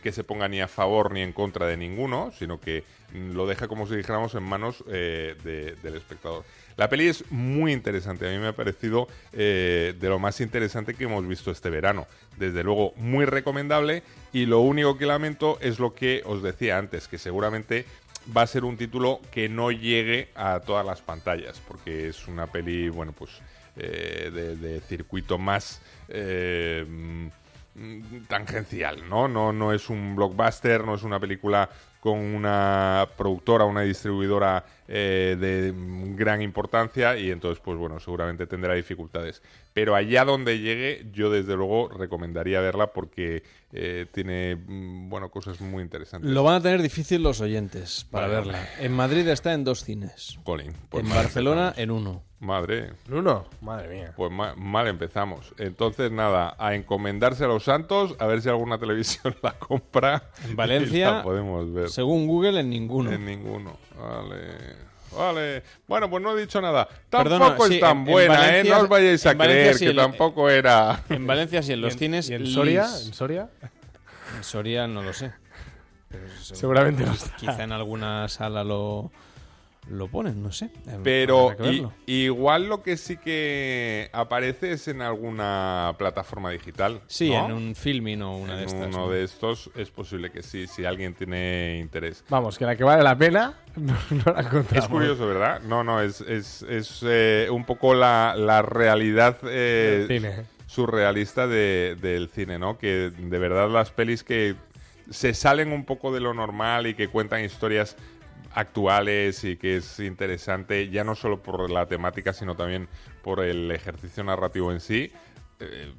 que 0.01 0.11
se 0.11 0.23
ponga 0.23 0.47
ni 0.47 0.61
a 0.61 0.67
favor 0.67 1.11
ni 1.11 1.21
en 1.21 1.31
contra 1.31 1.67
de 1.67 1.77
ninguno, 1.77 2.31
sino 2.37 2.59
que 2.59 2.83
mm, 3.13 3.31
lo 3.33 3.45
deja, 3.45 3.67
como 3.67 3.87
si 3.87 3.95
dijéramos, 3.95 4.33
en 4.33 4.43
manos 4.43 4.83
eh, 4.89 5.35
de- 5.43 5.75
del 5.75 5.95
espectador. 5.95 6.43
La 6.75 6.89
peli 6.89 7.07
es 7.07 7.23
muy 7.31 7.71
interesante. 7.71 8.27
A 8.27 8.31
mí 8.31 8.37
me 8.39 8.47
ha 8.47 8.55
parecido 8.55 9.07
eh, 9.31 9.93
de 9.97 10.09
lo 10.09 10.17
más 10.19 10.41
interesante 10.41 10.93
que 10.95 11.03
hemos 11.05 11.25
visto 11.27 11.51
este 11.51 11.69
verano. 11.69 12.07
Desde 12.37 12.63
luego, 12.63 12.93
muy 12.97 13.25
recomendable. 13.25 14.03
Y 14.33 14.45
lo 14.47 14.59
único 14.59 14.97
que 14.97 15.05
lamento 15.05 15.57
es 15.61 15.79
lo 15.79 15.93
que 15.93 16.23
os 16.25 16.41
decía 16.43 16.77
antes, 16.77 17.07
que 17.07 17.17
seguramente 17.17 17.85
va 18.36 18.43
a 18.43 18.47
ser 18.47 18.63
un 18.63 18.78
título 18.78 19.19
que 19.32 19.49
no 19.49 19.71
llegue 19.71 20.30
a 20.36 20.59
todas 20.59 20.86
las 20.86 21.01
pantallas, 21.01 21.61
porque 21.67 22.09
es 22.09 22.28
una 22.28 22.47
peli, 22.47 22.89
bueno, 22.89 23.11
pues 23.11 23.32
eh, 23.78 24.32
de, 24.34 24.80
circuito 24.82 25.38
más 25.38 25.82
eh, 26.07 26.86
mm, 26.88 27.28
tangencial, 28.28 29.07
¿no? 29.09 29.28
¿no? 29.28 29.51
No 29.51 29.73
es 29.73 29.89
un 29.89 30.15
blockbuster, 30.15 30.86
no 30.86 30.95
es 30.95 31.03
una 31.03 31.19
película 31.19 31.69
con 31.99 32.19
una 32.19 33.07
productora, 33.17 33.65
una 33.65 33.82
distribuidora 33.82 34.63
eh, 34.88 35.36
de 35.39 35.73
gran 36.15 36.41
importancia 36.41 37.17
y 37.17 37.32
entonces, 37.32 37.61
pues 37.63 37.78
bueno, 37.78 37.99
seguramente 37.99 38.47
tendrá 38.47 38.76
dificultades. 38.76 39.41
Pero 39.76 39.93
allá 39.93 40.23
donde 40.23 40.59
llegue, 40.59 41.05
yo 41.11 41.30
desde 41.30 41.53
luego 41.57 41.89
recomendaría 41.89 42.61
verla 42.61 42.93
porque 42.93 43.43
eh, 43.73 44.05
tiene, 44.13 44.55
mm, 44.55 45.09
bueno, 45.09 45.30
cosas 45.30 45.59
muy 45.59 45.84
interesantes. 45.84 46.32
Lo 46.32 46.43
van 46.43 46.55
a 46.55 46.61
tener 46.61 46.82
difícil 46.82 47.21
los 47.21 47.41
oyentes 47.41 48.07
para 48.09 48.28
Vale, 48.28 48.39
verla. 48.39 48.69
En 48.80 48.93
Madrid 48.93 49.28
está 49.28 49.51
en 49.51 49.65
dos 49.65 49.84
cines. 49.84 50.39
Colin, 50.45 50.71
pues 50.88 51.03
en 51.03 51.09
Barcelona 51.09 51.73
empezamos. 51.76 51.78
en 51.84 51.91
uno. 51.91 52.23
Madre. 52.39 52.91
¿En 53.09 53.13
uno? 53.15 53.49
Madre 53.59 53.89
mía. 53.89 54.13
Pues 54.15 54.32
ma- 54.32 54.55
mal 54.55 54.88
empezamos. 54.88 55.53
Entonces, 55.57 56.09
nada, 56.09 56.55
a 56.57 56.73
encomendarse 56.73 57.43
a 57.43 57.47
los 57.47 57.65
santos, 57.65 58.15
a 58.19 58.28
ver 58.28 58.41
si 58.41 58.47
alguna 58.47 58.78
televisión 58.80 59.36
la 59.41 59.59
compra. 59.59 60.30
En 60.45 60.51
y 60.51 60.55
Valencia, 60.55 61.11
la 61.11 61.23
podemos 61.23 61.73
ver. 61.73 61.89
según 61.89 62.28
Google, 62.28 62.61
en 62.61 62.69
ninguno. 62.69 63.11
En 63.11 63.26
ninguno. 63.26 63.78
Vale. 63.99 64.86
Vale. 65.11 65.63
Bueno, 65.87 66.09
pues 66.09 66.21
no 66.23 66.37
he 66.37 66.41
dicho 66.41 66.61
nada. 66.61 66.87
Perdona, 67.09 67.45
Tampoco 67.47 67.67
sí, 67.67 67.75
es 67.75 67.79
tan 67.81 67.91
en- 67.91 67.97
en 68.07 68.11
buena, 68.13 68.33
Valencia- 68.35 68.59
¿eh? 68.61 68.75
No 68.77 68.83
os 68.83 68.89
vayáis 68.89 69.25
a 69.25 69.33
Valencia 69.33 69.73
creer 69.77 69.93
que 69.95 69.99
tampoco 70.01 70.49
era. 70.49 71.03
En 71.09 71.25
Valencia 71.27 71.61
sí, 71.63 71.73
en 71.73 71.81
los 71.81 71.93
¿Y 71.93 71.93
en- 71.93 71.99
cines. 71.99 72.29
y 72.29 72.33
en 72.33 72.47
Soria? 72.47 72.83
Lis. 72.87 73.05
¿En 73.07 73.13
Soria? 73.13 73.49
En 74.37 74.43
Soria 74.43 74.87
no 74.87 75.03
lo 75.03 75.13
sé. 75.13 75.31
Pero 76.09 76.27
seguro- 76.29 76.55
Seguramente 76.59 77.05
no 77.05 77.13
está. 77.13 77.35
Quizá 77.37 77.63
en 77.63 77.71
alguna 77.71 78.27
sala 78.27 78.63
lo, 78.63 79.11
lo 79.89 80.07
ponen, 80.07 80.41
no 80.41 80.51
sé. 80.51 80.71
Pero 81.03 81.55
igual 82.07 82.67
lo 82.67 82.81
que 82.81 82.97
sí 82.97 83.17
que 83.17 84.09
aparece 84.13 84.71
es 84.71 84.88
en 84.88 85.01
alguna 85.01 85.93
plataforma 85.97 86.49
digital. 86.51 87.01
Sí, 87.07 87.29
¿no? 87.29 87.45
en 87.45 87.51
un 87.51 87.75
filming 87.75 88.21
o 88.23 88.38
una 88.38 88.57
de 88.57 88.65
estas. 88.65 88.88
Uno 88.88 89.05
¿no? 89.05 89.09
de 89.11 89.23
estos 89.23 89.69
es 89.75 89.91
posible 89.91 90.31
que 90.31 90.41
sí, 90.43 90.67
si 90.67 90.86
alguien 90.86 91.13
tiene 91.13 91.77
interés. 91.79 92.23
Vamos, 92.29 92.57
que 92.57 92.65
la 92.65 92.75
que 92.75 92.83
vale 92.83 93.03
la 93.03 93.15
pena 93.17 93.53
no, 93.75 93.93
no 94.11 94.33
la 94.33 94.41
encontramos. 94.41 94.71
Es 94.73 94.88
curioso, 94.88 95.27
¿verdad? 95.27 95.61
No, 95.61 95.83
no, 95.83 96.01
es, 96.01 96.21
es, 96.21 96.63
es, 96.63 97.03
eh, 97.07 97.47
un 97.51 97.65
poco 97.65 97.93
la, 97.93 98.33
la 98.38 98.61
realidad 98.61 99.38
eh, 99.43 100.05
cine. 100.07 100.45
surrealista 100.67 101.47
de- 101.47 101.95
del 102.01 102.29
cine, 102.29 102.57
¿no? 102.59 102.77
Que 102.77 103.11
de 103.15 103.38
verdad 103.39 103.69
las 103.69 103.91
pelis 103.91 104.23
que 104.23 104.55
se 105.09 105.36
salen 105.36 105.71
un 105.71 105.86
poco 105.86 106.11
de 106.11 106.19
lo 106.19 106.33
normal 106.33 106.88
y 106.88 106.95
que 106.95 107.07
cuentan 107.09 107.43
historias 107.43 107.95
actuales 108.55 109.43
y 109.43 109.57
que 109.57 109.77
es 109.77 109.99
interesante, 109.99 110.89
ya 110.89 111.03
no 111.03 111.13
solo 111.13 111.43
por 111.43 111.69
la 111.69 111.85
temática, 111.85 112.33
sino 112.33 112.55
también 112.55 112.87
por 113.21 113.43
el 113.43 113.69
ejercicio 113.71 114.23
narrativo 114.23 114.71
en 114.71 114.79
sí. 114.79 115.11
eh, 115.59 115.93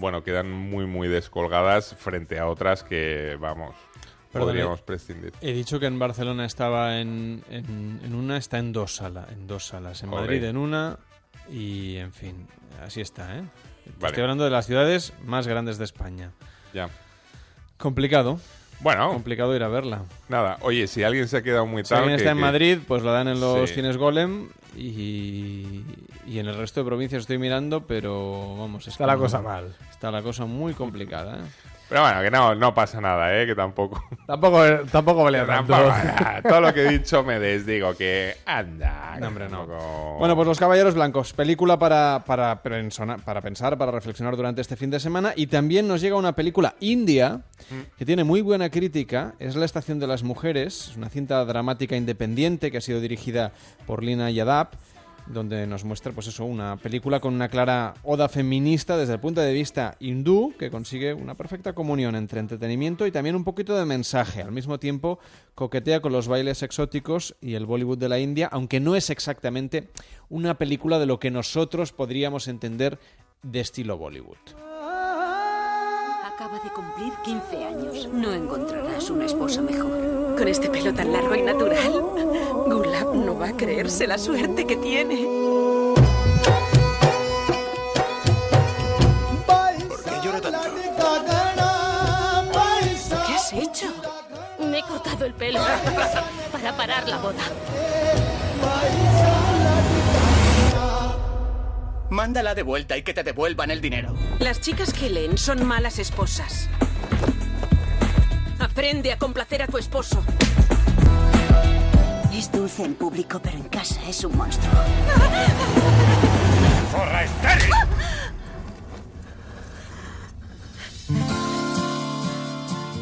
bueno, 0.00 0.22
quedan 0.24 0.50
muy, 0.50 0.86
muy 0.86 1.08
descolgadas 1.08 1.94
frente 1.98 2.38
a 2.38 2.46
otras 2.48 2.82
que, 2.82 3.36
vamos, 3.40 3.74
Perdón, 4.32 4.48
podríamos 4.48 4.80
he- 4.80 4.82
prescindir. 4.84 5.32
He 5.40 5.52
dicho 5.52 5.78
que 5.78 5.86
en 5.86 5.98
Barcelona 5.98 6.44
estaba 6.44 7.00
en, 7.00 7.42
en, 7.50 8.00
en 8.02 8.14
una, 8.14 8.36
está 8.36 8.58
en 8.58 8.72
dos 8.72 8.96
salas, 8.96 9.30
en 9.32 9.46
dos 9.46 9.66
salas. 9.66 10.02
En. 10.02 10.10
Madrid 10.10 10.42
en 10.44 10.56
una 10.56 10.98
y, 11.50 11.96
en 11.96 12.12
fin, 12.12 12.46
así 12.84 13.00
está, 13.00 13.36
¿eh? 13.38 13.42
Vale. 14.00 14.06
Estoy 14.08 14.22
hablando 14.22 14.42
de 14.44 14.50
las 14.50 14.66
ciudades 14.66 15.12
más 15.24 15.46
grandes 15.46 15.78
de 15.78 15.84
España. 15.84 16.32
Ya. 16.74 16.88
Complicado. 17.78 18.40
Bueno. 18.80 19.10
Complicado 19.10 19.54
ir 19.56 19.62
a 19.62 19.68
verla. 19.68 20.02
Nada, 20.28 20.58
oye, 20.60 20.86
si 20.86 21.02
alguien 21.02 21.28
se 21.28 21.38
ha 21.38 21.42
quedado 21.42 21.66
muy 21.66 21.82
Si 21.82 21.88
tarde. 21.88 22.02
alguien 22.02 22.18
está 22.18 22.30
en 22.32 22.38
Madrid, 22.38 22.78
pues 22.86 23.02
la 23.02 23.12
dan 23.12 23.28
en 23.28 23.40
los 23.40 23.68
Sí. 23.70 23.76
cines 23.76 23.96
Golem 23.96 24.48
y, 24.76 25.82
y 26.26 26.38
en 26.38 26.46
el 26.46 26.56
resto 26.56 26.80
de 26.80 26.86
provincias 26.86 27.22
estoy 27.22 27.38
mirando, 27.38 27.86
pero 27.86 28.56
vamos, 28.58 28.82
es 28.86 28.94
Está 28.94 29.06
la 29.06 29.16
cosa 29.16 29.40
mal. 29.40 29.74
Está 29.90 30.10
la 30.10 30.22
cosa 30.22 30.44
muy 30.44 30.74
complicada, 30.74 31.38
¿eh? 31.38 31.42
Pero 31.88 32.02
bueno, 32.02 32.20
que 32.20 32.30
no, 32.30 32.54
no 32.54 32.74
pasa 32.74 33.00
nada, 33.00 33.40
¿eh? 33.40 33.46
Que 33.46 33.54
tampoco. 33.54 34.02
Tampoco, 34.26 34.60
tampoco 34.90 35.22
valía 35.22 35.46
tanto. 35.46 35.74
Todo 36.48 36.60
lo 36.60 36.74
que 36.74 36.84
he 36.84 36.98
dicho 36.98 37.22
me 37.22 37.38
desdigo 37.38 37.94
que 37.94 38.36
anda. 38.44 39.16
No, 39.20 39.28
hombre, 39.28 39.48
no. 39.48 39.66
Bueno, 40.18 40.34
pues 40.34 40.48
Los 40.48 40.58
Caballeros 40.58 40.94
Blancos, 40.94 41.32
película 41.32 41.78
para, 41.78 42.24
para, 42.26 42.60
para 42.60 43.40
pensar, 43.40 43.78
para 43.78 43.90
reflexionar 43.92 44.36
durante 44.36 44.60
este 44.60 44.74
fin 44.74 44.90
de 44.90 44.98
semana. 44.98 45.32
Y 45.36 45.46
también 45.46 45.86
nos 45.86 46.00
llega 46.00 46.16
una 46.16 46.34
película 46.34 46.74
india 46.80 47.42
que 47.96 48.04
tiene 48.04 48.24
muy 48.24 48.40
buena 48.40 48.68
crítica. 48.68 49.34
Es 49.38 49.54
La 49.54 49.64
Estación 49.64 50.00
de 50.00 50.08
las 50.08 50.24
Mujeres, 50.24 50.88
es 50.90 50.96
una 50.96 51.08
cinta 51.08 51.44
dramática 51.44 51.96
independiente 51.96 52.72
que 52.72 52.78
ha 52.78 52.80
sido 52.80 53.00
dirigida 53.00 53.52
por 53.86 54.02
Lina 54.02 54.30
Yadav, 54.30 54.70
donde 55.26 55.66
nos 55.66 55.84
muestra, 55.84 56.12
pues 56.12 56.26
eso, 56.28 56.44
una 56.44 56.76
película 56.76 57.20
con 57.20 57.34
una 57.34 57.48
clara 57.48 57.94
oda 58.02 58.28
feminista 58.28 58.96
desde 58.96 59.14
el 59.14 59.20
punto 59.20 59.40
de 59.40 59.52
vista 59.52 59.96
hindú, 60.00 60.54
que 60.58 60.70
consigue 60.70 61.14
una 61.14 61.34
perfecta 61.34 61.74
comunión 61.74 62.14
entre 62.14 62.40
entretenimiento 62.40 63.06
y 63.06 63.12
también 63.12 63.36
un 63.36 63.44
poquito 63.44 63.76
de 63.76 63.84
mensaje. 63.84 64.42
Al 64.42 64.52
mismo 64.52 64.78
tiempo, 64.78 65.18
coquetea 65.54 66.00
con 66.00 66.12
los 66.12 66.28
bailes 66.28 66.62
exóticos 66.62 67.36
y 67.40 67.54
el 67.54 67.66
Bollywood 67.66 67.98
de 67.98 68.08
la 68.08 68.18
India, 68.18 68.48
aunque 68.52 68.80
no 68.80 68.96
es 68.96 69.10
exactamente 69.10 69.88
una 70.28 70.58
película 70.58 70.98
de 70.98 71.06
lo 71.06 71.18
que 71.18 71.30
nosotros 71.30 71.92
podríamos 71.92 72.48
entender 72.48 72.98
de 73.42 73.60
estilo 73.60 73.96
Bollywood. 73.96 74.75
Acaba 76.36 76.58
de 76.58 76.68
cumplir 76.70 77.14
15 77.24 77.64
años. 77.64 78.08
No 78.12 78.30
encontrarás 78.30 79.08
una 79.08 79.24
esposa 79.24 79.62
mejor. 79.62 80.36
Con 80.36 80.46
este 80.46 80.68
pelo 80.68 80.92
tan 80.92 81.10
largo 81.10 81.34
y 81.34 81.40
natural, 81.40 81.92
Gulab 82.66 83.14
no 83.14 83.38
va 83.38 83.48
a 83.48 83.52
creerse 83.56 84.06
la 84.06 84.18
suerte 84.18 84.66
que 84.66 84.76
tiene. 84.76 85.24
¿Por 89.88 90.04
qué 90.04 90.10
llora 90.22 90.40
tanto? 90.42 90.60
¿Qué 93.26 93.34
has 93.34 93.52
hecho? 93.54 93.86
Me 94.58 94.80
he 94.80 94.82
cortado 94.82 95.24
el 95.24 95.32
pelo 95.32 95.60
para 96.52 96.76
parar 96.76 97.08
la 97.08 97.16
boda. 97.16 97.44
Mándala 102.10 102.54
de 102.54 102.62
vuelta 102.62 102.96
y 102.96 103.02
que 103.02 103.14
te 103.14 103.22
devuelvan 103.22 103.70
el 103.70 103.80
dinero. 103.80 104.14
Las 104.38 104.60
chicas 104.60 104.92
que 104.92 105.10
leen 105.10 105.38
son 105.38 105.66
malas 105.66 105.98
esposas. 105.98 106.68
Aprende 108.58 109.12
a 109.12 109.18
complacer 109.18 109.62
a 109.62 109.66
tu 109.66 109.78
esposo. 109.78 110.24
Es 112.32 112.52
dulce 112.52 112.84
en 112.84 112.94
público, 112.94 113.40
pero 113.42 113.56
en 113.56 113.64
casa 113.64 114.00
es 114.08 114.22
un 114.22 114.36
monstruo. 114.36 114.72
¡Zorra 116.92 117.24
estéril! 117.24 117.70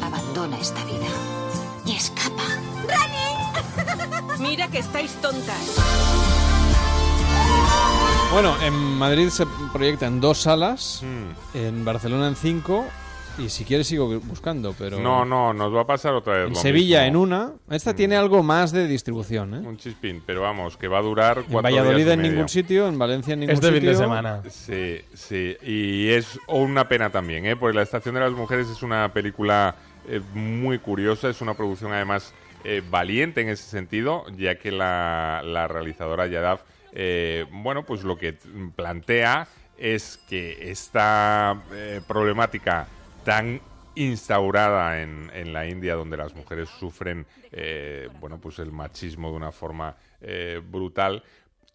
Abandona 0.01 0.57
esta 0.59 0.83
vida 0.85 1.07
y 1.85 1.95
escapa. 1.95 2.43
Mira 4.39 4.67
que 4.69 4.79
estáis 4.79 5.11
tontas. 5.21 6.44
Bueno, 8.31 8.53
en 8.63 8.73
Madrid 8.97 9.29
se 9.29 9.45
proyecta 9.71 10.07
en 10.07 10.19
dos 10.19 10.39
salas, 10.41 11.01
en 11.53 11.85
Barcelona 11.85 12.27
en 12.27 12.35
cinco, 12.35 12.85
y 13.37 13.47
si 13.47 13.63
quieres 13.63 13.87
sigo 13.87 14.07
buscando, 14.21 14.75
pero... 14.77 14.99
No, 14.99 15.23
no, 15.23 15.53
nos 15.53 15.73
va 15.73 15.81
a 15.81 15.87
pasar 15.87 16.13
otra 16.13 16.33
vez. 16.33 16.47
En 16.47 16.53
lo 16.53 16.59
Sevilla 16.59 17.03
mismo. 17.03 17.07
en 17.07 17.15
una. 17.33 17.51
Esta 17.69 17.93
tiene 17.95 18.17
algo 18.17 18.43
más 18.43 18.73
de 18.73 18.87
distribución, 18.89 19.53
¿eh? 19.55 19.59
Un 19.59 19.77
chispín, 19.77 20.21
pero 20.25 20.41
vamos, 20.41 20.75
que 20.75 20.89
va 20.89 20.97
a 20.97 21.01
durar 21.01 21.37
En 21.39 21.43
cuatro 21.45 21.61
Valladolid 21.63 21.97
días 22.03 22.09
y 22.09 22.11
en 22.11 22.19
medio. 22.19 22.31
ningún 22.33 22.49
sitio, 22.49 22.87
en 22.89 22.99
Valencia 22.99 23.33
en 23.35 23.39
ningún 23.41 23.53
Este 23.55 23.67
fin 23.67 23.75
sitio. 23.75 23.89
de 23.91 23.95
semana. 23.95 24.41
Sí, 24.49 24.97
sí, 25.13 25.55
y 25.63 26.09
es 26.09 26.37
una 26.49 26.89
pena 26.89 27.09
también, 27.11 27.45
¿eh? 27.45 27.55
porque 27.55 27.75
La 27.77 27.83
Estación 27.83 28.15
de 28.15 28.21
las 28.21 28.31
Mujeres 28.33 28.67
es 28.69 28.83
una 28.83 29.13
película 29.13 29.75
eh, 30.09 30.19
muy 30.33 30.79
curiosa, 30.79 31.29
es 31.29 31.39
una 31.41 31.53
producción 31.53 31.93
además 31.93 32.33
eh, 32.65 32.81
valiente 32.89 33.39
en 33.41 33.47
ese 33.49 33.63
sentido, 33.63 34.25
ya 34.37 34.55
que 34.55 34.71
la, 34.73 35.41
la 35.45 35.69
realizadora 35.69 36.27
Yadav, 36.27 36.59
eh, 36.95 37.45
bueno, 37.51 37.85
pues 37.85 38.03
lo 38.03 38.17
que 38.17 38.37
plantea 38.75 39.47
es 39.77 40.17
que 40.29 40.71
esta 40.71 41.61
eh, 41.73 41.99
problemática 42.07 42.87
tan 43.25 43.59
instaurada 43.95 45.01
en, 45.01 45.53
la 45.53 45.67
India, 45.67 45.95
donde 45.95 46.17
las 46.17 46.33
mujeres 46.35 46.69
sufren, 46.69 47.25
eh, 47.51 48.09
bueno, 48.19 48.39
pues 48.39 48.59
el 48.59 48.71
machismo 48.71 49.29
de 49.29 49.35
una 49.35 49.51
forma 49.51 49.95
brutal, 50.69 51.23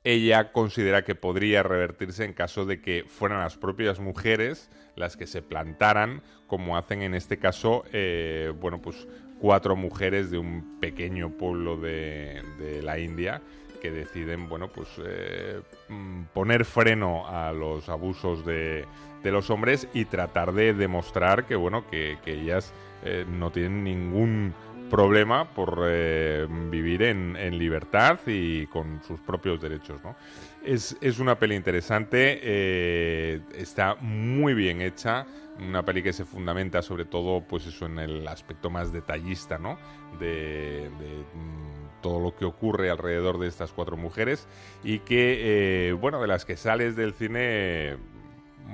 ella 0.03 0.51
considera 0.51 1.05
que 1.05 1.15
podría 1.15 1.63
revertirse 1.63 2.25
en 2.25 2.33
caso 2.33 2.67
de 2.67 2.81
que 2.81 3.05
fueran 3.07 3.39
las 3.41 3.57
propias 3.57 4.01
mujeres 4.01 4.71
las 4.97 5.17
que 5.17 5.27
se 5.27 5.41
plantaran, 5.41 6.23
como 6.47 6.77
hacen 6.77 7.03
en 7.03 7.15
este 7.15 7.39
caso, 7.39 7.85
eh, 7.93 8.53
bueno, 8.61 8.83
pues 8.83 9.07
cuatro 9.39 9.77
mujeres 9.77 10.31
de 10.31 10.39
un 10.39 10.81
pequeño 10.81 11.31
pueblo 11.31 11.77
de 11.77 12.81
la 12.83 12.99
India 12.99 13.41
que 13.81 13.91
deciden, 13.91 14.49
bueno, 14.49 14.69
pues 14.69 14.89
eh, 15.05 15.61
mm, 15.89 16.25
poner 16.33 16.65
freno 16.65 17.27
a 17.27 17.53
los 17.53 17.89
abusos 17.89 18.45
de, 18.45 18.85
de 19.23 19.31
los 19.31 19.51
hombres 19.51 19.89
y 19.93 20.05
tratar 20.05 20.53
de 20.53 20.75
demostrar 20.75 21.47
que, 21.47 21.57
bueno, 21.57 21.89
que, 21.91 22.19
ellas 22.27 22.73
eh, 23.05 23.25
no 23.29 23.51
tienen 23.51 23.83
ningún 23.83 24.55
problema 24.91 25.53
por 25.55 25.85
eh, 25.89 26.47
vivir 26.71 27.03
en, 27.03 27.59
libertad 27.59 28.19
y 28.27 28.67
con 28.67 29.03
sus 29.03 29.21
propios 29.21 29.61
derechos, 29.61 30.03
¿no? 30.03 30.17
Es, 30.65 30.97
es 31.01 31.19
una 31.19 31.39
peli 31.39 31.55
interesante, 31.55 33.41
está 33.57 33.95
muy 33.95 34.53
bien 34.53 34.83
hecha, 34.83 35.27
una 35.59 35.85
peli 35.85 36.03
que 36.03 36.13
se 36.13 36.25
fundamenta 36.25 36.83
sobre 36.83 37.05
todo, 37.05 37.43
pues 37.43 37.67
eso, 37.67 37.87
en 37.87 37.99
el 37.99 38.27
aspecto 38.29 38.71
más 38.71 38.93
detallista, 38.93 39.59
¿no? 39.59 39.79
De, 40.19 40.91
de, 40.99 41.25
mm, 41.35 41.80
todo 42.01 42.21
lo 42.21 42.35
que 42.35 42.45
ocurre 42.45 42.91
alrededor 42.91 43.39
de 43.39 43.49
estas 43.49 43.73
cuatro 43.73 43.97
mujeres 43.97 44.47
y 44.85 45.01
que, 45.01 45.89
eh, 45.89 45.93
bueno, 45.93 46.21
de 46.21 46.27
las 46.27 46.45
que 46.45 46.57
sales 46.57 46.97
del 46.97 47.15
cine 47.15 47.97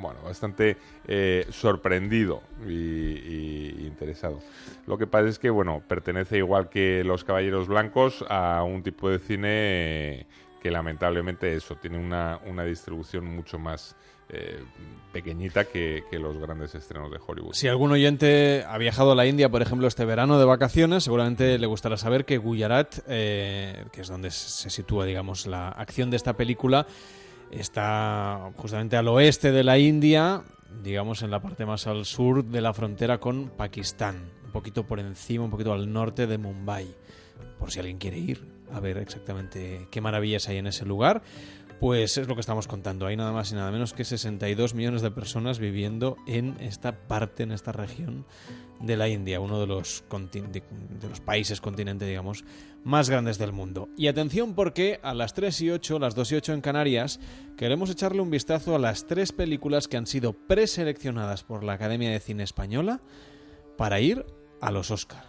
bueno, 0.00 0.20
bastante 0.22 0.76
eh, 1.06 1.46
sorprendido 1.50 2.42
y, 2.66 2.72
y 2.72 3.86
interesado. 3.86 4.40
Lo 4.86 4.98
que 4.98 5.06
pasa 5.06 5.28
es 5.28 5.38
que, 5.38 5.50
bueno, 5.50 5.82
pertenece 5.86 6.38
igual 6.38 6.68
que 6.68 7.02
Los 7.04 7.24
Caballeros 7.24 7.68
Blancos 7.68 8.24
a 8.28 8.62
un 8.62 8.82
tipo 8.82 9.08
de 9.08 9.18
cine 9.18 10.26
que 10.60 10.70
lamentablemente 10.70 11.54
eso, 11.54 11.76
tiene 11.76 11.98
una, 11.98 12.40
una 12.46 12.64
distribución 12.64 13.24
mucho 13.24 13.58
más 13.58 13.96
eh, 14.28 14.60
pequeñita 15.12 15.66
que, 15.66 16.02
que 16.10 16.18
los 16.18 16.36
grandes 16.36 16.74
estrenos 16.74 17.12
de 17.12 17.18
Hollywood. 17.24 17.54
Si 17.54 17.68
algún 17.68 17.92
oyente 17.92 18.64
ha 18.66 18.76
viajado 18.76 19.12
a 19.12 19.14
la 19.14 19.24
India, 19.24 19.48
por 19.48 19.62
ejemplo, 19.62 19.86
este 19.86 20.04
verano 20.04 20.38
de 20.38 20.44
vacaciones, 20.44 21.04
seguramente 21.04 21.58
le 21.58 21.66
gustará 21.66 21.96
saber 21.96 22.24
que 22.24 22.38
Gujarat, 22.38 22.98
eh, 23.06 23.84
que 23.92 24.00
es 24.00 24.08
donde 24.08 24.32
se 24.32 24.68
sitúa, 24.68 25.04
digamos, 25.04 25.46
la 25.46 25.68
acción 25.68 26.10
de 26.10 26.16
esta 26.16 26.32
película, 26.32 26.88
está 27.52 28.50
justamente 28.56 28.96
al 28.96 29.06
oeste 29.06 29.52
de 29.52 29.62
la 29.62 29.78
India, 29.78 30.42
digamos, 30.82 31.22
en 31.22 31.30
la 31.30 31.40
parte 31.40 31.64
más 31.64 31.86
al 31.86 32.04
sur 32.04 32.44
de 32.44 32.60
la 32.60 32.74
frontera 32.74 33.18
con 33.18 33.50
Pakistán, 33.50 34.32
un 34.44 34.50
poquito 34.50 34.84
por 34.84 34.98
encima, 34.98 35.44
un 35.44 35.50
poquito 35.50 35.72
al 35.72 35.92
norte 35.92 36.26
de 36.26 36.36
Mumbai, 36.36 36.88
por 37.60 37.70
si 37.70 37.78
alguien 37.78 37.98
quiere 37.98 38.18
ir 38.18 38.55
a 38.72 38.80
ver 38.80 38.98
exactamente 38.98 39.88
qué 39.90 40.00
maravillas 40.00 40.48
hay 40.48 40.58
en 40.58 40.66
ese 40.66 40.84
lugar. 40.84 41.22
Pues 41.80 42.16
es 42.16 42.26
lo 42.26 42.34
que 42.34 42.40
estamos 42.40 42.68
contando. 42.68 43.06
Hay 43.06 43.16
nada 43.16 43.32
más 43.32 43.52
y 43.52 43.54
nada 43.54 43.70
menos 43.70 43.92
que 43.92 44.04
62 44.04 44.74
millones 44.74 45.02
de 45.02 45.10
personas 45.10 45.58
viviendo 45.58 46.16
en 46.26 46.56
esta 46.58 47.06
parte, 47.06 47.42
en 47.42 47.52
esta 47.52 47.70
región 47.70 48.24
de 48.80 48.96
la 48.96 49.08
India, 49.08 49.40
uno 49.40 49.60
de 49.60 49.66
los, 49.66 50.02
países, 51.24 51.60
continente, 51.60 52.06
digamos, 52.06 52.44
más 52.82 53.10
grandes 53.10 53.36
del 53.36 53.52
mundo. 53.52 53.88
Y 53.96 54.06
atención 54.06 54.54
porque 54.54 55.00
a 55.02 55.12
las 55.12 55.34
3 55.34 55.60
y 55.62 55.70
8, 55.70 55.98
las 55.98 56.14
2 56.14 56.32
y 56.32 56.34
8 56.36 56.52
en 56.54 56.60
Canarias, 56.62 57.20
queremos 57.58 57.90
echarle 57.90 58.22
un 58.22 58.30
vistazo 58.30 58.74
a 58.74 58.78
las 58.78 59.06
tres 59.06 59.32
películas 59.32 59.86
que 59.86 59.98
han 59.98 60.06
sido 60.06 60.32
preseleccionadas 60.32 61.42
por 61.42 61.62
la 61.62 61.74
Academia 61.74 62.10
de 62.10 62.20
Cine 62.20 62.42
Española 62.42 63.00
para 63.76 64.00
ir 64.00 64.24
a 64.60 64.70
los 64.70 64.90
Oscar. 64.90 65.24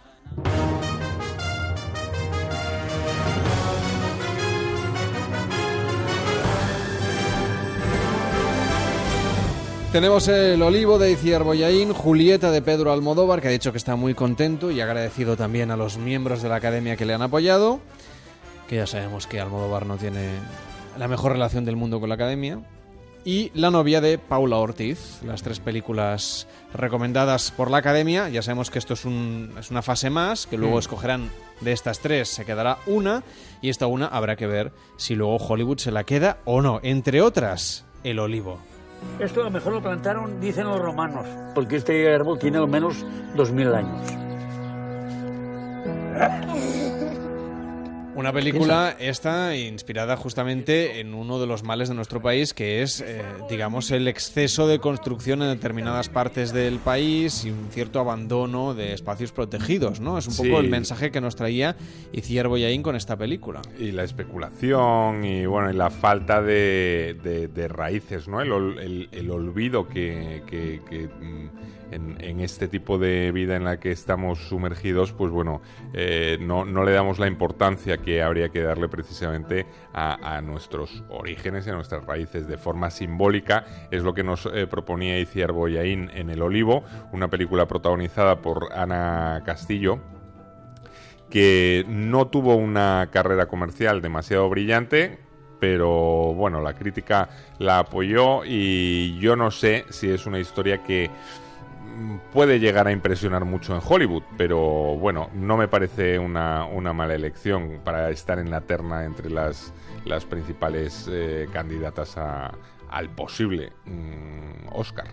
Tenemos 9.92 10.28
el 10.28 10.60
olivo 10.62 10.98
de 10.98 11.10
Iciar 11.12 11.44
Boyaín, 11.44 11.92
Julieta 11.94 12.50
de 12.50 12.60
Pedro 12.60 12.92
Almodóvar, 12.92 13.40
que 13.40 13.48
ha 13.48 13.52
dicho 13.52 13.72
que 13.72 13.78
está 13.78 13.96
muy 13.96 14.12
contento 14.14 14.70
y 14.70 14.80
agradecido 14.82 15.36
también 15.36 15.70
a 15.70 15.76
los 15.76 15.96
miembros 15.96 16.42
de 16.42 16.50
la 16.50 16.56
academia 16.56 16.96
que 16.96 17.06
le 17.06 17.14
han 17.14 17.22
apoyado, 17.22 17.80
que 18.68 18.76
ya 18.76 18.86
sabemos 18.86 19.26
que 19.26 19.40
Almodóvar 19.40 19.86
no 19.86 19.96
tiene 19.96 20.28
la 20.98 21.08
mejor 21.08 21.32
relación 21.32 21.64
del 21.64 21.76
mundo 21.76 22.00
con 22.00 22.10
la 22.10 22.16
academia. 22.16 22.60
Y 23.24 23.50
La 23.54 23.70
novia 23.70 24.00
de 24.00 24.16
Paula 24.18 24.56
Ortiz, 24.58 25.20
las 25.24 25.42
tres 25.42 25.58
películas 25.58 26.46
recomendadas 26.72 27.50
por 27.50 27.70
la 27.70 27.78
academia. 27.78 28.28
Ya 28.28 28.42
sabemos 28.42 28.70
que 28.70 28.78
esto 28.78 28.94
es, 28.94 29.04
un- 29.04 29.52
es 29.58 29.70
una 29.70 29.82
fase 29.82 30.08
más, 30.10 30.46
que 30.46 30.56
luego 30.56 30.76
Mm. 30.76 30.80
escogerán 30.80 31.30
de 31.60 31.72
estas 31.72 31.98
tres, 31.98 32.28
se 32.28 32.44
quedará 32.44 32.78
una, 32.86 33.22
y 33.60 33.70
esta 33.70 33.86
una 33.86 34.06
habrá 34.06 34.36
que 34.36 34.46
ver 34.46 34.72
si 34.96 35.14
luego 35.14 35.36
Hollywood 35.36 35.78
se 35.78 35.90
la 35.90 36.04
queda 36.04 36.38
o 36.44 36.62
no. 36.62 36.78
Entre 36.82 37.20
otras, 37.20 37.84
el 38.04 38.18
olivo. 38.18 38.58
Esto 39.18 39.40
a 39.40 39.44
lo 39.44 39.50
mejor 39.50 39.72
lo 39.72 39.82
plantaron, 39.82 40.40
dicen 40.40 40.64
los 40.64 40.80
romanos, 40.80 41.26
porque 41.54 41.76
este 41.76 42.12
árbol 42.14 42.38
tiene 42.38 42.58
al 42.58 42.68
menos 42.68 43.04
2000 43.34 43.74
años. 43.74 44.00
Una 48.18 48.32
película 48.32 48.96
esta 48.98 49.54
inspirada 49.54 50.16
justamente 50.16 50.98
en 50.98 51.14
uno 51.14 51.38
de 51.38 51.46
los 51.46 51.62
males 51.62 51.88
de 51.88 51.94
nuestro 51.94 52.20
país, 52.20 52.52
que 52.52 52.82
es, 52.82 53.00
eh, 53.00 53.22
digamos, 53.48 53.92
el 53.92 54.08
exceso 54.08 54.66
de 54.66 54.80
construcción 54.80 55.40
en 55.42 55.50
determinadas 55.50 56.08
partes 56.08 56.52
del 56.52 56.80
país 56.80 57.44
y 57.44 57.50
un 57.50 57.68
cierto 57.70 58.00
abandono 58.00 58.74
de 58.74 58.92
espacios 58.92 59.30
protegidos, 59.30 60.00
¿no? 60.00 60.18
Es 60.18 60.26
un 60.26 60.34
poco 60.36 60.48
Sí. 60.60 60.64
el 60.64 60.68
mensaje 60.68 61.12
que 61.12 61.20
nos 61.20 61.36
traía 61.36 61.76
Iciar 62.12 62.48
Boyaín 62.48 62.82
con 62.82 62.96
esta 62.96 63.16
película. 63.16 63.62
Y 63.78 63.92
la 63.92 64.02
especulación 64.02 65.24
y 65.24 65.46
bueno 65.46 65.70
y 65.70 65.74
la 65.74 65.90
falta 65.90 66.42
de, 66.42 67.16
de- 67.22 67.46
de 67.46 67.68
raíces, 67.68 68.26
¿no? 68.26 68.40
El, 68.40 68.78
el- 68.80 69.08
el 69.12 69.30
olvido 69.30 69.88
que, 69.88 70.42
que- 70.46 70.80
que, 70.90 71.06
mm, 71.06 71.50
en, 71.90 72.40
este 72.40 72.68
tipo 72.68 72.98
de 72.98 73.32
vida 73.32 73.56
en 73.56 73.64
la 73.64 73.80
que 73.80 73.90
estamos 73.90 74.38
sumergidos, 74.48 75.12
pues 75.12 75.32
bueno, 75.32 75.60
eh, 75.92 76.38
no, 76.40 76.64
no 76.64 76.84
le 76.84 76.92
damos 76.92 77.18
la 77.18 77.26
importancia 77.26 77.98
que 77.98 78.22
habría 78.22 78.50
que 78.50 78.62
darle 78.62 78.88
precisamente 78.88 79.66
a, 79.92 80.40
nuestros 80.40 81.02
orígenes 81.08 81.66
y 81.66 81.70
a 81.70 81.74
nuestras 81.74 82.04
raíces 82.04 82.46
de 82.46 82.58
forma 82.58 82.90
simbólica. 82.90 83.64
Es 83.90 84.02
lo 84.02 84.14
que 84.14 84.22
nos 84.22 84.46
eh, 84.46 84.66
proponía 84.66 85.18
Iciar 85.18 85.52
Boyaín 85.52 86.10
en 86.14 86.30
El 86.30 86.42
Olivo, 86.42 86.84
una 87.12 87.28
película 87.28 87.66
protagonizada 87.66 88.40
por 88.40 88.72
Ana 88.72 89.42
Castillo 89.44 90.00
que 91.30 91.84
no 91.88 92.28
tuvo 92.28 92.56
una 92.56 93.08
carrera 93.12 93.46
comercial 93.46 94.00
demasiado 94.00 94.48
brillante, 94.48 95.18
pero 95.60 96.32
bueno, 96.34 96.60
la 96.60 96.74
crítica 96.74 97.28
la 97.58 97.80
apoyó 97.80 98.44
y 98.44 99.18
yo 99.18 99.36
no 99.36 99.50
sé 99.50 99.84
si 99.90 100.10
es 100.10 100.26
una 100.26 100.38
historia 100.38 100.82
que 100.82 101.10
puede 102.32 102.60
llegar 102.60 102.86
a 102.86 102.92
impresionar 102.92 103.44
mucho 103.44 103.74
en 103.74 103.80
Hollywood, 103.86 104.22
pero 104.36 104.58
bueno, 104.96 105.30
no 105.34 105.56
me 105.56 105.68
parece 105.68 106.18
una, 106.18 106.64
una 106.64 106.92
mala 106.92 107.14
elección 107.14 107.80
para 107.84 108.10
estar 108.10 108.38
en 108.38 108.50
la 108.50 108.60
terna 108.62 109.04
entre 109.04 109.30
las, 109.30 109.72
las 110.04 110.24
principales 110.24 111.08
eh, 111.10 111.48
candidatas 111.52 112.16
a- 112.16 112.52
al 112.90 113.10
posible 113.10 113.72
mm, 113.86 114.68
Oscar. 114.72 115.06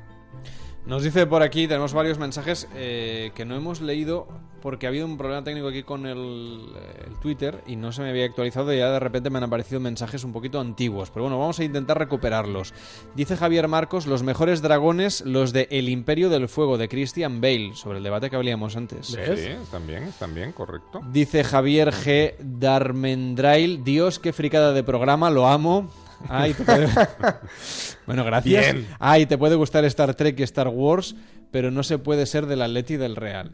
Nos 0.85 1.01
dice 1.01 1.25
por 1.25 1.41
aquí, 1.41 1.67
tenemos 1.67 1.93
varios 1.93 2.19
mensajes 2.19 2.67
eh, 2.75 3.31
que 3.33 3.43
no 3.43 3.55
hemos 3.55 3.81
leído 3.81 4.27
porque 4.61 4.85
ha 4.85 4.89
habido 4.89 5.07
un 5.07 5.17
problema 5.17 5.43
técnico 5.43 5.67
aquí 5.67 5.81
con 5.81 6.05
el, 6.05 6.73
eh, 6.75 7.05
el 7.07 7.19
Twitter 7.19 7.63
y 7.65 7.75
no 7.75 7.91
se 7.91 8.03
me 8.03 8.09
había 8.11 8.25
actualizado 8.25 8.71
y 8.71 8.77
ya 8.77 8.91
de 8.91 8.99
repente 8.99 9.31
me 9.31 9.39
han 9.39 9.45
aparecido 9.45 9.79
mensajes 9.79 10.23
un 10.23 10.31
poquito 10.31 10.59
antiguos. 10.59 11.09
Pero 11.09 11.23
bueno, 11.23 11.39
vamos 11.39 11.59
a 11.59 11.63
intentar 11.63 11.97
recuperarlos. 11.97 12.75
Dice 13.15 13.35
Javier 13.35 13.67
Marcos, 13.67 14.05
los 14.05 14.21
mejores 14.21 14.61
dragones, 14.61 15.21
los 15.21 15.53
de 15.53 15.67
El 15.71 15.89
Imperio 15.89 16.29
del 16.29 16.47
Fuego 16.47 16.77
de 16.77 16.87
Christian 16.87 17.41
Bale, 17.41 17.71
sobre 17.73 17.97
el 17.97 18.03
debate 18.03 18.29
que 18.29 18.35
hablábamos 18.35 18.75
antes. 18.75 19.07
Sí, 19.07 19.19
están 19.19 19.87
bien, 19.87 20.03
están 20.03 20.35
bien, 20.35 20.51
correcto. 20.51 21.01
Dice 21.11 21.43
Javier 21.43 21.91
G. 21.91 22.35
Darmendrail, 22.39 23.83
Dios, 23.83 24.19
qué 24.19 24.33
fricada 24.33 24.71
de 24.71 24.83
programa, 24.83 25.31
lo 25.31 25.47
amo. 25.47 25.89
Ay, 26.29 26.53
te 26.53 26.63
puede- 26.63 26.87
bueno, 28.05 28.23
gracias. 28.23 28.73
Bien. 28.73 28.87
Ay, 28.99 29.25
te 29.25 29.37
puede 29.37 29.55
gustar 29.55 29.85
Star 29.85 30.13
Trek 30.15 30.39
y 30.39 30.43
Star 30.43 30.67
Wars, 30.69 31.15
pero 31.51 31.71
no 31.71 31.83
se 31.83 31.97
puede 31.97 32.25
ser 32.25 32.45
del 32.45 32.61
Atleti 32.61 32.95
y 32.95 32.97
del 32.97 33.15
Real. 33.15 33.51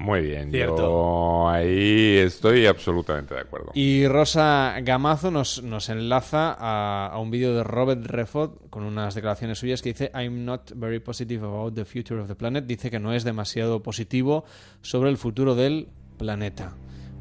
Muy 0.00 0.20
bien, 0.20 0.52
Cierto. 0.52 0.76
yo 0.76 1.48
ahí 1.48 2.18
estoy 2.18 2.66
absolutamente 2.66 3.34
de 3.34 3.40
acuerdo. 3.40 3.72
Y 3.74 4.06
Rosa 4.06 4.76
Gamazo 4.82 5.32
nos, 5.32 5.60
nos 5.64 5.88
enlaza 5.88 6.54
a, 6.56 7.08
a 7.12 7.18
un 7.18 7.32
vídeo 7.32 7.52
de 7.56 7.64
Robert 7.64 8.06
Redford 8.06 8.52
con 8.70 8.84
unas 8.84 9.16
declaraciones 9.16 9.58
suyas 9.58 9.82
que 9.82 9.88
dice 9.88 10.12
I'm 10.14 10.44
not 10.44 10.70
very 10.76 11.00
positive 11.00 11.44
about 11.44 11.74
the 11.74 11.84
future 11.84 12.20
of 12.20 12.28
the 12.28 12.36
planet. 12.36 12.64
Dice 12.66 12.92
que 12.92 13.00
no 13.00 13.12
es 13.12 13.24
demasiado 13.24 13.82
positivo 13.82 14.44
sobre 14.82 15.10
el 15.10 15.16
futuro 15.16 15.56
del 15.56 15.88
planeta. 16.16 16.74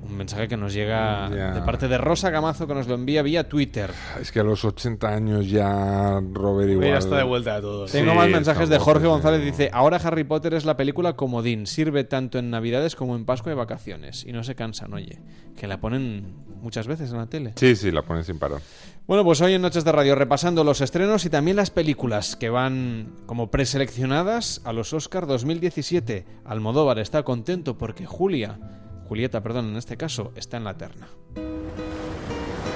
Un 0.09 0.17
mensaje 0.17 0.47
que 0.47 0.55
nos 0.57 0.73
llega 0.73 1.29
Ya. 1.29 1.51
de 1.51 1.61
parte 1.61 1.87
de 1.87 1.97
Rosa 1.97 2.29
Gamazo 2.29 2.65
que 2.67 2.73
nos 2.73 2.87
lo 2.87 2.95
envía 2.95 3.21
vía 3.21 3.47
Twitter. 3.49 3.91
Es 4.21 4.31
que 4.31 4.39
a 4.39 4.43
los 4.43 4.63
80 4.63 5.07
años 5.07 5.49
ya 5.49 6.19
Robert 6.33 6.69
igual... 6.69 6.87
Ya 6.89 6.97
está 6.97 7.17
de 7.17 7.23
vuelta 7.23 7.55
a 7.55 7.61
todos. 7.61 7.91
Tengo 7.91 8.11
Sí, 8.11 8.17
más 8.17 8.29
mensajes 8.29 8.69
de 8.69 8.79
Jorge 8.79 9.05
González. 9.07 9.43
Dice, 9.43 9.69
ahora 9.73 9.97
Harry 9.97 10.23
Potter 10.23 10.53
es 10.53 10.65
la 10.65 10.77
película 10.77 11.13
comodín. 11.17 11.67
Sirve 11.67 12.03
tanto 12.05 12.39
en 12.39 12.49
Navidades 12.49 12.95
como 12.95 13.15
en 13.15 13.25
Pascua 13.25 13.51
y 13.51 13.55
vacaciones. 13.55 14.23
Y 14.25 14.31
no 14.31 14.43
se 14.43 14.55
cansan, 14.55 14.93
oye. 14.93 15.19
Que 15.57 15.67
la 15.67 15.79
ponen 15.81 16.35
muchas 16.61 16.87
veces 16.87 17.11
en 17.11 17.17
la 17.17 17.27
tele. 17.27 17.53
Sí, 17.55 17.75
sí, 17.75 17.91
la 17.91 18.01
ponen 18.03 18.23
sin 18.23 18.39
parar. 18.39 18.59
Bueno, 19.07 19.23
pues 19.23 19.39
hoy 19.41 19.53
en 19.53 19.61
Noches 19.61 19.85
de 19.85 19.91
Radio 19.91 20.15
repasando 20.15 20.63
los 20.63 20.81
estrenos 20.81 21.25
y 21.25 21.29
también 21.29 21.55
las 21.57 21.69
películas 21.71 22.35
que 22.35 22.49
van 22.49 23.13
como 23.25 23.49
preseleccionadas 23.51 24.61
a 24.65 24.73
los 24.73 24.91
Oscar 24.93 25.27
2017. 25.27 26.25
Almodóvar 26.45 26.99
está 26.99 27.23
contento 27.23 27.77
porque 27.77 28.05
Julia, 28.05 28.59
Julieta, 29.07 29.41
perdón, 29.41 29.69
en 29.69 29.77
este 29.77 29.95
caso, 29.95 30.33
está 30.35 30.57
en 30.57 30.65
la 30.65 30.77
terna. 30.77 31.07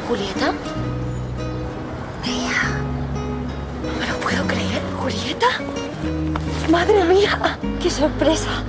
¿Julieta? 0.08 0.54
No 3.84 4.00
me 4.00 4.08
lo 4.08 4.18
puedo 4.20 4.48
creer. 4.48 4.82
¿Julieta? 4.98 5.48
¡Madre 6.72 7.04
mía! 7.04 7.60
¡Qué 7.82 7.90
sorpresa! 7.90 8.64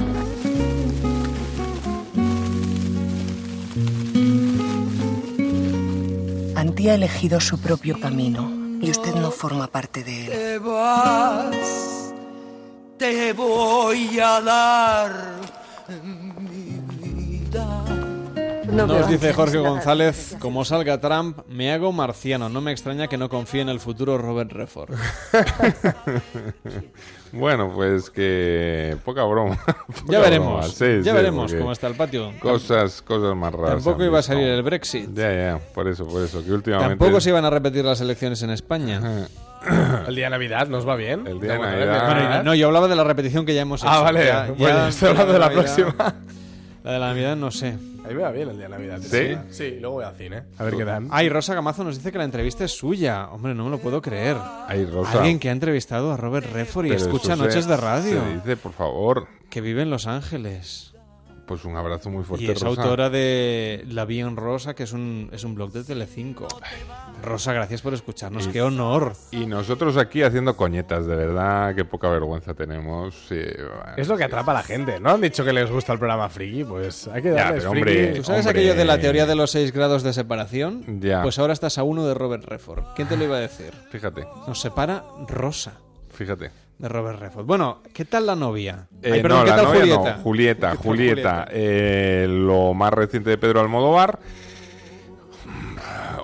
Antía 6.57 6.93
ha 6.93 6.95
elegido 6.97 7.41
su 7.41 7.61
propio 7.61 8.01
camino 8.01 8.51
y 8.81 8.91
usted 8.91 9.15
no 9.15 9.31
forma 9.31 9.69
parte 9.69 10.03
de 10.03 10.27
él. 10.27 10.31
Te 10.31 10.59
vas, 10.59 12.13
te 12.99 13.33
voy 13.33 14.19
a 14.19 14.41
dar. 14.41 15.13
Nos 18.73 19.09
dice 19.09 19.33
Jorge 19.35 19.59
González, 19.59 20.37
como 20.39 20.65
salga 20.65 20.99
Trump, 21.01 21.39
me 21.49 21.73
hago 21.73 21.93
marciano. 21.93 22.49
No 22.49 22.61
me 22.61 22.73
extraña 22.73 23.07
que 23.09 23.19
no 23.19 23.29
confíe 23.29 23.61
en 23.61 23.69
el 23.69 23.81
futuro 23.81 24.19
Robert 24.19 24.53
Redford. 24.53 24.95
Bueno, 27.35 27.73
pues 27.75 28.11
que 28.11 28.95
poca 29.07 29.25
broma. 29.25 29.57
Poca 29.65 29.87
Ya 30.07 30.19
veremos, 30.21 30.49
broma. 30.53 30.63
Sí, 30.65 30.85
ya 31.03 31.13
sí, 31.13 31.17
veremos 31.17 31.55
cómo 31.55 31.73
está 31.73 31.87
el 31.87 31.95
patio. 31.95 32.31
Cosas, 32.41 33.01
cosas 33.01 33.35
más 33.35 33.51
raras. 33.55 33.71
Tampoco 33.83 34.05
iba 34.05 34.19
a 34.19 34.23
salir 34.23 34.49
el 34.49 34.63
Brexit. 34.63 35.09
Ya, 35.15 35.33
ya, 35.33 35.59
por 35.73 35.89
eso, 35.89 36.07
por 36.07 36.23
eso. 36.23 36.45
Que 36.45 36.53
últimamente. 36.53 36.91
Tampoco 36.99 37.23
se 37.23 37.31
iban 37.31 37.47
a 37.47 37.49
repetir 37.49 37.87
las 37.87 38.03
elecciones 38.03 38.43
en 38.43 38.51
España. 38.51 39.27
El 40.07 40.15
día 40.15 40.27
de 40.27 40.31
Navidad 40.31 40.69
nos 40.69 40.87
va 40.87 40.95
bien. 40.95 41.27
El 41.27 41.41
día 41.41 41.55
de 41.55 41.59
Navidad. 41.59 42.07
Bueno, 42.07 42.43
no, 42.43 42.55
yo 42.55 42.67
hablaba 42.67 42.87
de 42.87 42.97
la 42.97 43.05
repetición 43.05 43.47
que 43.47 43.55
ya 43.55 43.63
hemos 43.63 43.81
hecho. 43.81 43.91
Ah, 43.91 44.03
vale. 44.03 44.27
Ya- 44.27 44.47
Bueno, 44.49 44.77
ya- 44.77 44.89
estoy 44.89 45.09
hablando 45.09 45.33
de 45.33 45.39
la 45.39 45.47
Navidad- 45.49 45.75
próxima. 45.75 46.15
La 46.85 46.93
de 46.93 46.99
la 46.99 47.07
Navidad 47.07 47.37
no 47.37 47.51
sé. 47.51 47.79
A 48.05 48.09
mí 48.09 48.15
me 48.15 48.23
va 48.23 48.33
bien 48.33 48.49
el 48.49 48.57
día 48.57 48.65
de 48.65 48.71
Navidad. 48.71 48.99
¿Sí? 49.01 49.37
Sí, 49.51 49.77
luego 49.81 49.97
voy 49.97 50.05
al 50.05 50.17
cine. 50.17 50.43
A 50.59 50.65
ver 50.65 50.77
qué 50.77 50.85
dan. 50.85 51.09
Ay, 51.11 51.29
Rosa 51.29 51.55
Gamazo 51.55 51.85
nos 51.85 51.97
dice 51.97 52.11
que 52.11 52.19
la 52.19 52.25
entrevista 52.25 52.65
es 52.65 52.73
suya. 52.73 53.29
Hombre, 53.31 53.55
no 53.55 53.65
me 53.65 53.71
lo 53.71 53.79
puedo 53.79 54.03
creer. 54.03 54.37
Ay, 54.67 54.85
Rosa. 54.87 55.19
Alguien 55.19 55.39
que 55.39 55.49
ha 55.49 55.53
entrevistado 55.53 56.11
a 56.13 56.17
Robert 56.17 56.53
Redford 56.53 56.87
y 56.87 56.89
Pero 56.91 57.01
escucha 57.03 57.37
se- 57.37 57.43
Noches 57.43 57.67
de 57.67 57.77
Radio. 57.77 58.21
Se 58.25 58.35
dice, 58.35 58.57
por 58.57 58.73
favor. 58.73 59.29
Que 59.51 59.61
vive 59.61 59.83
en 59.83 59.91
Los 59.91 60.07
Ángeles. 60.09 60.92
Pues 61.47 61.65
un 61.65 61.77
abrazo 61.77 62.09
muy 62.09 62.23
fuerte, 62.25 62.45
Y 62.47 62.51
es 62.51 62.61
Rosa. 62.63 62.83
autora 62.83 63.11
de 63.11 63.85
La 63.89 64.05
Vía 64.05 64.25
en 64.27 64.37
Rosa, 64.37 64.75
que 64.75 64.85
es 64.85 64.93
un, 64.93 65.29
es 65.33 65.43
un 65.45 65.55
blog 65.55 65.73
de 65.73 65.83
Telecinco. 65.85 66.47
Rosa, 67.23 67.53
gracias 67.53 67.83
por 67.83 67.93
escucharnos. 67.95 68.47
Y- 68.47 68.51
¡Qué 68.51 68.63
honor! 68.63 69.13
Y 69.33 69.47
nosotros 69.47 69.97
aquí 69.97 70.23
haciendo 70.23 70.57
coñetas, 70.57 71.07
de 71.07 71.17
verdad, 71.17 71.75
qué 71.75 71.85
poca 71.85 72.09
vergüenza 72.09 72.55
tenemos. 72.55 73.15
sí, 73.29 73.37
bueno, 73.57 73.97
Es 73.97 74.09
lo 74.09 74.17
que 74.17 74.25
atrapa 74.25 74.53
a 74.53 74.55
la 74.55 74.63
gente. 74.63 75.01
¿No 75.01 75.11
han 75.11 75.21
dicho 75.21 75.45
que 75.45 75.53
les 75.53 75.71
gusta 75.71 75.93
el 75.93 75.99
programa 75.99 76.29
friki? 76.29 76.65
Pues 76.65 77.09
hay 77.09 77.23
que 77.23 77.29
Ya, 77.31 77.35
darles 77.45 77.65
pero, 77.65 77.71
friki. 77.73 77.89
hombre, 77.91 78.07
¿Tú 78.15 78.25
sabes 78.25 78.47
Hombre. 78.47 78.61
aquello 78.61 78.75
de 78.79 78.85
la 78.85 78.99
teoría 79.01 79.27
de 79.27 79.35
los 79.35 79.51
seis 79.51 79.73
grados 79.73 80.03
de 80.05 80.13
separación? 80.13 81.01
Ya. 81.01 81.23
Pues 81.23 81.39
ahora 81.39 81.53
estás 81.53 81.77
a 81.79 81.83
uno 81.83 82.07
de 82.07 82.15
Robert 82.15 82.45
Redford. 82.45 82.85
¿Quién 82.95 83.09
te 83.09 83.17
lo 83.17 83.25
iba 83.25 83.37
a 83.37 83.41
decir? 83.41 83.73
Fíjate, 83.91 84.27
Nos 84.47 84.61
separa 84.61 85.05
Rosa 85.29 85.73
fíjate. 86.15 86.51
De 86.83 86.89
Robert 86.89 87.19
Redford. 87.21 87.47
Bueno, 87.47 87.79
¿qué 87.95 88.05
tal 88.05 88.27
la 88.27 88.35
novia? 88.37 88.89
Eh, 89.03 89.13
Ay, 89.15 89.23
perdón, 89.23 89.39
no, 89.39 89.45
¿qué 89.45 89.51
la 89.51 89.57
tal 89.57 89.65
novia 89.67 89.81
Julieta? 89.81 90.17
no, 90.17 90.23
Julieta, 90.23 90.71
¿Qué 90.73 90.77
tal 90.77 90.85
Julieta. 90.85 91.47
eh, 91.51 92.27
lo 92.29 92.75
más 92.75 92.93
reciente 92.93 93.31
de 93.31 93.39
Pedro 93.39 93.61
Almodóvar. 93.61 94.19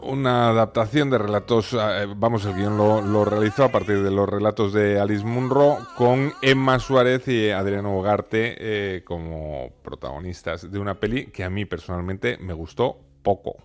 una 0.02 0.48
adaptación 0.50 1.10
de 1.10 1.18
relatos, 1.18 1.74
eh, 1.74 2.06
vamos, 2.16 2.44
el 2.46 2.54
guion 2.54 2.76
lo, 2.76 3.00
lo 3.02 3.24
realizó 3.24 3.64
a 3.64 3.68
partir 3.68 4.02
de 4.02 4.10
los 4.10 4.28
relatos 4.28 4.72
de 4.72 4.98
Alice 4.98 5.24
Munro 5.24 5.78
con 5.96 6.32
Emma 6.40 6.78
Suárez 6.78 7.28
y 7.28 7.50
Adriano 7.50 7.90
Bogarte 7.90 8.56
eh, 8.58 9.04
como 9.04 9.70
protagonistas 9.82 10.70
de 10.70 10.78
una 10.78 10.94
peli 10.94 11.26
que 11.26 11.44
a 11.44 11.50
mí 11.50 11.64
personalmente 11.66 12.38
me 12.38 12.52
gustó 12.54 12.96
poco. 13.22 13.56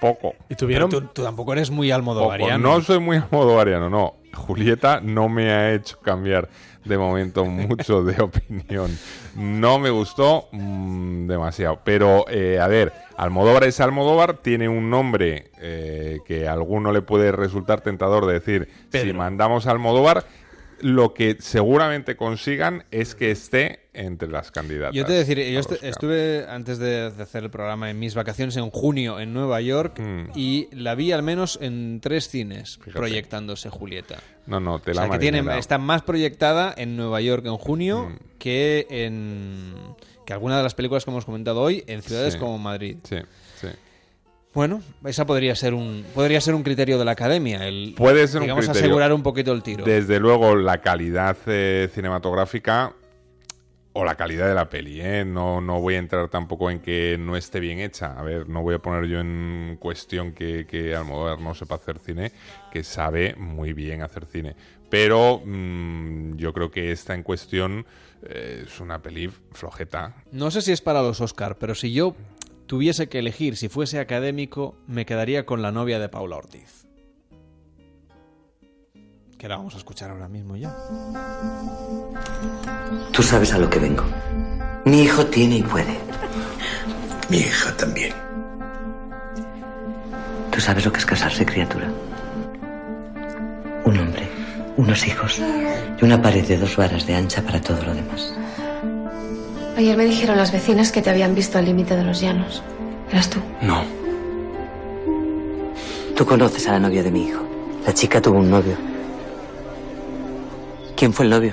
Poco. 0.00 0.34
¿Y 0.48 0.54
tuvieron? 0.54 0.90
Tú, 0.90 1.00
tú 1.12 1.24
tampoco 1.24 1.52
eres 1.54 1.70
muy 1.70 1.88
Poco. 1.88 1.96
almodovariano. 1.96 2.58
No 2.76 2.80
soy 2.82 3.00
muy 3.00 3.16
almodovariano, 3.16 3.88
no. 3.90 4.14
Julieta 4.34 5.00
no 5.00 5.28
me 5.28 5.50
ha 5.50 5.72
hecho 5.72 5.98
cambiar 6.00 6.48
de 6.84 6.98
momento 6.98 7.44
mucho 7.44 8.02
de 8.02 8.20
opinión. 8.22 8.96
No 9.36 9.78
me 9.78 9.90
gustó 9.90 10.48
mm, 10.52 11.26
demasiado. 11.26 11.80
Pero, 11.84 12.24
eh, 12.28 12.58
a 12.60 12.66
ver, 12.66 12.92
Almodóvar 13.16 13.64
es 13.64 13.80
Almodóvar, 13.80 14.38
tiene 14.38 14.68
un 14.68 14.90
nombre 14.90 15.50
eh, 15.60 16.18
que 16.26 16.48
a 16.48 16.52
alguno 16.52 16.92
le 16.92 17.02
puede 17.02 17.32
resultar 17.32 17.82
tentador 17.82 18.26
de 18.26 18.34
decir, 18.34 18.68
si 18.90 19.12
mandamos 19.12 19.66
a 19.66 19.72
Almodóvar, 19.72 20.24
lo 20.80 21.12
que 21.14 21.36
seguramente 21.40 22.16
consigan 22.16 22.84
es 22.90 23.14
que 23.14 23.30
esté 23.30 23.87
entre 23.98 24.28
las 24.28 24.50
candidatas. 24.50 24.94
Yo 24.94 25.04
te 25.04 25.12
decir, 25.12 25.38
yo 25.38 25.60
estuve 25.82 26.46
antes 26.48 26.78
de, 26.78 27.10
de 27.10 27.22
hacer 27.22 27.44
el 27.44 27.50
programa 27.50 27.90
en 27.90 27.98
mis 27.98 28.14
vacaciones 28.14 28.56
en 28.56 28.70
junio 28.70 29.18
en 29.20 29.32
Nueva 29.34 29.60
York 29.60 29.98
Mm. 30.00 30.30
y 30.34 30.68
la 30.72 30.94
vi 30.94 31.12
al 31.12 31.22
menos 31.22 31.58
en 31.60 32.00
tres 32.00 32.28
cines 32.28 32.78
proyectándose 32.92 33.68
Julieta. 33.70 34.18
No, 34.46 34.60
no, 34.60 34.78
te 34.78 34.92
O 34.92 34.94
la 34.94 35.02
sea, 35.02 35.10
que 35.10 35.18
tiene, 35.18 35.58
está 35.58 35.78
más 35.78 36.02
proyectada 36.02 36.72
en 36.76 36.96
Nueva 36.96 37.20
York 37.20 37.44
en 37.46 37.56
junio 37.56 38.08
Mm. 38.10 38.16
que 38.38 38.86
en 38.90 39.74
que 40.24 40.32
alguna 40.34 40.58
de 40.58 40.62
las 40.62 40.74
películas 40.74 41.04
que 41.04 41.10
hemos 41.10 41.24
comentado 41.24 41.60
hoy 41.62 41.84
en 41.86 42.02
ciudades 42.02 42.34
Sí. 42.34 42.38
como 42.38 42.58
Madrid. 42.58 42.98
Sí, 43.04 43.16
sí. 43.60 43.68
Bueno, 44.54 44.82
esa 45.04 45.24
podría 45.26 45.54
ser 45.54 45.72
un 45.74 46.04
podría 46.14 46.40
ser 46.40 46.54
un 46.54 46.62
criterio 46.62 46.98
de 46.98 47.04
la 47.04 47.12
academia, 47.12 47.66
el 47.66 47.94
Puede 47.96 48.26
ser 48.28 48.40
digamos 48.42 48.64
un 48.66 48.70
criterio. 48.72 48.86
asegurar 48.88 49.12
un 49.12 49.22
poquito 49.22 49.52
el 49.52 49.62
tiro. 49.62 49.84
Desde 49.84 50.18
luego, 50.20 50.56
la 50.56 50.80
calidad 50.80 51.36
eh, 51.46 51.88
cinematográfica 51.94 52.92
o 53.92 54.04
la 54.04 54.14
calidad 54.14 54.48
de 54.48 54.54
la 54.54 54.68
peli, 54.68 55.00
¿eh? 55.00 55.24
No, 55.24 55.60
no 55.60 55.80
voy 55.80 55.94
a 55.94 55.98
entrar 55.98 56.28
tampoco 56.28 56.70
en 56.70 56.80
que 56.80 57.16
no 57.18 57.36
esté 57.36 57.58
bien 57.60 57.80
hecha. 57.80 58.18
A 58.18 58.22
ver, 58.22 58.48
no 58.48 58.62
voy 58.62 58.74
a 58.74 58.78
poner 58.78 59.06
yo 59.06 59.20
en 59.20 59.76
cuestión 59.80 60.32
que, 60.32 60.66
que 60.66 60.94
Almodóvar 60.94 61.40
no 61.40 61.54
sepa 61.54 61.76
hacer 61.76 61.98
cine, 61.98 62.32
que 62.70 62.84
sabe 62.84 63.34
muy 63.36 63.72
bien 63.72 64.02
hacer 64.02 64.26
cine. 64.26 64.54
Pero 64.90 65.42
mm, 65.44 66.36
yo 66.36 66.52
creo 66.52 66.70
que 66.70 66.92
esta 66.92 67.14
en 67.14 67.22
cuestión 67.22 67.86
eh, 68.22 68.64
es 68.66 68.80
una 68.80 69.00
peli 69.02 69.30
flojeta. 69.52 70.14
No 70.32 70.50
sé 70.50 70.62
si 70.62 70.72
es 70.72 70.80
para 70.80 71.02
los 71.02 71.20
Oscar, 71.20 71.58
pero 71.58 71.74
si 71.74 71.92
yo 71.92 72.14
tuviese 72.66 73.08
que 73.08 73.18
elegir 73.18 73.56
si 73.56 73.68
fuese 73.68 73.98
académico, 73.98 74.76
me 74.86 75.06
quedaría 75.06 75.46
con 75.46 75.62
la 75.62 75.72
novia 75.72 75.98
de 75.98 76.08
Paula 76.08 76.36
Ortiz. 76.36 76.87
Que 79.38 79.46
la 79.48 79.56
vamos 79.56 79.74
a 79.76 79.78
escuchar 79.78 80.10
ahora 80.10 80.26
mismo 80.26 80.56
ya. 80.56 80.74
Tú 83.12 83.22
sabes 83.22 83.54
a 83.54 83.58
lo 83.58 83.70
que 83.70 83.78
vengo. 83.78 84.02
Mi 84.84 85.02
hijo 85.02 85.26
tiene 85.26 85.58
y 85.58 85.62
puede. 85.62 85.96
Mi 87.28 87.36
hija 87.36 87.76
también. 87.76 88.12
¿Tú 90.50 90.60
sabes 90.60 90.84
lo 90.84 90.92
que 90.92 90.98
es 90.98 91.06
casarse, 91.06 91.46
criatura? 91.46 91.88
Un 93.84 93.98
hombre, 94.00 94.28
unos 94.76 95.06
hijos 95.06 95.40
y 96.00 96.04
una 96.04 96.20
pared 96.20 96.44
de 96.44 96.58
dos 96.58 96.76
varas 96.76 97.06
de 97.06 97.14
ancha 97.14 97.40
para 97.40 97.60
todo 97.60 97.80
lo 97.84 97.94
demás. 97.94 98.34
Ayer 99.76 99.96
me 99.96 100.06
dijeron 100.06 100.36
las 100.36 100.50
vecinas 100.50 100.90
que 100.90 101.00
te 101.00 101.10
habían 101.10 101.36
visto 101.36 101.58
al 101.58 101.66
límite 101.66 101.94
de 101.94 102.02
los 102.02 102.20
llanos. 102.20 102.60
¿Eras 103.12 103.30
tú? 103.30 103.38
No. 103.62 103.84
Tú 106.16 106.26
conoces 106.26 106.66
a 106.66 106.72
la 106.72 106.80
novia 106.80 107.04
de 107.04 107.12
mi 107.12 107.28
hijo. 107.28 107.44
La 107.86 107.94
chica 107.94 108.20
tuvo 108.20 108.38
un 108.38 108.50
novio. 108.50 108.97
¿Quién 110.98 111.12
fue 111.12 111.24
el 111.26 111.30
novio? 111.30 111.52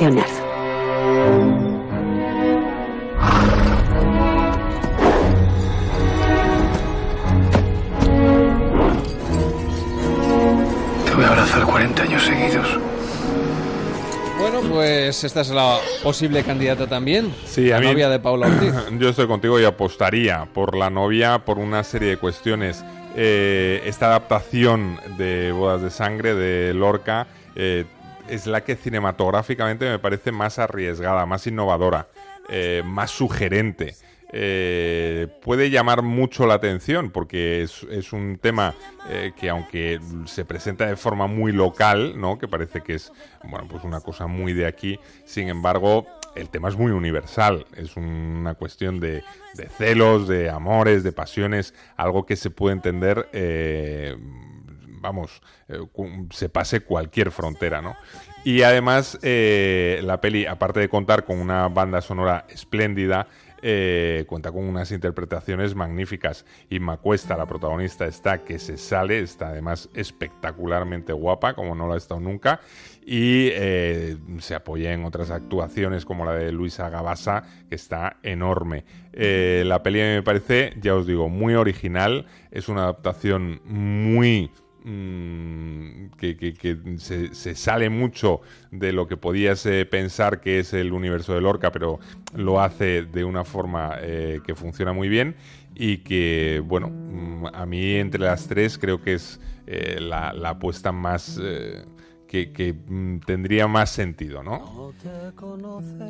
Leonardo. 0.00 0.48
Te 11.06 11.14
voy 11.14 11.24
a 11.24 11.28
abrazar 11.28 11.64
40 11.64 12.02
años 12.02 12.22
seguidos. 12.22 12.66
Bueno, 14.38 14.60
pues 14.68 15.24
esta 15.24 15.40
es 15.40 15.50
la 15.50 15.78
posible 16.02 16.42
candidata 16.44 16.86
también. 16.86 17.32
Sí, 17.44 17.68
la 17.68 17.78
a 17.78 17.80
mí- 17.80 17.86
novia 17.86 18.08
de 18.08 18.18
Paula 18.20 18.46
Ortiz. 18.46 18.72
Yo 18.98 19.08
estoy 19.08 19.26
contigo 19.26 19.58
y 19.58 19.64
apostaría 19.64 20.46
por 20.52 20.76
la 20.76 20.90
novia 20.90 21.40
por 21.44 21.58
una 21.58 21.82
serie 21.84 22.10
de 22.10 22.16
cuestiones. 22.18 22.84
Eh, 23.16 23.82
esta 23.86 24.06
adaptación 24.06 25.00
de 25.16 25.50
Bodas 25.50 25.82
de 25.82 25.90
Sangre 25.90 26.34
de 26.34 26.72
Lorca 26.72 27.26
eh, 27.56 27.84
es 28.28 28.46
la 28.46 28.64
que 28.64 28.76
cinematográficamente 28.76 29.88
me 29.88 29.98
parece 29.98 30.32
más 30.32 30.58
arriesgada, 30.58 31.26
más 31.26 31.46
innovadora, 31.46 32.08
eh, 32.48 32.82
más 32.84 33.10
sugerente. 33.10 33.94
Eh, 34.30 35.26
puede 35.42 35.70
llamar 35.70 36.02
mucho 36.02 36.46
la 36.46 36.54
atención 36.54 37.10
porque 37.10 37.62
es, 37.62 38.12
un 38.12 38.38
tema 38.38 38.74
eh, 39.08 39.32
que 39.34 39.48
aunque 39.48 40.00
se 40.26 40.44
presenta 40.44 40.86
de 40.86 40.96
forma 40.96 41.26
muy 41.26 41.50
local, 41.52 42.20
¿no? 42.20 42.38
que 42.38 42.46
parece 42.46 42.82
que 42.82 42.94
es 42.94 43.10
bueno 43.42 43.66
pues 43.68 43.84
una 43.84 44.00
cosa 44.00 44.26
muy 44.26 44.52
de 44.52 44.66
aquí, 44.66 45.00
sin 45.24 45.48
embargo 45.48 46.06
el 46.34 46.50
tema 46.50 46.68
es 46.68 46.76
muy 46.76 46.92
universal, 46.92 47.64
es 47.74 47.96
una 47.96 48.54
cuestión 48.54 49.00
de, 49.00 49.24
de 49.54 49.68
celos, 49.68 50.28
de 50.28 50.50
amores, 50.50 51.02
de 51.02 51.12
pasiones, 51.12 51.74
algo 51.96 52.26
que 52.26 52.36
se 52.36 52.50
puede 52.50 52.74
entender, 52.74 53.28
eh, 53.32 54.14
vamos, 55.00 55.42
eh, 55.68 55.78
se 56.30 56.48
pase 56.48 56.80
cualquier 56.80 57.30
frontera, 57.30 57.80
¿no? 57.82 57.96
Y 58.44 58.62
además, 58.62 59.18
eh, 59.22 60.00
la 60.04 60.20
peli, 60.20 60.46
aparte 60.46 60.80
de 60.80 60.88
contar 60.88 61.24
con 61.24 61.38
una 61.38 61.68
banda 61.68 62.00
sonora 62.00 62.46
espléndida, 62.48 63.26
eh, 63.60 64.24
cuenta 64.28 64.52
con 64.52 64.64
unas 64.64 64.92
interpretaciones 64.92 65.74
magníficas. 65.74 66.46
Inma 66.70 66.98
Cuesta, 66.98 67.36
la 67.36 67.46
protagonista, 67.46 68.06
está 68.06 68.44
que 68.44 68.60
se 68.60 68.78
sale, 68.78 69.18
está 69.18 69.48
además 69.48 69.88
espectacularmente 69.94 71.12
guapa, 71.12 71.54
como 71.54 71.74
no 71.74 71.88
lo 71.88 71.94
ha 71.94 71.96
estado 71.96 72.20
nunca, 72.20 72.60
y 73.04 73.50
se 74.38 74.54
apoya 74.54 74.92
en 74.92 75.04
otras 75.04 75.30
actuaciones 75.30 76.04
como 76.04 76.24
la 76.24 76.34
de 76.34 76.52
Luisa 76.52 76.88
Gabasa, 76.88 77.42
que 77.68 77.74
está 77.74 78.18
enorme. 78.22 78.84
La 79.12 79.82
peli 79.82 79.98
me 79.98 80.22
parece, 80.22 80.74
ya 80.80 80.94
os 80.94 81.06
digo, 81.06 81.28
muy 81.28 81.54
original, 81.54 82.26
es 82.52 82.68
una 82.68 82.82
adaptación 82.82 83.60
muy 83.64 84.52
mm, 84.88 86.16
que, 86.18 86.78
se, 86.98 87.54
sale 87.54 87.90
mucho 87.90 88.40
de 88.70 88.92
lo 88.92 89.06
que 89.06 89.16
podías 89.16 89.64
eh, 89.66 89.86
pensar 89.86 90.40
que 90.40 90.60
es 90.60 90.72
el 90.72 90.92
universo 90.92 91.34
de 91.34 91.40
Lorca, 91.40 91.70
pero 91.72 91.98
lo 92.34 92.60
hace 92.60 93.02
de 93.02 93.24
una 93.24 93.44
forma 93.44 93.96
eh, 94.00 94.40
que 94.44 94.54
funciona 94.54 94.92
muy 94.92 95.08
bien 95.08 95.36
y 95.74 95.98
que, 95.98 96.62
bueno, 96.64 96.88
mm, 96.88 97.46
a 97.52 97.66
mí 97.66 97.94
entre 97.94 98.20
las 98.20 98.48
tres 98.48 98.78
creo 98.78 99.02
que 99.02 99.14
es 99.14 99.40
eh, 99.66 99.98
la 100.00 100.30
apuesta 100.48 100.92
más... 100.92 101.40
que, 102.28 102.52
que, 102.52 102.72
mm, 102.74 103.20
tendría 103.26 103.66
más 103.66 103.90
sentido, 103.90 104.42
¿no? 104.42 104.92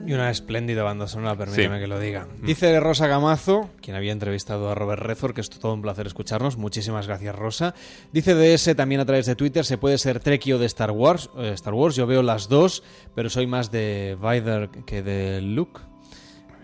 Y 0.06 0.12
una 0.12 0.30
espléndida 0.30 0.82
banda 0.82 1.06
sonora, 1.06 1.36
permíteme 1.36 1.76
Sí. 1.76 1.80
que 1.80 1.86
lo 1.86 1.98
diga. 2.00 2.26
Dice 2.42 2.78
Rosa 2.80 3.06
Gamazo, 3.06 3.70
quien 3.80 3.96
había 3.96 4.12
entrevistado 4.12 4.68
a 4.68 4.74
Robert 4.74 5.00
Redford, 5.02 5.34
que 5.34 5.40
es 5.40 5.48
todo 5.50 5.72
un 5.74 5.82
placer 5.82 6.06
escucharnos. 6.06 6.56
Muchísimas 6.56 7.06
gracias, 7.06 7.34
Rosa. 7.34 7.74
Dice 8.12 8.34
DS 8.34 8.74
también 8.74 9.00
a 9.00 9.06
través 9.06 9.26
de 9.26 9.36
Twitter, 9.36 9.64
se 9.64 9.78
puede 9.78 9.96
ser 9.98 10.20
Trekkie 10.20 10.54
o 10.54 10.58
de 10.58 10.66
Star 10.66 10.90
Wars. 10.90 11.30
Eh, 11.38 11.52
Star 11.54 11.74
Wars, 11.74 11.94
yo 11.96 12.06
veo 12.06 12.22
las 12.22 12.48
dos, 12.48 12.82
pero 13.14 13.30
soy 13.30 13.46
más 13.46 13.70
de 13.70 14.16
Vader 14.20 14.68
que 14.86 15.02
de 15.02 15.40
Luke. 15.40 15.80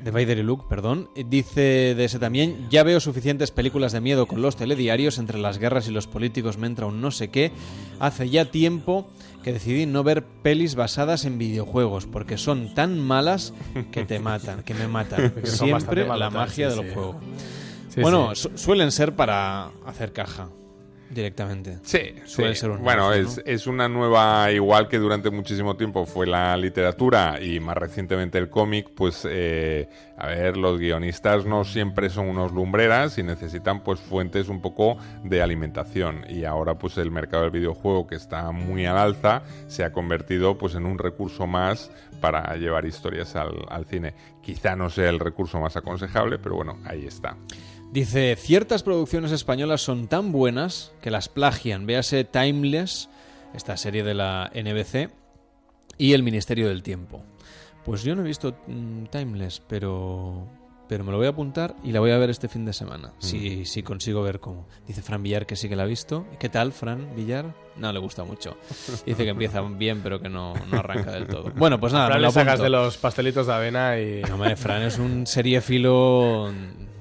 De 0.05 0.11
Vader 0.11 0.37
y 0.39 0.43
Luke, 0.43 0.67
perdón. 0.69 1.09
Dice 1.15 1.95
DS 1.97 2.19
también, 2.21 2.67
ya 2.69 2.83
veo 2.83 3.01
suficientes 3.01 3.51
películas 3.51 3.93
de 3.93 4.03
miedo 4.03 4.27
con 4.27 4.43
los 4.43 4.55
telediarios, 4.55 5.17
entre 5.19 5.39
las 5.39 5.57
guerras 5.59 5.89
y 5.89 5.93
los 5.93 6.07
políticos 6.07 6.59
me 6.59 6.67
entra 6.67 6.85
un 6.85 7.01
no 7.01 7.11
sé 7.11 7.29
qué. 7.29 7.53
Hace 8.01 8.29
ya 8.29 8.45
tiempo 8.51 9.09
que 9.43 9.53
decidí 9.55 9.87
no 9.87 10.03
ver 10.05 10.25
pelis 10.25 10.75
basadas 10.75 11.25
en 11.25 11.39
videojuegos, 11.39 12.07
porque 12.07 12.37
son 12.37 12.75
tan 12.75 13.01
malas 13.01 13.55
que 13.93 14.05
te 14.05 14.19
matan, 14.19 14.63
que 14.63 14.75
me 14.75 14.89
matan. 14.89 15.33
Siempre 15.45 16.07
la 16.07 16.29
magia 16.31 16.71
sí, 16.71 16.83
de 16.83 16.93
juegos. 16.93 17.17
Sí, 17.89 18.01
bueno, 18.03 18.35
su- 18.35 18.51
suelen 18.57 18.93
ser 18.93 19.15
para 19.17 19.71
hacer 19.87 20.13
caja 20.13 20.49
directamente. 21.15 21.79
Sí, 21.83 22.15
Suele 22.25 22.55
sí. 22.55 22.61
ser 22.61 22.71
un 22.71 22.83
bueno, 22.83 23.13
es, 23.13 23.41
es 23.47 23.67
una 23.67 23.89
nueva, 23.89 24.51
igual 24.53 24.89
que 24.89 24.99
durante 24.99 25.31
muchísimo 25.31 25.77
tiempo 25.77 26.05
fue 26.05 26.27
la 26.27 26.57
literatura 26.57 27.41
y 27.41 27.61
más 27.61 27.77
recientemente 27.77 28.39
el 28.39 28.51
cómic, 28.51 28.91
pues, 28.95 29.27
eh, 29.31 29.89
a 30.19 30.27
ver, 30.27 30.57
los 30.57 30.79
guionistas 30.79 31.47
no 31.47 31.65
siempre 31.65 32.11
son 32.11 32.29
unos 32.29 32.53
lumbreras 32.53 33.17
y 33.19 33.23
necesitan 33.23 33.83
pues 33.83 34.01
fuentes 34.01 34.49
un 34.49 34.61
poco 34.61 34.99
de 35.23 35.43
alimentación 35.43 36.25
y 36.29 36.45
ahora 36.45 36.79
pues 36.79 36.99
el 36.99 37.11
mercado 37.11 37.45
del 37.45 37.53
videojuego 37.53 38.07
que 38.07 38.15
está 38.17 38.51
muy 38.53 38.87
al 38.87 38.99
alza 38.99 39.43
se 39.67 39.85
ha 39.85 39.93
convertido 39.93 40.59
pues 40.59 40.75
en 40.75 40.87
un 40.87 40.99
recurso 40.99 41.47
más 41.47 41.91
para 42.21 42.57
llevar 42.57 42.87
historias 42.87 43.37
al, 43.37 43.67
al 43.69 43.85
cine. 43.87 44.15
Quizá 44.43 44.77
no 44.77 44.91
sea 44.91 45.11
el 45.11 45.21
recurso 45.21 45.61
más 45.61 45.77
aconsejable, 45.77 46.39
pero 46.39 46.57
bueno, 46.57 46.79
ahí 46.85 47.07
está. 47.07 47.37
Dice, 47.95 48.35
ciertas 48.35 48.83
producciones 48.83 49.31
españolas 49.31 49.81
son 49.81 50.09
tan 50.09 50.33
buenas 50.33 50.93
que 51.01 51.13
las 51.13 51.29
plagian. 51.29 51.87
Véase 51.87 52.25
Timeless, 52.25 53.09
esta 53.55 53.77
serie 53.77 54.03
de 54.03 54.15
la 54.15 54.51
NBC, 54.53 55.11
y 55.97 56.13
El 56.15 56.25
Ministerio 56.25 56.67
del 56.67 56.83
Tiempo. 56.83 57.23
Pues 57.85 58.03
yo 58.03 58.17
no 58.17 58.23
he 58.23 58.25
visto 58.27 58.57
mm, 58.67 59.05
Timeless, 59.13 59.63
pero 59.69 60.45
pero 60.89 61.05
me 61.05 61.13
lo 61.13 61.19
voy 61.19 61.29
a 61.29 61.31
apuntar 61.31 61.77
y 61.85 61.93
la 61.93 62.01
voy 62.01 62.11
a 62.11 62.19
ver 62.19 62.31
este 62.31 62.49
fin 62.49 62.65
de 62.65 62.73
semana, 62.73 63.13
si, 63.19 63.65
si 63.65 63.85
consigo 63.85 64.23
ver 64.23 64.41
cómo. 64.41 64.67
Dice 64.89 65.01
Fran 65.01 65.23
Villar 65.23 65.47
que 65.47 65.55
sí 65.55 65.69
que 65.69 65.77
la 65.77 65.85
ha 65.85 65.87
visto. 65.87 66.27
¿Qué 66.41 66.49
tal, 66.49 66.73
Fran 66.73 67.15
Villar? 67.15 67.55
No 67.77 67.93
le 67.93 68.01
gusta 68.01 68.25
mucho. 68.25 68.57
Dice 69.07 69.23
que 69.23 69.31
empieza 69.31 69.63
bien, 69.63 70.01
pero 70.03 70.21
que 70.21 70.29
no, 70.29 70.53
no 70.69 70.79
arranca 70.81 71.13
del 71.13 71.29
todo. 71.29 71.53
Bueno, 71.55 71.79
pues 71.79 71.93
nada, 71.93 72.07
Fran 72.07 72.19
me 72.19 72.23
lo 72.23 72.29
le 72.29 72.35
sacas 72.35 72.61
de 72.61 72.71
los 72.71 72.97
pastelitos 72.97 73.47
de 73.47 73.55
avena 73.55 74.01
y... 74.01 74.23
No, 74.23 74.35
hombre, 74.35 74.57
Fran 74.57 74.83
es 74.83 74.99
un 74.99 75.29
seriéfilo 75.29 76.53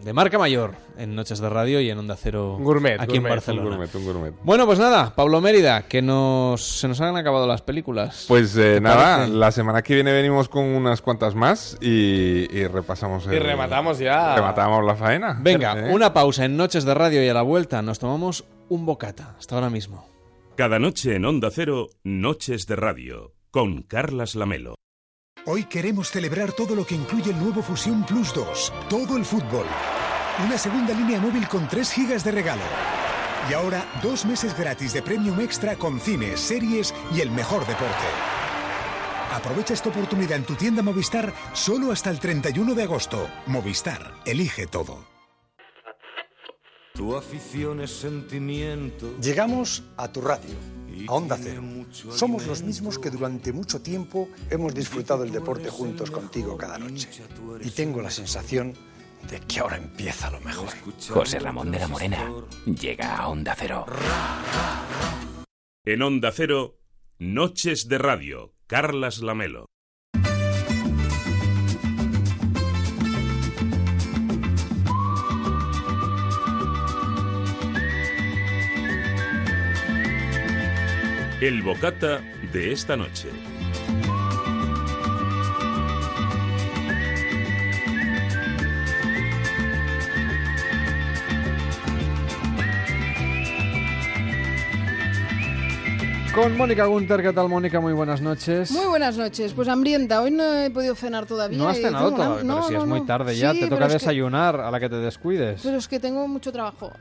de 0.03 0.13
marca 0.13 0.38
mayor 0.38 0.75
en 0.97 1.15
Noches 1.15 1.39
de 1.39 1.49
Radio 1.49 1.80
y 1.80 1.89
en 1.89 1.97
Onda 1.97 2.15
Cero 2.15 2.57
Gourmet, 2.59 2.99
aquí 2.99 3.15
en 3.17 3.23
gourmet, 3.23 3.30
Barcelona. 3.30 3.63
Un 3.63 3.69
gourmet, 3.77 3.95
un 3.95 4.03
gourmet. 4.05 4.34
Bueno, 4.43 4.65
pues 4.65 4.80
nada, 4.80 5.15
Pablo 5.15 5.39
Mérida, 5.39 5.84
que 5.84 6.01
nos, 6.01 6.61
se 6.61 6.88
nos 6.88 6.99
han 7.01 7.15
acabado 7.15 7.47
las 7.47 7.61
películas. 7.61 8.25
Pues 8.27 8.55
eh, 8.57 8.75
¿Te 8.75 8.81
nada, 8.81 9.17
parece? 9.17 9.34
la 9.34 9.51
semana 9.51 9.81
que 9.81 9.95
viene 9.95 10.11
venimos 10.11 10.49
con 10.49 10.65
unas 10.65 11.01
cuantas 11.01 11.35
más 11.35 11.77
y, 11.81 12.47
y 12.51 12.67
repasamos. 12.67 13.25
Y 13.27 13.39
rematamos 13.39 13.99
ya. 13.99 14.35
Rematamos 14.35 14.84
la 14.85 14.95
faena. 14.95 15.38
Venga, 15.41 15.80
¿Eh? 15.80 15.93
una 15.93 16.13
pausa 16.13 16.45
en 16.45 16.57
Noches 16.57 16.84
de 16.84 16.93
Radio 16.93 17.23
y 17.23 17.30
a 17.30 17.34
la 17.34 17.41
vuelta 17.41 17.81
nos 17.81 17.99
tomamos 17.99 18.43
un 18.69 18.85
bocata. 18.85 19.35
Hasta 19.38 19.55
ahora 19.55 19.69
mismo. 19.69 20.05
Cada 20.55 20.80
noche 20.80 21.15
en 21.15 21.25
Onda 21.25 21.49
Cero, 21.51 21.89
Noches 22.03 22.67
de 22.67 22.75
Radio, 22.75 23.34
con 23.51 23.84
Carlas 23.84 24.35
Lamelo. 24.35 24.75
Hoy 25.45 25.65
queremos 25.65 26.09
celebrar 26.09 26.53
todo 26.53 26.73
lo 26.73 26.85
que 26.85 26.95
incluye 26.95 27.31
el 27.31 27.39
nuevo 27.39 27.61
Fusión 27.61 28.05
Plus 28.05 28.34
2, 28.34 28.73
todo 28.89 29.17
el 29.17 29.25
fútbol. 29.25 29.65
Una 30.39 30.57
segunda 30.57 30.95
línea 30.95 31.19
móvil 31.19 31.47
con 31.47 31.68
3 31.68 31.91
gigas 31.91 32.23
de 32.23 32.31
regalo. 32.31 32.64
Y 33.47 33.53
ahora 33.53 33.85
dos 34.01 34.26
meses 34.26 34.57
gratis 34.57 34.91
de 34.91 35.03
Premium 35.03 35.39
Extra 35.39 35.76
con 35.76 35.99
cines, 35.99 36.39
series 36.39 36.91
y 37.15 37.22
el 37.22 37.30
mejor 37.30 37.60
deporte. 37.68 38.07
Aprovecha 39.31 39.76
esta 39.76 39.89
oportunidad 39.89 40.38
en 40.38 40.43
tu 40.43 40.55
tienda 40.55 40.81
Movistar 40.81 41.31
solo 41.53 41.91
hasta 41.91 42.10
el 42.10 42.19
31 42.19 42.73
de 42.73 42.81
agosto. 42.81 43.30
Movistar, 43.45 44.15
elige 44.26 44.65
todo. 44.65 45.05
Tu 46.95 47.15
afición 47.15 47.81
es 47.81 47.91
sentimiento. 47.91 49.15
Llegamos 49.19 49.84
a 49.97 50.07
tu 50.07 50.22
radio, 50.22 50.55
a 51.07 51.14
Onda 51.14 51.38
Cero. 51.39 51.61
Somos 52.11 52.47
los 52.47 52.64
mismos 52.64 52.97
que 52.97 53.11
durante 53.11 53.53
mucho 53.53 53.81
tiempo 53.81 54.30
hemos 54.49 54.73
disfrutado 54.73 55.23
el 55.23 55.31
deporte 55.31 55.69
juntos 55.69 56.10
contigo 56.10 56.57
cada 56.57 56.80
noche. 56.80 57.07
Y 57.61 57.69
tengo 57.69 58.01
la 58.01 58.10
sensación 58.10 58.73
de 59.29 59.39
que 59.41 59.59
ahora 59.59 59.77
empieza 59.77 60.29
lo 60.31 60.39
mejor. 60.41 60.69
José 61.09 61.39
Ramón 61.39 61.71
de 61.71 61.79
la 61.79 61.87
Morena 61.87 62.31
llega 62.65 63.17
a 63.17 63.27
Onda 63.27 63.55
Cero. 63.57 63.85
En 65.85 66.01
Onda 66.01 66.31
Cero, 66.31 66.79
Noches 67.19 67.87
de 67.87 67.97
Radio, 67.97 68.53
Carlas 68.67 69.19
Lamelo. 69.19 69.65
El 81.41 81.61
bocata 81.61 82.21
de 82.53 82.71
esta 82.71 82.95
noche. 82.95 83.27
Con 96.34 96.57
Mónica 96.57 96.85
Gunter, 96.85 97.22
¿qué 97.22 97.31
tal 97.31 97.47
Mónica? 97.47 97.80
Muy 97.80 97.93
buenas 97.93 98.19
noches. 98.19 98.72
Muy 98.72 98.85
buenas 98.88 99.15
noches. 99.18 99.53
Pues 99.53 99.68
hambrienta. 99.68 100.19
Hoy 100.22 100.31
no 100.31 100.43
he 100.55 100.72
podido 100.72 100.95
cenar 100.95 101.27
todavía. 101.27 101.57
No 101.60 101.69
has 101.69 101.77
cenado 101.77 102.07
una- 102.07 102.18
todavía, 102.18 102.43
No, 102.43 102.55
pero 102.55 102.68
si 102.68 102.73
no, 102.73 102.80
es 102.81 102.85
muy 102.88 103.01
tarde 103.05 103.35
ya, 103.38 103.51
Sí, 103.51 103.60
te 103.61 103.68
toca 103.68 103.85
que- 103.88 103.93
desayunar 103.93 104.60
a 104.60 104.72
la 104.72 104.80
que 104.80 104.89
te 104.89 104.95
descuides. 104.95 105.61
Pero 105.64 105.77
es 105.77 105.88
que 105.88 105.99
tengo 105.99 106.27
mucho 106.27 106.51
trabajo. 106.51 106.91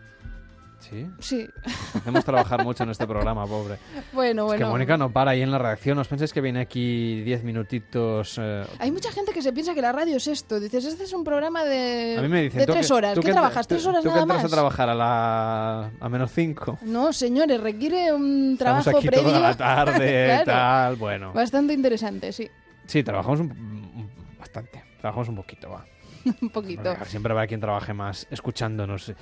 Sí, 0.83 1.07
Sí. 1.21 1.49
hacemos 1.95 2.25
trabajar 2.25 2.65
mucho 2.65 2.83
en 2.83 2.91
este 2.91 3.07
programa, 3.07 3.47
pobre. 3.47 3.77
Bueno, 4.13 4.43
Es 4.43 4.47
bueno. 4.49 4.67
que 4.67 4.71
Mónica 4.71 4.97
no 4.97 5.11
para 5.13 5.31
ahí 5.31 5.41
en 5.43 5.51
la 5.51 5.59
redacción. 5.59 5.97
¿Os 5.99 6.09
pensáis 6.09 6.33
que 6.33 6.41
viene 6.41 6.61
aquí 6.61 7.23
10 7.23 7.45
minutitos? 7.45 8.37
eh, 8.41 8.65
Hay 8.79 8.91
mucha 8.91 9.11
gente 9.13 9.33
que 9.33 9.41
se 9.43 9.53
piensa 9.53 9.75
que 9.75 9.81
la 9.83 9.93
radio 9.93 10.17
es 10.17 10.27
esto. 10.27 10.59
Dices, 10.61 10.85
este 10.85 11.05
es 11.05 11.13
un 11.13 11.23
programa 11.25 11.65
de, 11.65 12.17
a 12.19 12.23
mí 12.23 12.29
me 12.29 12.43
dicen, 12.43 12.59
de 12.61 12.67
¿tú 12.67 12.73
tres 12.73 12.89
que- 12.89 12.93
horas. 12.95 13.19
¿Qué 13.19 13.31
trabajas? 13.33 13.67
¿Tres 13.69 13.87
horas 13.87 14.03
tú 14.03 14.09
que 14.09 14.15
nada 14.15 14.23
entras 14.23 14.43
más? 14.43 14.53
a 14.53 14.55
trabajar 14.55 14.89
a, 14.91 14.95
la, 14.95 15.91
a 16.01 16.09
menos 16.09 16.31
5. 16.33 16.79
No, 16.83 17.13
señores, 17.13 17.61
requiere 17.61 18.13
un 18.13 18.53
Estamos 18.59 18.83
trabajo 18.85 18.99
aquí 18.99 19.07
previo. 19.07 19.25
toda 19.29 19.41
la 19.41 19.57
tarde, 19.57 20.25
Claro. 20.45 20.45
tal, 20.45 20.97
bueno. 20.97 21.33
Bastante 21.33 21.73
interesante, 21.75 22.33
sí. 22.33 22.51
Sí, 22.87 23.03
trabajamos 23.03 23.41
un, 23.41 23.51
un- 23.53 24.11
bastante. 24.39 24.83
Trabajamos 25.01 25.29
un 25.29 25.37
poquito, 25.37 25.71
va. 25.71 25.85
un 26.41 26.49
poquito. 26.51 26.95
Siempre 27.07 27.33
habrá 27.33 27.47
quien 27.47 27.61
trabaje 27.61 27.93
más 27.93 28.27
escuchándonos. 28.31 29.13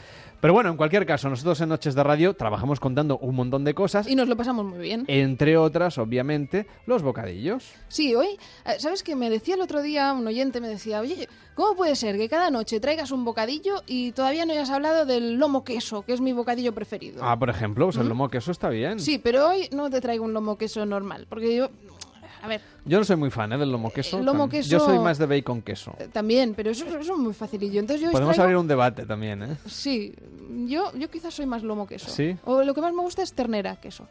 Pero 0.40 0.54
bueno, 0.54 0.70
en 0.70 0.76
cualquier 0.76 1.04
caso, 1.06 1.28
nosotros 1.28 1.60
en 1.60 1.68
Noches 1.68 1.94
de 1.94 2.02
Radio 2.02 2.34
trabajamos 2.34 2.80
contando 2.80 3.18
un 3.18 3.34
montón 3.34 3.64
de 3.64 3.74
cosas. 3.74 4.08
Y 4.08 4.16
nos 4.16 4.28
lo 4.28 4.36
pasamos 4.36 4.64
muy 4.64 4.78
bien. 4.78 5.04
Entre 5.06 5.56
otras, 5.56 5.98
obviamente, 5.98 6.66
los 6.86 7.02
bocadillos. 7.02 7.72
Sí, 7.88 8.14
hoy, 8.14 8.38
eh, 8.64 8.76
¿sabes 8.78 9.02
qué? 9.02 9.16
Me 9.16 9.28
decía 9.28 9.54
el 9.54 9.60
otro 9.60 9.82
día, 9.82 10.12
un 10.12 10.26
oyente 10.26 10.60
me 10.60 10.68
decía, 10.68 11.00
oye, 11.00 11.28
¿cómo 11.54 11.76
puede 11.76 11.94
ser 11.94 12.16
que 12.16 12.28
cada 12.28 12.50
noche 12.50 12.80
traigas 12.80 13.10
un 13.10 13.24
bocadillo 13.24 13.82
y 13.86 14.12
todavía 14.12 14.46
no 14.46 14.52
hayas 14.52 14.70
hablado 14.70 15.04
del 15.04 15.34
lomo 15.34 15.62
queso, 15.64 16.02
que 16.02 16.14
es 16.14 16.20
mi 16.20 16.32
bocadillo 16.32 16.72
preferido? 16.74 17.22
Ah, 17.22 17.38
por 17.38 17.50
ejemplo, 17.50 17.86
pues 17.86 17.96
el 17.96 18.04
¿Mm? 18.04 18.08
lomo 18.08 18.28
queso 18.28 18.50
está 18.50 18.70
bien. 18.70 18.98
Sí, 18.98 19.18
pero 19.18 19.48
hoy 19.48 19.68
no 19.72 19.90
te 19.90 20.00
traigo 20.00 20.24
un 20.24 20.32
lomo 20.32 20.56
queso 20.56 20.86
normal, 20.86 21.26
porque 21.28 21.54
yo, 21.54 21.68
a 22.42 22.48
ver, 22.48 22.60
Yo 22.84 22.98
no 22.98 23.04
soy 23.04 23.16
muy 23.16 23.30
fan 23.30 23.52
¿eh, 23.52 23.58
del 23.58 23.70
lomo 23.70 23.90
queso. 23.92 24.18
El 24.18 24.24
lomo 24.24 24.48
queso- 24.48 24.68
Yo 24.70 24.80
soy 24.80 24.98
más 24.98 25.18
de 25.18 25.26
bacon 25.26 25.62
queso. 25.62 25.94
eh, 25.98 26.08
también, 26.12 26.54
pero 26.54 26.70
eso, 26.70 26.84
eso 26.86 26.98
es 26.98 27.18
muy 27.18 27.34
facilillo. 27.34 27.80
Entonces 27.80 28.04
yo 28.04 28.10
Podemos 28.12 28.34
traigo- 28.36 28.42
abrir 28.44 28.56
un 28.56 28.68
debate 28.68 29.06
también, 29.06 29.42
¿eh? 29.42 29.56
Sí, 29.66 30.14
yo, 30.66 30.92
yo 30.96 31.10
quizás 31.10 31.34
soy 31.34 31.46
más 31.46 31.62
lomo 31.62 31.86
queso. 31.86 32.10
¿Sí? 32.10 32.36
O 32.44 32.62
lo 32.62 32.74
que 32.74 32.80
más 32.80 32.92
me 32.92 33.02
gusta 33.02 33.22
es 33.22 33.32
ternera 33.32 33.76
queso. 33.80 34.06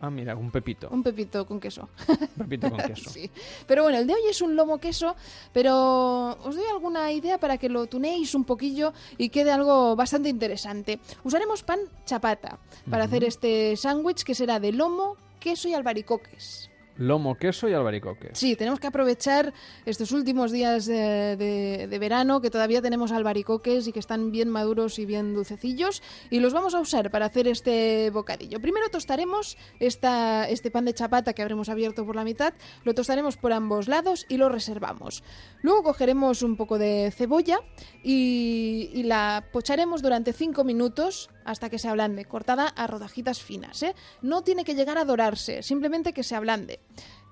Ah, 0.00 0.10
mira, 0.10 0.36
un 0.36 0.50
pepito. 0.50 0.88
Un 0.90 1.02
pepito 1.02 1.46
con 1.46 1.58
queso. 1.58 1.88
pepito 2.36 2.68
con 2.68 2.78
queso. 2.78 3.08
Sí. 3.14 3.30
Pero 3.66 3.84
bueno, 3.84 3.96
el 3.98 4.06
de 4.06 4.12
hoy 4.12 4.20
es 4.28 4.42
un 4.42 4.54
lomo 4.54 4.76
queso, 4.78 5.16
pero 5.52 6.36
os 6.44 6.56
doy 6.56 6.64
alguna 6.70 7.10
idea 7.10 7.38
para 7.38 7.56
que 7.56 7.70
lo 7.70 7.86
tunéis 7.86 8.34
un 8.34 8.44
poquillo 8.44 8.92
y 9.16 9.30
quede 9.30 9.50
algo 9.50 9.96
bastante 9.96 10.28
interesante. 10.28 10.98
Usaremos 11.22 11.62
pan 11.62 11.78
chapata 12.04 12.58
para 12.90 13.04
hacer 13.04 13.24
este 13.24 13.76
sándwich 13.76 14.24
que 14.24 14.34
será 14.34 14.60
de 14.60 14.72
lomo, 14.72 15.16
queso 15.40 15.68
y 15.68 15.74
albaricoques. 15.74 16.68
Lomo 16.96 17.36
queso 17.36 17.68
y 17.68 17.72
albaricoques. 17.72 18.38
Sí, 18.38 18.56
tenemos 18.56 18.80
que 18.80 18.86
aprovechar 18.86 19.52
estos 19.84 20.12
últimos 20.12 20.52
días 20.52 20.86
de 20.86 21.96
verano 22.00 22.40
que 22.40 22.50
todavía 22.50 22.82
tenemos 22.82 23.12
albaricoques 23.12 23.86
y 23.86 23.92
que 23.92 24.00
están 24.00 24.30
bien 24.30 24.48
maduros 24.48 24.98
y 24.98 25.06
bien 25.06 25.34
dulcecillos 25.34 26.02
y 26.30 26.40
los 26.40 26.52
vamos 26.52 26.74
a 26.74 26.80
usar 26.80 27.10
para 27.10 27.26
hacer 27.26 27.48
este 27.48 28.10
bocadillo. 28.10 28.60
Primero 28.60 28.88
tostaremos 28.88 29.56
esta, 29.80 30.48
este 30.48 30.70
pan 30.70 30.84
de 30.84 30.94
chapata 30.94 31.32
que 31.32 31.42
habremos 31.42 31.68
abierto 31.68 32.04
por 32.04 32.16
la 32.16 32.24
mitad, 32.24 32.54
lo 32.84 32.94
tostaremos 32.94 33.36
por 33.36 33.52
ambos 33.52 33.88
lados 33.88 34.26
y 34.28 34.36
lo 34.36 34.48
reservamos. 34.48 35.22
Luego 35.62 35.82
cogeremos 35.82 36.42
un 36.42 36.56
poco 36.56 36.78
de 36.78 37.12
cebolla 37.14 37.58
y, 38.02 38.90
y 38.92 39.02
la 39.04 39.44
pocharemos 39.52 40.02
durante 40.02 40.32
5 40.32 40.64
minutos 40.64 41.30
hasta 41.44 41.70
que 41.70 41.78
se 41.78 41.88
ablande, 41.88 42.24
cortada 42.24 42.68
a 42.68 42.86
rodajitas 42.86 43.42
finas. 43.42 43.82
¿eh? 43.82 43.94
No 44.22 44.42
tiene 44.42 44.64
que 44.64 44.74
llegar 44.74 44.98
a 44.98 45.04
dorarse, 45.04 45.62
simplemente 45.62 46.12
que 46.12 46.22
se 46.22 46.34
ablande. 46.34 46.80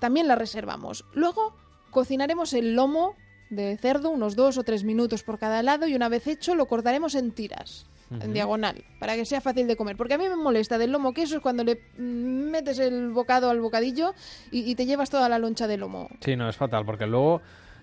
También 0.01 0.29
la 0.29 0.35
reservamos. 0.35 1.05
Luego 1.13 1.55
cocinaremos 1.91 2.53
el 2.53 2.75
lomo 2.75 3.17
de 3.51 3.77
cerdo 3.77 4.11
unos 4.11 4.35
2 4.35 4.59
o 4.59 4.65
3 4.65 4.85
minutos 4.85 5.23
por 5.23 5.39
cada 5.39 5.63
lado 5.63 5.87
y 5.87 5.95
una 5.95 6.09
vez 6.09 6.27
hecho 6.27 6.55
lo 6.55 6.67
cortaremos 6.67 7.15
en 7.15 7.33
tiras. 7.33 7.87
En 8.21 8.35
diagonal, 8.35 8.85
para 9.01 9.15
que 9.15 9.25
sea 9.25 9.41
fácil 9.41 9.67
de 9.67 9.75
comer. 9.75 9.97
Porque 9.97 10.13
a 10.13 10.19
mí 10.19 10.29
me 10.29 10.37
molesta 10.37 10.77
del 10.77 10.93
lomo 10.93 11.15
queso 11.15 11.37
es 11.37 11.41
cuando 11.41 11.65
le 11.65 11.81
mm, 11.97 12.51
metes 12.51 12.79
el 12.79 13.11
bocado 13.11 13.49
al 13.49 13.63
bocadillo 13.63 14.13
y, 14.51 14.71
y 14.71 14.75
te 14.75 14.85
llevas 14.85 15.09
toda 15.09 15.31
la 15.31 15.39
loncha 15.39 15.67
de 15.67 15.79
lomo. 15.79 16.11
Sí, 16.21 16.37
no, 16.37 16.47
es 16.47 16.55
fatal, 16.55 16.85
porque 16.85 17.07
luego 17.07 17.41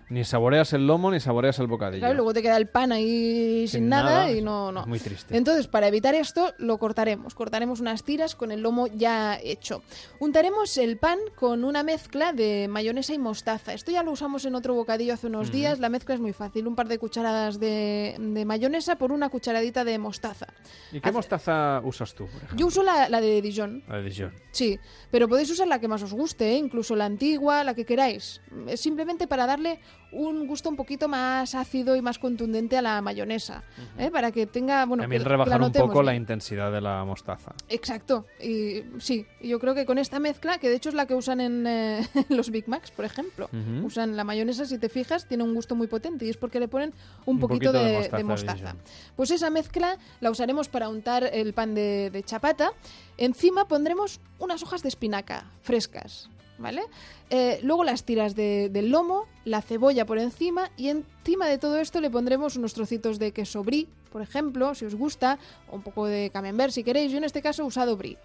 ni 0.09 0.23
saboreas 0.23 0.73
el 0.73 0.87
lomo 0.87 1.11
ni 1.11 1.19
saboreas 1.19 1.59
el 1.59 1.67
bocadillo. 1.67 1.99
Claro, 2.01 2.15
luego 2.15 2.33
te 2.33 2.41
queda 2.41 2.57
el 2.57 2.67
pan 2.67 2.91
ahí 2.91 3.67
sin, 3.67 3.81
Sin 3.81 3.89
nada, 3.89 4.03
nada, 4.09 4.31
y 4.31 4.41
no, 4.41 4.71
no. 4.71 4.81
es 4.81 4.87
muy 4.87 4.99
triste. 4.99 5.37
Entonces, 5.37 5.67
para 5.67 5.87
evitar 5.87 6.15
esto, 6.15 6.53
lo 6.57 6.77
cortaremos. 6.79 7.35
Cortaremos 7.35 7.79
unas 7.79 8.03
tiras 8.03 8.35
con 8.35 8.51
el 8.51 8.61
lomo 8.61 8.87
ya 8.87 9.37
hecho. 9.43 9.83
Untaremos 10.19 10.77
el 10.77 10.97
pan 10.97 11.19
con 11.35 11.63
una 11.63 11.83
mezcla 11.83 12.33
de 12.33 12.67
mayonesa 12.69 13.13
y 13.13 13.19
mostaza. 13.19 13.73
Esto 13.73 13.91
ya 13.91 14.03
lo 14.03 14.11
usamos 14.11 14.45
en 14.45 14.55
otro 14.55 14.73
bocadillo 14.73 15.13
hace 15.13 15.27
unos 15.27 15.51
días. 15.51 15.79
La 15.79 15.89
mezcla 15.89 16.15
es 16.15 16.21
muy 16.21 16.33
fácil. 16.33 16.67
Un 16.67 16.75
par 16.75 16.87
de 16.87 16.97
cucharadas 16.97 17.59
de, 17.59 18.15
de 18.19 18.45
mayonesa 18.45 18.97
por 18.97 19.11
una 19.11 19.29
cucharadita 19.29 19.83
de 19.83 19.97
mostaza. 19.99 20.47
¿Y 20.91 20.99
qué 21.01 21.11
mostaza 21.11 21.81
usas 21.83 22.15
tú, 22.15 22.25
por? 22.27 22.57
Yo 22.57 22.67
uso 22.67 22.83
la, 22.83 23.09
la 23.09 23.21
de 23.21 23.41
Dijon. 23.41 23.83
La 23.87 23.97
de 23.97 24.09
Dijon. 24.09 24.33
Sí, 24.51 24.79
pero 25.11 25.27
podéis 25.27 25.51
usar 25.51 25.67
la 25.67 25.79
que 25.79 25.87
más 25.87 26.01
os 26.01 26.13
guste, 26.13 26.53
¿eh? 26.53 26.57
incluso 26.57 26.95
la 26.95 27.05
antigua, 27.05 27.63
la 27.63 27.75
que 27.75 27.85
queráis. 27.85 28.41
Es 28.67 28.79
simplemente 28.81 29.27
para 29.27 29.45
darle 29.45 29.79
un 30.11 30.47
gusto 30.47 30.69
un 30.69 30.75
poquito 30.75 31.07
más 31.07 31.53
ácido 31.55 31.95
y 31.95 32.01
más 32.01 32.17
contundente 32.19 32.77
a 32.77 32.81
la 32.81 33.01
mayonesa, 33.01 33.63
¿eh? 33.97 34.09
para 34.11 34.31
que 34.31 34.45
tenga, 34.47 34.85
bueno, 34.85 35.03
También 35.03 35.21
que- 35.21 35.23
que 35.25 35.29
la 35.29 35.35
rebajar 35.45 35.61
un 35.61 35.71
poco 35.71 36.01
la 36.03 36.15
intensidad 36.15 36.71
de 36.71 36.81
la 36.81 37.03
mostaza. 37.05 37.53
Exacto, 37.67 38.25
y 38.41 38.83
sí, 38.99 39.25
y 39.41 39.49
yo 39.49 39.59
creo 39.59 39.75
que 39.75 39.85
con 39.85 39.97
esta 39.97 40.19
mezcla, 40.19 40.57
que 40.57 40.69
de 40.69 40.75
hecho 40.75 40.89
es 40.89 40.95
la 40.95 41.05
que 41.05 41.13
usan 41.15 41.41
en 41.41 41.67
eh, 41.67 42.07
los 42.29 42.49
Big 42.49 42.67
Macs, 42.67 42.91
por 42.91 43.05
ejemplo, 43.05 43.49
usan 43.83 44.17
la 44.17 44.23
mayonesa, 44.23 44.65
si 44.65 44.77
te 44.79 44.89
fijas, 44.89 45.27
tiene 45.27 45.43
un 45.43 45.53
gusto 45.53 45.75
muy 45.75 45.87
potente 45.87 46.25
y 46.25 46.29
es 46.29 46.37
porque 46.37 46.59
le 46.59 46.67
ponen 46.67 46.93
un, 47.25 47.35
Un 47.35 47.39
poquito, 47.39 47.71
poquito 47.71 47.73
de 47.73 47.91
de, 47.91 47.97
mostaza, 47.97 48.17
de 48.17 48.23
mostaza. 48.23 48.53
Vision. 48.73 48.77
Pues 49.15 49.31
esa 49.31 49.49
mezcla 49.49 49.97
la 50.21 50.31
usaremos 50.31 50.69
para 50.69 50.89
untar 50.89 51.23
el 51.31 51.53
pan 51.53 51.75
de, 51.75 52.09
de 52.11 52.23
chapata. 52.23 52.71
Encima 53.17 53.67
pondremos 53.67 54.21
unas 54.39 54.63
hojas 54.63 54.81
de 54.81 54.89
espinaca 54.89 55.51
frescas, 55.61 56.29
¿vale? 56.59 56.83
Eh, 57.29 57.59
luego 57.63 57.83
las 57.83 58.03
tiras 58.03 58.35
de- 58.35 58.69
del 58.69 58.89
lomo, 58.89 59.25
la 59.45 59.61
cebolla 59.61 60.05
por 60.05 60.17
encima 60.19 60.69
y 60.77 60.89
encima 60.89 61.47
de 61.47 61.57
todo 61.57 61.77
esto 61.79 62.01
le 62.01 62.09
pondremos 62.09 62.55
unos 62.55 62.73
trocitos 62.73 63.17
de 63.19 63.31
queso 63.31 63.63
brie, 63.63 63.87
por 64.11 64.21
ejemplo, 64.21 64.75
si 64.75 64.85
os 64.85 64.95
gusta, 64.95 65.39
o 65.71 65.75
un 65.75 65.81
poco 65.81 66.05
de 66.05 66.29
camembert 66.31 66.71
si 66.73 66.83
queréis. 66.83 67.11
Yo 67.11 67.17
en 67.17 67.23
este 67.23 67.41
caso 67.41 67.63
he 67.63 67.65
usado 67.65 67.97
brie. 67.97 68.17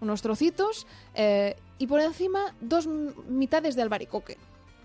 Unos 0.00 0.22
trocitos 0.22 0.86
eh, 1.14 1.54
y 1.78 1.86
por 1.86 2.00
encima 2.00 2.54
dos 2.60 2.88
mitades 3.28 3.76
de 3.76 3.82
albaricoque 3.82 4.36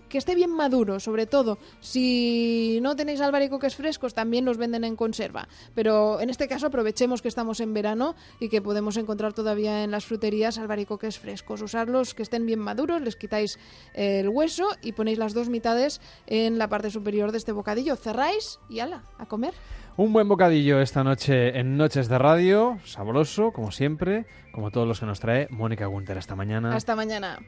que 0.08 0.18
esté 0.18 0.34
bien 0.34 0.50
maduro, 0.50 1.00
sobre 1.00 1.26
todo. 1.26 1.58
Si 1.80 2.78
no 2.82 2.96
tenéis 2.96 3.20
albaricoques 3.20 3.76
frescos, 3.76 4.14
también 4.14 4.44
los 4.44 4.56
venden 4.56 4.84
en 4.84 4.96
conserva. 4.96 5.48
Pero 5.74 6.20
en 6.20 6.30
este 6.30 6.48
caso 6.48 6.66
aprovechemos 6.66 7.22
que 7.22 7.28
estamos 7.28 7.60
en 7.60 7.74
verano 7.74 8.14
y 8.40 8.48
que 8.48 8.62
podemos 8.62 8.96
encontrar 8.96 9.32
todavía 9.32 9.84
en 9.84 9.90
las 9.90 10.04
fruterías 10.04 10.58
albaricoques 10.58 11.18
frescos. 11.18 11.62
Usarlos 11.62 12.14
que 12.14 12.22
estén 12.22 12.46
bien 12.46 12.58
maduros, 12.58 13.00
les 13.02 13.16
quitáis 13.16 13.58
eh, 13.94 14.20
el 14.20 14.28
hueso 14.28 14.68
y 14.82 14.92
ponéis 14.92 15.18
las 15.18 15.34
dos 15.34 15.48
mitades 15.48 16.00
en 16.26 16.58
la 16.58 16.68
parte 16.68 16.90
superior 16.90 17.32
de 17.32 17.38
este 17.38 17.52
bocadillo. 17.52 17.96
Cerráis 17.96 18.58
y 18.68 18.80
ala, 18.80 19.02
a 19.18 19.26
comer. 19.26 19.54
Un 19.96 20.12
buen 20.12 20.28
bocadillo 20.28 20.80
esta 20.80 21.02
noche 21.02 21.58
en 21.58 21.76
Noches 21.76 22.08
de 22.08 22.18
Radio, 22.18 22.78
sabroso, 22.84 23.50
como 23.50 23.72
siempre, 23.72 24.26
como 24.52 24.70
todos 24.70 24.86
los 24.86 25.00
que 25.00 25.06
nos 25.06 25.18
trae 25.18 25.48
Mónica 25.50 25.86
Gunter 25.86 26.16
esta 26.16 26.36
mañana. 26.36 26.76
Hasta 26.76 26.94
mañana. 26.94 27.40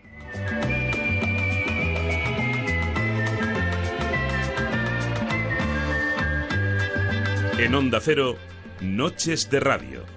En 7.63 7.75
Onda 7.75 8.01
Cero, 8.01 8.39
Noches 8.81 9.51
de 9.51 9.61
Radio. 9.61 10.10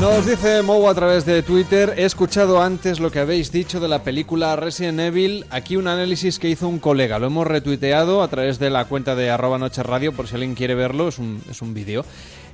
Nos 0.00 0.26
dice 0.26 0.62
Mou 0.62 0.88
a 0.88 0.94
través 0.94 1.24
de 1.24 1.42
Twitter, 1.42 1.94
he 1.96 2.04
escuchado 2.04 2.60
antes 2.62 3.00
lo 3.00 3.10
que 3.10 3.18
habéis 3.18 3.50
dicho 3.50 3.80
de 3.80 3.88
la 3.88 4.02
película 4.02 4.54
Resident 4.54 5.00
Evil, 5.00 5.46
aquí 5.50 5.76
un 5.76 5.88
análisis 5.88 6.38
que 6.38 6.50
hizo 6.50 6.68
un 6.68 6.78
colega, 6.78 7.18
lo 7.18 7.26
hemos 7.28 7.46
retuiteado 7.46 8.22
a 8.22 8.28
través 8.28 8.58
de 8.58 8.68
la 8.68 8.84
cuenta 8.84 9.14
de 9.14 9.30
arroba 9.30 9.56
noche 9.58 9.82
radio, 9.82 10.12
por 10.12 10.28
si 10.28 10.34
alguien 10.34 10.54
quiere 10.54 10.74
verlo, 10.74 11.08
es 11.08 11.18
un, 11.18 11.42
es 11.50 11.62
un 11.62 11.72
vídeo. 11.72 12.04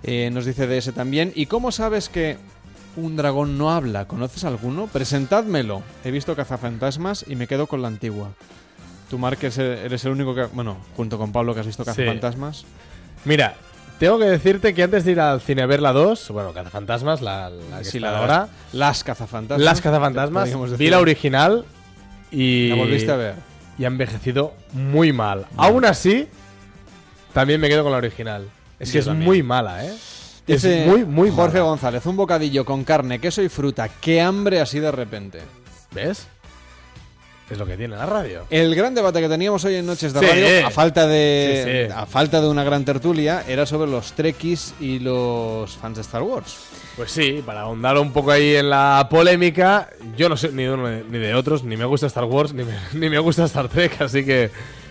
Eh, 0.04 0.30
nos 0.32 0.44
dice 0.46 0.66
de 0.68 0.78
ese 0.78 0.92
también, 0.92 1.32
¿y 1.34 1.46
cómo 1.46 1.72
sabes 1.72 2.08
que 2.08 2.36
un 2.96 3.16
dragón 3.16 3.58
no 3.58 3.72
habla? 3.72 4.06
¿Conoces 4.06 4.44
alguno? 4.44 4.86
Presentádmelo. 4.86 5.82
He 6.04 6.12
visto 6.12 6.36
cazafantasmas 6.36 7.24
y 7.28 7.34
me 7.34 7.48
quedo 7.48 7.66
con 7.66 7.82
la 7.82 7.88
antigua. 7.88 8.30
Tú, 9.10 9.18
Mark, 9.18 9.38
eres 9.42 10.04
el- 10.04 10.12
único 10.12 10.34
que, 10.34 10.44
bueno, 10.44 10.76
junto 10.96 11.18
con 11.18 11.32
Pablo, 11.32 11.54
que 11.54 11.60
has 11.60 11.66
visto 11.66 11.82
Sí. 11.84 11.90
cazafantasmas. 11.90 12.64
Mira, 13.24 13.56
tengo 13.98 14.18
que 14.18 14.24
decirte 14.24 14.74
que 14.74 14.82
antes 14.82 15.04
de 15.04 15.12
ir 15.12 15.20
al 15.20 15.40
cine 15.40 15.62
a 15.62 15.66
ver 15.66 15.80
la 15.80 15.92
2, 15.92 16.30
bueno, 16.30 16.52
Cazafantasmas, 16.52 17.20
la, 17.20 17.50
la 17.50 17.78
que 17.78 17.84
Sí, 17.84 17.98
está 17.98 18.10
la- 18.12 18.18
ahora, 18.18 18.48
las 18.72 19.04
cazafantasmas. 19.04 19.64
las 19.64 19.80
Cazafantasmas, 19.80 20.76
vi 20.78 20.90
la 20.90 20.98
original 21.00 21.64
y... 22.30 22.68
¿La 22.68 22.74
volviste 22.76 23.12
a 23.12 23.16
ver? 23.16 23.34
Y 23.78 23.84
ha 23.84 23.88
envejecido 23.88 24.54
muy 24.72 25.12
mal. 25.12 25.46
Aún 25.56 25.84
así, 25.84 26.28
también 27.32 27.60
me 27.60 27.68
quedo 27.68 27.82
con 27.84 27.92
la 27.92 27.98
original. 27.98 28.48
Es 28.78 28.90
que 28.92 28.98
es 28.98 29.04
también. 29.06 29.24
muy 29.24 29.42
mala, 29.42 29.84
¿eh? 29.86 29.94
Dice 30.46 30.82
es 30.82 30.88
muy, 30.88 31.04
muy 31.04 31.30
Jorge 31.30 31.58
mala. 31.58 31.68
González, 31.70 32.04
un 32.06 32.16
bocadillo 32.16 32.64
con 32.64 32.82
carne, 32.84 33.20
queso 33.20 33.42
y 33.42 33.48
fruta. 33.48 33.88
¡Qué 33.88 34.20
hambre 34.20 34.60
así 34.60 34.80
de 34.80 34.90
repente! 34.90 35.40
¿Ves? 35.92 36.26
Es 37.52 37.58
lo 37.58 37.66
que 37.66 37.76
tiene 37.76 37.94
la 37.96 38.06
radio. 38.06 38.46
El 38.50 38.74
gran 38.74 38.94
debate 38.94 39.20
que 39.20 39.28
teníamos 39.28 39.62
hoy 39.64 39.74
en 39.76 39.84
Noches 39.86 40.12
de 40.14 40.20
Sí. 40.20 40.26
Radio, 40.26 40.66
a 40.66 40.70
falta 40.70 41.06
de, 41.06 41.62
Sí, 41.86 41.86
sí. 41.88 41.92
a 41.94 42.06
falta 42.06 42.40
de 42.40 42.48
una 42.48 42.64
gran 42.64 42.84
tertulia, 42.84 43.44
era 43.46 43.66
sobre 43.66 43.90
los 43.90 44.12
trekkies 44.14 44.74
y 44.80 44.98
los 45.00 45.76
fans 45.76 45.96
de 45.96 46.00
Star 46.00 46.22
Wars. 46.22 46.56
Pues 46.96 47.10
sí, 47.10 47.42
para 47.44 47.62
ahondar 47.62 47.98
un 47.98 48.12
poco 48.12 48.30
ahí 48.30 48.56
en 48.56 48.70
la 48.70 49.06
polémica, 49.10 49.88
yo 50.16 50.28
no 50.28 50.36
sé 50.36 50.50
ni 50.52 50.62
de 50.64 50.70
uno 50.72 50.88
ni 50.88 51.18
de 51.18 51.34
otros, 51.34 51.62
ni 51.64 51.76
me 51.76 51.84
gusta 51.84 52.06
Star 52.06 52.24
Wars, 52.24 52.52
ni 52.54 52.64
me, 52.64 52.72
ni 52.94 53.10
me 53.10 53.18
gusta 53.18 53.44
Star 53.44 53.68
Trek, 53.68 54.00
así 54.00 54.24
que, 54.24 54.50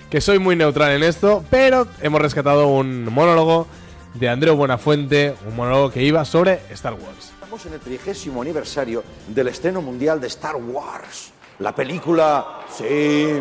que 0.09 0.21
soy 0.21 0.37
muy 0.39 0.55
neutral 0.55 0.91
en 0.91 1.03
esto, 1.03 1.43
pero 1.49 1.87
hemos 2.01 2.21
rescatado 2.21 2.67
un 2.67 3.05
monólogo 3.05 3.67
de 4.13 4.29
Andreu 4.29 4.55
Buenafuente, 4.55 5.33
un 5.47 5.55
monólogo 5.55 5.89
que 5.91 6.03
iba 6.03 6.23
sobre 6.25 6.59
Star 6.71 6.93
Wars. 6.93 7.31
Estamos 7.33 7.65
en 7.65 7.73
el 7.73 7.79
trigésimo 7.79 8.41
aniversario 8.41 9.03
del 9.27 9.47
estreno 9.47 9.81
mundial 9.81 10.21
de 10.21 10.27
Star 10.27 10.55
Wars. 10.57 11.31
La 11.61 11.75
película, 11.75 12.61
sí, 12.75 13.39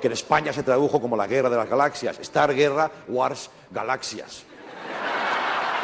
que 0.00 0.06
en 0.08 0.12
España 0.12 0.52
se 0.52 0.64
tradujo 0.64 1.00
como 1.00 1.16
la 1.16 1.28
guerra 1.28 1.48
de 1.48 1.56
las 1.56 1.68
galaxias. 1.68 2.18
Star 2.18 2.52
Guerra, 2.52 2.90
Wars, 3.06 3.48
Galaxias. 3.70 4.42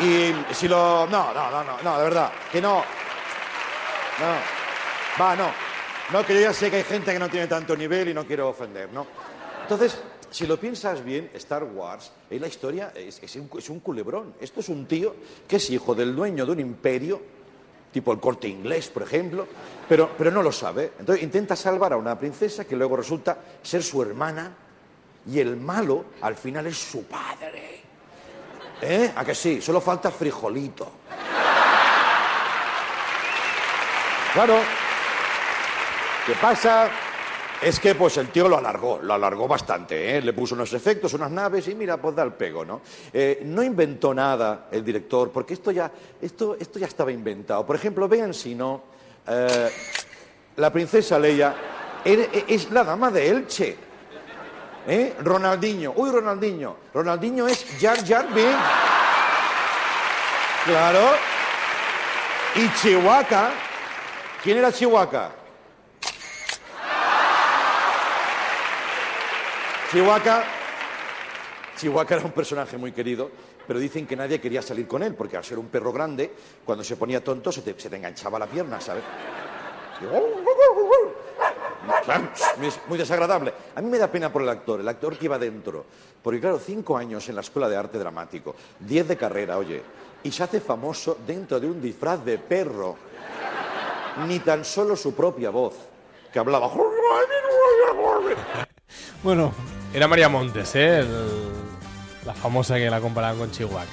Y 0.01 0.35
si 0.53 0.67
lo... 0.67 1.07
No, 1.07 1.33
no, 1.33 1.51
no, 1.53 1.63
no, 1.63 1.83
no, 1.85 1.99
de 1.99 2.03
verdad, 2.03 2.33
que 2.51 2.61
no. 2.61 2.79
No, 4.19 5.21
va, 5.21 5.37
no. 5.37 5.51
No, 6.13 6.27
que 6.27 6.35
yo 6.35 6.41
ya 6.41 6.53
sé 6.53 6.69
que 6.69 6.79
hay 6.79 6.83
gente 6.83 7.13
que 7.13 7.19
no 7.21 7.29
tiene 7.29 7.47
tanto 7.47 7.77
nivel 7.77 8.09
y 8.09 8.15
no 8.15 8.27
quiero 8.27 8.49
ofender, 8.49 8.93
¿no? 8.93 9.07
Entonces, 9.63 10.03
si 10.31 10.49
lo 10.49 10.59
piensas 10.59 11.05
bien, 11.05 11.31
Star 11.35 11.63
Wars 11.63 12.11
es 12.29 12.41
la 12.41 12.49
historia, 12.49 12.93
es, 12.93 13.23
es 13.23 13.37
un, 13.37 13.49
es 13.57 13.71
un 13.71 13.79
culebrón. 13.79 14.35
Esto 14.41 14.59
es 14.59 14.69
un 14.69 14.87
tío 14.87 15.15
que 15.47 15.57
es 15.57 15.71
hijo 15.71 15.95
del 15.95 16.17
dueño 16.17 16.45
de 16.45 16.51
un 16.51 16.59
imperio, 16.59 17.36
tipo 17.97 18.13
el 18.13 18.21
corte 18.21 18.47
inglés, 18.47 18.89
por 18.89 19.05
ejemplo, 19.05 19.47
pero, 19.89 20.11
pero 20.19 20.31
no 20.31 20.43
lo 20.43 20.53
sabe. 20.53 20.93
Entonces 20.99 21.25
intenta 21.25 21.57
salvar 21.57 21.95
a 21.95 21.97
una 21.97 22.19
princesa 22.19 22.67
que 22.67 22.77
luego 22.77 22.95
resulta 22.95 23.39
ser 23.63 23.83
su 23.83 24.03
hermana 24.03 24.55
y 25.27 25.41
el 25.41 25.57
malo 25.57 26.05
al 26.21 26.35
final 26.37 26.67
es 26.67 26.77
su 26.77 27.05
padre. 27.05 27.81
¿Eh? 28.83 29.11
¿A 29.17 29.25
que 29.25 29.35
sí? 29.35 29.63
Solo 29.63 29.81
falta 29.81 30.11
frijolito. 30.11 30.93
Claro. 34.35 34.59
¿Qué 36.27 36.35
pasa? 36.35 36.91
Es 37.63 37.81
que 37.81 37.95
pues 37.95 38.17
el 38.19 38.29
tío 38.29 38.49
lo 38.49 38.59
alargó, 38.59 39.01
lo 39.03 39.15
alargó 39.15 39.49
bastante, 39.49 40.17
¿eh? 40.17 40.21
le 40.21 40.33
puso 40.33 40.55
unos 40.55 40.73
efectos, 40.75 41.15
unas 41.15 41.31
naves 41.31 41.67
y 41.69 41.75
mira, 41.75 41.97
pues 41.97 42.15
da 42.15 42.23
el 42.23 42.35
pego, 42.35 42.65
¿no? 42.65 42.83
Eh, 43.13 43.41
no 43.45 43.63
inventó 43.63 44.13
nada 44.13 44.69
el 44.71 44.85
director, 44.85 45.31
porque 45.31 45.55
esto 45.55 45.71
ya, 45.71 45.91
esto, 46.21 46.57
esto 46.61 46.79
ya 46.79 46.87
estaba 46.87 47.11
inventado. 47.11 47.65
Por 47.65 47.77
ejemplo, 47.77 48.09
vean 48.09 48.35
si 48.35 48.55
no, 48.55 48.83
eh, 49.27 49.71
la 50.57 50.71
princesa 50.71 51.19
Leia 51.19 51.55
es 52.05 52.71
la 52.71 52.85
dama 52.85 53.11
de 53.11 53.29
Elche. 53.29 53.77
¿Eh? 54.89 55.17
Ronaldinho, 55.19 55.95
uy 55.97 56.11
Ronaldinho, 56.11 56.77
Ronaldinho 56.95 57.49
es 57.49 57.67
Jar 57.81 58.07
Jar 58.07 58.33
Binks. 58.33 58.57
Claro. 60.65 61.11
Y 62.55 62.73
Chihuahua, 62.81 63.51
¿quién 64.43 64.59
era 64.59 64.71
Chihuahua? 64.71 65.36
Chihuahua, 69.97 70.45
Chihuahua 71.75 72.07
era 72.11 72.27
un 72.27 72.33
personaje 72.33 72.77
muy 72.77 72.93
querido, 72.93 73.31
pero 73.67 73.79
dicen 73.79 74.07
que 74.07 74.15
nadie 74.15 74.39
quería 74.39 74.61
salir 74.61 74.87
con 74.87 75.03
él, 75.03 75.15
porque 75.15 75.39
al 75.39 75.45
ser 75.45 75.59
un 75.59 75.69
perro 75.69 75.91
grande, 75.91 76.35
cuando 76.67 76.85
se 76.85 76.97
ponía 76.97 77.25
tonto 77.25 77.51
se 77.51 77.63
te, 77.63 77.97
enganchaba 77.97 78.39
la 78.39 78.47
pierna, 78.47 78.79
¿sabes? 78.79 79.03
Claro, 82.05 82.29
Es 82.63 82.79
muy 82.89 82.99
desagradable. 82.99 83.55
A 83.75 83.81
mí 83.81 83.89
me 83.89 83.97
da 83.97 84.13
pena 84.13 84.31
por 84.31 84.43
el 84.43 84.51
actor, 84.51 84.81
el 84.81 84.89
actor 84.89 85.17
que 85.17 85.25
iba 85.25 85.39
dentro. 85.39 85.87
Porque 86.23 86.41
claro, 86.41 86.59
cinco 86.59 86.99
años 86.99 87.27
en 87.31 87.35
la 87.35 87.41
Escuela 87.41 87.67
de 87.67 87.79
Arte 87.79 87.99
Dramático, 87.99 88.55
diez 88.79 89.09
de 89.09 89.17
carrera, 89.17 89.57
oye, 89.57 89.83
y 90.23 90.31
se 90.31 90.43
hace 90.43 90.61
famoso 90.61 91.17
dentro 91.27 91.59
de 91.59 91.69
un 91.69 91.81
disfraz 91.81 92.23
de 92.23 92.37
perro. 92.37 92.97
Ni 94.29 94.41
tan 94.41 94.63
solo 94.63 94.95
su 94.95 95.15
propia 95.15 95.49
voz, 95.49 95.75
que 96.31 96.39
hablaba... 96.39 96.71
Bueno, 99.23 99.53
Era 99.95 100.09
María 100.09 100.29
Montes, 100.29 100.75
¿eh? 100.75 100.99
El- 101.01 101.07
la 102.27 102.35
famosa 102.35 102.77
que 102.77 102.91
la 102.91 103.01
comparaban 103.01 103.39
con 103.39 103.51
Chihuahua. 103.51 103.85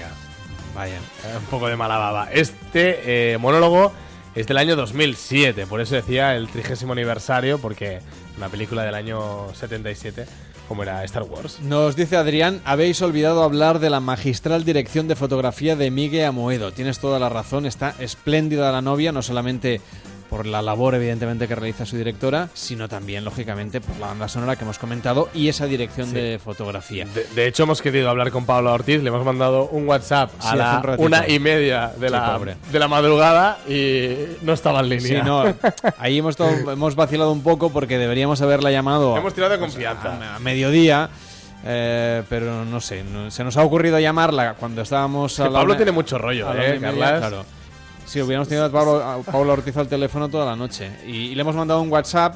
Vaya. 0.75 0.97
Un 1.37 1.45
poco 1.45 1.67
de 1.67 1.75
mala 1.77 1.97
baba. 1.97 2.29
Este 2.31 3.33
eh, 3.33 3.37
monólogo 3.37 3.91
es 4.35 4.47
del 4.47 4.57
año 4.57 4.75
2007, 4.75 5.67
por 5.67 5.79
eso 5.81 5.93
decía 5.95 6.35
el 6.35 6.47
trigésimo 6.49 6.93
aniversario, 6.93 7.59
porque 7.59 7.99
una 8.37 8.49
película 8.49 8.83
del 8.83 8.95
año 8.95 9.53
77, 9.53 10.25
como 10.67 10.81
era 10.81 11.03
Star 11.03 11.23
Wars. 11.23 11.59
Nos 11.61 11.95
dice 11.95 12.17
Adrián, 12.17 12.59
habéis 12.65 13.01
olvidado 13.03 13.43
hablar 13.43 13.77
de 13.79 13.91
la 13.91 13.99
magistral 13.99 14.65
dirección 14.65 15.07
de 15.07 15.15
fotografía 15.15 15.75
de 15.75 15.91
Miguel 15.91 16.25
Amoedo. 16.25 16.73
Tienes 16.73 16.97
toda 16.99 17.19
la 17.19 17.29
razón, 17.29 17.67
está 17.67 17.93
espléndida 17.99 18.71
la 18.71 18.81
novia, 18.81 19.11
no 19.11 19.21
solamente 19.21 19.79
por 20.33 20.47
la 20.47 20.63
labor 20.63 20.95
evidentemente 20.95 21.47
que 21.47 21.53
realiza 21.53 21.85
su 21.85 21.95
directora, 21.95 22.49
sino 22.55 22.89
también 22.89 23.23
lógicamente 23.23 23.81
por 23.81 23.95
la 23.99 24.07
banda 24.07 24.27
sonora 24.27 24.55
que 24.55 24.63
hemos 24.63 24.79
comentado 24.79 25.29
y 25.31 25.47
esa 25.47 25.67
dirección 25.67 26.07
Sí. 26.07 26.15
de 26.15 26.39
fotografía. 26.43 27.05
De, 27.05 27.23
de 27.35 27.45
hecho, 27.47 27.63
hemos 27.63 27.83
querido 27.83 28.09
hablar 28.09 28.31
con 28.31 28.43
Pablo 28.47 28.73
Ortiz, 28.73 29.03
le 29.03 29.09
hemos 29.09 29.23
mandado 29.23 29.65
un 29.67 29.87
WhatsApp 29.87 30.31
a 30.39 30.51
Sí, 30.51 30.57
la 30.57 30.81
un 30.97 31.05
una 31.05 31.27
y 31.29 31.37
media 31.37 31.91
de, 31.99 32.07
Sí, 32.07 32.11
la, 32.13 32.33
pobre. 32.35 32.55
de 32.71 32.79
la 32.79 32.87
madrugada 32.87 33.59
y 33.69 34.15
no 34.41 34.53
estaba 34.53 34.79
en 34.79 34.89
línea. 34.89 35.21
Sí, 35.21 35.21
no, 35.23 35.43
ahí 35.99 36.17
hemos, 36.17 36.35
hemos 36.71 36.95
vacilado 36.95 37.31
un 37.31 37.43
poco 37.43 37.69
porque 37.71 37.99
deberíamos 37.99 38.41
haberla 38.41 38.71
llamado 38.71 39.15
Hemos 39.15 39.35
tirado 39.35 39.51
de 39.51 39.59
pues, 39.59 39.71
confianza. 39.73 40.13
a, 40.19 40.35
a 40.37 40.39
mediodía, 40.39 41.09
eh, 41.63 42.23
pero 42.27 42.65
no 42.65 42.81
sé, 42.81 43.03
no- 43.03 43.29
se 43.29 43.43
nos 43.43 43.55
ha 43.55 43.61
ocurrido 43.63 43.99
llamarla 43.99 44.55
cuando 44.55 44.81
estábamos 44.81 45.39
a 45.39 45.43
Que 45.43 45.49
la 45.51 45.59
Pablo 45.59 45.73
una- 45.73 45.77
tiene 45.77 45.91
mucho 45.91 46.17
rollo, 46.17 46.51
¿eh, 46.55 46.79
Carlas? 46.81 47.19
claro. 47.19 47.45
Sí, 48.05 48.21
hubiéramos 48.21 48.47
tenido 48.47 48.65
a 48.65 48.71
Pablo, 48.71 49.01
a 49.01 49.53
Ortiz 49.53 49.75
al 49.77 49.87
teléfono 49.87 50.29
toda 50.29 50.45
la 50.45 50.55
noche 50.55 50.91
y, 51.07 51.27
y 51.27 51.35
le 51.35 51.41
hemos 51.41 51.55
mandado 51.55 51.81
un 51.81 51.91
WhatsApp, 51.91 52.35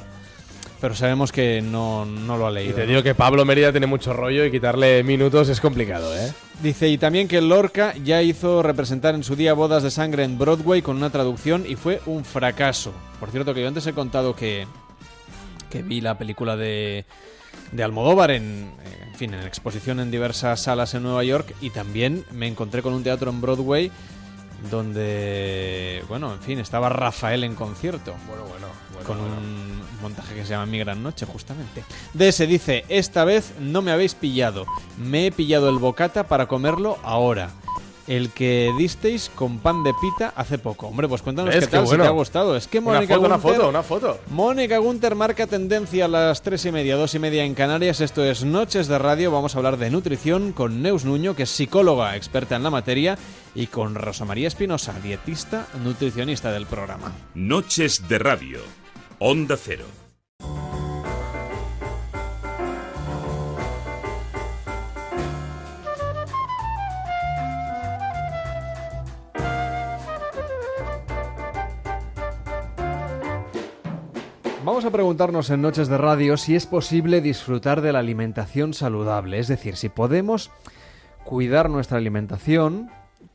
pero 0.81 0.95
sabemos 0.95 1.31
que 1.31 1.61
no, 1.61 2.05
no 2.05 2.37
lo 2.37 2.47
ha 2.47 2.51
Y 2.51 2.55
leído. 2.55 2.75
te 2.75 2.81
¿no? 2.83 2.87
digo 2.87 3.03
que 3.03 3.13
Pablo 3.15 3.45
Mérida 3.45 3.71
tiene 3.71 3.85
mucho 3.87 4.13
rollo 4.13 4.45
y 4.45 4.51
quitarle 4.51 5.03
minutos 5.03 5.49
es 5.49 5.59
complicado, 5.59 6.15
¿eh? 6.15 6.31
Dice, 6.63 6.87
y 6.89 6.97
también 6.97 7.27
que 7.27 7.41
Lorca 7.41 7.93
ya 8.03 8.21
hizo 8.23 8.63
representar 8.63 9.13
en 9.13 9.23
su 9.23 9.35
día 9.35 9.53
Bodas 9.53 9.83
de 9.83 9.91
Sangre 9.91 10.23
en 10.23 10.37
Broadway 10.39 10.81
con 10.81 10.97
una 10.97 11.09
traducción 11.11 11.65
y 11.67 11.75
fue 11.75 12.01
un 12.07 12.25
fracaso. 12.25 12.93
Por 13.19 13.29
cierto, 13.29 13.53
que 13.53 13.61
yo 13.61 13.67
antes 13.67 13.85
he 13.85 13.93
contado 13.93 14.35
que, 14.35 14.65
que 15.69 15.83
vi 15.83 16.01
la 16.01 16.17
película 16.17 16.55
de, 16.55 17.05
de 17.71 17.83
Almodóvar 17.83 18.31
en, 18.31 18.71
en 19.07 19.15
fin, 19.15 19.33
en 19.35 19.45
exposición 19.45 19.99
en 19.99 20.09
diversas 20.09 20.61
salas 20.61 20.95
en 20.95 21.03
Nueva 21.03 21.23
York 21.23 21.53
y 21.61 21.69
también 21.69 22.23
me 22.31 22.47
encontré 22.47 22.81
con 22.81 22.93
un 22.93 23.03
teatro 23.03 23.29
en 23.29 23.39
Broadway 23.41 23.91
donde, 24.69 26.03
bueno, 26.07 26.33
en 26.33 26.39
fin, 26.39 26.59
estaba 26.59 26.89
Rafael 26.89 27.43
en 27.43 27.55
concierto. 27.55 28.15
Bueno, 28.27 28.43
bueno. 28.45 28.67
con 29.05 29.19
un 29.19 29.81
montaje 30.01 30.35
que 30.35 30.43
se 30.43 30.49
llama 30.49 30.65
Mi 30.65 30.79
Gran 30.79 31.01
Noche, 31.03 31.25
justamente. 31.25 31.83
DS 32.13 32.47
dice, 32.47 32.85
esta 32.89 33.23
vez 33.25 33.53
no 33.59 33.81
me 33.81 33.91
habéis 33.91 34.15
pillado. 34.15 34.65
Me 34.97 35.27
he 35.27 35.31
pillado 35.31 35.69
el 35.69 35.77
bocata 35.77 36.27
para 36.27 36.47
comerlo 36.47 36.97
ahora. 37.03 37.51
El 38.07 38.29
que 38.31 38.71
disteis 38.77 39.29
con 39.35 39.59
pan 39.59 39.83
de 39.83 39.93
pita 40.01 40.31
hace 40.35 40.57
poco. 40.57 40.87
Hombre, 40.87 41.09
pues 41.09 41.21
cuéntanos 41.21 41.53
qué 41.53 41.67
tal, 41.67 41.81
si 41.83 41.87
bueno. 41.89 42.03
te 42.05 42.07
ha 42.07 42.11
gustado. 42.13 42.55
Es 42.55 42.65
que 42.67 42.79
Una 42.79 42.93
Mónica 42.93 43.15
foto, 43.15 43.25
una 43.27 43.35
Gunter- 43.37 43.55
foto, 43.55 43.69
una 43.69 43.83
foto. 43.83 44.19
Mónica 44.29 44.77
Gunter 44.77 45.15
marca 45.15 45.45
tendencia 45.45 46.05
a 46.05 46.07
las 46.07 46.41
tres 46.41 46.65
y 46.65 46.71
media, 46.71 46.95
dos 46.95 47.13
y 47.15 47.19
media 47.19 47.43
en 47.43 47.53
Canarias. 47.53 47.99
Esto 47.99 48.23
es 48.23 48.45
Noches 48.45 48.87
de 48.87 48.97
Radio. 48.97 49.29
Vamos 49.31 49.55
a 49.55 49.57
hablar 49.57 49.75
de 49.77 49.89
nutrición 49.89 50.53
con 50.53 50.81
Neus 50.81 51.03
Nuño, 51.03 51.35
que 51.35 51.43
es 51.43 51.49
psicóloga 51.49 52.15
experta 52.15 52.55
en 52.55 52.63
la 52.63 52.69
materia, 52.69 53.17
y 53.53 53.67
con 53.67 53.93
Rosa 53.95 54.23
María 54.23 54.47
Espinosa, 54.47 54.93
dietista, 55.03 55.67
nutricionista 55.83 56.51
del 56.53 56.65
programa. 56.65 57.11
Noches 57.35 58.07
de 58.07 58.19
Radio. 58.19 58.59
Onda 59.19 59.57
Cero. 59.57 59.83
A 74.87 74.91
preguntarnos 74.91 75.49
en 75.49 75.61
Noches 75.61 75.89
de 75.89 75.97
Radio 75.97 76.37
si 76.37 76.55
es 76.55 76.65
posible 76.65 77.19
disfrutar 77.19 77.81
de 77.81 77.91
la 77.91 77.99
alimentación 77.99 78.73
saludable, 78.73 79.37
es 79.37 79.49
decir, 79.49 79.75
si 79.75 79.89
podemos 79.89 80.49
cuidar 81.25 81.69
nuestra 81.69 81.97
alimentación, 81.97 82.89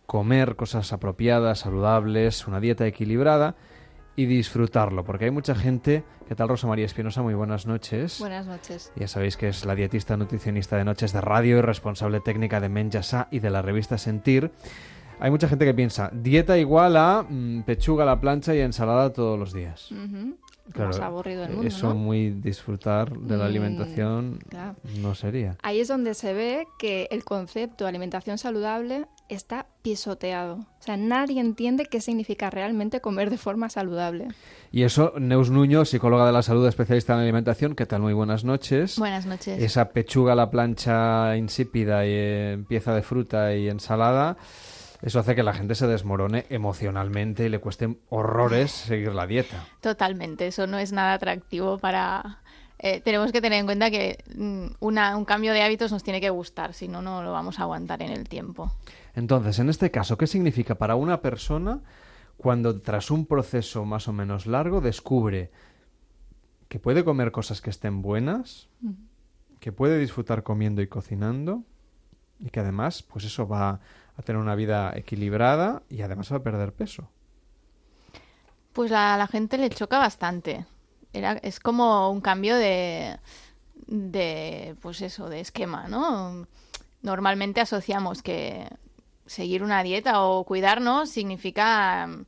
comer 0.06 0.56
cosas 0.56 0.94
apropiadas, 0.94 1.58
saludables, 1.58 2.46
una 2.46 2.58
dieta 2.58 2.86
equilibrada 2.86 3.54
y 4.16 4.24
disfrutarlo, 4.24 5.04
porque 5.04 5.26
hay 5.26 5.30
mucha 5.30 5.54
gente, 5.54 6.04
¿qué 6.26 6.34
tal 6.34 6.48
Rosa 6.48 6.68
María 6.68 6.86
Espinosa? 6.86 7.20
Muy 7.20 7.34
buenas 7.34 7.66
noches. 7.66 8.18
Buenas 8.18 8.46
noches. 8.46 8.90
Ya 8.96 9.06
sabéis 9.06 9.36
que 9.36 9.48
es 9.48 9.66
la 9.66 9.74
dietista 9.74 10.16
nutricionista 10.16 10.78
de 10.78 10.84
Noches 10.84 11.12
de 11.12 11.20
Radio 11.20 11.58
y 11.58 11.60
responsable 11.60 12.20
técnica 12.20 12.60
de 12.60 12.70
Menjasá 12.70 13.28
y 13.30 13.40
de 13.40 13.50
la 13.50 13.60
revista 13.60 13.98
Sentir. 13.98 14.52
Hay 15.20 15.30
mucha 15.30 15.48
gente 15.48 15.66
que 15.66 15.74
piensa, 15.74 16.10
dieta 16.14 16.56
igual 16.56 16.96
a 16.96 17.26
mm, 17.28 17.64
pechuga 17.64 18.04
a 18.04 18.06
la 18.06 18.20
plancha 18.20 18.54
y 18.54 18.60
ensalada 18.60 19.12
todos 19.12 19.38
los 19.38 19.52
días. 19.52 19.92
Ujú. 19.92 20.36
Lo 20.74 20.86
más 20.86 21.00
aburrido 21.00 21.42
del 21.42 21.52
mundo, 21.52 21.66
Eso 21.68 21.88
¿no? 21.90 21.94
muy 21.94 22.30
disfrutar 22.30 23.10
de 23.16 23.36
la 23.36 23.44
Mm, 23.44 23.46
alimentación 23.48 24.38
claro. 24.48 24.76
no 25.00 25.14
sería. 25.14 25.56
Ahí 25.62 25.80
es 25.80 25.88
donde 25.88 26.14
se 26.14 26.32
ve 26.32 26.66
que 26.78 27.08
el 27.10 27.24
concepto 27.24 27.84
de 27.84 27.88
alimentación 27.90 28.38
saludable 28.38 29.06
está 29.28 29.66
pisoteado. 29.82 30.54
O 30.56 30.84
sea, 30.84 30.96
nadie 30.96 31.40
entiende 31.40 31.86
qué 31.86 32.00
significa 32.00 32.50
realmente 32.50 33.00
comer 33.00 33.30
de 33.30 33.38
forma 33.38 33.68
saludable. 33.70 34.28
Y 34.70 34.82
eso, 34.82 35.14
Neus 35.18 35.48
Nuño, 35.50 35.84
psicóloga 35.84 36.26
de 36.26 36.32
la 36.32 36.42
salud, 36.42 36.66
especialista 36.66 37.14
en 37.14 37.20
alimentación, 37.20 37.74
¿qué 37.74 37.86
tal? 37.86 38.02
Muy 38.02 38.12
buenas 38.12 38.44
noches. 38.44 38.98
Buenas 38.98 39.24
noches. 39.26 39.62
Esa 39.62 39.90
pechuga 39.90 40.32
a 40.32 40.36
la 40.36 40.50
plancha 40.50 41.36
insípida 41.36 42.04
y 42.04 42.10
eh, 42.12 42.64
pieza 42.68 42.94
de 42.94 43.02
fruta 43.02 43.54
y 43.54 43.68
ensalada, 43.68 44.36
eso 45.02 45.18
hace 45.18 45.34
que 45.34 45.42
la 45.42 45.52
gente 45.52 45.74
se 45.74 45.86
desmorone 45.86 46.46
emocionalmente 46.48 47.44
y 47.44 47.48
le 47.48 47.58
cueste 47.58 47.98
horrores 48.08 48.70
seguir 48.88 49.12
la 49.14 49.26
dieta. 49.26 49.66
Totalmente, 49.80 50.46
eso 50.46 50.66
no 50.66 50.78
es 50.78 50.92
nada 50.92 51.14
atractivo 51.14 51.78
para... 51.78 52.38
eh, 52.78 53.00
tenemos 53.00 53.30
que 53.32 53.40
tener 53.40 53.58
en 53.60 53.66
cuenta 53.66 53.90
que 53.90 54.18
mm, 54.36 54.66
una- 54.80 55.16
un 55.16 55.24
cambio 55.24 55.52
de 55.52 55.62
hábitos 55.62 55.92
nos 55.92 56.02
tiene 56.02 56.20
que 56.20 56.30
gustar, 56.30 56.72
si 56.74 56.88
no, 56.88 57.02
no 57.02 57.22
lo 57.22 57.32
vamos 57.32 57.58
a 57.58 57.62
aguantar 57.62 58.00
en 58.02 58.10
el 58.10 58.28
tiempo. 58.28 58.72
Entonces, 59.14 59.58
en 59.58 59.68
este 59.68 59.90
caso, 59.90 60.16
¿qué 60.16 60.26
significa 60.26 60.76
para 60.76 60.94
una 60.94 61.20
persona 61.20 61.80
cuando 62.38 62.80
tras 62.80 63.10
un 63.10 63.26
proceso 63.26 63.84
más 63.84 64.08
o 64.08 64.12
menos 64.12 64.46
largo 64.46 64.80
descubre 64.80 65.50
que 66.68 66.78
puede 66.78 67.04
comer 67.04 67.30
cosas 67.30 67.60
que 67.60 67.70
estén 67.70 68.00
buenas, 68.02 68.68
que 69.60 69.70
puede 69.72 69.98
disfrutar 69.98 70.42
comiendo 70.42 70.80
y 70.82 70.86
cocinando 70.86 71.62
y 72.40 72.48
que 72.50 72.60
además, 72.60 73.02
pues 73.02 73.24
eso 73.26 73.46
va 73.46 73.80
tener 74.22 74.40
una 74.40 74.54
vida 74.54 74.92
equilibrada 74.94 75.82
y 75.88 76.02
además 76.02 76.32
va 76.32 76.36
a 76.36 76.42
perder 76.42 76.72
peso? 76.72 77.08
Pues 78.72 78.90
a 78.92 79.16
la 79.16 79.26
gente 79.26 79.58
le 79.58 79.70
choca 79.70 79.98
bastante. 79.98 80.66
Es 81.12 81.60
como 81.60 82.10
un 82.10 82.22
cambio 82.22 82.56
de, 82.56 83.18
de, 83.86 84.76
pues 84.80 85.02
eso, 85.02 85.28
de 85.28 85.40
esquema, 85.40 85.88
¿no? 85.88 86.46
Normalmente 87.02 87.60
asociamos 87.60 88.22
que 88.22 88.66
seguir 89.26 89.62
una 89.62 89.82
dieta 89.82 90.22
o 90.22 90.44
cuidarnos 90.44 91.10
significa 91.10 92.06
mm, 92.06 92.24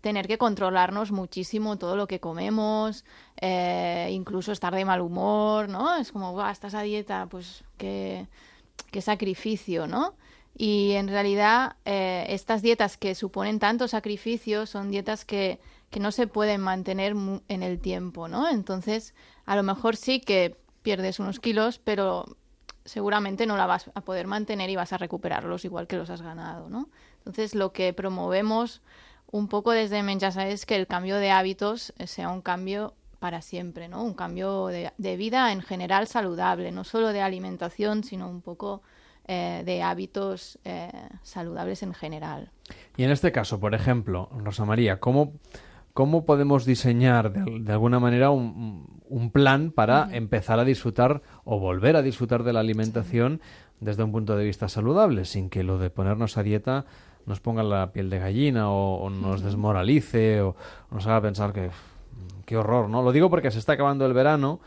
tener 0.00 0.26
que 0.28 0.38
controlarnos 0.38 1.12
muchísimo 1.12 1.78
todo 1.78 1.96
lo 1.96 2.06
que 2.06 2.20
comemos, 2.20 3.04
eh, 3.40 4.08
incluso 4.12 4.52
estar 4.52 4.74
de 4.74 4.84
mal 4.84 5.00
humor, 5.00 5.68
¿no? 5.68 5.96
Es 5.96 6.12
como, 6.12 6.32
"Buah, 6.32 6.50
estás 6.50 6.74
a 6.74 6.82
dieta, 6.82 7.26
pues 7.26 7.64
qué, 7.78 8.26
qué 8.90 9.00
sacrificio, 9.00 9.86
¿no? 9.86 10.14
Y 10.58 10.92
en 10.92 11.08
realidad 11.08 11.76
eh, 11.84 12.24
estas 12.30 12.62
dietas 12.62 12.96
que 12.96 13.14
suponen 13.14 13.58
tanto 13.58 13.88
sacrificio 13.88 14.64
son 14.64 14.90
dietas 14.90 15.26
que, 15.26 15.60
que 15.90 16.00
no 16.00 16.10
se 16.12 16.26
pueden 16.26 16.62
mantener 16.62 17.14
en 17.48 17.62
el 17.62 17.78
tiempo, 17.78 18.26
¿no? 18.26 18.48
Entonces, 18.48 19.14
a 19.44 19.54
lo 19.54 19.62
mejor 19.62 19.96
sí 19.96 20.18
que 20.18 20.56
pierdes 20.80 21.20
unos 21.20 21.40
kilos, 21.40 21.78
pero 21.78 22.24
seguramente 22.86 23.44
no 23.44 23.58
la 23.58 23.66
vas 23.66 23.90
a 23.94 24.00
poder 24.00 24.26
mantener 24.26 24.70
y 24.70 24.76
vas 24.76 24.94
a 24.94 24.98
recuperarlos 24.98 25.66
igual 25.66 25.86
que 25.86 25.96
los 25.96 26.08
has 26.08 26.22
ganado, 26.22 26.70
¿no? 26.70 26.88
Entonces, 27.18 27.54
lo 27.54 27.74
que 27.74 27.92
promovemos 27.92 28.80
un 29.30 29.48
poco 29.48 29.72
desde 29.72 30.02
Menjasa 30.02 30.48
es 30.48 30.64
que 30.64 30.76
el 30.76 30.86
cambio 30.86 31.16
de 31.16 31.32
hábitos 31.32 31.92
eh, 31.98 32.06
sea 32.06 32.30
un 32.30 32.40
cambio 32.40 32.94
para 33.18 33.42
siempre, 33.42 33.88
¿no? 33.88 34.02
Un 34.02 34.14
cambio 34.14 34.68
de, 34.68 34.90
de 34.96 35.16
vida 35.18 35.52
en 35.52 35.60
general 35.60 36.06
saludable, 36.06 36.72
no 36.72 36.84
solo 36.84 37.12
de 37.12 37.20
alimentación, 37.20 38.04
sino 38.04 38.30
un 38.30 38.40
poco 38.40 38.80
eh, 39.28 39.62
de 39.64 39.82
hábitos 39.82 40.58
eh, 40.64 40.90
saludables 41.22 41.82
en 41.82 41.94
general. 41.94 42.50
Y 42.96 43.04
en 43.04 43.10
este 43.10 43.32
caso, 43.32 43.60
por 43.60 43.74
ejemplo, 43.74 44.28
Rosa 44.38 44.64
María, 44.64 45.00
¿cómo, 45.00 45.32
cómo 45.94 46.24
podemos 46.24 46.64
diseñar 46.64 47.32
de, 47.32 47.60
de 47.60 47.72
alguna 47.72 48.00
manera 48.00 48.30
un, 48.30 49.00
un 49.08 49.30
plan 49.30 49.70
para 49.70 50.08
empezar 50.12 50.58
a 50.58 50.64
disfrutar 50.64 51.22
o 51.44 51.58
volver 51.58 51.96
a 51.96 52.02
disfrutar 52.02 52.42
de 52.42 52.52
la 52.52 52.60
alimentación 52.60 53.40
desde 53.80 54.02
un 54.02 54.12
punto 54.12 54.36
de 54.36 54.44
vista 54.44 54.68
saludable, 54.68 55.24
sin 55.24 55.50
que 55.50 55.62
lo 55.62 55.78
de 55.78 55.90
ponernos 55.90 56.38
a 56.38 56.42
dieta 56.42 56.86
nos 57.26 57.40
ponga 57.40 57.62
la 57.62 57.92
piel 57.92 58.08
de 58.08 58.18
gallina 58.18 58.70
o, 58.70 59.02
o 59.02 59.10
nos 59.10 59.42
desmoralice 59.42 60.40
o 60.40 60.56
nos 60.90 61.06
haga 61.06 61.20
pensar 61.20 61.52
que 61.52 61.70
qué 62.46 62.56
horror, 62.56 62.88
¿no? 62.88 63.02
Lo 63.02 63.12
digo 63.12 63.28
porque 63.28 63.50
se 63.50 63.58
está 63.58 63.72
acabando 63.74 64.06
el 64.06 64.14
verano, 64.14 64.60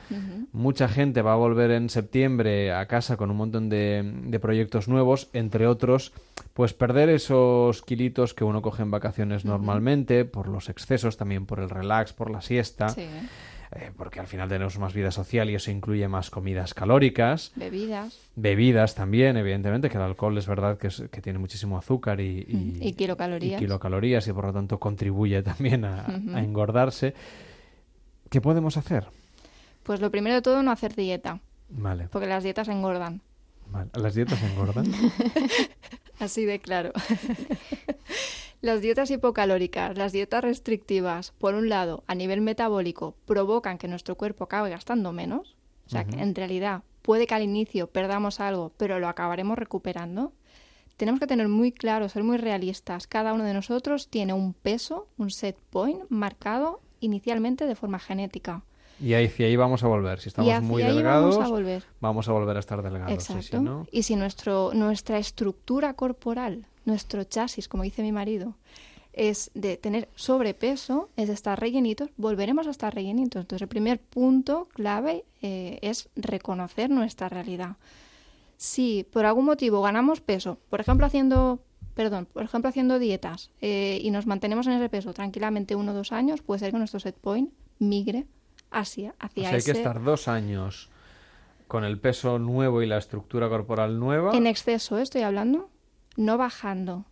mucha 0.51 0.87
gente 0.87 1.21
va 1.23 1.33
a 1.33 1.37
volver 1.37 1.71
en 1.71 1.89
septiembre 1.89 2.71
a 2.73 2.85
casa 2.87 3.17
con 3.17 3.31
un 3.31 3.37
montón 3.37 3.69
de, 3.69 4.03
de 4.25 4.39
proyectos 4.39 4.87
nuevos, 4.87 5.29
entre 5.33 5.65
otros, 5.65 6.13
pues 6.53 6.73
perder 6.73 7.09
esos 7.09 7.81
kilitos 7.81 8.33
que 8.33 8.43
uno 8.43 8.61
coge 8.61 8.83
en 8.83 8.91
vacaciones 8.91 9.45
normalmente, 9.45 10.25
por 10.25 10.47
los 10.47 10.69
excesos, 10.69 11.17
también 11.17 11.45
por 11.45 11.59
el 11.59 11.69
relax, 11.69 12.13
por 12.13 12.29
la 12.29 12.41
siesta. 12.41 12.89
Sí. 12.89 13.07
eh, 13.71 13.91
porque 13.95 14.19
al 14.19 14.25
final 14.25 14.49
tenemos 14.49 14.79
más 14.79 14.93
vida 14.95 15.11
social 15.11 15.47
y 15.49 15.53
eso 15.55 15.69
incluye 15.69 16.07
más 16.07 16.31
comidas 16.31 16.73
calóricas. 16.73 17.51
Bebidas. 17.55 18.17
Bebidas 18.35 18.95
también, 18.95 19.37
evidentemente, 19.37 19.89
que 19.91 19.97
el 19.97 20.03
alcohol 20.03 20.35
es 20.39 20.47
verdad 20.47 20.77
que, 20.79 20.87
es- 20.87 21.03
que 21.11 21.21
tiene 21.21 21.37
muchísimo 21.37 21.77
azúcar 21.77 22.19
y, 22.19 22.39
y- 22.47 22.79
Y 22.81 22.93
kilocalorías. 22.93 23.61
y 23.61 23.63
kilocalorías 23.65 24.27
y 24.27 24.33
por 24.33 24.45
lo 24.45 24.53
tanto 24.53 24.79
contribuye 24.79 25.43
también 25.43 25.85
a 25.85 26.03
engordarse. 26.35 27.13
¿Qué 28.29 28.41
podemos 28.41 28.77
hacer? 28.77 29.07
Pues 29.83 30.01
lo 30.01 30.11
primero 30.11 30.35
de 30.35 30.41
todo, 30.41 30.61
no 30.63 30.71
hacer 30.71 30.95
dieta, 30.95 31.39
Vale, 31.69 32.07
porque 32.11 32.27
las 32.27 32.43
dietas 32.43 32.67
engordan. 32.67 33.21
vale. 33.67 33.89
¿Las 33.93 34.13
dietas 34.15 34.41
engordan? 34.43 34.85
Así 36.19 36.45
de 36.45 36.59
claro. 36.59 36.91
las 38.61 38.81
dietas 38.81 39.09
hipocalóricas, 39.09 39.97
las 39.97 40.11
dietas 40.11 40.43
restrictivas, 40.43 41.31
por 41.37 41.55
un 41.55 41.69
lado, 41.69 42.03
a 42.07 42.15
nivel 42.15 42.41
metabólico, 42.41 43.15
provocan 43.25 43.77
que 43.77 43.87
nuestro 43.87 44.15
cuerpo 44.15 44.43
acabe 44.45 44.69
gastando 44.69 45.11
menos. 45.13 45.55
O 45.87 45.89
sea, 45.89 46.03
que 46.05 46.15
Ujú. 46.17 46.23
en 46.23 46.35
realidad 46.35 46.83
puede 47.01 47.25
que 47.25 47.33
al 47.35 47.41
inicio 47.43 47.87
perdamos 47.87 48.39
algo, 48.39 48.73
pero 48.77 48.99
lo 48.99 49.07
acabaremos 49.07 49.57
recuperando. 49.57 50.33
Tenemos 50.97 51.19
que 51.19 51.27
tener 51.27 51.47
muy 51.47 51.71
claro, 51.71 52.09
ser 52.09 52.23
muy 52.23 52.37
realistas. 52.37 53.07
Cada 53.07 53.33
uno 53.33 53.43
de 53.45 53.53
nosotros 53.53 54.09
tiene 54.09 54.33
un 54.33 54.53
peso, 54.53 55.07
un 55.17 55.31
set 55.31 55.57
point 55.69 56.01
marcado 56.09 56.81
inicialmente 56.99 57.65
de 57.65 57.75
forma 57.75 57.99
genética. 57.99 58.63
Y 59.01 59.13
ahí, 59.13 59.27
hacia 59.27 59.47
ahí 59.47 59.55
vamos 59.55 59.83
a 59.83 59.87
volver. 59.87 60.19
Si 60.19 60.29
estamos 60.29 60.61
muy 60.61 60.83
delgados, 60.83 61.35
vamos 61.35 61.49
a 61.49 61.51
volver. 61.51 61.83
vamos 62.01 62.27
a 62.27 62.31
volver 62.33 62.57
a 62.57 62.59
estar 62.59 62.81
delgados. 62.81 63.23
sí, 63.23 63.33
Exacto. 63.33 63.57
sí, 63.57 63.63
¿no? 63.63 63.87
Y 63.91 64.03
si 64.03 64.15
nuestro, 64.15 64.71
nuestra 64.73 65.17
estructura 65.17 65.93
corporal, 65.93 66.65
nuestro 66.85 67.23
chasis, 67.23 67.67
como 67.67 67.83
dice 67.83 68.01
mi 68.01 68.11
marido, 68.11 68.55
es 69.13 69.51
de 69.53 69.77
tener 69.77 70.09
sobrepeso, 70.15 71.09
es 71.15 71.27
de 71.27 71.33
estar 71.33 71.59
rellenitos, 71.59 72.09
volveremos 72.17 72.67
a 72.67 72.71
estar 72.71 72.93
rellenitos. 72.93 73.41
Entonces, 73.41 73.63
el 73.63 73.67
primer 73.67 73.99
punto 73.99 74.67
clave 74.73 75.25
eh, 75.41 75.79
es 75.81 76.09
reconocer 76.15 76.89
nuestra 76.89 77.29
realidad. 77.29 77.77
Si 78.57 79.05
por 79.11 79.25
algún 79.25 79.45
motivo 79.45 79.81
ganamos 79.81 80.19
peso, 80.21 80.57
por 80.69 80.81
ejemplo 80.81 81.05
haciendo, 81.05 81.59
perdón, 81.99 82.27
por 82.31 82.43
ejemplo 82.43 82.69
haciendo 82.69 82.97
dietas 82.97 83.51
eh, 83.59 83.99
y 84.01 84.09
nos 84.11 84.25
mantenemos 84.25 84.65
en 84.67 84.71
ese 84.71 84.87
peso 84.87 85.13
tranquilamente 85.13 85.75
uno 85.75 85.91
o 85.91 85.93
dos 85.93 86.13
años, 86.13 86.41
puede 86.41 86.59
ser 86.59 86.71
que 86.71 86.77
nuestro 86.77 87.01
set 87.01 87.17
point 87.17 87.51
migre 87.77 88.25
hacia, 88.71 89.09
O 89.09 89.13
hacia 89.19 89.43
sea, 89.43 89.57
hay 89.57 89.61
que 89.61 89.71
ese 89.71 89.79
estar 89.81 90.01
dos 90.01 90.29
años 90.29 90.89
con 91.67 91.83
el 91.83 91.99
peso 91.99 92.39
nuevo 92.39 92.81
y 92.81 92.85
la 92.85 92.97
estructura 92.97 93.49
corporal 93.49 93.99
nueva. 93.99 94.31
en 94.33 94.47
exceso, 94.47 94.97
¿eh? 94.97 95.01
estoy 95.01 95.23
hablando, 95.23 95.69
no 96.15 96.37
bajando. 96.37 97.03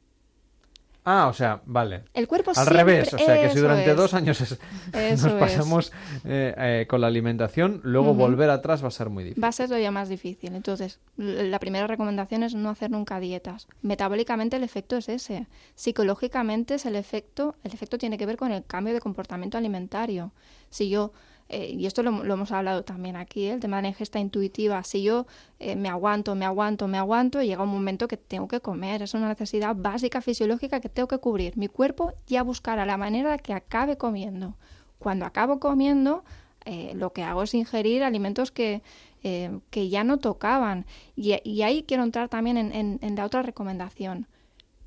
Ah, 1.10 1.28
o 1.28 1.34
sea, 1.34 1.62
vale. 1.66 2.04
El 2.14 2.28
cuerpo 2.28 2.52
Al 2.54 2.68
revés, 2.68 3.14
o 3.14 3.18
sea, 3.18 3.42
que 3.42 3.50
si 3.52 3.60
durante 3.60 3.90
es. 3.92 3.96
dos 3.96 4.14
años 4.14 4.42
es- 4.42 4.60
nos 5.24 5.34
pasamos 5.36 5.94
eh, 6.26 6.54
eh, 6.58 6.86
con 6.90 7.00
la 7.00 7.08
alimentación, 7.08 7.80
luego 7.86 8.14
volver 8.14 8.50
atrás 8.50 8.84
va 8.84 8.90
a 8.90 8.92
ser 8.92 9.10
muy 9.10 9.24
difícil. 9.24 9.42
Va 9.42 9.48
a 9.48 9.52
ser 9.54 9.68
todavía 9.68 9.90
más 9.90 10.10
difícil. 10.10 10.54
Entonces, 10.54 11.00
la 11.16 11.60
primera 11.60 11.88
recomendación 11.88 12.44
es 12.44 12.56
no 12.56 12.70
hacer 12.70 12.92
nunca 12.92 13.22
dietas. 13.22 13.68
Metabólicamente 13.82 14.58
el 14.58 14.64
efecto 14.66 14.98
es 14.98 15.08
ese. 15.08 15.48
Psicológicamente 15.76 16.76
es 16.76 16.86
el 16.86 16.98
efecto, 16.98 17.56
el 17.64 17.74
efecto 17.74 17.98
tiene 17.98 18.18
que 18.18 18.26
ver 18.26 18.36
con 18.36 18.52
el 18.52 18.66
cambio 18.66 18.94
de 18.94 19.00
comportamiento 19.00 19.58
alimentario. 19.58 20.34
Si 20.70 20.90
yo, 20.90 21.14
eh, 21.50 21.70
y 21.78 21.86
esto 21.86 22.04
lo, 22.04 22.24
hemos 22.24 22.52
hablado 22.52 22.84
también 22.84 23.16
aquí, 23.16 23.46
¿eh? 23.46 23.54
el 23.54 23.60
tema 23.60 23.78
de 23.78 23.84
la 23.84 23.88
ingesta 23.90 24.20
intuitiva, 24.20 24.84
si 24.84 25.02
yo 25.02 25.28
eh, 25.60 25.76
me 25.76 25.88
aguanto, 25.88 26.36
me 26.36 26.46
aguanto, 26.46 26.88
me 26.88 26.98
aguanto, 26.98 27.42
llega 27.42 27.64
un 27.64 27.70
momento 27.70 28.08
que 28.08 28.18
tengo 28.18 28.48
que 28.48 28.60
comer. 28.60 29.02
Es 29.02 29.14
una 29.14 29.30
necesidad 29.30 29.76
básica 29.76 30.22
fisiológica 30.22 30.82
que 30.82 30.90
tengo 30.90 31.08
que 31.08 31.20
cubrir. 31.20 31.58
Mi 31.58 31.68
cuerpo 31.68 32.14
ya 32.28 32.44
buscará 32.44 32.86
la 32.86 32.98
manera 32.98 33.32
de 33.32 33.40
que 33.40 33.54
acabe 33.54 33.98
comiendo. 33.98 34.56
Cuando 35.00 35.26
acabo 35.26 35.60
comiendo, 35.60 36.26
eh, 36.66 36.92
lo 36.96 37.14
que 37.14 37.24
hago 37.24 37.44
es 37.44 37.54
ingerir 37.54 38.04
alimentos 38.04 38.52
que, 38.52 38.82
que 39.22 39.90
ya 39.90 40.04
no 40.04 40.18
tocaban. 40.20 40.86
Y, 41.16 41.34
ahí 41.62 41.84
quiero 41.84 42.04
entrar 42.04 42.30
también 42.30 42.58
en 42.58 43.16
la 43.16 43.26
otra 43.26 43.42
recomendación. 43.42 44.28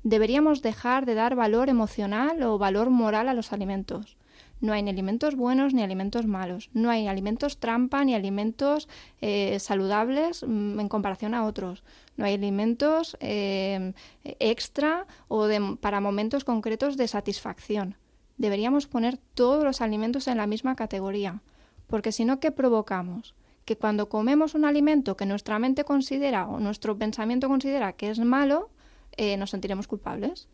Deberíamos 0.03 0.63
dejar 0.63 1.05
de 1.05 1.13
dar 1.13 1.35
valor 1.35 1.69
emocional 1.69 2.41
o 2.41 2.57
valor 2.57 2.89
moral 2.89 3.29
a 3.29 3.35
los 3.35 3.53
alimentos. 3.53 4.17
No 4.61 4.73
hay 4.73 4.87
alimentos 4.87 5.35
buenos 5.35 5.73
ni 5.73 5.81
alimentos 5.81 6.25
malos. 6.27 6.69
No 6.73 6.89
hay 6.91 7.07
alimentos 7.07 7.57
trampa 7.57 8.05
ni 8.05 8.13
alimentos 8.15 8.87
eh, 9.19 9.57
saludables 9.59 10.43
mm, 10.47 10.79
en 10.79 10.87
comparación 10.87 11.33
a 11.33 11.45
otros. 11.45 11.83
No 12.15 12.25
hay 12.25 12.35
alimentos 12.35 13.17
eh, 13.19 13.93
extra 14.23 15.07
o 15.27 15.45
de- 15.47 15.77
para 15.81 15.99
momentos 15.99 16.43
concretos 16.43 16.95
de 16.95 17.07
satisfacción. 17.07 17.95
Deberíamos 18.37 18.87
poner 18.87 19.17
todos 19.33 19.63
los 19.63 19.81
alimentos 19.81 20.27
en 20.27 20.37
la 20.37 20.47
misma 20.47 20.75
categoría. 20.75 21.41
Porque 21.87 22.11
si 22.11 22.23
no, 22.23 22.39
¿qué 22.39 22.51
provocamos? 22.51 23.35
Que 23.65 23.75
cuando 23.77 24.09
comemos 24.09 24.55
un 24.55 24.65
alimento 24.65 25.17
que 25.17 25.25
nuestra 25.25 25.59
mente 25.59 25.83
considera 25.83 26.47
o 26.47 26.59
nuestro 26.59 26.97
pensamiento 26.97 27.47
considera 27.47 27.93
que 27.93 28.09
es 28.09 28.19
malo, 28.19 28.69
eh, 29.17 29.37
nos 29.37 29.49
sentiremos 29.49 29.87
culpables. 29.87 30.47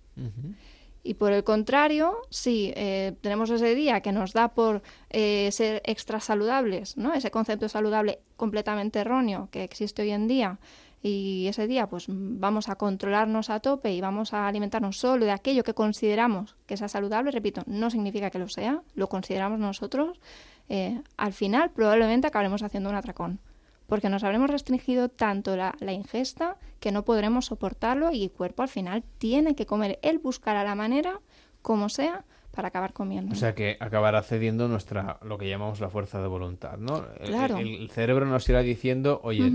Y 1.07 1.13
por 1.13 1.31
el 1.31 1.45
contrario, 1.45 2.17
si 2.29 2.73
eh, 2.75 3.15
tenemos 3.21 3.49
ese 3.49 3.75
día 3.75 4.01
que 4.01 4.11
nos 4.11 4.33
da 4.33 4.49
por 4.49 4.81
eh, 5.09 5.47
ser 5.53 5.81
extra 5.85 6.19
saludables, 6.19 6.97
¿no? 6.97 7.13
ese 7.13 7.31
concepto 7.31 7.69
saludable 7.69 8.19
completamente 8.35 8.99
erróneo 8.99 9.47
que 9.49 9.63
existe 9.63 10.01
hoy 10.01 10.11
en 10.11 10.27
día, 10.27 10.59
y 11.01 11.45
ese 11.47 11.65
día 11.65 11.87
pues 11.87 12.07
vamos 12.09 12.67
a 12.67 12.75
controlarnos 12.75 13.49
a 13.49 13.61
tope 13.61 13.93
y 13.93 14.01
vamos 14.01 14.33
a 14.33 14.49
alimentarnos 14.49 14.97
solo 14.97 15.23
de 15.23 15.31
aquello 15.31 15.63
que 15.63 15.73
consideramos 15.73 16.57
que 16.65 16.75
sea 16.75 16.89
saludable, 16.89 17.31
repito, 17.31 17.63
no 17.67 17.89
significa 17.89 18.29
que 18.29 18.39
lo 18.39 18.49
sea, 18.49 18.81
lo 18.93 19.07
consideramos 19.07 19.59
nosotros, 19.59 20.19
eh, 20.67 21.01
al 21.15 21.31
final 21.31 21.69
probablemente 21.69 22.27
acabaremos 22.27 22.63
haciendo 22.63 22.89
un 22.89 22.97
atracón 22.97 23.39
porque 23.87 24.09
nos 24.09 24.23
habremos 24.23 24.49
restringido 24.49 25.09
tanto 25.09 25.55
la, 25.55 25.75
la 25.79 25.93
ingesta 25.93 26.57
que 26.79 26.91
no 26.91 27.03
podremos 27.03 27.45
soportarlo 27.47 28.11
y 28.11 28.23
el 28.25 28.31
cuerpo 28.31 28.61
al 28.63 28.69
final 28.69 29.03
tiene 29.17 29.55
que 29.55 29.65
comer. 29.65 29.97
Él 30.03 30.19
buscará 30.19 30.63
la 30.63 30.75
manera, 30.75 31.19
como 31.61 31.89
sea, 31.89 32.23
para 32.51 32.67
acabar 32.69 32.93
comiendo. 32.93 33.33
O 33.33 33.35
sea 33.37 33.53
que 33.55 33.77
acabará 33.79 34.21
cediendo 34.23 34.67
nuestra, 34.67 35.19
lo 35.23 35.37
que 35.37 35.47
llamamos 35.49 35.79
la 35.79 35.89
fuerza 35.89 36.21
de 36.21 36.27
voluntad, 36.27 36.77
¿no? 36.77 37.05
El- 37.19 37.27
Claro. 37.29 37.57
El, 37.57 37.67
el 37.75 37.89
cerebro 37.89 38.25
nos 38.25 38.47
irá 38.49 38.61
diciendo, 38.61 39.19
oye, 39.23 39.51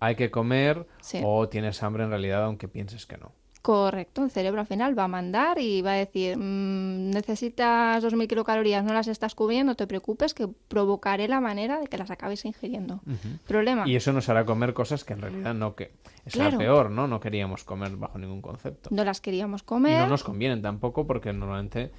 hay 0.00 0.16
que 0.16 0.30
comer 0.30 0.86
Sí. 1.00 1.20
o 1.24 1.48
tienes 1.48 1.82
hambre 1.82 2.04
en 2.04 2.10
realidad 2.10 2.44
aunque 2.44 2.68
pienses 2.68 3.06
que 3.06 3.16
no. 3.18 3.32
Correcto, 3.64 4.22
el 4.22 4.30
cerebro 4.30 4.60
al 4.60 4.66
final 4.66 4.96
va 4.98 5.04
a 5.04 5.08
mandar 5.08 5.58
y 5.58 5.80
va 5.80 5.92
a 5.92 5.96
decir, 5.96 6.36
"Mm, 6.36 7.08
necesitas 7.12 8.02
2.000 8.04 8.28
kilocalorías, 8.28 8.84
no 8.84 8.92
las 8.92 9.08
estás 9.08 9.34
cubriendo, 9.34 9.70
no 9.70 9.74
te 9.74 9.86
preocupes, 9.86 10.34
que 10.34 10.46
provocaré 10.68 11.28
la 11.28 11.40
manera 11.40 11.80
de 11.80 11.86
que 11.86 11.96
las 11.96 12.10
acabes 12.10 12.44
ingiriendo. 12.44 13.00
Problema. 13.48 13.88
Y 13.88 13.96
eso 13.96 14.12
nos 14.12 14.28
hará 14.28 14.44
comer 14.44 14.74
cosas 14.74 15.02
que 15.02 15.14
en 15.14 15.22
realidad 15.22 15.54
no 15.54 15.74
que 15.76 15.92
es 16.26 16.36
la 16.36 16.50
peor, 16.58 16.90
¿no? 16.90 17.08
No 17.08 17.20
queríamos 17.20 17.64
comer 17.64 17.96
bajo 17.96 18.18
ningún 18.18 18.42
concepto. 18.42 18.90
No 18.92 19.02
las 19.02 19.22
queríamos 19.22 19.62
Y 19.62 19.64
comer. 19.64 19.98
no 20.02 20.08
nos 20.08 20.24
convienen 20.24 20.60
tampoco 20.60 21.06
porque 21.06 21.32
normalmente 21.32 21.90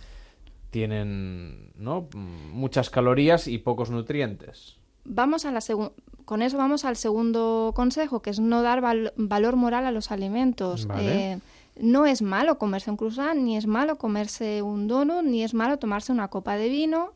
tienen, 0.70 1.72
¿no? 1.78 2.08
Muchas 2.54 2.92
calorías 2.92 3.48
y 3.48 3.58
pocos 3.58 3.90
nutrientes. 3.90 4.78
Vamos 5.04 5.46
a 5.46 5.52
la 5.52 5.62
con 6.26 6.42
eso 6.42 6.58
vamos 6.58 6.86
al 6.86 6.96
segundo 6.96 7.72
consejo, 7.76 8.22
que 8.22 8.32
es 8.32 8.40
no 8.40 8.62
dar 8.64 8.82
val- 8.82 9.14
valor 9.16 9.56
moral 9.56 9.86
a 9.86 9.92
los 9.92 10.12
alimentos. 10.12 10.88
Vale. 10.88 11.34
Eh, 11.34 11.40
no 11.78 12.06
es 12.06 12.22
malo 12.22 12.58
comerse 12.58 12.90
un 12.90 12.98
croissant, 12.98 13.40
ni 13.40 13.58
es 13.58 13.68
malo 13.68 13.98
comerse 13.98 14.62
un 14.62 14.88
donut, 14.88 15.24
ni 15.24 15.44
es 15.44 15.54
malo 15.54 15.78
tomarse 15.78 16.12
una 16.12 16.30
copa 16.30 16.56
de 16.56 16.70
vino. 16.70 17.14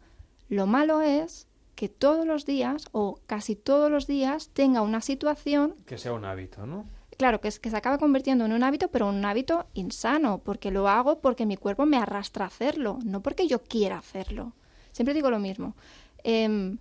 Lo 0.49 0.67
malo 0.67 1.01
es 1.01 1.47
que 1.75 1.87
todos 1.87 2.25
los 2.25 2.45
días, 2.45 2.87
o 2.91 3.19
casi 3.25 3.55
todos 3.55 3.89
los 3.89 4.05
días, 4.05 4.49
tenga 4.49 4.81
una 4.81 4.99
situación 5.01 5.75
Que 5.85 5.97
sea 5.97 6.11
un 6.13 6.25
hábito, 6.25 6.65
¿no? 6.65 6.85
Claro, 7.17 7.41
que, 7.41 7.49
es, 7.49 7.59
que 7.59 7.69
se 7.69 7.77
acaba 7.77 7.97
convirtiendo 7.97 8.45
en 8.45 8.53
un 8.53 8.63
hábito, 8.63 8.89
pero 8.89 9.07
un 9.07 9.23
hábito 9.25 9.65
insano, 9.73 10.39
porque 10.39 10.71
lo 10.71 10.87
hago 10.87 11.19
porque 11.19 11.45
mi 11.45 11.57
cuerpo 11.57 11.85
me 11.85 11.97
arrastra 11.97 12.45
a 12.45 12.47
hacerlo, 12.47 12.99
no 13.03 13.21
porque 13.21 13.47
yo 13.47 13.63
quiera 13.63 13.97
hacerlo. 13.97 14.53
Siempre 14.91 15.13
digo 15.13 15.29
lo 15.29 15.39
mismo. 15.39 15.75
Em, 16.23 16.77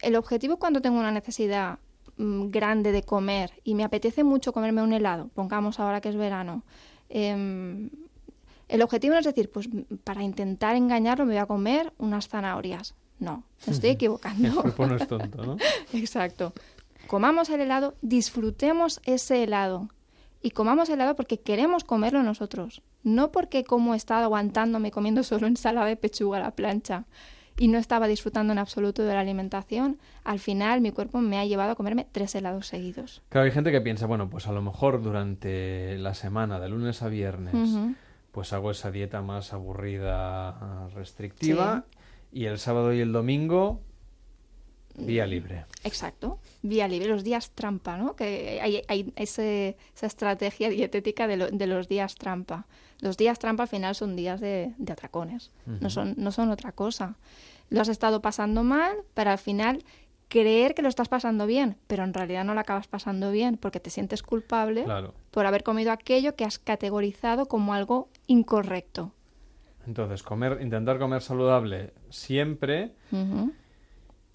el 0.00 0.16
objetivo 0.16 0.58
cuando 0.58 0.80
tengo 0.80 0.98
una 0.98 1.12
necesidad 1.12 1.78
mm, 2.16 2.50
grande 2.50 2.92
de 2.92 3.02
comer 3.02 3.52
y 3.64 3.74
me 3.74 3.84
apetece 3.84 4.24
mucho 4.24 4.52
comerme 4.52 4.82
un 4.82 4.92
helado, 4.92 5.28
pongamos 5.34 5.80
ahora 5.80 6.00
que 6.00 6.08
es 6.08 6.16
verano, 6.16 6.62
em, 7.08 7.90
el 8.68 8.82
objetivo 8.82 9.14
no 9.14 9.20
es 9.20 9.26
decir, 9.26 9.50
pues 9.50 9.68
para 10.04 10.22
intentar 10.22 10.76
engañarlo 10.76 11.26
me 11.26 11.34
voy 11.34 11.40
a 11.40 11.46
comer 11.46 11.92
unas 11.98 12.28
zanahorias. 12.28 12.94
No, 13.20 13.44
me 13.66 13.72
estoy 13.72 13.90
equivocando. 13.90 14.48
El 14.48 14.54
cuerpo 14.54 14.86
no 14.86 14.96
es 14.96 15.06
tonto, 15.06 15.44
¿no? 15.44 15.56
Exacto. 15.92 16.52
Comamos 17.06 17.48
el 17.50 17.60
helado, 17.60 17.94
disfrutemos 18.02 19.00
ese 19.04 19.42
helado. 19.42 19.88
Y 20.42 20.50
comamos 20.50 20.88
helado 20.88 21.14
porque 21.16 21.38
queremos 21.38 21.84
comerlo 21.84 22.22
nosotros. 22.22 22.82
No 23.02 23.32
porque 23.32 23.64
como 23.64 23.94
he 23.94 23.96
estado 23.96 24.24
aguantándome 24.24 24.90
comiendo 24.90 25.22
solo 25.22 25.46
ensalada 25.46 25.86
de 25.86 25.96
pechuga 25.96 26.38
a 26.38 26.42
la 26.42 26.50
plancha. 26.50 27.04
Y 27.56 27.68
no 27.68 27.78
estaba 27.78 28.08
disfrutando 28.08 28.52
en 28.52 28.58
absoluto 28.58 29.04
de 29.04 29.14
la 29.14 29.20
alimentación, 29.20 29.98
al 30.24 30.40
final 30.40 30.80
mi 30.80 30.90
cuerpo 30.90 31.20
me 31.20 31.38
ha 31.38 31.44
llevado 31.44 31.72
a 31.72 31.74
comerme 31.76 32.06
tres 32.10 32.34
helados 32.34 32.66
seguidos. 32.66 33.22
Claro, 33.28 33.44
hay 33.46 33.52
gente 33.52 33.70
que 33.70 33.80
piensa, 33.80 34.06
bueno, 34.06 34.28
pues 34.28 34.46
a 34.48 34.52
lo 34.52 34.60
mejor 34.62 35.02
durante 35.02 35.96
la 35.98 36.14
semana, 36.14 36.58
de 36.58 36.68
lunes 36.68 37.02
a 37.02 37.08
viernes, 37.08 37.76
pues 38.32 38.52
hago 38.52 38.70
esa 38.72 38.90
dieta 38.90 39.22
más 39.22 39.52
aburrida, 39.52 40.88
restrictiva, 40.94 41.84
y 42.32 42.46
el 42.46 42.58
sábado 42.58 42.92
y 42.92 43.00
el 43.00 43.12
domingo, 43.12 43.80
vía 44.96 45.26
libre. 45.26 45.64
Exacto, 45.82 46.38
vía 46.62 46.86
libre, 46.88 47.08
los 47.08 47.24
días 47.24 47.50
trampa, 47.52 47.96
¿no? 47.96 48.14
Que 48.16 48.60
hay, 48.62 48.82
hay 48.88 49.12
ese- 49.16 49.76
esa 49.94 50.06
estrategia 50.06 50.68
dietética 50.70 51.26
de, 51.26 51.36
lo- 51.36 51.50
de 51.50 51.66
los 51.66 51.88
días 51.88 52.14
trampa. 52.14 52.66
Los 53.04 53.18
días 53.18 53.38
trampa 53.38 53.64
al 53.64 53.68
final 53.68 53.94
son 53.94 54.16
días 54.16 54.40
de, 54.40 54.72
de 54.78 54.92
atracones, 54.94 55.50
no, 55.66 55.90
son, 55.90 56.14
no 56.16 56.32
son 56.32 56.50
otra 56.50 56.72
cosa. 56.72 57.16
Lo 57.68 57.82
has 57.82 57.88
estado 57.88 58.22
pasando 58.22 58.64
mal 58.64 58.96
para 59.12 59.32
al 59.32 59.38
final 59.38 59.84
creer 60.28 60.74
que 60.74 60.80
lo 60.80 60.88
estás 60.88 61.08
pasando 61.10 61.46
bien, 61.46 61.76
pero 61.86 62.02
en 62.02 62.14
realidad 62.14 62.44
no 62.44 62.54
lo 62.54 62.60
acabas 62.60 62.86
pasando 62.88 63.30
bien 63.30 63.58
porque 63.58 63.78
te 63.78 63.90
sientes 63.90 64.22
culpable 64.22 64.84
Claro. 64.84 65.12
por 65.30 65.44
haber 65.44 65.62
comido 65.62 65.92
aquello 65.92 66.34
que 66.34 66.44
has 66.46 66.58
categorizado 66.58 67.44
como 67.46 67.74
algo 67.74 68.08
incorrecto. 68.26 69.12
Entonces, 69.86 70.22
comer, 70.22 70.60
intentar 70.62 70.98
comer 70.98 71.20
saludable 71.20 71.92
siempre. 72.08 72.92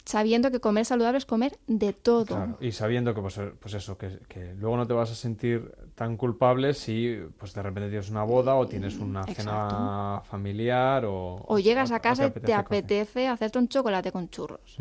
Sabiendo 0.09 0.49
que 0.49 0.59
comer 0.59 0.85
saludable 0.85 1.19
es 1.19 1.27
comer 1.27 1.59
de 1.67 1.93
todo. 1.93 2.25
claro, 2.25 2.57
y 2.59 2.71
sabiendo 2.71 3.13
que, 3.13 3.21
pues, 3.21 3.39
pues 3.59 3.75
eso, 3.75 3.95
que, 3.95 4.17
que 4.27 4.55
luego 4.55 4.75
no 4.75 4.87
te 4.87 4.93
vas 4.93 5.11
a 5.11 5.13
sentir 5.13 5.71
tan 5.93 6.17
culpable 6.17 6.73
si, 6.73 7.15
pues 7.37 7.53
de 7.53 7.61
repente 7.61 7.89
tienes 7.89 8.09
una 8.09 8.23
boda 8.23 8.55
o 8.55 8.65
tienes 8.65 8.97
una 8.97 9.23
cena 9.25 10.23
familiar 10.25 11.05
o... 11.05 11.45
O 11.45 11.59
llegas 11.59 11.91
a 11.91 11.99
casa 11.99 12.25
y 12.25 12.31
te 12.31 12.55
apetece 12.55 13.27
hacerte 13.27 13.59
un 13.59 13.67
chocolate 13.67 14.11
con 14.11 14.31
churros. 14.31 14.79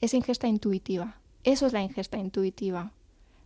Es 0.00 0.14
ingesta 0.14 0.48
intuitiva. 0.48 1.18
Eso 1.42 1.66
es 1.66 1.74
la 1.74 1.82
ingesta 1.82 2.16
intuitiva. 2.16 2.92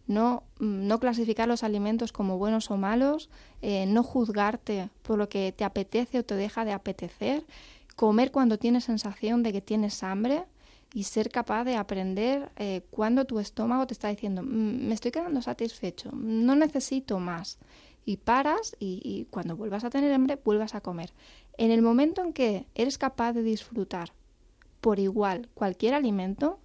No, 0.06 0.44
mm, 0.60 0.86
no 0.86 1.00
clasificar 1.00 1.48
los 1.48 1.64
alimentos 1.64 2.12
como 2.12 2.38
buenos 2.38 2.70
o 2.70 2.76
malos, 2.76 3.28
eh, 3.60 3.86
no 3.86 4.04
juzgarte 4.04 4.88
por 5.02 5.18
lo 5.18 5.28
que 5.28 5.50
te 5.50 5.64
apetece 5.64 6.20
o 6.20 6.24
te 6.24 6.36
deja 6.36 6.64
de 6.64 6.74
apetecer, 6.74 7.42
comer 7.96 8.30
cuando 8.30 8.56
tienes 8.56 8.84
sensación 8.84 9.42
de 9.42 9.52
que 9.52 9.60
tienes 9.60 10.04
hambre 10.04 10.44
y 10.94 11.04
ser 11.04 11.30
capaz 11.30 11.64
de 11.64 11.76
aprender 11.76 12.50
eh, 12.56 12.82
cuando 12.90 13.24
tu 13.26 13.38
estómago 13.40 13.86
te 13.86 13.92
está 13.94 14.08
diciendo, 14.08 14.42
"Mm, 14.42 14.88
me 14.88 14.94
estoy 14.94 15.10
quedando 15.10 15.42
satisfecho, 15.42 16.10
no 16.12 16.56
necesito 16.56 17.18
más. 17.18 17.58
Y 18.06 18.16
paras 18.16 18.74
y, 18.80 19.26
cuando 19.30 19.54
vuelvas 19.54 19.84
a 19.84 19.90
tener 19.90 20.12
hambre, 20.14 20.40
vuelvas 20.42 20.74
a 20.74 20.80
comer. 20.80 21.12
En 21.58 21.70
el 21.70 21.82
momento 21.82 22.22
en 22.22 22.32
que 22.32 22.66
eres 22.74 22.96
capaz 22.96 23.34
de 23.34 23.42
disfrutar 23.42 24.12
por 24.80 24.98
igual 24.98 25.48
cualquier 25.54 25.92
alimento, 25.92 26.58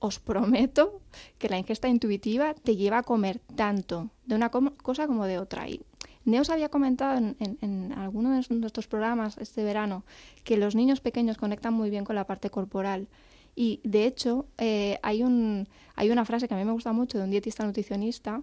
os 0.00 0.18
prometo 0.30 1.00
que 1.38 1.48
la 1.48 1.56
ingesta 1.58 1.88
intuitiva 1.88 2.52
te 2.54 2.76
lleva 2.76 2.98
a 2.98 3.02
comer 3.02 3.40
tanto 3.56 4.10
de 4.26 4.34
una 4.34 4.50
cosa 4.50 5.06
como 5.06 5.24
de 5.24 5.38
otra. 5.38 5.66
Y 5.68 5.80
Neos 6.26 6.50
había 6.50 6.68
comentado 6.68 7.16
en, 7.16 7.36
en- 7.40 7.56
en 7.62 7.92
alguno 7.92 8.30
de 8.30 8.44
nuestros 8.50 8.86
programas 8.86 9.38
este 9.38 9.64
verano 9.64 10.04
que 10.44 10.58
los 10.58 10.74
niños 10.74 11.00
pequeños 11.00 11.38
conectan 11.38 11.72
muy 11.72 11.88
bien 11.88 12.04
con 12.04 12.16
la 12.16 12.26
parte 12.26 12.50
corporal. 12.50 13.08
Y 13.54 13.80
de 13.84 14.06
hecho, 14.06 14.46
eh, 14.58 14.98
hay, 15.02 15.22
un, 15.22 15.68
hay 15.96 16.10
una 16.10 16.24
frase 16.24 16.48
que 16.48 16.54
a 16.54 16.56
mí 16.56 16.64
me 16.64 16.72
gusta 16.72 16.92
mucho 16.92 17.18
de 17.18 17.24
un 17.24 17.30
dietista 17.30 17.64
nutricionista, 17.64 18.42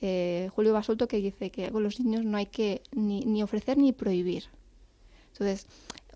eh, 0.00 0.50
Julio 0.54 0.72
Basulto, 0.72 1.08
que 1.08 1.18
dice 1.18 1.50
que 1.50 1.70
con 1.70 1.82
los 1.82 2.00
niños 2.00 2.24
no 2.24 2.36
hay 2.36 2.46
que 2.46 2.82
ni, 2.92 3.20
ni 3.20 3.42
ofrecer 3.42 3.78
ni 3.78 3.92
prohibir. 3.92 4.44
Entonces, 5.32 5.66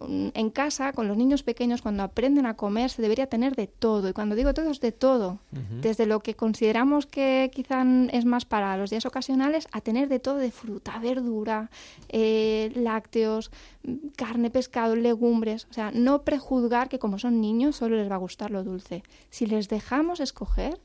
en 0.00 0.50
casa, 0.50 0.92
con 0.92 1.08
los 1.08 1.16
niños 1.16 1.42
pequeños, 1.42 1.82
cuando 1.82 2.02
aprenden 2.02 2.46
a 2.46 2.54
comer, 2.54 2.90
se 2.90 3.02
debería 3.02 3.26
tener 3.26 3.56
de 3.56 3.66
todo. 3.66 4.08
Y 4.08 4.12
cuando 4.12 4.34
digo 4.34 4.54
todo, 4.54 4.70
es 4.70 4.80
de 4.80 4.92
todo. 4.92 5.38
Desde 5.80 6.06
lo 6.06 6.20
que 6.20 6.34
consideramos 6.34 7.06
que 7.06 7.50
quizá 7.52 7.84
es 8.12 8.24
más 8.24 8.44
para 8.44 8.76
los 8.76 8.90
días 8.90 9.06
ocasionales, 9.06 9.68
a 9.72 9.80
tener 9.80 10.08
de 10.08 10.20
todo 10.20 10.36
de 10.36 10.50
fruta, 10.50 10.98
verdura, 10.98 11.70
eh, 12.08 12.72
lácteos, 12.74 13.50
mm, 13.82 14.08
carne, 14.16 14.50
pescado, 14.50 14.96
legumbres. 14.96 15.66
O 15.70 15.72
sea, 15.72 15.90
no 15.92 16.22
prejuzgar 16.22 16.88
que 16.88 16.98
como 16.98 17.18
son 17.18 17.40
niños 17.40 17.76
solo 17.76 17.96
les 17.96 18.10
va 18.10 18.14
a 18.14 18.18
gustar 18.18 18.50
lo 18.50 18.64
dulce. 18.64 19.02
Si 19.30 19.46
les 19.46 19.68
dejamos 19.68 20.20
escoger, 20.20 20.78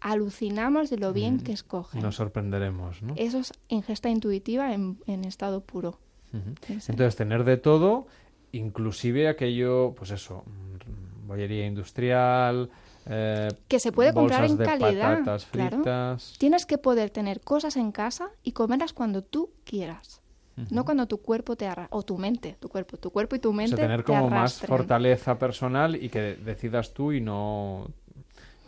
alucinamos 0.00 0.90
de 0.90 0.98
lo 0.98 1.12
bien 1.12 1.40
que 1.40 1.52
escogen. 1.52 2.02
Nos 2.02 2.16
sorprenderemos, 2.16 3.02
¿no? 3.02 3.14
Eso 3.16 3.38
es 3.38 3.52
ingesta 3.68 4.08
intuitiva 4.08 4.72
en, 4.72 4.98
en 5.06 5.24
estado 5.24 5.60
puro. 5.60 5.98
Ujú. 6.32 6.54
Sí, 6.66 6.80
sí. 6.80 6.92
Entonces, 6.92 7.16
tener 7.16 7.44
de 7.44 7.56
todo, 7.56 8.06
inclusive 8.52 9.28
aquello, 9.28 9.94
pues 9.96 10.10
eso, 10.10 10.44
mm, 10.46 11.26
bollería 11.28 11.66
industrial, 11.66 12.70
eh, 13.06 13.48
que 13.68 13.78
se 13.80 13.92
puede 13.92 14.12
comprar 14.12 14.44
en 14.44 14.56
de 14.56 14.64
calidad. 14.64 15.18
patatas 15.18 15.46
claro. 15.46 15.76
fritas. 15.78 16.34
Tienes 16.38 16.66
que 16.66 16.78
poder 16.78 17.10
tener 17.10 17.40
cosas 17.40 17.76
en 17.76 17.92
casa 17.92 18.30
y 18.42 18.52
comerlas 18.52 18.92
cuando 18.92 19.22
tú 19.22 19.50
quieras. 19.64 20.20
No 20.68 20.84
cuando 20.84 21.06
tu 21.06 21.22
cuerpo 21.22 21.56
te 21.56 21.66
arrastra, 21.66 21.96
o 21.96 22.02
tu 22.02 22.18
mente, 22.18 22.54
tu 22.60 22.68
cuerpo, 22.68 22.98
tu 22.98 23.10
cuerpo 23.10 23.34
y 23.34 23.38
tu 23.38 23.48
O 23.48 23.52
mente 23.54 23.76
sea, 23.76 23.78
tener 23.86 24.00
te 24.00 24.04
como 24.04 24.28
más 24.28 24.32
arrastren. 24.58 24.68
fortaleza 24.68 25.38
personal 25.38 25.96
y 25.96 26.10
que 26.10 26.36
decidas 26.36 26.92
tú 26.92 27.12
y 27.12 27.22
no, 27.22 27.86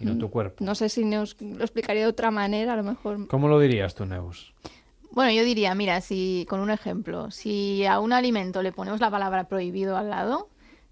y 0.01 0.07
no 0.07 0.17
tu 0.17 0.29
Mm, 0.29 0.31
cuerpo. 0.31 0.65
No 0.65 0.75
sé 0.75 0.89
si 0.89 1.05
nos 1.05 1.39
lo 1.39 1.61
explicaría 1.63 2.03
de 2.05 2.09
otra 2.09 2.31
manera, 2.31 2.73
a 2.73 2.77
lo 2.77 2.83
mejor. 2.83 3.27
¿Cómo 3.29 3.47
lo 3.49 3.61
dirías 3.61 3.95
tú, 3.95 4.07
Neus? 4.07 4.55
Bueno, 5.13 5.31
yo 5.33 5.45
diría, 5.45 5.75
mira, 5.75 6.01
si 6.01 6.47
con 6.49 6.61
un 6.61 6.71
ejemplo, 6.71 7.31
si 7.31 7.85
a 7.85 8.01
un 8.01 8.13
alimento 8.13 8.63
le 8.63 8.73
ponemos 8.73 9.01
la 9.01 9.11
palabra 9.11 9.45
prohibido 9.45 9.97
al 9.97 10.11
lado, 10.11 10.49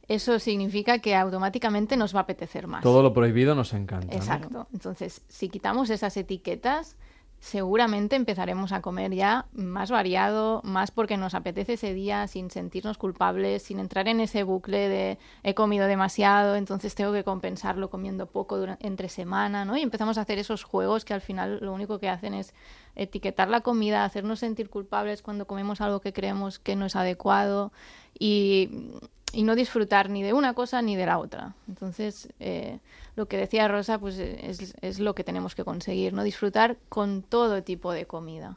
eso 0.09 0.39
significa 0.39 0.99
que 0.99 1.15
automáticamente 1.15 1.97
nos 1.97 2.15
va 2.15 2.21
a 2.21 2.23
apetecer 2.25 2.67
más. 2.67 2.83
Todo 2.83 3.03
lo 3.03 3.13
prohibido 3.15 3.55
nos 3.55 3.73
encanta. 3.73 4.09
¿no? 4.09 4.13
Exacto. 4.13 4.67
Entonces, 4.73 5.23
si 5.29 5.49
quitamos 5.49 5.89
esas 5.89 6.17
etiquetas, 6.17 6.97
seguramente 7.41 8.17
empezaremos 8.17 8.71
a 8.71 8.83
comer 8.83 9.15
ya 9.15 9.47
más 9.53 9.91
variado, 9.91 10.61
más 10.62 10.91
porque 10.91 11.17
nos 11.17 11.35
apetece 11.35 11.73
ese 11.73 11.95
día, 11.95 12.27
sin 12.27 12.51
sentirnos 12.51 12.99
culpables, 12.99 13.62
sin 13.62 13.81
entrar 13.81 14.09
en 14.09 14.21
ese 14.21 14.43
bucle 14.43 14.89
de 14.91 15.19
he 15.43 15.55
comido 15.55 15.87
demasiado, 15.87 16.55
entonces 16.55 16.95
tengo 16.95 17.12
que 17.12 17.25
compensarlo 17.25 17.89
comiendo 17.89 18.27
poco 18.27 18.59
entre 18.81 19.09
semana, 19.09 19.65
¿no? 19.65 19.77
Y 19.77 19.81
empezamos 19.81 20.19
a 20.19 20.21
hacer 20.21 20.39
esos 20.39 20.65
juegos 20.65 21.07
que 21.07 21.15
al 21.15 21.23
final 21.23 21.59
lo 21.62 21.73
único 21.73 21.99
que 21.99 22.11
hacen 22.11 22.35
es 22.35 22.53
etiquetar 22.95 23.49
la 23.49 23.62
comida, 23.62 24.05
hacernos 24.05 24.41
sentir 24.41 24.69
culpables 24.69 25.23
cuando 25.23 25.47
comemos 25.47 25.81
algo 25.81 26.01
que 26.01 26.12
creemos 26.12 26.59
que 26.59 26.77
no 26.77 26.85
es 26.87 26.95
adecuado 26.95 27.73
y, 28.19 28.91
y 29.33 29.45
no 29.45 29.55
disfrutar 29.55 30.11
ni 30.11 30.23
de 30.23 30.33
una 30.33 30.55
cosa 30.55 30.83
ni 30.83 30.97
de 30.97 31.07
la 31.07 31.19
otra. 31.19 31.55
Entonces, 31.69 32.29
eh, 32.41 32.81
lo 33.21 33.29
que 33.29 33.37
decía 33.37 33.69
Rosa, 33.69 33.99
pues 33.99 34.19
eh, 34.19 34.39
es, 34.43 34.75
es 34.81 34.99
lo 34.99 35.15
que 35.15 35.23
tenemos 35.23 35.55
que 35.55 35.63
conseguir, 35.63 36.15
¿no? 36.15 36.25
Disfrutar 36.25 36.79
con 36.89 37.23
todo 37.23 37.63
tipo 37.63 37.93
de 37.93 38.07
comida. 38.07 38.57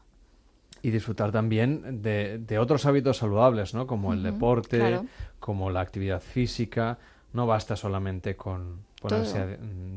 Y 0.82 0.90
disfrutar 0.90 1.32
también 1.32 2.02
de, 2.02 2.40
de 2.40 2.60
otros 2.60 2.86
hábitos 2.86 3.18
saludables, 3.18 3.74
¿no? 3.74 3.86
Como 3.86 4.14
el 4.14 4.24
deporte, 4.24 4.80
claro. 4.80 5.06
como 5.40 5.70
la 5.70 5.82
actividad 5.82 6.22
física. 6.22 6.98
No 7.34 7.46
basta 7.46 7.76
solamente 7.76 8.36
con 8.36 8.80
ponerse, 9.10 9.38
a, 9.40 9.48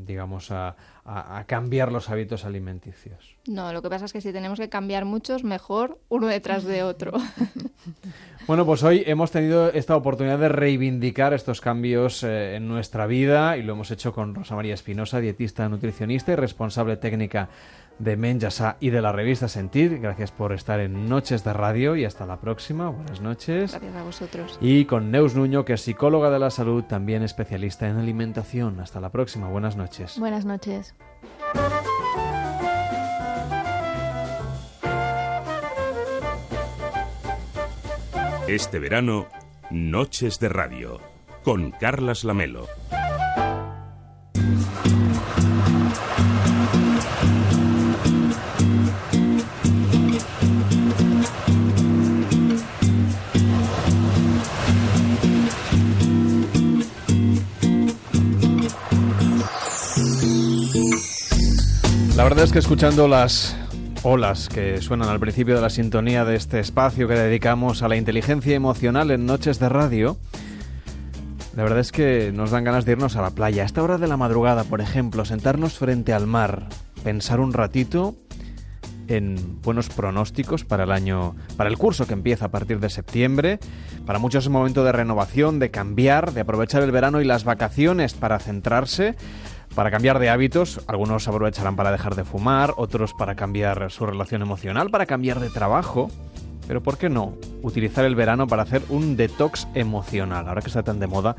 digamos, 0.05 0.51
a, 0.51 0.75
a- 1.05 1.39
a 1.39 1.43
cambiar 1.45 1.91
los 1.91 2.09
hábitos 2.09 2.45
alimenticios. 2.45 3.35
No, 3.47 3.73
lo 3.73 3.81
que 3.81 3.89
pasa 3.89 4.05
es 4.05 4.13
que 4.13 4.21
si 4.21 4.31
tenemos 4.31 4.59
que 4.59 4.69
cambiar 4.69 5.05
muchos, 5.05 5.43
mejor 5.43 5.97
uno 6.09 6.27
detrás 6.27 6.63
de 6.63 6.83
otro. 6.83 7.13
Bueno, 8.47 8.65
pues 8.65 8.81
hoy 8.83 9.03
hemos 9.05 9.31
tenido 9.31 9.69
esta 9.73 9.95
oportunidad 9.95 10.39
de 10.39 10.47
reivindicar 10.47 11.33
estos 11.33 11.59
cambios 11.59 12.23
eh, 12.23 12.55
en 12.55 12.67
nuestra 12.67 13.05
vida 13.07 13.57
y 13.57 13.63
lo 13.63 13.73
hemos 13.73 13.91
hecho 13.91 14.13
con 14.13 14.33
Rosa 14.35 14.55
María 14.55 14.73
Espinosa, 14.73 15.19
dietista, 15.19 15.67
nutricionista 15.67 16.31
y 16.31 16.35
responsable 16.35 16.95
técnica 16.95 17.49
de 17.99 18.17
Menjasa 18.17 18.77
y 18.79 18.89
de 18.89 19.01
la 19.01 19.11
revista 19.11 19.47
Sentir. 19.47 19.99
Gracias 19.99 20.31
por 20.31 20.53
estar 20.53 20.79
en 20.79 21.07
Noches 21.07 21.43
de 21.43 21.53
Radio 21.53 21.95
y 21.95 22.05
hasta 22.05 22.25
la 22.25 22.39
próxima. 22.39 22.89
Buenas 22.89 23.21
noches. 23.21 23.71
Gracias 23.71 23.95
a 23.95 24.03
vosotros. 24.03 24.57
Y 24.61 24.85
con 24.85 25.11
Neus 25.11 25.35
Nuño, 25.35 25.65
que 25.65 25.73
es 25.73 25.81
psicóloga 25.81 26.29
de 26.29 26.39
la 26.39 26.49
salud, 26.49 26.83
también 26.83 27.23
especialista 27.23 27.87
en 27.87 27.97
alimentación. 27.97 28.79
Hasta 28.79 28.99
la 28.99 29.09
próxima. 29.09 29.47
Buenas 29.49 29.75
noches. 29.75 30.19
Buenas 30.19 30.45
noches. 30.45 30.95
Este 38.47 38.79
verano, 38.79 39.27
Noches 39.69 40.39
de 40.39 40.47
Radio, 40.47 41.01
con 41.43 41.71
Carlas 41.71 42.23
Lamelo. 42.23 42.67
La 62.17 62.23
verdad 62.23 62.45
es 62.45 62.51
que 62.51 62.57
escuchando 62.57 63.07
las 63.07 63.55
olas 64.01 64.49
que 64.49 64.81
suenan 64.81 65.07
al 65.07 65.19
principio 65.19 65.53
de 65.53 65.61
la 65.61 65.69
sintonía 65.69 66.25
de 66.25 66.35
este 66.35 66.59
espacio 66.59 67.07
que 67.07 67.13
dedicamos 67.13 67.83
a 67.83 67.87
la 67.87 67.95
inteligencia 67.95 68.55
emocional 68.55 69.11
en 69.11 69.27
Noches 69.27 69.59
de 69.59 69.69
Radio, 69.69 70.17
La 71.55 71.61
verdad 71.61 71.77
es 71.77 71.91
que 71.91 72.31
nos 72.33 72.49
dan 72.49 72.63
ganas 72.63 72.85
de 72.85 72.93
irnos 72.93 73.17
a 73.17 73.21
la 73.21 73.29
playa. 73.29 73.61
A 73.61 73.65
esta 73.67 73.83
hora 73.83 73.99
de 73.99 74.07
la 74.07 74.17
madrugada, 74.17 74.63
por 74.63 74.81
ejemplo, 74.81 75.25
sentarnos 75.25 75.77
frente 75.77 76.11
al 76.11 76.25
mar, 76.25 76.69
pensar 77.03 77.39
un 77.39 77.53
ratito 77.53 78.15
en 79.07 79.61
buenos 79.61 79.89
pronósticos 79.89 80.65
para 80.65 80.85
el 80.85 80.91
año, 80.91 81.35
para 81.55 81.69
el 81.69 81.77
curso 81.77 82.07
que 82.07 82.13
empieza 82.13 82.45
a 82.45 82.51
partir 82.51 82.79
de 82.79 82.89
septiembre. 82.89 83.59
Para 84.05 84.19
muchos 84.19 84.43
es 84.43 84.47
un 84.47 84.53
momento 84.53 84.83
de 84.83 84.91
renovación, 84.91 85.59
de 85.59 85.71
cambiar, 85.71 86.33
de 86.33 86.41
aprovechar 86.41 86.81
el 86.81 86.91
verano 86.91 87.21
y 87.21 87.25
las 87.25 87.43
vacaciones 87.43 88.13
para 88.13 88.39
centrarse, 88.39 89.15
para 89.77 89.91
cambiar 89.91 90.17
de 90.17 90.31
hábitos. 90.31 90.81
Algunos 90.87 91.27
aprovecharán 91.27 91.75
para 91.75 91.91
dejar 91.91 92.15
de 92.15 92.23
fumar, 92.23 92.73
otros 92.77 93.13
para 93.13 93.35
cambiar 93.35 93.91
su 93.91 94.07
relación 94.07 94.41
emocional, 94.41 94.89
para 94.89 95.05
cambiar 95.05 95.39
de 95.39 95.51
trabajo. 95.51 96.09
Pero 96.67 96.81
¿por 96.81 96.97
qué 96.97 97.09
no 97.09 97.35
utilizar 97.61 98.03
el 98.03 98.15
verano 98.15 98.47
para 98.47 98.63
hacer 98.63 98.81
un 98.89 99.15
detox 99.15 99.67
emocional? 99.75 100.47
Ahora 100.47 100.61
que 100.61 100.67
está 100.67 100.81
tan 100.81 100.99
de 100.99 101.05
moda 101.05 101.35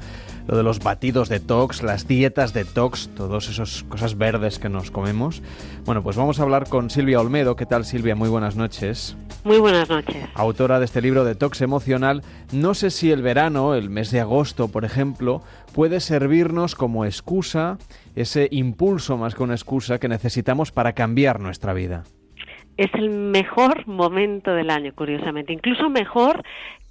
lo 0.46 0.56
de 0.56 0.62
los 0.62 0.78
batidos 0.78 1.28
detox, 1.28 1.82
las 1.82 2.06
dietas 2.06 2.54
detox, 2.54 3.10
todas 3.14 3.48
esas 3.48 3.82
cosas 3.82 4.16
verdes 4.16 4.60
que 4.60 4.68
nos 4.68 4.92
comemos. 4.92 5.42
Bueno, 5.84 6.04
pues 6.04 6.16
vamos 6.16 6.38
a 6.38 6.44
hablar 6.44 6.68
con 6.68 6.90
Silvia 6.90 7.20
Olmedo. 7.20 7.56
¿Qué 7.56 7.66
tal 7.66 7.84
Silvia? 7.84 8.14
Muy 8.14 8.28
buenas 8.28 8.54
noches. 8.54 9.16
Muy 9.44 9.58
buenas 9.58 9.90
noches. 9.90 10.16
Autora 10.34 10.78
de 10.78 10.84
este 10.84 11.02
libro 11.02 11.24
Detox 11.24 11.60
Emocional. 11.60 12.22
No 12.52 12.74
sé 12.74 12.90
si 12.90 13.10
el 13.10 13.20
verano, 13.20 13.74
el 13.74 13.90
mes 13.90 14.10
de 14.10 14.20
agosto, 14.20 14.68
por 14.68 14.84
ejemplo, 14.84 15.42
puede 15.74 16.00
servirnos 16.00 16.74
como 16.74 17.04
excusa, 17.04 17.78
ese 18.20 18.48
impulso 18.50 19.16
más 19.16 19.34
que 19.34 19.42
una 19.42 19.54
excusa 19.54 19.98
que 19.98 20.08
necesitamos 20.08 20.72
para 20.72 20.92
cambiar 20.92 21.40
nuestra 21.40 21.72
vida 21.72 22.04
es 22.78 22.94
el 22.94 23.10
mejor 23.10 23.86
momento 23.86 24.52
del 24.54 24.70
año, 24.70 24.92
curiosamente, 24.94 25.52
incluso 25.52 25.90
mejor 25.90 26.44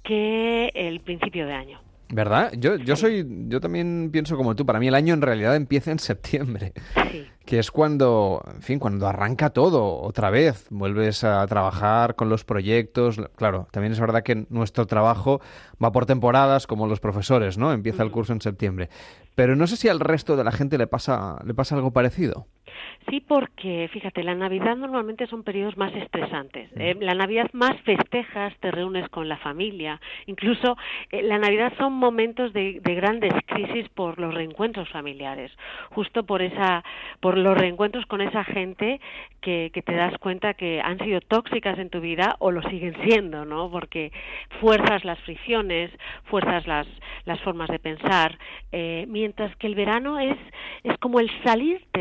que 0.04 0.70
el 0.74 1.00
principio 1.00 1.46
de 1.46 1.54
año. 1.54 1.80
¿Verdad? 2.10 2.52
Yo, 2.56 2.76
yo 2.76 2.96
soy, 2.96 3.26
yo 3.48 3.60
también 3.60 4.10
pienso 4.10 4.36
como 4.36 4.54
tú. 4.54 4.64
Para 4.64 4.78
mí 4.78 4.88
el 4.88 4.94
año 4.94 5.12
en 5.12 5.20
realidad 5.20 5.56
empieza 5.56 5.90
en 5.90 5.98
septiembre, 5.98 6.72
que 7.44 7.58
es 7.58 7.70
cuando, 7.70 8.42
en 8.54 8.62
fin, 8.62 8.78
cuando 8.78 9.06
arranca 9.06 9.50
todo 9.50 10.00
otra 10.00 10.30
vez. 10.30 10.66
Vuelves 10.70 11.24
a 11.24 11.46
trabajar 11.46 12.14
con 12.14 12.30
los 12.30 12.44
proyectos. 12.44 13.20
Claro, 13.36 13.66
también 13.72 13.92
es 13.92 14.00
verdad 14.00 14.22
que 14.22 14.46
nuestro 14.48 14.86
trabajo 14.86 15.40
va 15.82 15.92
por 15.92 16.06
temporadas, 16.06 16.66
como 16.66 16.86
los 16.86 17.00
profesores, 17.00 17.58
¿no? 17.58 17.72
Empieza 17.72 18.02
el 18.02 18.10
curso 18.10 18.32
en 18.32 18.40
septiembre. 18.40 18.88
Pero 19.38 19.54
no 19.54 19.68
sé 19.68 19.76
si 19.76 19.88
al 19.88 20.00
resto 20.00 20.36
de 20.36 20.42
la 20.42 20.50
gente 20.50 20.78
le 20.78 20.88
pasa, 20.88 21.40
le 21.46 21.54
pasa 21.54 21.76
algo 21.76 21.92
parecido. 21.92 22.48
Sí, 23.08 23.20
porque 23.20 23.88
fíjate, 23.92 24.22
la 24.22 24.34
Navidad 24.34 24.76
normalmente 24.76 25.26
son 25.26 25.42
periodos 25.42 25.76
más 25.76 25.94
estresantes. 25.94 26.70
¿eh? 26.76 26.94
La 27.00 27.14
Navidad 27.14 27.48
más 27.52 27.80
festejas, 27.82 28.54
te 28.60 28.70
reúnes 28.70 29.08
con 29.08 29.28
la 29.28 29.38
familia. 29.38 30.00
Incluso 30.26 30.76
eh, 31.10 31.22
la 31.22 31.38
Navidad 31.38 31.72
son 31.78 31.94
momentos 31.94 32.52
de, 32.52 32.80
grandes 32.82 33.32
crisis 33.46 33.88
por 33.90 34.18
los 34.18 34.34
reencuentros 34.34 34.88
familiares. 34.90 35.50
Justo 35.90 36.24
por 36.24 36.42
esa, 36.42 36.84
por 37.20 37.38
los 37.38 37.56
reencuentros 37.56 38.04
con 38.06 38.20
esa 38.20 38.44
gente 38.44 39.00
que, 39.40 39.70
que 39.72 39.82
te 39.82 39.94
das 39.94 40.18
cuenta 40.18 40.54
que 40.54 40.80
han 40.82 40.98
sido 40.98 41.20
tóxicas 41.20 41.78
en 41.78 41.90
tu 41.90 42.00
vida 42.00 42.36
o 42.40 42.50
lo 42.50 42.62
siguen 42.62 42.94
siendo, 43.04 43.44
¿no? 43.44 43.70
Porque 43.70 44.12
fuerzas 44.60 45.04
las 45.04 45.18
fricciones, 45.20 45.90
fuerzas 46.24 46.66
las, 46.66 46.86
las 47.24 47.40
formas 47.40 47.68
de 47.68 47.78
pensar, 47.78 48.38
eh, 48.72 49.06
mientras 49.08 49.54
que 49.56 49.66
el 49.66 49.74
verano 49.74 50.18
es, 50.18 50.36
es 50.82 50.98
como 50.98 51.20
el 51.20 51.30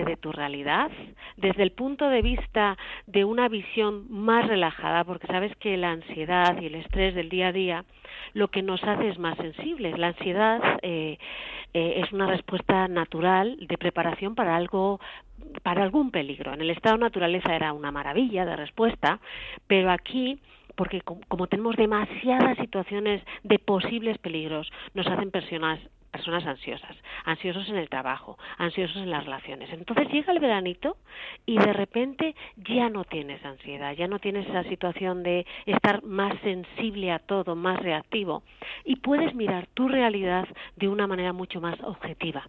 de 0.06 0.18
tu 0.18 0.32
realidad 0.32 0.92
desde 1.38 1.64
el 1.64 1.72
punto 1.72 2.10
de 2.10 2.22
vista 2.22 2.78
de 3.06 3.26
una 3.26 3.48
visión 3.48 4.06
más 4.10 4.48
relajada, 4.48 5.04
porque 5.04 5.28
sabes 5.28 5.56
que 5.58 5.78
la 5.78 5.92
ansiedad 5.92 6.60
y 6.62 6.66
el 6.66 6.76
estrés 6.76 7.16
del 7.16 7.30
día 7.30 7.48
a 7.48 7.52
día 7.52 7.86
lo 8.34 8.50
que 8.50 8.62
nos 8.62 8.84
hace 8.84 9.10
es 9.10 9.20
más 9.20 9.38
sensibles. 9.38 9.98
La 9.98 10.08
ansiedad 10.08 10.60
eh, 10.82 11.18
eh, 11.74 12.02
es 12.04 12.12
una 12.12 12.28
respuesta 12.28 12.88
natural 12.88 13.58
de 13.60 13.78
preparación 13.78 14.36
para 14.36 14.56
algo 14.56 15.00
para 15.64 15.84
algún 15.84 16.12
peligro. 16.12 16.54
En 16.54 16.62
el 16.62 16.72
estado 16.72 16.98
de 16.98 17.04
naturaleza 17.04 17.56
era 17.56 17.74
una 17.74 17.92
maravilla 17.92 18.46
de 18.46 18.56
respuesta, 18.56 19.20
pero 19.68 19.92
aquí 19.92 20.40
porque 20.76 21.02
como 21.02 21.48
tenemos 21.48 21.76
demasiadas 21.76 22.56
situaciones 22.58 23.24
de 23.44 23.58
posibles 23.58 24.20
peligros, 24.20 24.72
nos 24.94 25.08
hacen 25.08 25.32
personas 25.32 25.80
personas 26.18 26.46
ansiosas, 26.48 26.98
ansiosos 27.26 27.70
en 27.70 27.76
el 27.76 27.90
trabajo, 27.90 28.38
ansiosos 28.58 28.98
en 28.98 29.12
las 29.12 29.24
relaciones. 29.26 29.70
Entonces 29.72 30.10
llega 30.12 30.34
el 30.34 30.40
veranito 30.40 30.98
y 31.46 31.58
de 31.60 31.74
repente 31.74 32.36
ya 32.58 32.90
no 32.90 33.04
tienes 33.04 33.44
ansiedad, 33.46 33.94
ya 33.94 34.08
no 34.08 34.18
tienes 34.18 34.48
esa 34.48 34.64
situación 34.64 35.22
de 35.22 35.46
estar 35.68 36.04
más 36.04 36.34
sensible 36.42 37.12
a 37.12 37.20
todo, 37.20 37.56
más 37.56 37.80
reactivo 37.80 38.42
y 38.84 38.96
puedes 38.96 39.36
mirar 39.36 39.68
tu 39.76 39.88
realidad 39.88 40.48
de 40.76 40.88
una 40.88 41.06
manera 41.06 41.34
mucho 41.34 41.62
más 41.62 41.80
objetiva. 41.82 42.48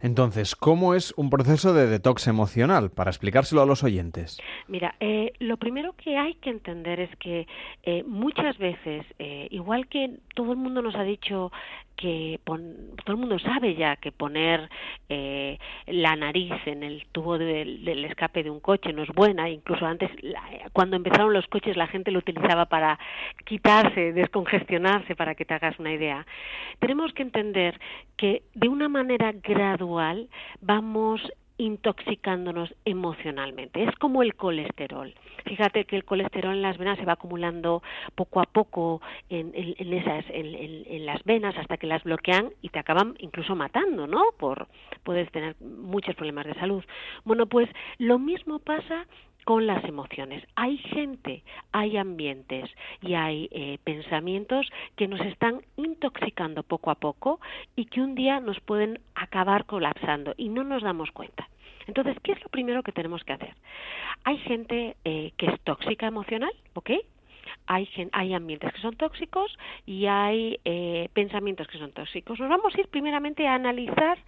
Entonces, 0.00 0.54
¿cómo 0.54 0.94
es 0.94 1.12
un 1.16 1.30
proceso 1.30 1.72
de 1.74 1.86
detox 1.86 2.26
emocional? 2.28 2.90
Para 2.90 3.10
explicárselo 3.10 3.62
a 3.62 3.66
los 3.66 3.82
oyentes. 3.82 4.40
Mira, 4.68 4.94
eh, 5.00 5.32
lo 5.40 5.56
primero 5.56 5.94
que 5.96 6.16
hay 6.16 6.34
que 6.34 6.50
entender 6.50 7.00
es 7.00 7.14
que 7.16 7.46
eh, 7.82 8.04
muchas 8.06 8.56
veces, 8.58 9.04
eh, 9.18 9.48
igual 9.50 9.88
que 9.88 10.18
todo 10.34 10.52
el 10.52 10.58
mundo 10.58 10.82
nos 10.82 10.94
ha 10.94 11.02
dicho 11.02 11.50
que 11.96 12.40
todo 12.44 12.58
el 13.06 13.16
mundo 13.16 13.38
sabe 13.38 13.74
ya 13.74 13.96
que 13.96 14.12
poner 14.12 14.68
eh, 15.08 15.58
la 15.86 16.16
nariz 16.16 16.52
en 16.66 16.82
el 16.82 17.06
tubo 17.12 17.38
del, 17.38 18.04
escape 18.04 18.42
de 18.42 18.50
un 18.50 18.60
coche 18.60 18.92
no 18.92 19.02
es 19.02 19.10
buena, 19.10 19.48
incluso 19.48 19.86
antes 19.86 20.10
cuando 20.72 20.96
empezaron 20.96 21.32
los 21.32 21.46
coches 21.46 21.76
la 21.76 21.86
gente 21.86 22.10
lo 22.10 22.18
utilizaba 22.18 22.66
para 22.66 22.98
quitarse, 23.44 24.12
descongestionarse, 24.12 25.14
para 25.14 25.34
que 25.34 25.44
te 25.44 25.54
hagas 25.54 25.78
una 25.78 25.92
idea. 25.92 26.26
Tenemos 26.78 27.12
que 27.12 27.22
entender 27.22 27.78
que 28.16 28.42
de 28.54 28.68
una 28.68 28.88
manera 28.88 29.32
gradual 29.32 30.28
vamos 30.60 31.20
intoxicándonos 31.56 32.74
emocionalmente. 32.84 33.84
Es 33.84 33.94
como 33.96 34.22
el 34.22 34.34
colesterol. 34.34 35.14
Fíjate 35.44 35.84
que 35.84 35.96
el 35.96 36.04
colesterol 36.04 36.54
en 36.54 36.62
las 36.62 36.78
venas 36.78 36.98
se 36.98 37.04
va 37.04 37.12
acumulando 37.12 37.82
poco 38.14 38.40
a 38.40 38.44
poco 38.44 39.00
en, 39.28 39.52
esas, 39.54 40.24
en, 40.30 41.06
las 41.06 41.22
venas 41.24 41.56
hasta 41.56 41.76
que 41.76 41.86
las 41.86 42.02
bloquean 42.02 42.50
y 42.62 42.70
te 42.70 42.78
acaban 42.78 43.14
incluso 43.18 43.54
matando, 43.54 44.06
¿no? 44.06 44.22
Por 44.38 44.68
puedes 45.02 45.30
tener 45.30 45.54
muchos 45.60 46.14
problemas 46.14 46.46
de 46.46 46.54
salud. 46.54 46.82
Bueno, 47.24 47.46
pues 47.46 47.68
lo 47.98 48.18
mismo 48.18 48.58
pasa 48.58 49.06
con 49.44 49.66
las 49.66 49.84
emociones. 49.84 50.44
Hay 50.56 50.78
gente, 50.78 51.42
hay 51.72 51.96
ambientes 51.96 52.70
y 53.00 53.14
hay 53.14 53.48
eh, 53.52 53.78
pensamientos 53.84 54.68
que 54.96 55.08
nos 55.08 55.20
están 55.20 55.62
intoxicando 55.76 56.62
poco 56.62 56.90
a 56.90 56.96
poco 56.96 57.40
y 57.76 57.86
que 57.86 58.00
un 58.00 58.14
día 58.14 58.40
nos 58.40 58.60
pueden 58.60 59.00
acabar 59.14 59.66
colapsando 59.66 60.34
y 60.36 60.48
no 60.48 60.64
nos 60.64 60.82
damos 60.82 61.10
cuenta. 61.10 61.48
Entonces, 61.86 62.16
¿qué 62.22 62.32
es 62.32 62.42
lo 62.42 62.48
primero 62.48 62.82
que 62.82 62.92
tenemos 62.92 63.22
que 63.24 63.34
hacer? 63.34 63.54
Hay 64.24 64.38
gente 64.38 64.96
eh, 65.04 65.32
que 65.36 65.46
es 65.46 65.60
tóxica 65.60 66.06
emocional, 66.06 66.52
¿ok? 66.74 66.90
Hay, 67.66 67.88
hay 68.12 68.34
ambientes 68.34 68.72
que 68.72 68.80
son 68.80 68.96
tóxicos 68.96 69.56
y 69.86 70.06
hay 70.06 70.60
eh, 70.64 71.08
pensamientos 71.12 71.66
que 71.68 71.78
son 71.78 71.92
tóxicos. 71.92 72.38
Nos 72.38 72.48
vamos 72.48 72.74
a 72.74 72.80
ir 72.80 72.88
primeramente 72.88 73.46
a 73.46 73.54
analizar 73.54 74.18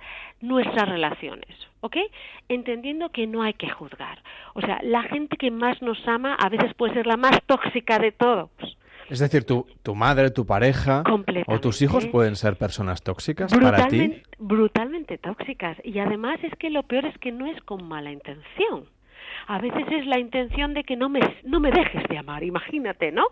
nuestras 0.41 0.89
relaciones, 0.89 1.49
¿ok? 1.81 1.97
Entendiendo 2.49 3.11
que 3.11 3.27
no 3.27 3.43
hay 3.43 3.55
que 3.55 3.69
juzgar. 3.69 4.23
O 4.55 4.61
sea, 4.61 4.81
la 4.83 5.03
gente 5.03 5.37
que 5.37 5.51
más 5.51 5.81
nos 5.83 5.99
ama 6.07 6.35
a 6.35 6.49
veces 6.49 6.75
puede 6.75 6.95
ser 6.95 7.07
la 7.07 7.17
más 7.17 7.39
tóxica 7.47 7.99
de 7.99 8.13
todos. 8.13 8.51
Es 9.09 9.21
decir, 9.21 9.45
tu, 9.45 9.67
tu 9.83 9.95
madre, 9.95 10.31
tu 10.31 10.47
pareja 10.47 11.05
o 11.47 11.61
tus 11.61 11.81
hijos 11.81 12.07
pueden 12.07 12.35
ser 12.35 12.57
personas 12.57 13.03
tóxicas 13.03 13.55
para 13.55 13.87
ti. 13.87 14.21
Brutalmente 14.39 15.17
tóxicas. 15.17 15.79
Y 15.85 16.01
además 16.01 16.39
es 16.43 16.53
que 16.59 16.71
lo 16.71 16.83
peor 16.83 17.05
es 17.05 17.17
que 17.19 17.31
no 17.31 17.47
es 17.47 17.63
con 17.63 17.87
mala 17.87 18.11
intención 18.11 18.89
a 19.47 19.59
veces 19.59 19.85
es 19.91 20.07
la 20.07 20.19
intención 20.19 20.75
de 20.75 20.85
que 20.85 20.97
no 20.97 21.09
me, 21.09 21.21
no 21.45 21.61
me 21.61 21.71
dejes 21.71 22.05
de 22.09 22.19
amar, 22.19 22.43
imagínate, 22.43 23.13
¿no? 23.13 23.27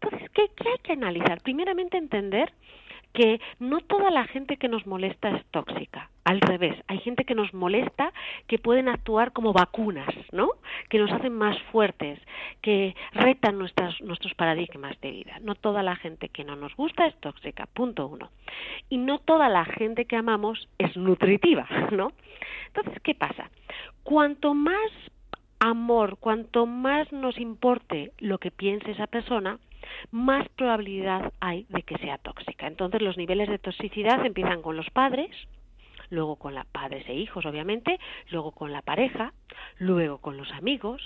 Entonces, 0.00 0.30
¿qué, 0.30 0.48
¿qué 0.56 0.68
hay 0.68 0.78
que 0.82 0.92
analizar? 0.92 1.40
Primeramente 1.42 1.96
entender 1.96 2.52
que 3.14 3.40
no 3.60 3.80
toda 3.80 4.10
la 4.10 4.26
gente 4.26 4.56
que 4.56 4.68
nos 4.68 4.86
molesta 4.86 5.30
es 5.30 5.44
tóxica. 5.52 6.10
Al 6.24 6.40
revés, 6.40 6.76
hay 6.88 6.98
gente 6.98 7.24
que 7.24 7.36
nos 7.36 7.54
molesta 7.54 8.12
que 8.48 8.58
pueden 8.58 8.88
actuar 8.88 9.32
como 9.32 9.52
vacunas, 9.52 10.08
¿no? 10.32 10.50
Que 10.88 10.98
nos 10.98 11.12
hacen 11.12 11.32
más 11.32 11.56
fuertes, 11.70 12.18
que 12.60 12.96
retan 13.12 13.56
nuestras, 13.56 14.00
nuestros 14.00 14.34
paradigmas 14.34 15.00
de 15.00 15.12
vida. 15.12 15.38
No 15.42 15.54
toda 15.54 15.84
la 15.84 15.94
gente 15.96 16.28
que 16.28 16.44
no 16.44 16.56
nos 16.56 16.74
gusta 16.74 17.06
es 17.06 17.14
tóxica, 17.20 17.66
punto 17.66 18.08
uno. 18.08 18.30
Y 18.90 18.98
no 18.98 19.20
toda 19.20 19.48
la 19.48 19.64
gente 19.64 20.06
que 20.06 20.16
amamos 20.16 20.68
es 20.78 20.96
nutritiva, 20.96 21.68
¿no? 21.92 22.12
Entonces, 22.66 23.00
¿qué 23.02 23.14
pasa? 23.14 23.48
Cuanto 24.02 24.54
más 24.54 24.90
amor, 25.64 26.18
cuanto 26.18 26.66
más 26.66 27.10
nos 27.10 27.38
importe 27.38 28.12
lo 28.18 28.38
que 28.38 28.50
piense 28.50 28.90
esa 28.90 29.06
persona, 29.06 29.58
más 30.10 30.46
probabilidad 30.50 31.32
hay 31.40 31.64
de 31.70 31.82
que 31.82 31.96
sea 31.98 32.18
tóxica. 32.18 32.66
Entonces 32.66 33.00
los 33.00 33.16
niveles 33.16 33.48
de 33.48 33.58
toxicidad 33.58 34.24
empiezan 34.26 34.60
con 34.60 34.76
los 34.76 34.90
padres, 34.90 35.30
luego 36.10 36.36
con 36.36 36.54
los 36.54 36.66
padres 36.66 37.08
e 37.08 37.14
hijos, 37.14 37.46
obviamente, 37.46 37.98
luego 38.30 38.52
con 38.52 38.72
la 38.72 38.82
pareja, 38.82 39.32
luego 39.78 40.18
con 40.18 40.36
los 40.36 40.52
amigos, 40.52 41.00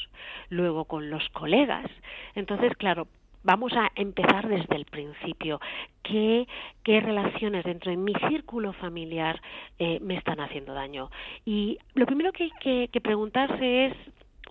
luego 0.48 0.86
con 0.86 1.08
los 1.08 1.28
colegas. 1.30 1.86
Entonces, 2.34 2.76
claro, 2.76 3.06
Vamos 3.44 3.72
a 3.72 3.92
empezar 3.94 4.48
desde 4.48 4.74
el 4.74 4.84
principio. 4.84 5.60
¿Qué, 6.02 6.46
relaciones 6.84 7.64
dentro 7.64 7.90
de 7.90 7.96
mi 7.96 8.12
círculo 8.28 8.72
familiar 8.72 9.40
eh, 9.78 10.00
me 10.00 10.16
están 10.16 10.40
haciendo 10.40 10.74
daño? 10.74 11.08
Y 11.46 11.78
lo 11.94 12.04
primero 12.04 12.32
que 12.32 12.50
hay 12.64 12.88
que 12.88 13.00
preguntarse 13.00 13.86
es 13.86 13.94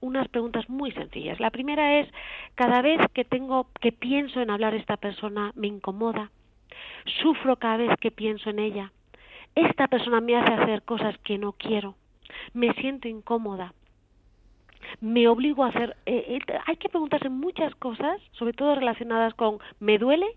unas 0.01 0.27
preguntas 0.27 0.69
muy 0.69 0.91
sencillas. 0.91 1.39
La 1.39 1.51
primera 1.51 1.99
es, 1.99 2.07
cada 2.55 2.81
vez 2.81 2.99
que 3.13 3.25
tengo, 3.25 3.67
que 3.81 3.91
pienso 3.91 4.41
en 4.41 4.49
hablar 4.49 4.73
a 4.73 4.77
esta 4.77 4.97
persona, 4.97 5.51
me 5.55 5.67
incomoda, 5.67 6.31
sufro 7.21 7.55
cada 7.57 7.77
vez 7.77 7.97
que 7.99 8.11
pienso 8.11 8.49
en 8.49 8.59
ella, 8.59 8.91
esta 9.55 9.87
persona 9.87 10.21
me 10.21 10.35
hace 10.37 10.53
hacer 10.53 10.83
cosas 10.83 11.17
que 11.23 11.37
no 11.37 11.53
quiero, 11.53 11.95
me 12.53 12.73
siento 12.73 13.07
incómoda, 13.07 13.73
me 15.01 15.27
obligo 15.27 15.63
a 15.63 15.69
hacer. 15.69 15.97
eh, 16.05 16.37
eh, 16.47 16.53
hay 16.65 16.77
que 16.77 16.89
preguntarse 16.89 17.29
muchas 17.29 17.73
cosas, 17.75 18.21
sobre 18.33 18.53
todo 18.53 18.75
relacionadas 18.75 19.33
con 19.33 19.57
me 19.79 19.97
duele 19.97 20.27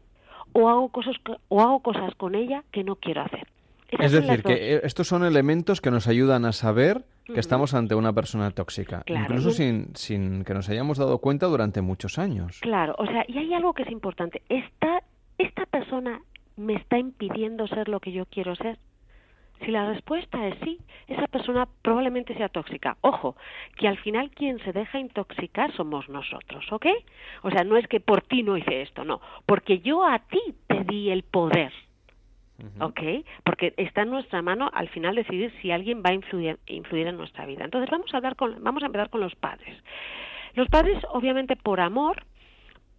o 0.52 0.68
hago 0.68 0.88
cosas 0.88 1.16
co- 1.24 1.38
o 1.48 1.60
hago 1.60 1.80
cosas 1.80 2.14
con 2.16 2.34
ella 2.34 2.64
que 2.72 2.82
no 2.82 2.96
quiero 2.96 3.22
hacer. 3.22 3.46
Esas 3.90 4.06
Es 4.06 4.12
decir, 4.12 4.42
que 4.42 4.80
estos 4.84 5.06
son 5.08 5.24
elementos 5.24 5.80
que 5.80 5.90
nos 5.90 6.06
ayudan 6.08 6.44
a 6.44 6.52
saber 6.52 7.04
que 7.32 7.40
estamos 7.40 7.74
ante 7.74 7.94
una 7.94 8.12
persona 8.12 8.50
tóxica, 8.50 9.02
Claro, 9.02 9.24
incluso 9.24 9.50
sin, 9.50 9.94
sin 9.94 10.44
que 10.44 10.54
nos 10.54 10.68
hayamos 10.68 10.98
dado 10.98 11.18
cuenta 11.18 11.46
durante 11.46 11.80
muchos 11.80 12.18
años. 12.18 12.58
Claro, 12.60 12.94
o 12.98 13.06
sea, 13.06 13.24
y 13.28 13.38
hay 13.38 13.54
algo 13.54 13.72
que 13.72 13.82
es 13.82 13.90
importante. 13.90 14.42
Esta, 14.48 15.02
esta 15.38 15.66
persona 15.66 16.20
me 16.56 16.74
está 16.74 16.98
impidiendo 16.98 17.66
ser 17.68 17.88
lo 17.88 18.00
que 18.00 18.12
yo 18.12 18.26
quiero 18.26 18.54
ser. 18.56 18.78
Si 19.64 19.70
la 19.70 19.86
respuesta 19.92 20.46
es 20.48 20.54
sí, 20.64 20.78
esa 21.06 21.26
persona 21.26 21.68
probablemente 21.82 22.34
sea 22.34 22.48
tóxica. 22.48 22.96
Ojo, 23.02 23.36
que 23.76 23.88
al 23.88 23.98
final 23.98 24.30
quien 24.30 24.58
se 24.60 24.72
deja 24.72 24.98
intoxicar 24.98 25.74
somos 25.76 26.08
nosotros, 26.08 26.64
¿ok? 26.72 26.86
O 27.42 27.50
sea, 27.50 27.64
no 27.64 27.76
es 27.76 27.86
que 27.86 28.00
por 28.00 28.22
ti 28.22 28.42
no 28.42 28.56
hice 28.56 28.82
esto, 28.82 29.04
no, 29.04 29.20
porque 29.44 29.80
yo 29.80 30.04
a 30.04 30.18
ti 30.20 30.40
te 30.66 30.84
di 30.84 31.10
el 31.10 31.24
poder, 31.24 31.72
¿ok? 32.80 33.00
Porque 33.44 33.74
está 33.76 34.02
en 34.02 34.10
nuestra 34.10 34.42
mano 34.42 34.70
al 34.72 34.88
final 34.88 35.14
decidir 35.14 35.52
si 35.60 35.70
alguien 35.70 36.02
va 36.04 36.10
a 36.10 36.14
influir, 36.14 36.58
influir 36.66 37.06
en 37.06 37.16
nuestra 37.16 37.46
vida. 37.46 37.64
Entonces 37.64 37.90
vamos 37.90 38.12
a 38.12 38.16
hablar 38.16 38.36
con, 38.36 38.62
vamos 38.62 38.82
a 38.82 38.86
empezar 38.86 39.10
con 39.10 39.20
los 39.20 39.34
padres. 39.34 39.76
Los 40.54 40.68
padres, 40.68 40.98
obviamente, 41.12 41.56
por 41.56 41.80
amor, 41.80 42.24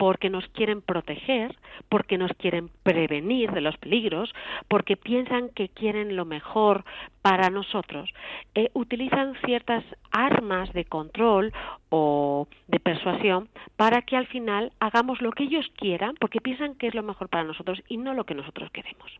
porque 0.01 0.31
nos 0.31 0.47
quieren 0.47 0.81
proteger, 0.81 1.55
porque 1.87 2.17
nos 2.17 2.31
quieren 2.33 2.71
prevenir 2.81 3.51
de 3.51 3.61
los 3.61 3.77
peligros, 3.77 4.33
porque 4.67 4.97
piensan 4.97 5.49
que 5.49 5.69
quieren 5.69 6.15
lo 6.15 6.25
mejor 6.25 6.83
para 7.21 7.51
nosotros, 7.51 8.11
eh, 8.55 8.71
utilizan 8.73 9.35
ciertas 9.45 9.83
armas 10.09 10.73
de 10.73 10.85
control 10.85 11.53
o 11.89 12.47
de 12.67 12.79
persuasión 12.79 13.47
para 13.75 14.01
que 14.01 14.17
al 14.17 14.25
final 14.25 14.71
hagamos 14.79 15.21
lo 15.21 15.33
que 15.33 15.43
ellos 15.43 15.71
quieran, 15.77 16.15
porque 16.19 16.41
piensan 16.41 16.73
que 16.73 16.87
es 16.87 16.95
lo 16.95 17.03
mejor 17.03 17.29
para 17.29 17.43
nosotros 17.43 17.79
y 17.87 17.97
no 17.97 18.15
lo 18.15 18.23
que 18.23 18.33
nosotros 18.33 18.71
queremos. 18.71 19.11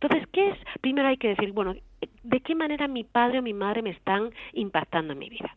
Entonces, 0.00 0.26
¿qué 0.32 0.48
es? 0.50 0.58
Primero 0.80 1.08
hay 1.08 1.18
que 1.18 1.28
decir, 1.28 1.52
bueno, 1.52 1.74
¿de 2.22 2.40
qué 2.40 2.54
manera 2.54 2.88
mi 2.88 3.04
padre 3.04 3.40
o 3.40 3.42
mi 3.42 3.52
madre 3.52 3.82
me 3.82 3.90
están 3.90 4.30
impactando 4.54 5.12
en 5.12 5.18
mi 5.18 5.28
vida? 5.28 5.54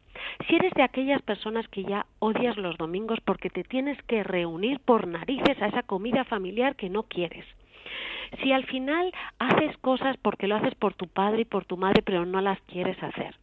Si 0.48 0.56
eres 0.56 0.74
de 0.74 0.84
aquellas 0.84 1.22
personas 1.22 1.68
que 1.70 1.84
ya 1.84 2.06
odias 2.20 2.58
los 2.58 2.78
domingos 2.78 3.20
porque 3.24 3.50
te 3.50 3.64
tienes 3.64 3.98
que 4.04 4.24
reunir 4.24 4.80
por 4.80 5.08
narices 5.08 5.62
a 5.62 5.68
esa 5.68 5.84
comida 5.84 6.26
familiar 6.26 6.76
que 6.76 6.90
no 6.90 7.04
quieres. 7.04 7.46
Si 8.42 8.52
al 8.52 8.66
final 8.66 9.14
haces 9.40 9.78
cosas 9.78 10.18
porque 10.18 10.48
lo 10.48 10.56
haces 10.56 10.76
por 10.76 10.94
tu 10.94 11.08
padre 11.08 11.42
y 11.42 11.46
por 11.46 11.64
tu 11.64 11.78
madre 11.78 12.02
pero 12.02 12.26
no 12.26 12.42
las 12.42 12.60
quieres 12.64 13.02
hacer. 13.02 13.36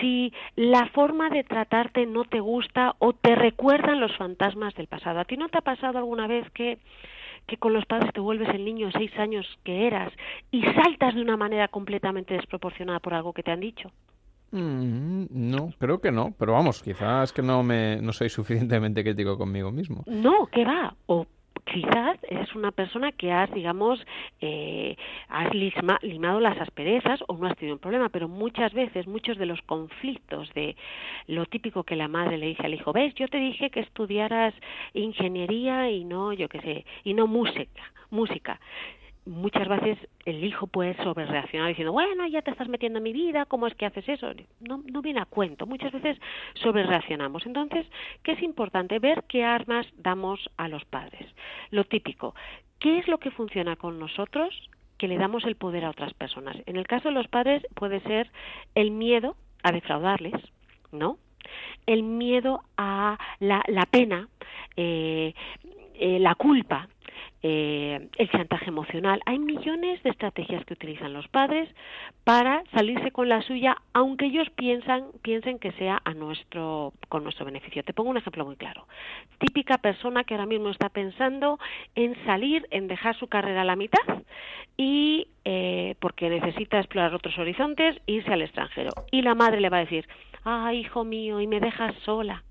Si 0.00 0.32
la 0.54 0.86
forma 0.90 1.28
de 1.28 1.42
tratarte 1.42 2.06
no 2.06 2.24
te 2.24 2.38
gusta 2.38 2.94
o 3.00 3.14
te 3.14 3.34
recuerdan 3.34 4.00
los 4.00 4.16
fantasmas 4.16 4.74
del 4.74 4.86
pasado. 4.86 5.18
¿A 5.18 5.24
ti 5.24 5.36
no 5.36 5.48
te 5.48 5.58
ha 5.58 5.62
pasado 5.62 5.98
alguna 5.98 6.26
vez 6.26 6.48
que 6.52 6.78
que 7.46 7.56
con 7.56 7.72
los 7.72 7.84
padres 7.86 8.12
te 8.12 8.20
vuelves 8.20 8.48
el 8.50 8.64
niño 8.64 8.86
de 8.86 8.92
seis 8.92 9.12
años 9.18 9.46
que 9.64 9.86
eras 9.86 10.12
y 10.50 10.62
saltas 10.62 11.14
de 11.14 11.22
una 11.22 11.36
manera 11.36 11.68
completamente 11.68 12.34
desproporcionada 12.34 13.00
por 13.00 13.14
algo 13.14 13.32
que 13.32 13.42
te 13.42 13.50
han 13.50 13.60
dicho? 13.60 13.90
Mm, 14.50 15.26
no, 15.30 15.72
creo 15.78 16.00
que 16.00 16.12
no, 16.12 16.32
pero 16.38 16.52
vamos, 16.52 16.82
quizás 16.82 17.32
que 17.32 17.42
no 17.42 17.62
me 17.62 17.96
no 18.00 18.12
soy 18.12 18.28
suficientemente 18.28 19.02
crítico 19.02 19.36
conmigo 19.36 19.72
mismo. 19.72 20.04
No, 20.06 20.46
¿qué 20.46 20.64
va? 20.64 20.94
O 21.06 21.26
quizás 21.64 22.18
eres 22.28 22.54
una 22.54 22.70
persona 22.70 23.12
que 23.12 23.32
has, 23.32 23.50
digamos, 23.52 24.04
eh, 24.40 24.96
has 25.28 25.52
lisma- 25.54 25.98
limado 26.02 26.40
las 26.40 26.60
asperezas 26.60 27.20
o 27.28 27.36
no 27.36 27.46
has 27.46 27.56
tenido 27.56 27.76
un 27.76 27.80
problema, 27.80 28.08
pero 28.08 28.28
muchas 28.28 28.72
veces, 28.72 29.06
muchos 29.06 29.38
de 29.38 29.46
los 29.46 29.60
conflictos 29.62 30.52
de 30.54 30.76
lo 31.26 31.46
típico 31.46 31.84
que 31.84 31.96
la 31.96 32.08
madre 32.08 32.38
le 32.38 32.46
dice 32.46 32.64
al 32.64 32.74
hijo, 32.74 32.92
ves, 32.92 33.14
yo 33.14 33.28
te 33.28 33.38
dije 33.38 33.70
que 33.70 33.80
estudiaras 33.80 34.54
ingeniería 34.92 35.90
y 35.90 36.04
no, 36.04 36.32
yo 36.32 36.48
qué 36.48 36.60
sé, 36.60 36.84
y 37.04 37.14
no 37.14 37.26
música, 37.26 37.82
música 38.10 38.60
muchas 39.26 39.68
veces 39.68 39.98
el 40.26 40.44
hijo 40.44 40.66
puede 40.66 40.96
sobrereaccionar 41.02 41.68
diciendo, 41.68 41.92
bueno, 41.92 42.26
ya 42.26 42.42
te 42.42 42.50
estás 42.50 42.68
metiendo 42.68 42.98
en 42.98 43.04
mi 43.04 43.12
vida, 43.12 43.46
¿cómo 43.46 43.66
es 43.66 43.74
que 43.74 43.86
haces 43.86 44.08
eso? 44.08 44.30
No, 44.60 44.82
no 44.90 45.02
viene 45.02 45.20
a 45.20 45.24
cuento. 45.24 45.66
Muchas 45.66 45.92
veces 45.92 46.18
sobrereaccionamos. 46.54 47.46
Entonces, 47.46 47.86
¿qué 48.22 48.32
es 48.32 48.42
importante? 48.42 48.98
Ver 48.98 49.24
qué 49.28 49.44
armas 49.44 49.86
damos 49.96 50.50
a 50.56 50.68
los 50.68 50.84
padres. 50.84 51.26
Lo 51.70 51.84
típico, 51.84 52.34
¿qué 52.78 52.98
es 52.98 53.08
lo 53.08 53.18
que 53.18 53.30
funciona 53.30 53.76
con 53.76 53.98
nosotros 53.98 54.70
que 54.98 55.08
le 55.08 55.18
damos 55.18 55.44
el 55.44 55.56
poder 55.56 55.84
a 55.84 55.90
otras 55.90 56.14
personas? 56.14 56.56
En 56.66 56.76
el 56.76 56.86
caso 56.86 57.08
de 57.08 57.14
los 57.14 57.28
padres 57.28 57.66
puede 57.74 58.00
ser 58.00 58.30
el 58.74 58.90
miedo 58.90 59.36
a 59.62 59.72
defraudarles, 59.72 60.34
¿no? 60.92 61.18
El 61.86 62.02
miedo 62.02 62.62
a 62.76 63.18
la, 63.38 63.62
la 63.68 63.86
pena, 63.86 64.28
eh, 64.76 65.34
eh, 65.94 66.18
la 66.18 66.34
culpa, 66.34 66.88
eh, 67.46 68.08
el 68.16 68.30
chantaje 68.30 68.68
emocional. 68.68 69.20
Hay 69.26 69.38
millones 69.38 70.02
de 70.02 70.08
estrategias 70.08 70.64
que 70.64 70.72
utilizan 70.72 71.12
los 71.12 71.28
padres 71.28 71.68
para 72.24 72.64
salirse 72.72 73.10
con 73.10 73.28
la 73.28 73.42
suya, 73.42 73.76
aunque 73.92 74.24
ellos 74.24 74.48
piensan, 74.56 75.08
piensen 75.20 75.58
que 75.58 75.72
sea 75.72 76.00
a 76.06 76.14
nuestro, 76.14 76.94
con 77.10 77.22
nuestro 77.22 77.44
beneficio. 77.44 77.82
Te 77.82 77.92
pongo 77.92 78.08
un 78.08 78.16
ejemplo 78.16 78.46
muy 78.46 78.56
claro. 78.56 78.88
Típica 79.38 79.76
persona 79.76 80.24
que 80.24 80.32
ahora 80.32 80.46
mismo 80.46 80.70
está 80.70 80.88
pensando 80.88 81.58
en 81.94 82.16
salir, 82.24 82.66
en 82.70 82.88
dejar 82.88 83.14
su 83.18 83.26
carrera 83.26 83.60
a 83.60 83.66
la 83.66 83.76
mitad 83.76 84.24
y 84.78 85.28
eh, 85.44 85.96
porque 86.00 86.30
necesita 86.30 86.78
explorar 86.78 87.14
otros 87.14 87.36
horizontes, 87.36 88.00
irse 88.06 88.32
al 88.32 88.40
extranjero. 88.40 88.92
Y 89.10 89.20
la 89.20 89.34
madre 89.34 89.60
le 89.60 89.68
va 89.68 89.76
a 89.76 89.80
decir, 89.80 90.08
ah, 90.46 90.72
hijo 90.72 91.04
mío, 91.04 91.42
y 91.42 91.46
me 91.46 91.60
dejas 91.60 91.94
sola 92.06 92.42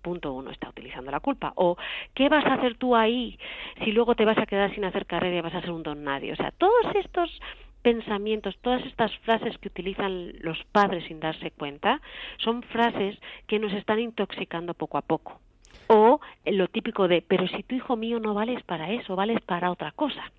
punto 0.00 0.32
uno 0.32 0.50
está 0.50 0.68
utilizando 0.68 1.10
la 1.10 1.20
culpa. 1.20 1.52
O 1.56 1.76
qué 2.14 2.28
vas 2.28 2.44
a 2.46 2.54
hacer 2.54 2.76
tú 2.76 2.96
ahí 2.96 3.38
si 3.84 3.92
luego 3.92 4.14
te 4.14 4.24
vas 4.24 4.38
a 4.38 4.46
quedar 4.46 4.74
sin 4.74 4.84
hacer 4.84 5.06
carrera 5.06 5.36
y 5.36 5.40
vas 5.40 5.54
a 5.54 5.60
ser 5.60 5.70
un 5.70 5.82
don 5.82 6.04
nadie 6.04 6.32
o 6.32 6.36
sea 6.36 6.50
todos 6.52 6.94
estos 6.94 7.40
pensamientos 7.82 8.58
todas 8.60 8.84
estas 8.84 9.16
frases 9.18 9.56
que 9.58 9.68
utilizan 9.68 10.32
los 10.40 10.62
padres 10.72 11.04
sin 11.06 11.20
darse 11.20 11.50
cuenta 11.50 12.00
son 12.38 12.62
frases 12.62 13.18
que 13.46 13.58
nos 13.58 13.72
están 13.72 13.98
intoxicando 14.00 14.74
poco 14.74 14.98
a 14.98 15.02
poco. 15.02 15.40
O 15.86 16.20
lo 16.44 16.68
típico 16.68 17.08
de 17.08 17.22
pero 17.22 17.48
si 17.48 17.62
tu 17.62 17.74
hijo 17.74 17.96
mío 17.96 18.20
no 18.20 18.34
vales 18.34 18.62
para 18.64 18.90
eso 18.90 19.16
vales 19.16 19.40
para 19.42 19.70
otra 19.70 19.92
cosa 19.92 20.30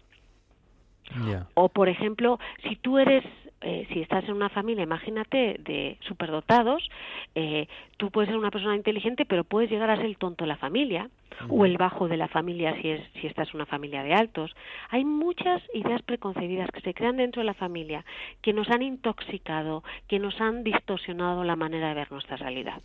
o, 1.56 1.70
por 1.70 1.90
ejemplo, 1.90 2.40
si 2.64 2.76
tú 2.78 2.98
eres, 2.98 3.24
eh, 3.62 3.88
si 3.94 4.02
estás 4.02 4.24
en 4.26 4.34
una 4.34 4.50
familia, 4.50 4.84
imagínate, 4.84 5.58
de 5.60 5.98
superdotados, 6.02 6.90
eh, 7.36 7.68
tú 7.98 8.10
puedes 8.10 8.30
ser 8.30 8.38
una 8.38 8.52
persona 8.52 8.76
inteligente, 8.76 9.26
pero 9.26 9.44
puedes 9.44 9.70
llegar 9.70 9.90
a 9.90 9.98
ser 9.98 10.06
el 10.06 10.18
tonto 10.18 10.44
de 10.44 10.50
la 10.50 10.58
familia 10.58 11.10
o 11.50 11.66
el 11.66 11.78
bajo 11.78 12.08
de 12.08 12.18
la 12.18 12.28
familia 12.28 12.76
si, 12.82 12.90
es, 12.90 13.02
si 13.20 13.28
estás 13.28 13.50
en 13.50 13.56
una 13.56 13.66
familia 13.66 14.04
de 14.04 14.14
altos. 14.14 14.56
Hay 14.90 15.06
muchas 15.06 15.62
ideas 15.74 16.02
preconcebidas 16.02 16.70
que 16.72 16.82
se 16.82 16.94
crean 16.94 17.18
dentro 17.18 17.42
de 17.42 17.46
la 17.46 17.54
familia 17.54 18.06
que 18.42 18.54
nos 18.54 18.70
han 18.70 18.82
intoxicado, 18.82 19.84
que 20.08 20.20
nos 20.20 20.40
han 20.42 20.64
distorsionado 20.64 21.44
la 21.44 21.56
manera 21.56 21.90
de 21.90 21.96
ver 21.96 22.12
nuestra 22.12 22.38
realidad. 22.38 22.82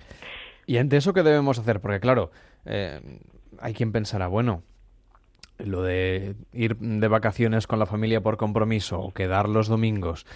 ¿Y 0.67 0.79
ante 0.79 0.97
eso 0.97 1.13
qué 1.13 1.23
debemos 1.23 1.59
hacer? 1.59 1.81
Porque 1.81 2.01
claro, 2.01 2.31
eh, 2.65 3.01
hay 3.61 3.73
quien 3.73 3.93
pensará, 3.93 4.27
bueno, 4.27 4.63
lo 5.59 5.83
de 5.83 6.35
ir 6.53 6.77
de 6.77 7.09
vacaciones 7.09 7.67
con 7.67 7.79
la 7.79 7.87
familia 7.87 8.21
por 8.21 8.37
compromiso 8.37 9.01
o 9.01 9.13
quedar 9.13 9.49
los 9.49 9.69
domingos, 9.69 10.27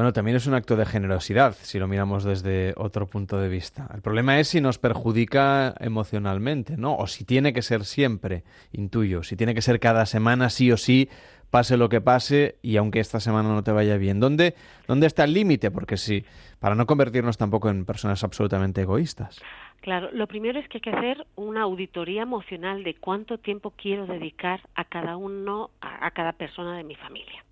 bueno, 0.00 0.14
también 0.14 0.38
es 0.38 0.46
un 0.46 0.54
acto 0.54 0.76
de 0.76 0.86
generosidad 0.86 1.54
si 1.60 1.78
lo 1.78 1.86
miramos 1.86 2.24
desde 2.24 2.72
otro 2.78 3.06
punto 3.06 3.38
de 3.38 3.50
vista. 3.50 3.86
El 3.92 4.00
problema 4.00 4.40
es 4.40 4.48
si 4.48 4.62
nos 4.62 4.78
perjudica 4.78 5.74
emocionalmente, 5.78 6.78
¿no? 6.78 6.96
O 6.96 7.06
si 7.06 7.26
tiene 7.26 7.52
que 7.52 7.60
ser 7.60 7.84
siempre, 7.84 8.42
intuyo, 8.72 9.22
si 9.22 9.36
tiene 9.36 9.54
que 9.54 9.60
ser 9.60 9.78
cada 9.78 10.06
semana 10.06 10.48
sí 10.48 10.72
o 10.72 10.78
sí, 10.78 11.10
pase 11.50 11.76
lo 11.76 11.90
que 11.90 12.00
pase 12.00 12.56
y 12.62 12.78
aunque 12.78 12.98
esta 12.98 13.20
semana 13.20 13.50
no 13.50 13.62
te 13.62 13.72
vaya 13.72 13.98
bien. 13.98 14.20
¿Dónde, 14.20 14.54
dónde 14.88 15.06
está 15.06 15.24
el 15.24 15.34
límite? 15.34 15.70
Porque 15.70 15.98
sí, 15.98 16.24
para 16.60 16.74
no 16.74 16.86
convertirnos 16.86 17.36
tampoco 17.36 17.68
en 17.68 17.84
personas 17.84 18.24
absolutamente 18.24 18.80
egoístas. 18.80 19.42
Claro, 19.82 20.08
lo 20.14 20.26
primero 20.26 20.58
es 20.58 20.66
que 20.68 20.78
hay 20.78 20.80
que 20.80 20.96
hacer 20.96 21.26
una 21.36 21.64
auditoría 21.64 22.22
emocional 22.22 22.84
de 22.84 22.94
cuánto 22.94 23.36
tiempo 23.36 23.74
quiero 23.76 24.06
dedicar 24.06 24.62
a 24.74 24.84
cada 24.86 25.18
uno, 25.18 25.68
a, 25.82 26.06
a 26.06 26.10
cada 26.12 26.32
persona 26.32 26.74
de 26.78 26.84
mi 26.84 26.94
familia. 26.94 27.44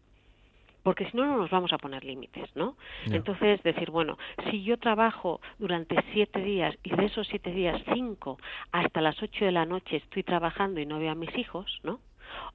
Porque 0.88 1.04
si 1.10 1.18
no, 1.18 1.26
no 1.26 1.36
nos 1.36 1.50
vamos 1.50 1.70
a 1.74 1.76
poner 1.76 2.02
límites, 2.02 2.48
¿no? 2.56 2.78
Entonces, 3.10 3.62
decir, 3.62 3.90
bueno, 3.90 4.16
si 4.50 4.62
yo 4.62 4.78
trabajo 4.78 5.38
durante 5.58 5.94
siete 6.14 6.40
días 6.40 6.74
y 6.82 6.96
de 6.96 7.04
esos 7.04 7.26
siete 7.26 7.52
días, 7.52 7.78
cinco, 7.92 8.38
hasta 8.72 9.02
las 9.02 9.22
ocho 9.22 9.44
de 9.44 9.52
la 9.52 9.66
noche 9.66 9.96
estoy 9.96 10.22
trabajando 10.22 10.80
y 10.80 10.86
no 10.86 10.98
veo 10.98 11.10
a 11.10 11.14
mis 11.14 11.36
hijos, 11.36 11.78
¿no? 11.82 12.00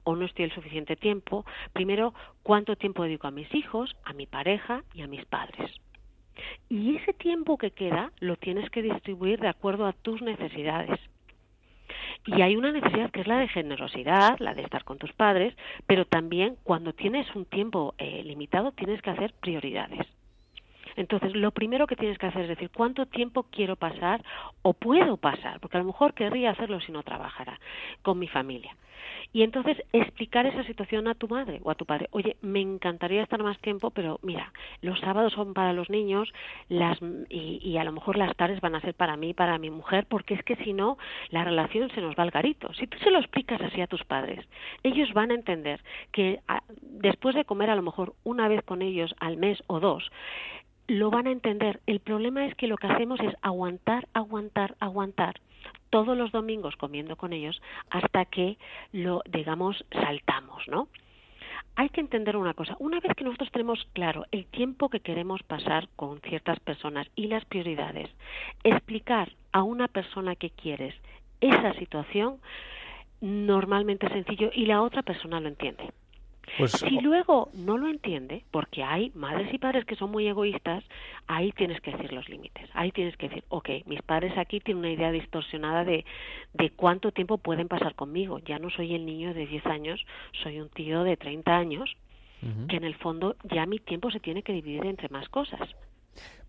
o 0.02 0.16
no 0.16 0.24
estoy 0.24 0.46
el 0.46 0.52
suficiente 0.52 0.96
tiempo, 0.96 1.46
primero, 1.72 2.12
¿cuánto 2.42 2.74
tiempo 2.74 3.04
dedico 3.04 3.28
a 3.28 3.30
mis 3.30 3.54
hijos, 3.54 3.94
a 4.02 4.14
mi 4.14 4.26
pareja 4.26 4.82
y 4.94 5.02
a 5.02 5.06
mis 5.06 5.24
padres? 5.26 5.70
Y 6.68 6.96
ese 6.96 7.12
tiempo 7.12 7.56
que 7.56 7.70
queda 7.70 8.10
lo 8.18 8.34
tienes 8.34 8.68
que 8.70 8.82
distribuir 8.82 9.38
de 9.38 9.46
acuerdo 9.46 9.86
a 9.86 9.92
tus 9.92 10.22
necesidades. 10.22 10.98
Y 12.26 12.40
hay 12.40 12.56
una 12.56 12.72
necesidad 12.72 13.10
que 13.10 13.20
es 13.20 13.26
la 13.26 13.38
de 13.38 13.48
generosidad, 13.48 14.38
la 14.38 14.54
de 14.54 14.62
estar 14.62 14.84
con 14.84 14.98
tus 14.98 15.12
padres, 15.12 15.54
pero 15.86 16.06
también 16.06 16.56
cuando 16.62 16.94
tienes 16.94 17.26
un 17.34 17.44
tiempo 17.44 17.94
eh, 17.98 18.22
limitado 18.24 18.72
tienes 18.72 19.02
que 19.02 19.10
hacer 19.10 19.34
prioridades. 19.40 20.06
Entonces, 20.96 21.34
lo 21.34 21.50
primero 21.50 21.86
que 21.86 21.96
tienes 21.96 22.18
que 22.18 22.26
hacer 22.26 22.42
es 22.42 22.48
decir, 22.48 22.70
¿cuánto 22.74 23.06
tiempo 23.06 23.44
quiero 23.50 23.76
pasar 23.76 24.22
o 24.62 24.72
puedo 24.72 25.16
pasar? 25.16 25.60
Porque 25.60 25.76
a 25.76 25.80
lo 25.80 25.86
mejor 25.86 26.14
querría 26.14 26.50
hacerlo 26.50 26.80
si 26.80 26.92
no 26.92 27.02
trabajara 27.02 27.58
con 28.02 28.18
mi 28.18 28.28
familia. 28.28 28.76
Y 29.32 29.42
entonces 29.42 29.82
explicar 29.92 30.46
esa 30.46 30.64
situación 30.64 31.08
a 31.08 31.14
tu 31.14 31.28
madre 31.28 31.60
o 31.62 31.70
a 31.70 31.74
tu 31.74 31.84
padre. 31.84 32.08
Oye, 32.12 32.36
me 32.40 32.60
encantaría 32.60 33.22
estar 33.22 33.42
más 33.42 33.58
tiempo, 33.58 33.90
pero 33.90 34.18
mira, 34.22 34.52
los 34.80 34.98
sábados 35.00 35.32
son 35.32 35.54
para 35.54 35.72
los 35.72 35.90
niños 35.90 36.32
las, 36.68 36.98
y, 37.28 37.58
y 37.62 37.76
a 37.78 37.84
lo 37.84 37.92
mejor 37.92 38.16
las 38.16 38.34
tardes 38.36 38.60
van 38.60 38.74
a 38.74 38.80
ser 38.80 38.94
para 38.94 39.16
mí, 39.16 39.34
para 39.34 39.58
mi 39.58 39.70
mujer, 39.70 40.06
porque 40.08 40.34
es 40.34 40.42
que 40.44 40.56
si 40.56 40.72
no, 40.72 40.96
la 41.30 41.44
relación 41.44 41.90
se 41.90 42.00
nos 42.00 42.14
va 42.16 42.22
al 42.22 42.30
garito. 42.30 42.72
Si 42.74 42.86
tú 42.86 42.96
se 42.98 43.10
lo 43.10 43.18
explicas 43.18 43.60
así 43.60 43.80
a 43.80 43.86
tus 43.86 44.04
padres, 44.04 44.46
ellos 44.82 45.12
van 45.12 45.32
a 45.32 45.34
entender 45.34 45.82
que 46.12 46.40
a- 46.48 46.62
después 46.80 47.34
de 47.34 47.44
comer 47.44 47.70
a 47.70 47.76
lo 47.76 47.82
mejor 47.82 48.14
una 48.24 48.48
vez 48.48 48.62
con 48.62 48.82
ellos 48.82 49.14
al 49.20 49.36
mes 49.36 49.62
o 49.66 49.80
dos, 49.80 50.10
lo 50.86 51.10
van 51.10 51.26
a 51.26 51.32
entender. 51.32 51.80
El 51.86 52.00
problema 52.00 52.46
es 52.46 52.54
que 52.54 52.66
lo 52.66 52.76
que 52.76 52.86
hacemos 52.86 53.20
es 53.20 53.34
aguantar, 53.42 54.08
aguantar, 54.12 54.76
aguantar 54.80 55.40
todos 55.90 56.16
los 56.16 56.32
domingos 56.32 56.76
comiendo 56.76 57.16
con 57.16 57.32
ellos 57.32 57.60
hasta 57.90 58.24
que 58.24 58.58
lo, 58.92 59.22
digamos, 59.30 59.84
saltamos, 59.92 60.66
¿no? 60.68 60.88
Hay 61.76 61.88
que 61.88 62.00
entender 62.00 62.36
una 62.36 62.54
cosa. 62.54 62.76
Una 62.78 63.00
vez 63.00 63.14
que 63.16 63.24
nosotros 63.24 63.50
tenemos 63.50 63.86
claro 63.92 64.26
el 64.30 64.46
tiempo 64.46 64.88
que 64.88 65.00
queremos 65.00 65.42
pasar 65.42 65.88
con 65.96 66.20
ciertas 66.20 66.60
personas 66.60 67.08
y 67.16 67.26
las 67.26 67.44
prioridades, 67.44 68.10
explicar 68.62 69.32
a 69.52 69.62
una 69.62 69.88
persona 69.88 70.36
que 70.36 70.50
quieres 70.50 70.94
esa 71.40 71.74
situación 71.74 72.38
normalmente 73.20 74.06
es 74.06 74.12
sencillo 74.12 74.50
y 74.54 74.66
la 74.66 74.82
otra 74.82 75.02
persona 75.02 75.40
lo 75.40 75.48
entiende. 75.48 75.90
Pues 76.58 76.72
Si 76.72 77.00
luego 77.00 77.50
no 77.54 77.78
lo 77.78 77.88
entiende, 77.88 78.44
porque 78.50 78.82
hay 78.82 79.10
madres 79.14 79.52
y 79.52 79.58
padres 79.58 79.84
que 79.84 79.96
son 79.96 80.10
muy 80.10 80.26
egoístas, 80.26 80.84
ahí 81.26 81.52
tienes 81.52 81.80
que 81.80 81.92
decir 81.92 82.12
los 82.12 82.28
límites. 82.28 82.68
Ahí 82.74 82.92
tienes 82.92 83.16
que 83.16 83.28
decir, 83.28 83.44
ok, 83.48 83.68
mis 83.86 84.02
padres 84.02 84.36
aquí 84.38 84.60
tienen 84.60 84.80
una 84.80 84.92
idea 84.92 85.10
distorsionada 85.10 85.84
de, 85.84 86.04
de 86.52 86.70
cuánto 86.70 87.12
tiempo 87.12 87.38
pueden 87.38 87.68
pasar 87.68 87.94
conmigo. 87.94 88.38
Ya 88.40 88.58
no 88.58 88.70
soy 88.70 88.94
el 88.94 89.06
niño 89.06 89.34
de 89.34 89.46
10 89.46 89.66
años, 89.66 90.04
soy 90.42 90.60
un 90.60 90.68
tío 90.68 91.02
de 91.02 91.16
30 91.16 91.56
años, 91.56 91.96
que 92.68 92.76
en 92.76 92.84
el 92.84 92.94
fondo 92.96 93.36
ya 93.44 93.64
mi 93.64 93.78
tiempo 93.78 94.10
se 94.10 94.20
tiene 94.20 94.42
que 94.42 94.52
dividir 94.52 94.84
entre 94.84 95.08
más 95.08 95.30
cosas. 95.30 95.66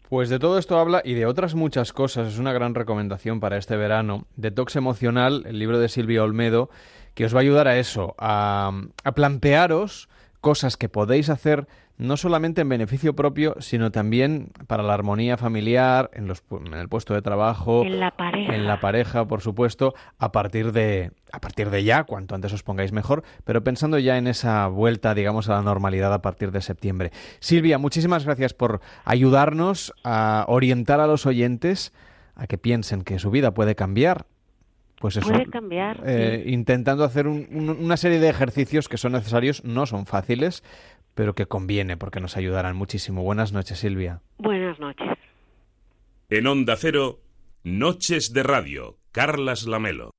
Pues 0.09 0.29
de 0.29 0.37
todo 0.37 0.59
esto 0.59 0.77
habla 0.77 1.01
y 1.03 1.13
de 1.13 1.25
otras 1.25 1.55
muchas 1.55 1.91
cosas. 1.91 2.27
Es 2.27 2.37
una 2.37 2.53
gran 2.53 2.75
recomendación 2.75 3.39
para 3.39 3.57
este 3.57 3.75
verano. 3.75 4.27
Detox 4.35 4.75
Emocional, 4.75 5.43
el 5.47 5.57
libro 5.57 5.79
de 5.79 5.89
Silvia 5.89 6.23
Olmedo, 6.23 6.69
que 7.15 7.25
os 7.25 7.33
va 7.33 7.39
a 7.39 7.41
ayudar 7.41 7.67
a 7.67 7.77
eso, 7.77 8.15
a, 8.19 8.71
a 9.03 9.11
plantearos 9.13 10.07
cosas 10.41 10.77
que 10.77 10.89
podéis 10.89 11.29
hacer 11.29 11.67
no 11.97 12.17
solamente 12.17 12.61
en 12.61 12.69
beneficio 12.69 13.15
propio, 13.15 13.55
sino 13.59 13.89
también 13.89 14.49
para 14.67 14.83
la 14.83 14.93
armonía 14.93 15.37
familiar, 15.37 16.11
en, 16.13 16.27
los, 16.27 16.43
en 16.51 16.73
el 16.73 16.89
puesto 16.89 17.13
de 17.13 17.21
trabajo, 17.21 17.83
En 17.85 18.01
la 18.01 18.11
pareja. 18.11 18.53
en 18.53 18.67
la 18.67 18.81
pareja, 18.81 19.25
por 19.25 19.39
supuesto, 19.41 19.93
a 20.19 20.31
partir 20.33 20.73
de 20.73 21.11
a 21.31 21.39
partir 21.39 21.69
de 21.69 21.83
ya, 21.83 22.03
cuanto 22.03 22.35
antes 22.35 22.51
os 22.53 22.63
pongáis 22.63 22.91
mejor, 22.91 23.23
pero 23.43 23.63
pensando 23.63 23.97
ya 23.97 24.17
en 24.17 24.27
esa 24.27 24.67
vuelta, 24.67 25.13
digamos, 25.13 25.49
a 25.49 25.53
la 25.53 25.61
normalidad 25.61 26.13
a 26.13 26.21
partir 26.21 26.51
de 26.51 26.61
septiembre. 26.61 27.11
Silvia, 27.39 27.77
muchísimas 27.77 28.25
gracias 28.25 28.53
por 28.53 28.81
ayudarnos 29.05 29.93
a 30.03 30.45
orientar 30.47 30.99
a 30.99 31.07
los 31.07 31.25
oyentes 31.25 31.93
a 32.35 32.47
que 32.47 32.57
piensen 32.57 33.03
que 33.03 33.19
su 33.19 33.31
vida 33.31 33.53
puede 33.53 33.75
cambiar. 33.75 34.25
Pues 34.99 35.17
eso, 35.17 35.27
Puede 35.29 35.45
cambiar, 35.47 36.01
eh, 36.05 36.41
sí. 36.45 36.51
intentando 36.53 37.03
hacer 37.03 37.27
un- 37.27 37.47
un- 37.51 37.69
una 37.69 37.97
serie 37.97 38.19
de 38.19 38.29
ejercicios 38.29 38.87
que 38.89 38.97
son 38.97 39.11
necesarios, 39.11 39.63
no 39.65 39.85
son 39.85 40.05
fáciles, 40.05 40.63
pero 41.13 41.33
que 41.35 41.45
conviene 41.47 41.97
porque 41.97 42.19
nos 42.21 42.37
ayudarán 42.37 42.75
muchísimo. 42.75 43.21
Buenas 43.23 43.51
noches, 43.53 43.79
Silvia. 43.79 44.21
Buenas 44.37 44.79
noches. 44.79 45.17
En 46.29 46.47
Onda 46.47 46.75
Cero, 46.77 47.19
Noches 47.63 48.31
de 48.33 48.43
Radio, 48.43 48.97
Carlas 49.11 49.65
Lamelo. 49.67 50.11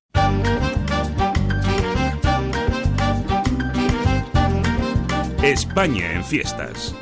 España 5.42 6.12
en 6.12 6.24
fiestas. 6.24 6.94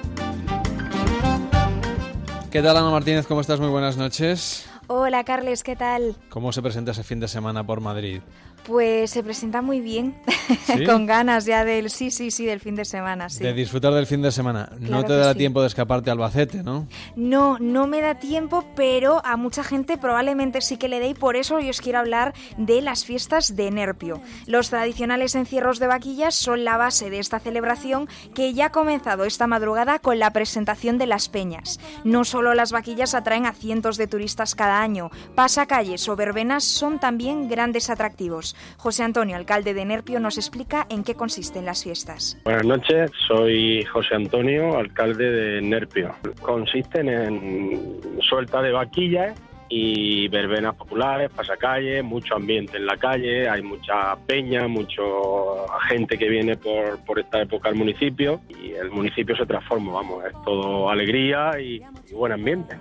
¿Qué 2.51 2.63
tal, 2.63 2.77
Ana 2.77 2.91
Martínez? 2.91 3.27
¿Cómo 3.27 3.41
estás? 3.41 3.59
Muy 3.59 3.69
buenas 3.71 3.97
noches. 3.97 4.69
Hola 4.87 5.25
Carles, 5.25 5.63
¿qué 5.63 5.77
tal? 5.77 6.15
¿Cómo 6.29 6.53
se 6.53 6.61
presenta 6.61 6.91
ese 6.91 7.03
fin 7.05 7.19
de 7.19 7.29
semana 7.29 7.67
por 7.67 7.81
Madrid? 7.81 8.21
Pues 8.67 9.11
se 9.11 9.23
presenta 9.23 9.63
muy 9.63 9.81
bien, 9.81 10.15
¿Sí? 10.67 10.85
con 10.87 11.07
ganas 11.07 11.45
ya 11.45 11.65
del 11.65 11.91
sí, 11.91 12.11
sí, 12.11 12.31
sí, 12.31 12.47
del 12.47 12.61
fin 12.61 12.75
de 12.75 12.85
semana, 12.85 13.29
sí. 13.29 13.45
De 13.45 13.53
disfrutar 13.53 13.93
del 13.93 14.07
fin 14.07 14.23
de 14.23 14.33
semana. 14.33 14.71
no 14.81 15.05
te 15.05 15.13
dará 15.15 15.33
sí. 15.33 15.39
tiempo 15.39 15.61
de 15.61 15.67
escaparte 15.67 16.11
a 16.11 16.15
Albacete, 16.15 16.63
¿no? 16.63 16.87
No, 17.15 17.59
no 17.59 17.87
me 17.87 18.01
da 18.01 18.15
tiempo, 18.17 18.65
pero 18.75 19.25
a 19.25 19.37
mucha 19.37 19.65
gente 19.65 19.99
probablemente 19.99 20.61
sí 20.61 20.77
que 20.77 20.89
le 20.89 21.01
dé 21.01 21.09
y 21.09 21.15
por 21.15 21.37
eso 21.37 21.61
yo 21.61 21.71
os 21.71 21.81
quiero 21.81 21.99
hablar 21.99 22.35
de 22.57 22.81
las 22.81 23.05
fiestas 23.05 23.55
de 23.55 23.71
Nerpio. 23.71 24.21
Los 24.47 24.71
tradicionales 24.71 25.35
encierros 25.35 25.79
de 25.79 25.87
vaquillas 25.87 26.35
son 26.35 26.65
la 26.65 26.77
base 26.77 27.11
de 27.11 27.19
esta 27.19 27.41
celebración 27.41 28.09
que 28.35 28.55
ya 28.55 28.67
ha 28.67 28.73
comenzado 28.73 29.25
esta 29.25 29.47
madrugada 29.47 29.99
con 29.99 30.19
la 30.19 30.33
presentación 30.33 30.99
de 30.99 31.07
las 31.07 31.29
peñas. 31.29 31.81
No 32.05 32.25
solo 32.25 32.55
las 32.55 32.73
vaquillas 32.73 33.15
atraen 33.15 33.47
a 33.47 33.53
cientos 33.53 33.97
de 33.97 34.07
turistas 34.07 34.55
cada 34.55 34.81
año, 34.81 35.11
pasacalles 35.35 36.09
o 36.09 36.17
verbenas 36.17 36.65
son 36.65 36.99
también 36.99 37.49
grandes 37.49 37.91
atractivos. 37.91 38.54
José 38.77 39.03
Antonio, 39.03 39.37
alcalde 39.37 39.75
de 39.75 39.85
Nerpio, 39.85 40.21
nos 40.21 40.39
explica 40.39 40.87
en 40.89 41.05
qué 41.05 41.15
consisten 41.15 41.65
las 41.65 41.83
fiestas. 41.85 42.39
Buenas 42.45 42.65
noches, 42.65 43.11
soy 43.27 43.85
José 43.85 44.15
Antonio, 44.15 44.77
alcalde 44.77 45.31
de 45.31 45.63
Nerpio. 45.63 46.15
Consisten 46.41 47.09
en 47.09 48.01
suelta 48.21 48.63
de 48.63 48.73
vaquillas 48.73 49.39
y 49.69 50.29
verbenas 50.29 50.75
populares, 50.75 51.31
pasacalles, 51.31 52.05
mucho 52.05 52.37
ambiente 52.37 52.77
en 52.77 52.87
la 52.87 52.97
calle, 52.97 53.49
hay 53.49 53.63
mucha 53.63 54.17
peña, 54.27 54.69
mucha 54.69 55.03
gente 55.89 56.19
que 56.19 56.29
viene 56.29 56.57
por, 56.57 57.05
por 57.05 57.19
esta 57.19 57.43
época 57.43 57.71
al 57.71 57.75
municipio 57.75 58.41
y 58.63 58.73
el 58.73 58.91
municipio 58.91 59.37
se 59.37 59.47
transforma, 59.47 59.93
vamos, 59.93 60.25
es 60.25 60.33
todo 60.45 60.91
alegría 60.91 61.59
y, 61.59 61.83
y 62.09 62.15
buen 62.15 62.33
ambiente. 62.33 62.77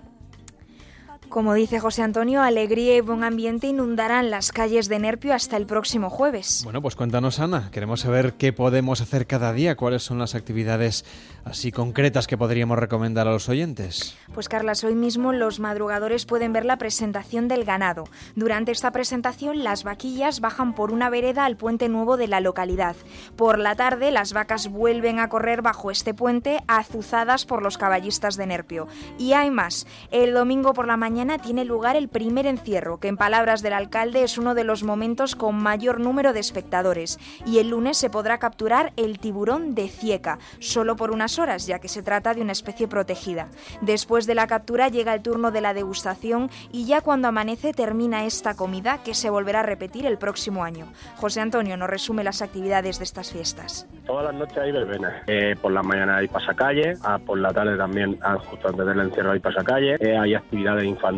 Como 1.33 1.55
dice 1.55 1.79
José 1.79 2.03
Antonio, 2.03 2.43
alegría 2.43 2.95
y 2.95 3.01
buen 3.01 3.23
ambiente 3.23 3.65
inundarán 3.65 4.29
las 4.29 4.51
calles 4.51 4.87
de 4.87 4.99
Nerpio 4.99 5.33
hasta 5.33 5.57
el 5.57 5.65
próximo 5.65 6.11
jueves. 6.11 6.61
Bueno, 6.63 6.79
pues 6.79 6.95
cuéntanos, 6.95 7.39
Ana. 7.39 7.71
Queremos 7.71 8.01
saber 8.01 8.33
qué 8.33 8.53
podemos 8.53 9.01
hacer 9.01 9.25
cada 9.25 9.51
día, 9.51 9.75
cuáles 9.75 10.03
son 10.03 10.19
las 10.19 10.35
actividades 10.35 11.05
así 11.43 11.71
concretas 11.71 12.27
que 12.27 12.37
podríamos 12.37 12.77
recomendar 12.77 13.27
a 13.27 13.31
los 13.31 13.49
oyentes. 13.49 14.15
Pues 14.31 14.47
Carlas, 14.47 14.83
hoy 14.83 14.93
mismo 14.93 15.33
los 15.33 15.59
madrugadores 15.59 16.27
pueden 16.27 16.53
ver 16.53 16.65
la 16.65 16.77
presentación 16.77 17.47
del 17.47 17.65
ganado. 17.65 18.03
Durante 18.35 18.71
esta 18.71 18.91
presentación 18.91 19.63
las 19.63 19.83
vaquillas 19.83 20.39
bajan 20.39 20.75
por 20.75 20.91
una 20.91 21.09
vereda 21.09 21.45
al 21.45 21.57
puente 21.57 21.89
nuevo 21.89 22.15
de 22.15 22.27
la 22.27 22.41
localidad. 22.41 22.95
Por 23.35 23.57
la 23.57 23.75
tarde 23.75 24.11
las 24.11 24.33
vacas 24.33 24.69
vuelven 24.69 25.17
a 25.17 25.29
correr 25.29 25.63
bajo 25.63 25.89
este 25.89 26.13
puente 26.13 26.63
azuzadas 26.67 27.45
por 27.47 27.63
los 27.63 27.79
caballistas 27.79 28.37
de 28.37 28.45
Nerpio. 28.45 28.87
Y 29.17 29.33
hay 29.33 29.49
más. 29.49 29.87
El 30.11 30.35
domingo 30.35 30.73
por 30.73 30.85
la 30.85 30.95
mañana 30.95 31.22
tiene 31.41 31.63
lugar 31.63 31.95
el 31.95 32.09
primer 32.09 32.45
encierro, 32.45 32.99
que 32.99 33.07
en 33.07 33.15
palabras 33.15 33.61
del 33.61 33.71
alcalde 33.71 34.23
es 34.23 34.37
uno 34.37 34.55
de 34.55 34.65
los 34.65 34.83
momentos 34.83 35.37
con 35.37 35.55
mayor 35.55 36.01
número 36.01 36.33
de 36.33 36.41
espectadores. 36.41 37.17
Y 37.45 37.59
el 37.59 37.69
lunes 37.69 37.97
se 37.97 38.09
podrá 38.09 38.39
capturar 38.39 38.91
el 38.97 39.19
tiburón 39.19 39.73
de 39.73 39.87
Cieca, 39.87 40.39
solo 40.59 40.97
por 40.97 41.11
unas 41.11 41.39
horas, 41.39 41.65
ya 41.65 41.79
que 41.79 41.87
se 41.87 42.03
trata 42.03 42.33
de 42.33 42.41
una 42.41 42.51
especie 42.51 42.89
protegida. 42.89 43.47
Después 43.79 44.27
de 44.27 44.35
la 44.35 44.47
captura 44.47 44.89
llega 44.89 45.13
el 45.13 45.21
turno 45.21 45.51
de 45.51 45.61
la 45.61 45.73
degustación 45.73 46.49
y 46.73 46.85
ya 46.85 46.99
cuando 46.99 47.29
amanece 47.29 47.71
termina 47.71 48.25
esta 48.25 48.55
comida 48.55 48.99
que 49.05 49.13
se 49.13 49.29
volverá 49.29 49.61
a 49.61 49.63
repetir 49.63 50.05
el 50.05 50.17
próximo 50.17 50.65
año. 50.65 50.91
José 51.15 51.39
Antonio 51.39 51.77
nos 51.77 51.89
resume 51.89 52.25
las 52.25 52.41
actividades 52.41 52.99
de 52.99 53.05
estas 53.05 53.31
fiestas. 53.31 53.87
Todas 54.05 54.25
las 54.25 54.35
noches 54.35 54.57
hay 54.57 54.73
verbenas. 54.73 55.23
Eh, 55.27 55.55
por 55.61 55.71
la 55.71 55.83
mañana 55.83 56.17
hay 56.17 56.27
pasacalle, 56.27 56.95
ah, 57.03 57.17
por 57.17 57.39
la 57.39 57.53
tarde 57.53 57.77
también, 57.77 58.19
ah, 58.21 58.37
justo 58.37 58.67
antes 58.67 58.85
del 58.85 58.99
encierro, 58.99 59.31
hay 59.31 59.39
pasacalle. 59.39 59.95
Eh, 60.01 60.17
hay 60.17 60.35
actividades 60.35 60.83
infantiles 60.83 61.12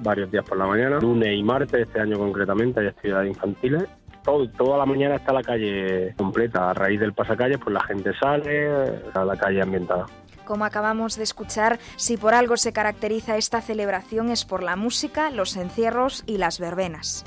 varios 0.00 0.30
días 0.30 0.44
por 0.44 0.58
la 0.58 0.66
mañana. 0.66 0.98
Lunes 0.98 1.36
y 1.36 1.42
martes, 1.42 1.86
este 1.86 2.00
año 2.00 2.18
concretamente, 2.18 2.80
hay 2.80 2.86
actividades 2.88 3.28
infantiles. 3.28 3.84
todo, 4.24 4.48
toda 4.50 4.78
la 4.78 4.86
mañana 4.86 5.16
está 5.16 5.32
la 5.32 5.42
calle 5.42 6.14
completa. 6.16 6.70
A 6.70 6.74
raíz 6.74 7.00
del 7.00 7.12
pasacalles, 7.12 7.58
pues 7.58 7.72
la 7.74 7.82
gente 7.84 8.10
sale 8.20 8.68
a 9.14 9.24
la 9.24 9.36
calle 9.36 9.62
ambientada. 9.62 10.06
Como 10.44 10.64
acabamos 10.64 11.16
de 11.16 11.24
escuchar, 11.24 11.78
si 11.96 12.16
por 12.16 12.34
algo 12.34 12.56
se 12.56 12.72
caracteriza 12.72 13.36
esta 13.36 13.60
celebración 13.60 14.30
es 14.30 14.44
por 14.44 14.62
la 14.62 14.76
música, 14.76 15.30
los 15.30 15.56
encierros 15.56 16.22
y 16.26 16.38
las 16.38 16.60
verbenas. 16.60 17.24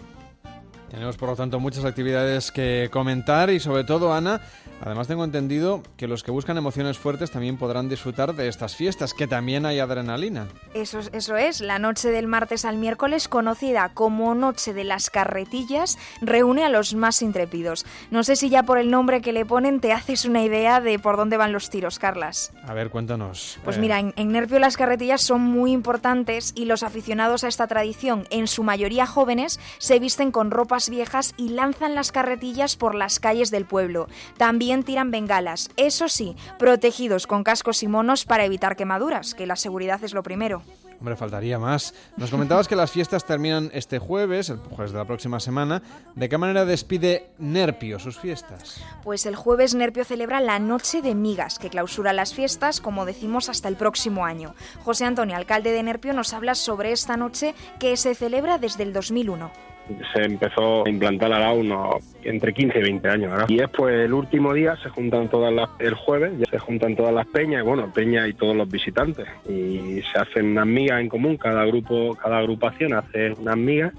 Tenemos, 0.90 1.18
por 1.18 1.30
lo 1.30 1.36
tanto, 1.36 1.60
muchas 1.60 1.86
actividades 1.86 2.52
que 2.52 2.90
comentar 2.92 3.50
y, 3.50 3.60
sobre 3.60 3.84
todo, 3.84 4.14
Ana, 4.14 4.42
además 4.82 5.08
tengo 5.08 5.24
entendido 5.24 5.84
que 5.98 6.08
los 6.08 6.24
que 6.24 6.32
buscan 6.32 6.58
emociones 6.58 6.98
fuertes 6.98 7.32
también 7.32 7.58
podrán 7.58 7.90
disfrutar 7.90 8.36
de 8.36 8.48
estas 8.48 8.76
fiestas, 8.76 9.14
que 9.14 9.28
también 9.28 9.66
hay 9.66 9.80
adrenalina. 9.80 10.48
Eso, 10.74 11.00
eso 11.12 11.36
es, 11.38 11.62
la 11.62 11.80
noche 11.80 12.10
del 12.10 12.28
martes 12.28 12.66
al 12.66 12.78
miércoles, 12.78 13.28
conocida 13.28 13.90
como 13.94 14.36
Noche 14.36 14.74
de 14.74 14.84
las 14.84 15.10
Carretillas, 15.10 15.98
reúne 16.22 16.64
a 16.64 16.70
los 16.70 16.94
más 16.94 17.22
intrépidos. 17.22 17.86
No 18.12 18.24
sé 18.24 18.36
si 18.36 18.50
ya 18.50 18.64
por 18.64 18.78
el 18.78 18.92
nombre 18.92 19.22
que 19.22 19.34
le 19.34 19.46
ponen 19.46 19.80
te 19.80 19.92
haces 19.94 20.26
una 20.26 20.44
idea 20.44 20.82
de 20.82 21.00
por 21.00 21.18
dónde 21.18 21.38
van 21.38 21.52
los 21.52 21.70
tiros, 21.70 22.00
Carlas. 22.00 22.52
A 22.64 22.74
ver, 22.74 22.90
cuéntanos. 22.90 23.58
Pues 23.64 23.78
Eh, 23.78 23.80
mira, 23.80 24.00
en, 24.00 24.14
en 24.16 24.32
Nerpio 24.32 24.60
las 24.60 24.78
carretillas 24.78 25.22
son 25.22 25.42
muy 25.42 25.72
importantes 25.72 26.54
y 26.56 26.66
los 26.66 26.84
aficionados 26.84 27.44
a 27.44 27.48
esta 27.48 27.68
tradición, 27.68 28.26
en 28.30 28.48
su 28.48 28.64
mayoría 28.64 29.06
jóvenes, 29.06 29.60
se 29.80 30.00
visten 30.00 30.32
con 30.32 30.52
ropas 30.52 30.90
viejas 30.90 31.34
y 31.38 31.50
lanzan 31.50 31.96
las 31.96 32.12
carretillas 32.12 32.76
por 32.76 32.96
las 32.96 33.20
calles 33.20 33.50
del 33.52 33.66
pueblo. 33.66 34.08
También 34.38 34.69
tiran 34.84 35.12
bengalas, 35.12 35.70
eso 35.76 36.08
sí, 36.08 36.36
protegidos 36.58 37.28
con 37.28 37.44
cascos 37.44 37.84
y 37.84 37.88
monos 37.88 38.26
para 38.26 38.46
evitar 38.46 38.76
quemaduras, 38.76 39.34
que 39.34 39.48
la 39.48 39.56
seguridad 39.56 40.04
es 40.04 40.14
lo 40.14 40.24
primero. 40.24 40.62
Hombre, 41.00 41.16
faltaría 41.16 41.58
más. 41.58 41.94
Nos 42.18 42.30
comentabas 42.30 42.68
que 42.68 42.76
las 42.76 42.92
fiestas 42.92 43.24
terminan 43.26 43.72
este 43.74 44.00
jueves, 44.00 44.50
el 44.50 44.58
jueves 44.58 44.92
de 44.92 44.98
la 44.98 45.06
próxima 45.06 45.40
semana. 45.40 45.82
¿De 46.14 46.28
qué 46.28 46.38
manera 46.38 46.66
despide 46.66 47.32
Nerpio 47.38 48.00
sus 48.00 48.20
fiestas? 48.20 48.84
Pues 49.02 49.26
el 49.26 49.38
jueves 49.38 49.76
Nerpio 49.76 50.04
celebra 50.04 50.42
la 50.42 50.60
Noche 50.60 51.02
de 51.02 51.16
Migas, 51.16 51.58
que 51.58 51.70
clausura 51.70 52.12
las 52.12 52.34
fiestas, 52.34 52.82
como 52.82 53.06
decimos, 53.06 53.48
hasta 53.48 53.70
el 53.70 53.78
próximo 53.78 54.26
año. 54.26 54.56
José 54.84 55.06
Antonio, 55.06 55.38
alcalde 55.38 55.72
de 55.72 55.84
Nerpio, 55.84 56.14
nos 56.14 56.34
habla 56.34 56.54
sobre 56.54 56.92
esta 56.92 57.16
noche 57.16 57.56
que 57.80 57.96
se 57.96 58.14
celebra 58.14 58.58
desde 58.58 58.84
el 58.84 58.92
2001. 58.92 59.69
Se 60.14 60.24
empezó 60.24 60.86
a 60.86 60.90
implantar 60.90 61.32
ahora 61.34 61.54
unos 61.54 61.96
entre 62.24 62.54
15 62.54 62.80
y 62.80 62.82
20 62.82 63.10
años. 63.10 63.46
Y 63.48 63.58
después 63.58 63.96
el 63.96 64.14
último 64.14 64.54
día 64.54 64.76
se 64.78 64.90
juntan 64.90 65.30
todas 65.30 65.54
las, 65.54 65.70
el 65.80 65.94
jueves, 65.94 66.34
ya 66.38 66.46
se 66.50 66.60
juntan 66.60 66.96
todas 66.96 67.14
las 67.14 67.28
peñas, 67.28 67.64
bueno, 67.64 67.92
peña 67.94 68.28
y 68.28 68.34
todos 68.34 68.56
los 68.56 68.70
visitantes. 68.70 69.28
Y 69.48 70.02
se 70.12 70.20
hacen 70.20 70.48
unas 70.48 70.68
migas 70.68 71.02
en 71.02 71.10
común, 71.10 71.38
cada 71.38 71.66
grupo, 71.66 72.16
cada 72.16 72.40
agrupación 72.40 72.94
hace 72.94 73.32
unas 73.34 73.58
migas, 73.58 73.94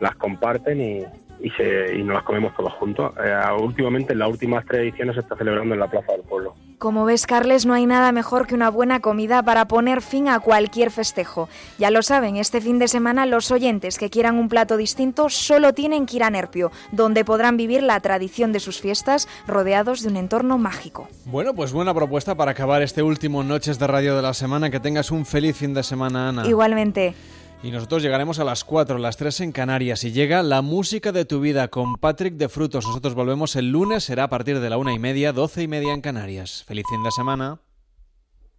las 0.00 0.14
comparten 0.16 0.80
y, 0.80 1.04
y, 1.40 1.50
se, 1.50 1.96
y 1.96 2.02
nos 2.02 2.14
las 2.14 2.24
comemos 2.24 2.54
todos 2.56 2.72
juntos. 2.74 3.12
Eh, 3.22 3.34
últimamente, 3.58 4.12
en 4.12 4.18
las 4.18 4.28
últimas 4.28 4.64
tres 4.66 4.82
ediciones 4.82 5.14
se 5.14 5.20
está 5.20 5.36
celebrando 5.36 5.74
en 5.74 5.80
la 5.80 5.88
Plaza 5.88 6.12
del 6.12 6.22
Pueblo. 6.22 6.54
Como 6.78 7.04
ves, 7.04 7.26
Carles, 7.26 7.64
no 7.66 7.72
hay 7.72 7.86
nada 7.86 8.12
mejor 8.12 8.46
que 8.46 8.54
una 8.54 8.68
buena 8.68 9.00
comida 9.00 9.42
para 9.42 9.66
poner 9.66 10.02
fin 10.02 10.28
a 10.28 10.40
cualquier 10.40 10.90
festejo. 10.90 11.48
Ya 11.78 11.90
lo 11.90 12.02
saben, 12.02 12.36
este 12.36 12.60
fin 12.60 12.78
de 12.78 12.88
semana 12.88 13.26
los 13.26 13.50
oyentes 13.50 13.96
que 13.96 14.10
quieran 14.10 14.36
un 14.36 14.48
plato 14.48 14.76
distinto 14.76 15.28
solo 15.30 15.72
tienen 15.72 16.04
que 16.06 16.16
ir 16.16 16.24
a 16.24 16.30
Nerpio, 16.30 16.72
donde 16.92 17.24
podrán 17.24 17.56
vivir 17.56 17.82
la 17.82 18.00
tradición 18.00 18.52
de 18.52 18.60
sus 18.60 18.80
fiestas 18.80 19.28
rodeados 19.46 20.02
de 20.02 20.08
un 20.08 20.16
entorno 20.16 20.58
mágico. 20.58 21.08
Bueno, 21.26 21.54
pues 21.54 21.72
buena 21.72 21.94
propuesta 21.94 22.34
para 22.34 22.50
acabar 22.50 22.82
este 22.82 23.02
último 23.02 23.42
Noches 23.42 23.78
de 23.78 23.86
Radio 23.86 24.16
de 24.16 24.22
la 24.22 24.34
semana. 24.34 24.70
Que 24.70 24.80
tengas 24.80 25.10
un 25.10 25.24
feliz 25.24 25.56
fin 25.56 25.74
de 25.74 25.82
semana, 25.82 26.28
Ana. 26.28 26.46
Igualmente. 26.46 27.14
Y 27.64 27.70
nosotros 27.70 28.02
llegaremos 28.02 28.38
a 28.40 28.44
las 28.44 28.62
4, 28.62 28.98
las 28.98 29.16
3 29.16 29.40
en 29.40 29.52
Canarias. 29.52 30.04
Y 30.04 30.12
llega 30.12 30.42
la 30.42 30.60
música 30.60 31.12
de 31.12 31.24
tu 31.24 31.40
vida 31.40 31.68
con 31.68 31.94
Patrick 31.94 32.34
de 32.34 32.50
Frutos. 32.50 32.86
Nosotros 32.86 33.14
volvemos 33.14 33.56
el 33.56 33.70
lunes, 33.70 34.04
será 34.04 34.24
a 34.24 34.28
partir 34.28 34.60
de 34.60 34.68
la 34.68 34.76
una 34.76 34.92
y 34.92 34.98
media, 34.98 35.32
doce 35.32 35.62
y 35.62 35.66
media 35.66 35.94
en 35.94 36.02
Canarias. 36.02 36.62
Feliz 36.66 36.84
fin 36.90 37.02
de 37.02 37.10
semana. 37.10 37.62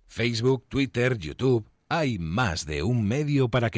Facebook, 0.08 0.66
Twitter, 0.70 1.20
YouTube. 1.20 1.70
Hay 1.88 2.18
más 2.18 2.66
de 2.66 2.82
un 2.82 3.08
medio 3.08 3.48
para 3.48 3.70
que 3.70 3.74